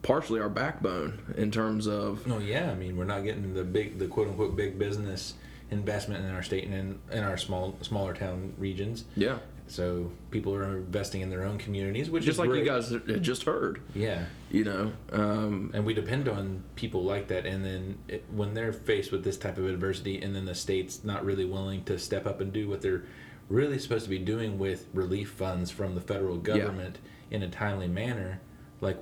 partially 0.02 0.40
our 0.40 0.48
backbone 0.48 1.34
in 1.36 1.50
terms 1.50 1.86
of 1.86 2.26
No, 2.26 2.38
yeah. 2.38 2.70
I 2.70 2.74
mean, 2.74 2.96
we're 2.96 3.04
not 3.04 3.24
getting 3.24 3.54
the 3.54 3.64
big, 3.64 3.98
the 3.98 4.06
quote 4.06 4.28
unquote 4.28 4.56
big 4.56 4.78
business 4.78 5.34
investment 5.70 6.24
in 6.24 6.30
our 6.30 6.42
state 6.42 6.64
and 6.64 6.74
in, 6.74 7.18
in 7.18 7.24
our 7.24 7.36
small, 7.36 7.76
smaller 7.82 8.14
town 8.14 8.54
regions. 8.56 9.04
yeah, 9.16 9.38
So 9.66 10.12
people 10.30 10.54
are 10.54 10.76
investing 10.76 11.22
in 11.22 11.30
their 11.30 11.42
own 11.42 11.58
communities, 11.58 12.08
which 12.08 12.20
is 12.22 12.26
just 12.26 12.38
like 12.38 12.50
you 12.50 12.64
guys 12.64 12.94
just 13.20 13.42
heard. 13.42 13.80
Yeah, 13.92 14.26
You 14.50 14.62
know, 14.62 14.92
um, 15.12 15.72
and 15.74 15.84
we 15.84 15.92
depend 15.92 16.28
on 16.28 16.62
people 16.76 17.02
like 17.02 17.26
that. 17.28 17.46
And 17.46 17.64
then 17.64 17.98
it, 18.06 18.24
when 18.30 18.54
they're 18.54 18.72
faced 18.72 19.10
with 19.10 19.24
this 19.24 19.36
type 19.36 19.58
of 19.58 19.66
adversity, 19.66 20.22
and 20.22 20.36
then 20.36 20.44
the 20.44 20.54
state's 20.54 21.02
not 21.02 21.24
really 21.24 21.44
willing 21.44 21.82
to 21.84 21.98
step 21.98 22.26
up 22.26 22.40
and 22.40 22.52
do 22.52 22.68
what 22.68 22.80
they're 22.80 23.02
really 23.48 23.78
supposed 23.78 24.04
to 24.04 24.10
be 24.10 24.18
doing 24.18 24.58
with 24.58 24.86
relief 24.92 25.30
funds 25.30 25.70
from 25.70 25.94
the 25.94 26.00
federal 26.00 26.36
government 26.36 26.98
in 27.30 27.42
a 27.42 27.48
timely 27.48 27.88
manner, 27.88 28.40
like 28.80 28.98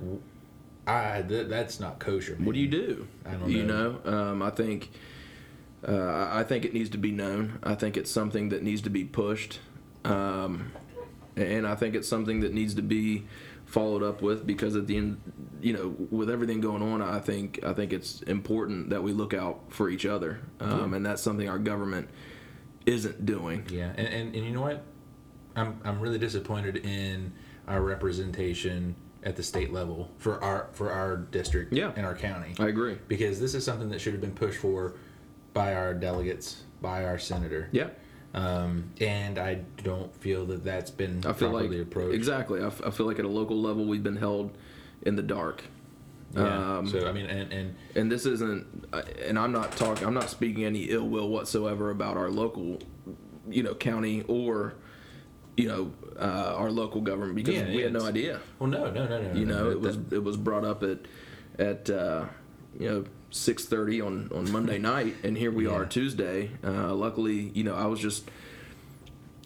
I 0.87 1.23
th- 1.23 1.47
that's 1.47 1.79
not 1.79 1.99
kosher. 1.99 2.35
What 2.39 2.53
do 2.53 2.59
you 2.59 2.67
do? 2.67 3.07
I 3.25 3.31
don't 3.31 3.41
know. 3.41 3.47
You 3.47 3.63
know. 3.63 3.99
um, 4.05 4.41
I 4.41 4.49
think 4.49 4.91
uh, 5.87 6.29
I 6.31 6.43
think 6.43 6.65
it 6.65 6.73
needs 6.73 6.89
to 6.91 6.97
be 6.97 7.11
known. 7.11 7.59
I 7.63 7.75
think 7.75 7.97
it's 7.97 8.11
something 8.11 8.49
that 8.49 8.63
needs 8.63 8.81
to 8.83 8.89
be 8.89 9.03
pushed, 9.03 9.59
um, 10.03 10.71
and 11.35 11.67
I 11.67 11.75
think 11.75 11.95
it's 11.95 12.07
something 12.07 12.41
that 12.41 12.53
needs 12.53 12.75
to 12.75 12.81
be 12.81 13.25
followed 13.65 14.03
up 14.03 14.21
with 14.21 14.45
because 14.45 14.75
at 14.75 14.85
the 14.85 14.95
end, 14.95 15.21
you 15.59 15.73
know, 15.73 15.95
with 16.11 16.29
everything 16.29 16.61
going 16.61 16.83
on, 16.83 17.01
I 17.01 17.19
think 17.19 17.59
I 17.63 17.73
think 17.73 17.93
it's 17.93 18.21
important 18.23 18.91
that 18.91 19.01
we 19.01 19.11
look 19.11 19.33
out 19.33 19.61
for 19.69 19.89
each 19.89 20.05
other, 20.05 20.39
um, 20.59 20.93
and 20.93 21.05
that's 21.05 21.21
something 21.21 21.49
our 21.49 21.59
government 21.59 22.09
isn't 22.85 23.25
doing. 23.25 23.65
Yeah, 23.71 23.91
and, 23.97 24.07
and, 24.07 24.35
and 24.35 24.45
you 24.45 24.51
know 24.51 24.61
what? 24.61 24.83
I'm 25.55 25.79
I'm 25.83 25.99
really 25.99 26.19
disappointed 26.19 26.77
in 26.77 27.31
our 27.67 27.81
representation 27.81 28.95
at 29.23 29.35
the 29.35 29.43
state 29.43 29.71
level 29.73 30.09
for 30.17 30.43
our 30.43 30.67
for 30.73 30.91
our 30.91 31.17
district 31.17 31.73
Yeah. 31.73 31.91
and 31.95 32.05
our 32.05 32.15
county. 32.15 32.53
I 32.59 32.67
agree. 32.67 32.97
because 33.07 33.39
this 33.39 33.55
is 33.55 33.63
something 33.63 33.89
that 33.89 33.99
should 34.01 34.13
have 34.13 34.21
been 34.21 34.33
pushed 34.35 34.59
for 34.59 34.93
by 35.53 35.73
our 35.73 35.93
delegates, 35.93 36.63
by 36.81 37.05
our 37.05 37.17
senator. 37.17 37.69
Yeah. 37.71 37.89
Um, 38.33 38.91
and 38.99 39.39
I 39.39 39.61
don't 39.81 40.13
feel 40.17 40.45
that 40.47 40.65
that's 40.65 40.91
been 40.91 41.19
I 41.25 41.31
feel 41.31 41.49
properly 41.51 41.77
like 41.77 41.87
approached. 41.87 42.15
exactly. 42.15 42.61
I, 42.61 42.67
f- 42.67 42.81
I 42.85 42.89
feel 42.91 43.05
like 43.05 43.17
at 43.17 43.23
a 43.25 43.29
local 43.29 43.61
level 43.61 43.85
we've 43.85 44.03
been 44.03 44.17
held 44.17 44.57
in 45.03 45.15
the 45.15 45.23
dark. 45.23 45.63
Yeah. 46.35 46.77
Um, 46.77 46.87
so 46.87 47.07
I 47.07 47.11
mean, 47.13 47.25
and, 47.27 47.51
and 47.53 47.75
and 47.95 48.11
this 48.11 48.25
isn't 48.25 48.85
uh, 48.91 49.03
and 49.25 49.39
i'm 49.39 49.51
not 49.53 49.71
talking 49.77 50.05
i'm 50.05 50.13
not 50.13 50.29
speaking 50.29 50.65
any 50.65 50.83
ill 50.85 51.07
will 51.07 51.29
whatsoever 51.29 51.91
about 51.91 52.17
our 52.17 52.29
local 52.29 52.79
you 53.47 53.63
know 53.63 53.73
county 53.73 54.23
or 54.27 54.73
you 55.55 55.67
know 55.69 55.93
uh, 56.19 56.55
our 56.57 56.69
local 56.71 56.99
government 56.99 57.35
because 57.35 57.55
Yeah, 57.55 57.73
we 57.73 57.81
had 57.83 57.93
no 57.93 58.05
idea 58.05 58.41
well, 58.59 58.69
no, 58.69 58.91
no, 58.91 59.07
no, 59.07 59.21
no. 59.21 59.33
you 59.39 59.45
no, 59.45 59.53
know 59.55 59.63
that- 59.69 59.71
it 59.71 59.79
was 59.79 59.97
it 60.11 60.23
was 60.23 60.35
brought 60.35 60.65
up 60.65 60.83
at 60.83 60.99
at 61.57 61.89
uh, 61.89 62.25
you 62.77 62.89
know 62.89 63.05
6:30 63.31 64.05
on 64.05 64.29
on 64.35 64.51
Monday 64.51 64.77
night 64.93 65.15
and 65.23 65.37
here 65.37 65.51
we 65.51 65.65
Yeah. 65.67 65.73
are 65.75 65.85
Tuesday 65.85 66.51
uh, 66.65 66.93
luckily 66.93 67.49
you 67.53 67.63
know 67.63 67.75
I 67.75 67.85
was 67.85 68.01
just 68.01 68.29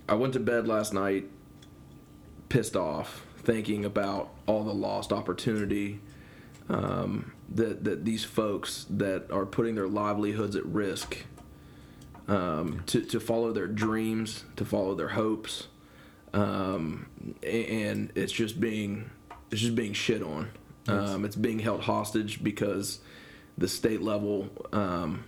I 0.07 0.16
went 0.16 0.34
to 0.34 0.40
bed 0.40 0.68
last 0.68 0.91
night 0.91 1.26
pissed 2.49 2.76
off 2.76 3.26
thinking 3.38 3.86
about 3.86 4.32
all 4.48 4.64
the 4.64 4.74
lost 4.74 5.14
opportunity 5.14 6.02
um, 6.70 7.34
that 7.50 7.84
that 7.84 8.06
these 8.06 8.24
folks 8.24 8.86
that 8.90 9.30
are 9.32 9.46
putting 9.46 9.76
their 9.76 9.88
livelihoods 9.88 10.56
at 10.56 10.66
risk 10.66 11.26
um, 12.28 12.84
to 12.88 13.02
to 13.02 13.20
follow 13.20 13.52
their 13.52 13.68
dreams, 13.68 14.46
to 14.56 14.66
follow 14.66 14.94
their 14.96 15.10
hopes, 15.10 15.68
um, 16.34 17.08
and 17.44 18.12
it's 18.16 18.32
just 18.32 18.60
being 18.60 19.10
it's 19.52 19.62
just 19.62 19.76
being 19.76 19.94
shit 19.94 20.22
on. 20.22 20.52
Um, 20.88 21.24
it's 21.24 21.36
being 21.36 21.60
held 21.60 21.82
hostage 21.82 22.44
because 22.44 23.00
the 23.60 23.68
state 23.68 24.02
level 24.02 24.50
um, 24.74 25.24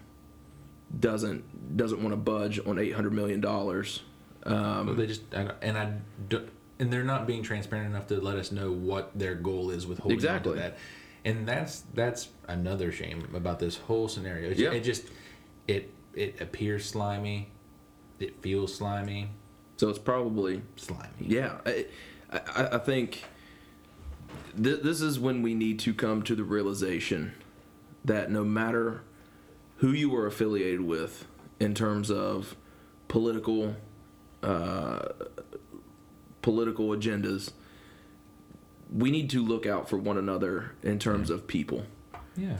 doesn't 1.00 1.78
doesn't 1.78 2.02
want 2.02 2.14
to 2.14 2.18
budge 2.18 2.60
on 2.66 2.80
eight 2.80 2.94
hundred 2.94 3.14
million 3.14 3.42
dollars. 3.42 4.02
Um, 4.44 4.96
they 4.96 5.06
just 5.06 5.22
I 5.36 5.52
and 5.62 5.78
I 5.78 5.94
and 6.80 6.92
they're 6.92 7.04
not 7.04 7.28
being 7.28 7.44
transparent 7.44 7.88
enough 7.94 8.08
to 8.08 8.20
let 8.20 8.38
us 8.38 8.52
know 8.52 8.72
what 8.72 9.12
their 9.18 9.36
goal 9.36 9.70
is 9.70 9.86
with 9.86 10.00
holding 10.00 10.18
Exactly. 10.18 10.54
on 10.54 10.58
to 10.58 10.64
that. 10.64 10.78
And 11.24 11.48
that's 11.48 11.84
that's 11.94 12.30
another 12.48 12.92
shame 12.92 13.28
about 13.36 13.60
this 13.60 13.78
whole 13.78 14.08
scenario. 14.08 14.50
It, 14.52 14.58
Yeah. 14.58 14.72
it 14.72 14.82
just 14.82 15.04
it 15.68 15.94
it 16.16 16.42
appears 16.42 16.86
slimy, 16.86 17.50
it 18.20 18.42
feels 18.42 18.74
slimy, 18.76 19.30
so 19.78 19.90
it's 19.90 20.00
probably 20.00 20.62
slimy. 20.76 21.10
Yeah, 21.20 21.60
I, 21.66 21.86
I, 22.32 22.66
I 22.74 22.78
think 22.80 23.24
th- 24.62 24.82
this 24.82 25.02
is 25.02 25.20
when 25.20 25.42
we 25.42 25.54
need 25.54 25.80
to 25.82 25.94
come 25.94 26.22
to 26.24 26.36
the 26.36 26.44
realization 26.44 27.34
that 28.04 28.32
no 28.32 28.44
matter 28.44 29.04
who 29.78 29.92
you 29.92 30.16
are 30.16 30.26
affiliated 30.26 30.82
with 30.82 31.26
in 31.60 31.74
terms 31.76 32.10
of 32.12 32.56
political 33.08 33.76
uh, 34.44 35.10
political 36.42 36.88
agendas, 36.90 37.52
we 38.92 39.10
need 39.12 39.30
to 39.32 39.44
look 39.44 39.66
out 39.66 39.90
for 39.90 39.98
one 39.98 40.18
another 40.18 40.72
in 40.84 41.00
terms 41.00 41.30
of 41.30 41.48
people. 41.48 41.86
Yeah. 42.36 42.58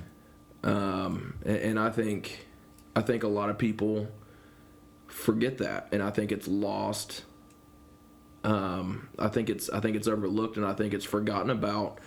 Um, 0.64 1.36
and, 1.46 1.58
and 1.58 1.80
I 1.80 1.90
think 1.90 2.48
I 2.96 3.02
think 3.02 3.24
a 3.24 3.28
lot 3.28 3.50
of 3.50 3.58
people 3.58 4.08
forget 5.08 5.58
that, 5.60 5.88
and 5.92 6.02
I 6.04 6.10
think 6.12 6.32
it's 6.32 6.48
lost. 6.48 7.24
Um, 8.44 9.10
I 9.20 9.28
think 9.28 9.50
it's 9.50 9.70
I 9.70 9.80
think 9.80 9.96
it's 9.96 10.08
overlooked, 10.08 10.58
and 10.58 10.66
I 10.66 10.74
think 10.74 10.94
it's 10.94 11.06
forgotten 11.06 11.50
about 11.50 12.00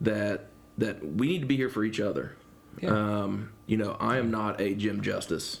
that 0.00 0.48
that 0.78 1.04
we 1.04 1.28
need 1.28 1.40
to 1.40 1.46
be 1.46 1.56
here 1.56 1.68
for 1.68 1.84
each 1.84 2.00
other. 2.00 2.36
Yeah. 2.80 2.90
Um, 2.90 3.50
you 3.66 3.76
know, 3.76 3.96
I 3.98 4.18
am 4.18 4.30
not 4.30 4.60
a 4.60 4.74
Jim 4.74 5.00
Justice. 5.02 5.60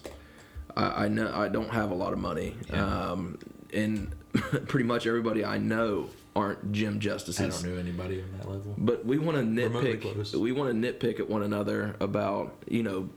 I, 0.76 1.04
I 1.04 1.08
know 1.08 1.32
I 1.34 1.48
don't 1.48 1.70
have 1.70 1.90
a 1.90 1.94
lot 1.94 2.12
of 2.12 2.18
money, 2.18 2.56
Yeah. 2.70 3.10
um, 3.10 3.38
and 3.72 4.14
pretty 4.68 4.84
much 4.86 5.06
everybody 5.06 5.44
I 5.44 5.58
know 5.58 6.10
aren't 6.38 6.72
Jim 6.72 7.00
Justices. 7.00 7.40
I 7.40 7.48
don't 7.66 7.74
know 7.74 7.80
anybody 7.80 8.22
on 8.22 8.32
that 8.38 8.48
level. 8.48 8.74
But 8.78 9.04
we 9.04 9.18
want 9.18 9.36
to 9.38 9.42
nitpick. 9.42 10.34
We 10.34 10.52
want 10.52 10.70
to 10.70 10.92
nitpick 10.92 11.18
at 11.20 11.28
one 11.28 11.42
another 11.42 11.96
about 12.00 12.54
you 12.68 12.82
know 12.82 13.08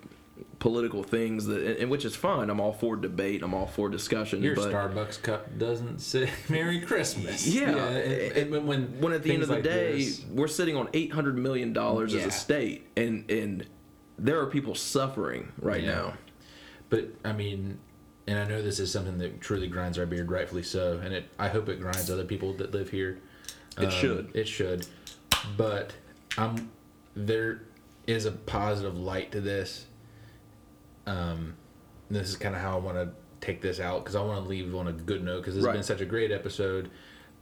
political 0.59 1.01
things 1.03 1.45
that, 1.47 1.61
and, 1.63 1.77
and 1.77 1.91
which 1.91 2.05
is 2.05 2.15
fine. 2.15 2.49
I'm 2.49 2.59
all 2.59 2.73
for 2.73 2.95
debate. 2.95 3.41
I'm 3.43 3.53
all 3.53 3.67
for 3.67 3.89
discussion. 3.89 4.41
Your 4.41 4.55
but 4.55 4.71
Starbucks 4.71 5.21
cup 5.21 5.57
doesn't 5.57 5.99
say 5.99 6.29
"Merry 6.49 6.81
Christmas." 6.81 7.47
Yeah. 7.47 7.69
and, 7.69 8.37
and 8.37 8.51
when, 8.51 8.65
when 8.67 9.01
when 9.01 9.13
at 9.13 9.23
the 9.23 9.33
end 9.33 9.43
of 9.43 9.49
the 9.49 9.55
like 9.55 9.63
day, 9.63 9.97
this- 9.97 10.25
we're 10.31 10.47
sitting 10.47 10.75
on 10.75 10.89
800 10.93 11.37
million 11.37 11.73
dollars 11.73 12.13
as 12.15 12.25
a 12.25 12.31
state, 12.31 12.87
and 12.97 13.29
and 13.29 13.65
there 14.17 14.39
are 14.39 14.47
people 14.47 14.75
suffering 14.75 15.51
right 15.59 15.83
Yeah. 15.83 15.93
now. 15.95 16.13
But 16.89 17.09
I 17.23 17.33
mean, 17.33 17.79
and 18.27 18.37
I 18.39 18.45
know 18.45 18.61
this 18.61 18.79
is 18.79 18.91
something 18.91 19.17
that 19.19 19.41
truly 19.41 19.67
grinds 19.67 19.97
our 19.97 20.05
beard, 20.05 20.31
rightfully 20.31 20.63
so, 20.63 20.99
and 21.03 21.13
it. 21.13 21.29
I 21.39 21.47
hope 21.49 21.69
it 21.69 21.79
grinds 21.79 22.09
other 22.09 22.25
people 22.25 22.53
that 22.53 22.73
live 22.73 22.89
here. 22.89 23.19
It 23.77 23.91
should. 23.91 24.31
It 24.35 24.47
should. 24.47 24.85
But 25.57 25.93
I'm 26.37 26.69
there 27.15 27.63
is 28.07 28.25
a 28.25 28.31
positive 28.31 28.97
light 28.97 29.31
to 29.31 29.41
this. 29.41 29.85
Um, 31.07 31.55
this 32.09 32.29
is 32.29 32.35
kind 32.35 32.55
of 32.55 32.61
how 32.61 32.75
I 32.75 32.79
want 32.79 32.97
to 32.97 33.09
take 33.45 33.61
this 33.61 33.79
out 33.79 34.03
because 34.03 34.15
I 34.15 34.21
want 34.21 34.43
to 34.43 34.49
leave 34.49 34.73
on 34.75 34.87
a 34.87 34.91
good 34.93 35.23
note 35.23 35.37
because 35.39 35.55
this 35.55 35.63
Right. 35.63 35.75
has 35.75 35.87
been 35.87 35.97
such 35.97 36.01
a 36.01 36.05
great 36.09 36.31
episode. 36.31 36.89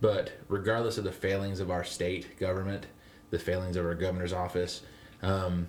But 0.01 0.31
regardless 0.47 0.97
of 0.97 1.03
the 1.03 1.11
failings 1.11 1.60
of 1.60 1.69
our 1.69 1.84
state 1.84 2.39
government, 2.39 2.85
the 3.31 3.39
failings 3.39 3.76
of 3.76 3.85
our 3.85 3.95
governor's 3.95 4.31
office, 4.31 4.81
um, 5.22 5.68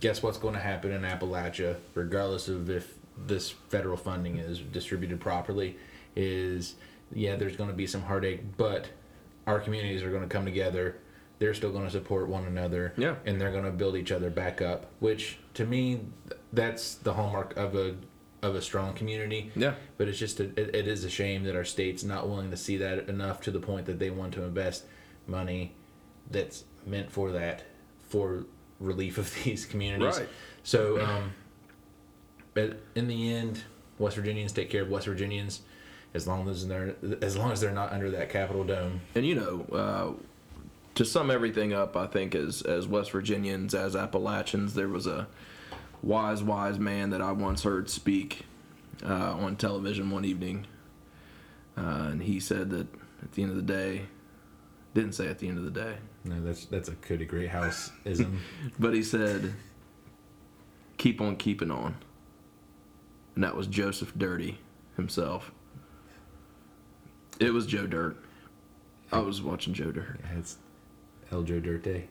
guess 0.00 0.22
what's 0.22 0.36
going 0.38 0.54
to 0.54 0.60
happen 0.60 0.92
in 0.92 1.02
Appalachia, 1.02 1.76
regardless 1.94 2.48
of 2.48 2.68
if 2.68 2.94
this 3.16 3.50
federal 3.50 3.96
funding 3.96 4.38
is 4.38 4.58
distributed 4.58 5.20
properly, 5.20 5.76
is 6.16 6.74
yeah, 7.14 7.36
there's 7.36 7.56
going 7.56 7.70
to 7.70 7.76
be 7.76 7.86
some 7.86 8.02
heartache, 8.02 8.56
but 8.56 8.88
our 9.46 9.60
communities 9.60 10.02
are 10.02 10.10
going 10.10 10.22
to 10.22 10.28
come 10.28 10.44
together. 10.44 10.96
They're 11.38 11.54
still 11.54 11.72
going 11.72 11.84
to 11.84 11.90
support 11.90 12.28
one 12.28 12.44
another, 12.46 12.94
Yeah. 12.96 13.16
and 13.26 13.40
they're 13.40 13.50
going 13.50 13.64
to 13.64 13.70
build 13.72 13.96
each 13.96 14.12
other 14.12 14.30
back 14.30 14.62
up. 14.62 14.86
Which 15.00 15.38
to 15.54 15.64
me, 15.66 16.00
that's 16.52 16.94
the 16.94 17.12
hallmark 17.14 17.56
of 17.56 17.74
a 17.74 17.96
of 18.42 18.56
a 18.56 18.62
strong 18.62 18.92
community. 18.94 19.52
Yeah. 19.54 19.74
But 19.98 20.08
it's 20.08 20.18
just 20.18 20.40
a, 20.40 20.44
it, 20.60 20.74
it 20.74 20.88
is 20.88 21.04
a 21.04 21.10
shame 21.10 21.44
that 21.44 21.54
our 21.54 21.64
state's 21.64 22.02
not 22.02 22.28
willing 22.28 22.50
to 22.50 22.56
see 22.56 22.76
that 22.78 23.08
enough 23.08 23.40
to 23.42 23.50
the 23.52 23.60
point 23.60 23.86
that 23.86 23.98
they 24.00 24.10
want 24.10 24.34
to 24.34 24.42
invest 24.42 24.84
money 25.28 25.74
that's 26.30 26.64
meant 26.84 27.10
for 27.10 27.30
that 27.32 27.62
for 28.08 28.44
relief 28.80 29.16
of 29.18 29.32
these 29.44 29.64
communities. 29.64 30.18
Right. 30.18 30.28
So, 30.64 31.00
um, 31.04 31.32
but 32.54 32.80
in 32.94 33.08
the 33.08 33.32
end, 33.32 33.62
West 33.98 34.16
Virginians 34.16 34.52
take 34.52 34.70
care 34.70 34.82
of 34.82 34.90
West 34.90 35.06
Virginians, 35.06 35.60
as 36.14 36.26
long 36.26 36.48
as 36.48 36.66
they're 36.66 36.94
as 37.20 37.36
long 37.36 37.52
as 37.52 37.60
they're 37.60 37.72
not 37.72 37.92
under 37.92 38.10
that 38.10 38.30
Capitol 38.30 38.64
dome. 38.64 39.00
And 39.14 39.26
you 39.26 39.34
know, 39.34 39.66
uh, 39.72 40.22
to 40.94 41.04
sum 41.04 41.30
everything 41.30 41.72
up, 41.72 41.96
I 41.96 42.06
think 42.06 42.34
as 42.34 42.62
as 42.62 42.86
West 42.86 43.12
Virginians, 43.12 43.74
as 43.74 43.96
Appalachians, 43.96 44.74
there 44.74 44.88
was 44.88 45.06
a 45.06 45.26
wise, 46.02 46.42
wise 46.42 46.78
man 46.78 47.10
that 47.10 47.22
I 47.22 47.32
once 47.32 47.62
heard 47.62 47.88
speak 47.88 48.44
uh, 49.04 49.34
on 49.34 49.56
television 49.56 50.10
one 50.10 50.24
evening, 50.24 50.66
uh, 51.76 52.08
and 52.10 52.22
he 52.22 52.40
said 52.40 52.70
that 52.70 52.86
at 53.22 53.32
the 53.32 53.42
end 53.42 53.52
of 53.52 53.56
the 53.56 53.62
day, 53.62 54.02
didn't 54.94 55.12
say 55.12 55.28
at 55.28 55.38
the 55.38 55.48
end 55.48 55.58
of 55.58 55.64
the 55.64 55.70
day, 55.70 55.96
No, 56.24 56.40
that's 56.42 56.66
that's 56.66 56.88
a 56.88 56.94
Cody 56.96 57.24
Greathouse 57.24 57.90
ism. 58.04 58.40
but 58.78 58.94
he 58.94 59.02
said, 59.02 59.54
"Keep 60.98 61.20
on 61.20 61.36
keeping 61.36 61.70
on," 61.70 61.96
and 63.34 63.44
that 63.44 63.54
was 63.56 63.66
Joseph 63.66 64.12
Dirty 64.16 64.58
himself. 64.96 65.52
It 67.40 67.52
was 67.52 67.66
Joe 67.66 67.86
Dirt. 67.86 68.16
I 69.10 69.18
was 69.18 69.42
watching 69.42 69.74
Joe 69.74 69.90
Dirt. 69.92 70.20
yeah, 70.22 70.38
it's 70.38 70.58
El 71.30 71.42
Joe 71.42 71.60
Dirte. 71.60 72.04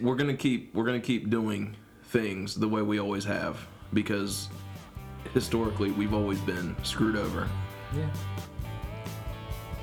we're 0.00 0.14
gonna 0.16 0.36
keep 0.36 0.72
we're 0.74 0.84
gonna 0.84 1.00
keep 1.00 1.28
doing 1.28 1.74
things 2.04 2.54
the 2.54 2.68
way 2.68 2.82
we 2.82 3.00
always 3.00 3.24
have 3.24 3.66
because 3.92 4.48
historically 5.34 5.90
we've 5.92 6.14
always 6.14 6.38
been 6.42 6.76
screwed 6.84 7.16
over 7.16 7.48
Yeah. 7.96 8.08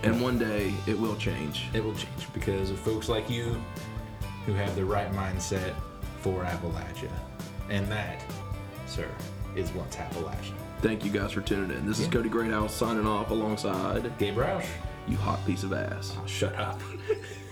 and 0.03 0.22
one 0.22 0.38
day 0.40 0.73
it 0.88 0.98
will 0.98 1.15
change 1.18 1.65
It 1.73 1.84
will 1.84 1.95
change 1.95 2.31
because 2.34 2.69
of 2.72 2.80
folks 2.80 3.10
like 3.10 3.30
you 3.30 3.61
who 4.45 4.53
have 4.53 4.73
the 4.76 4.86
right 4.86 5.11
mindset 5.11 5.73
for 6.22 6.44
Appalachia, 6.45 7.11
and 7.69 7.86
that, 7.88 8.22
sir, 8.88 9.07
is 9.56 9.72
what's 9.72 9.96
Appalachia. 9.96 10.54
thank 10.82 11.04
you 11.04 11.12
guys 11.12 11.32
for 11.32 11.42
tuning 11.42 11.76
in 11.78 11.86
this 11.86 12.00
is 12.00 12.08
cody 12.08 12.30
greathouse 12.30 12.74
signing 12.74 13.06
off 13.08 13.32
alongside 13.32 14.18
Gabe 14.18 14.36
Roush. 14.38 14.66
you 15.08 15.18
hot 15.18 15.44
piece 15.46 15.64
of 15.64 15.74
ass 15.74 16.16
Shut 16.26 16.56
up. 16.56 16.80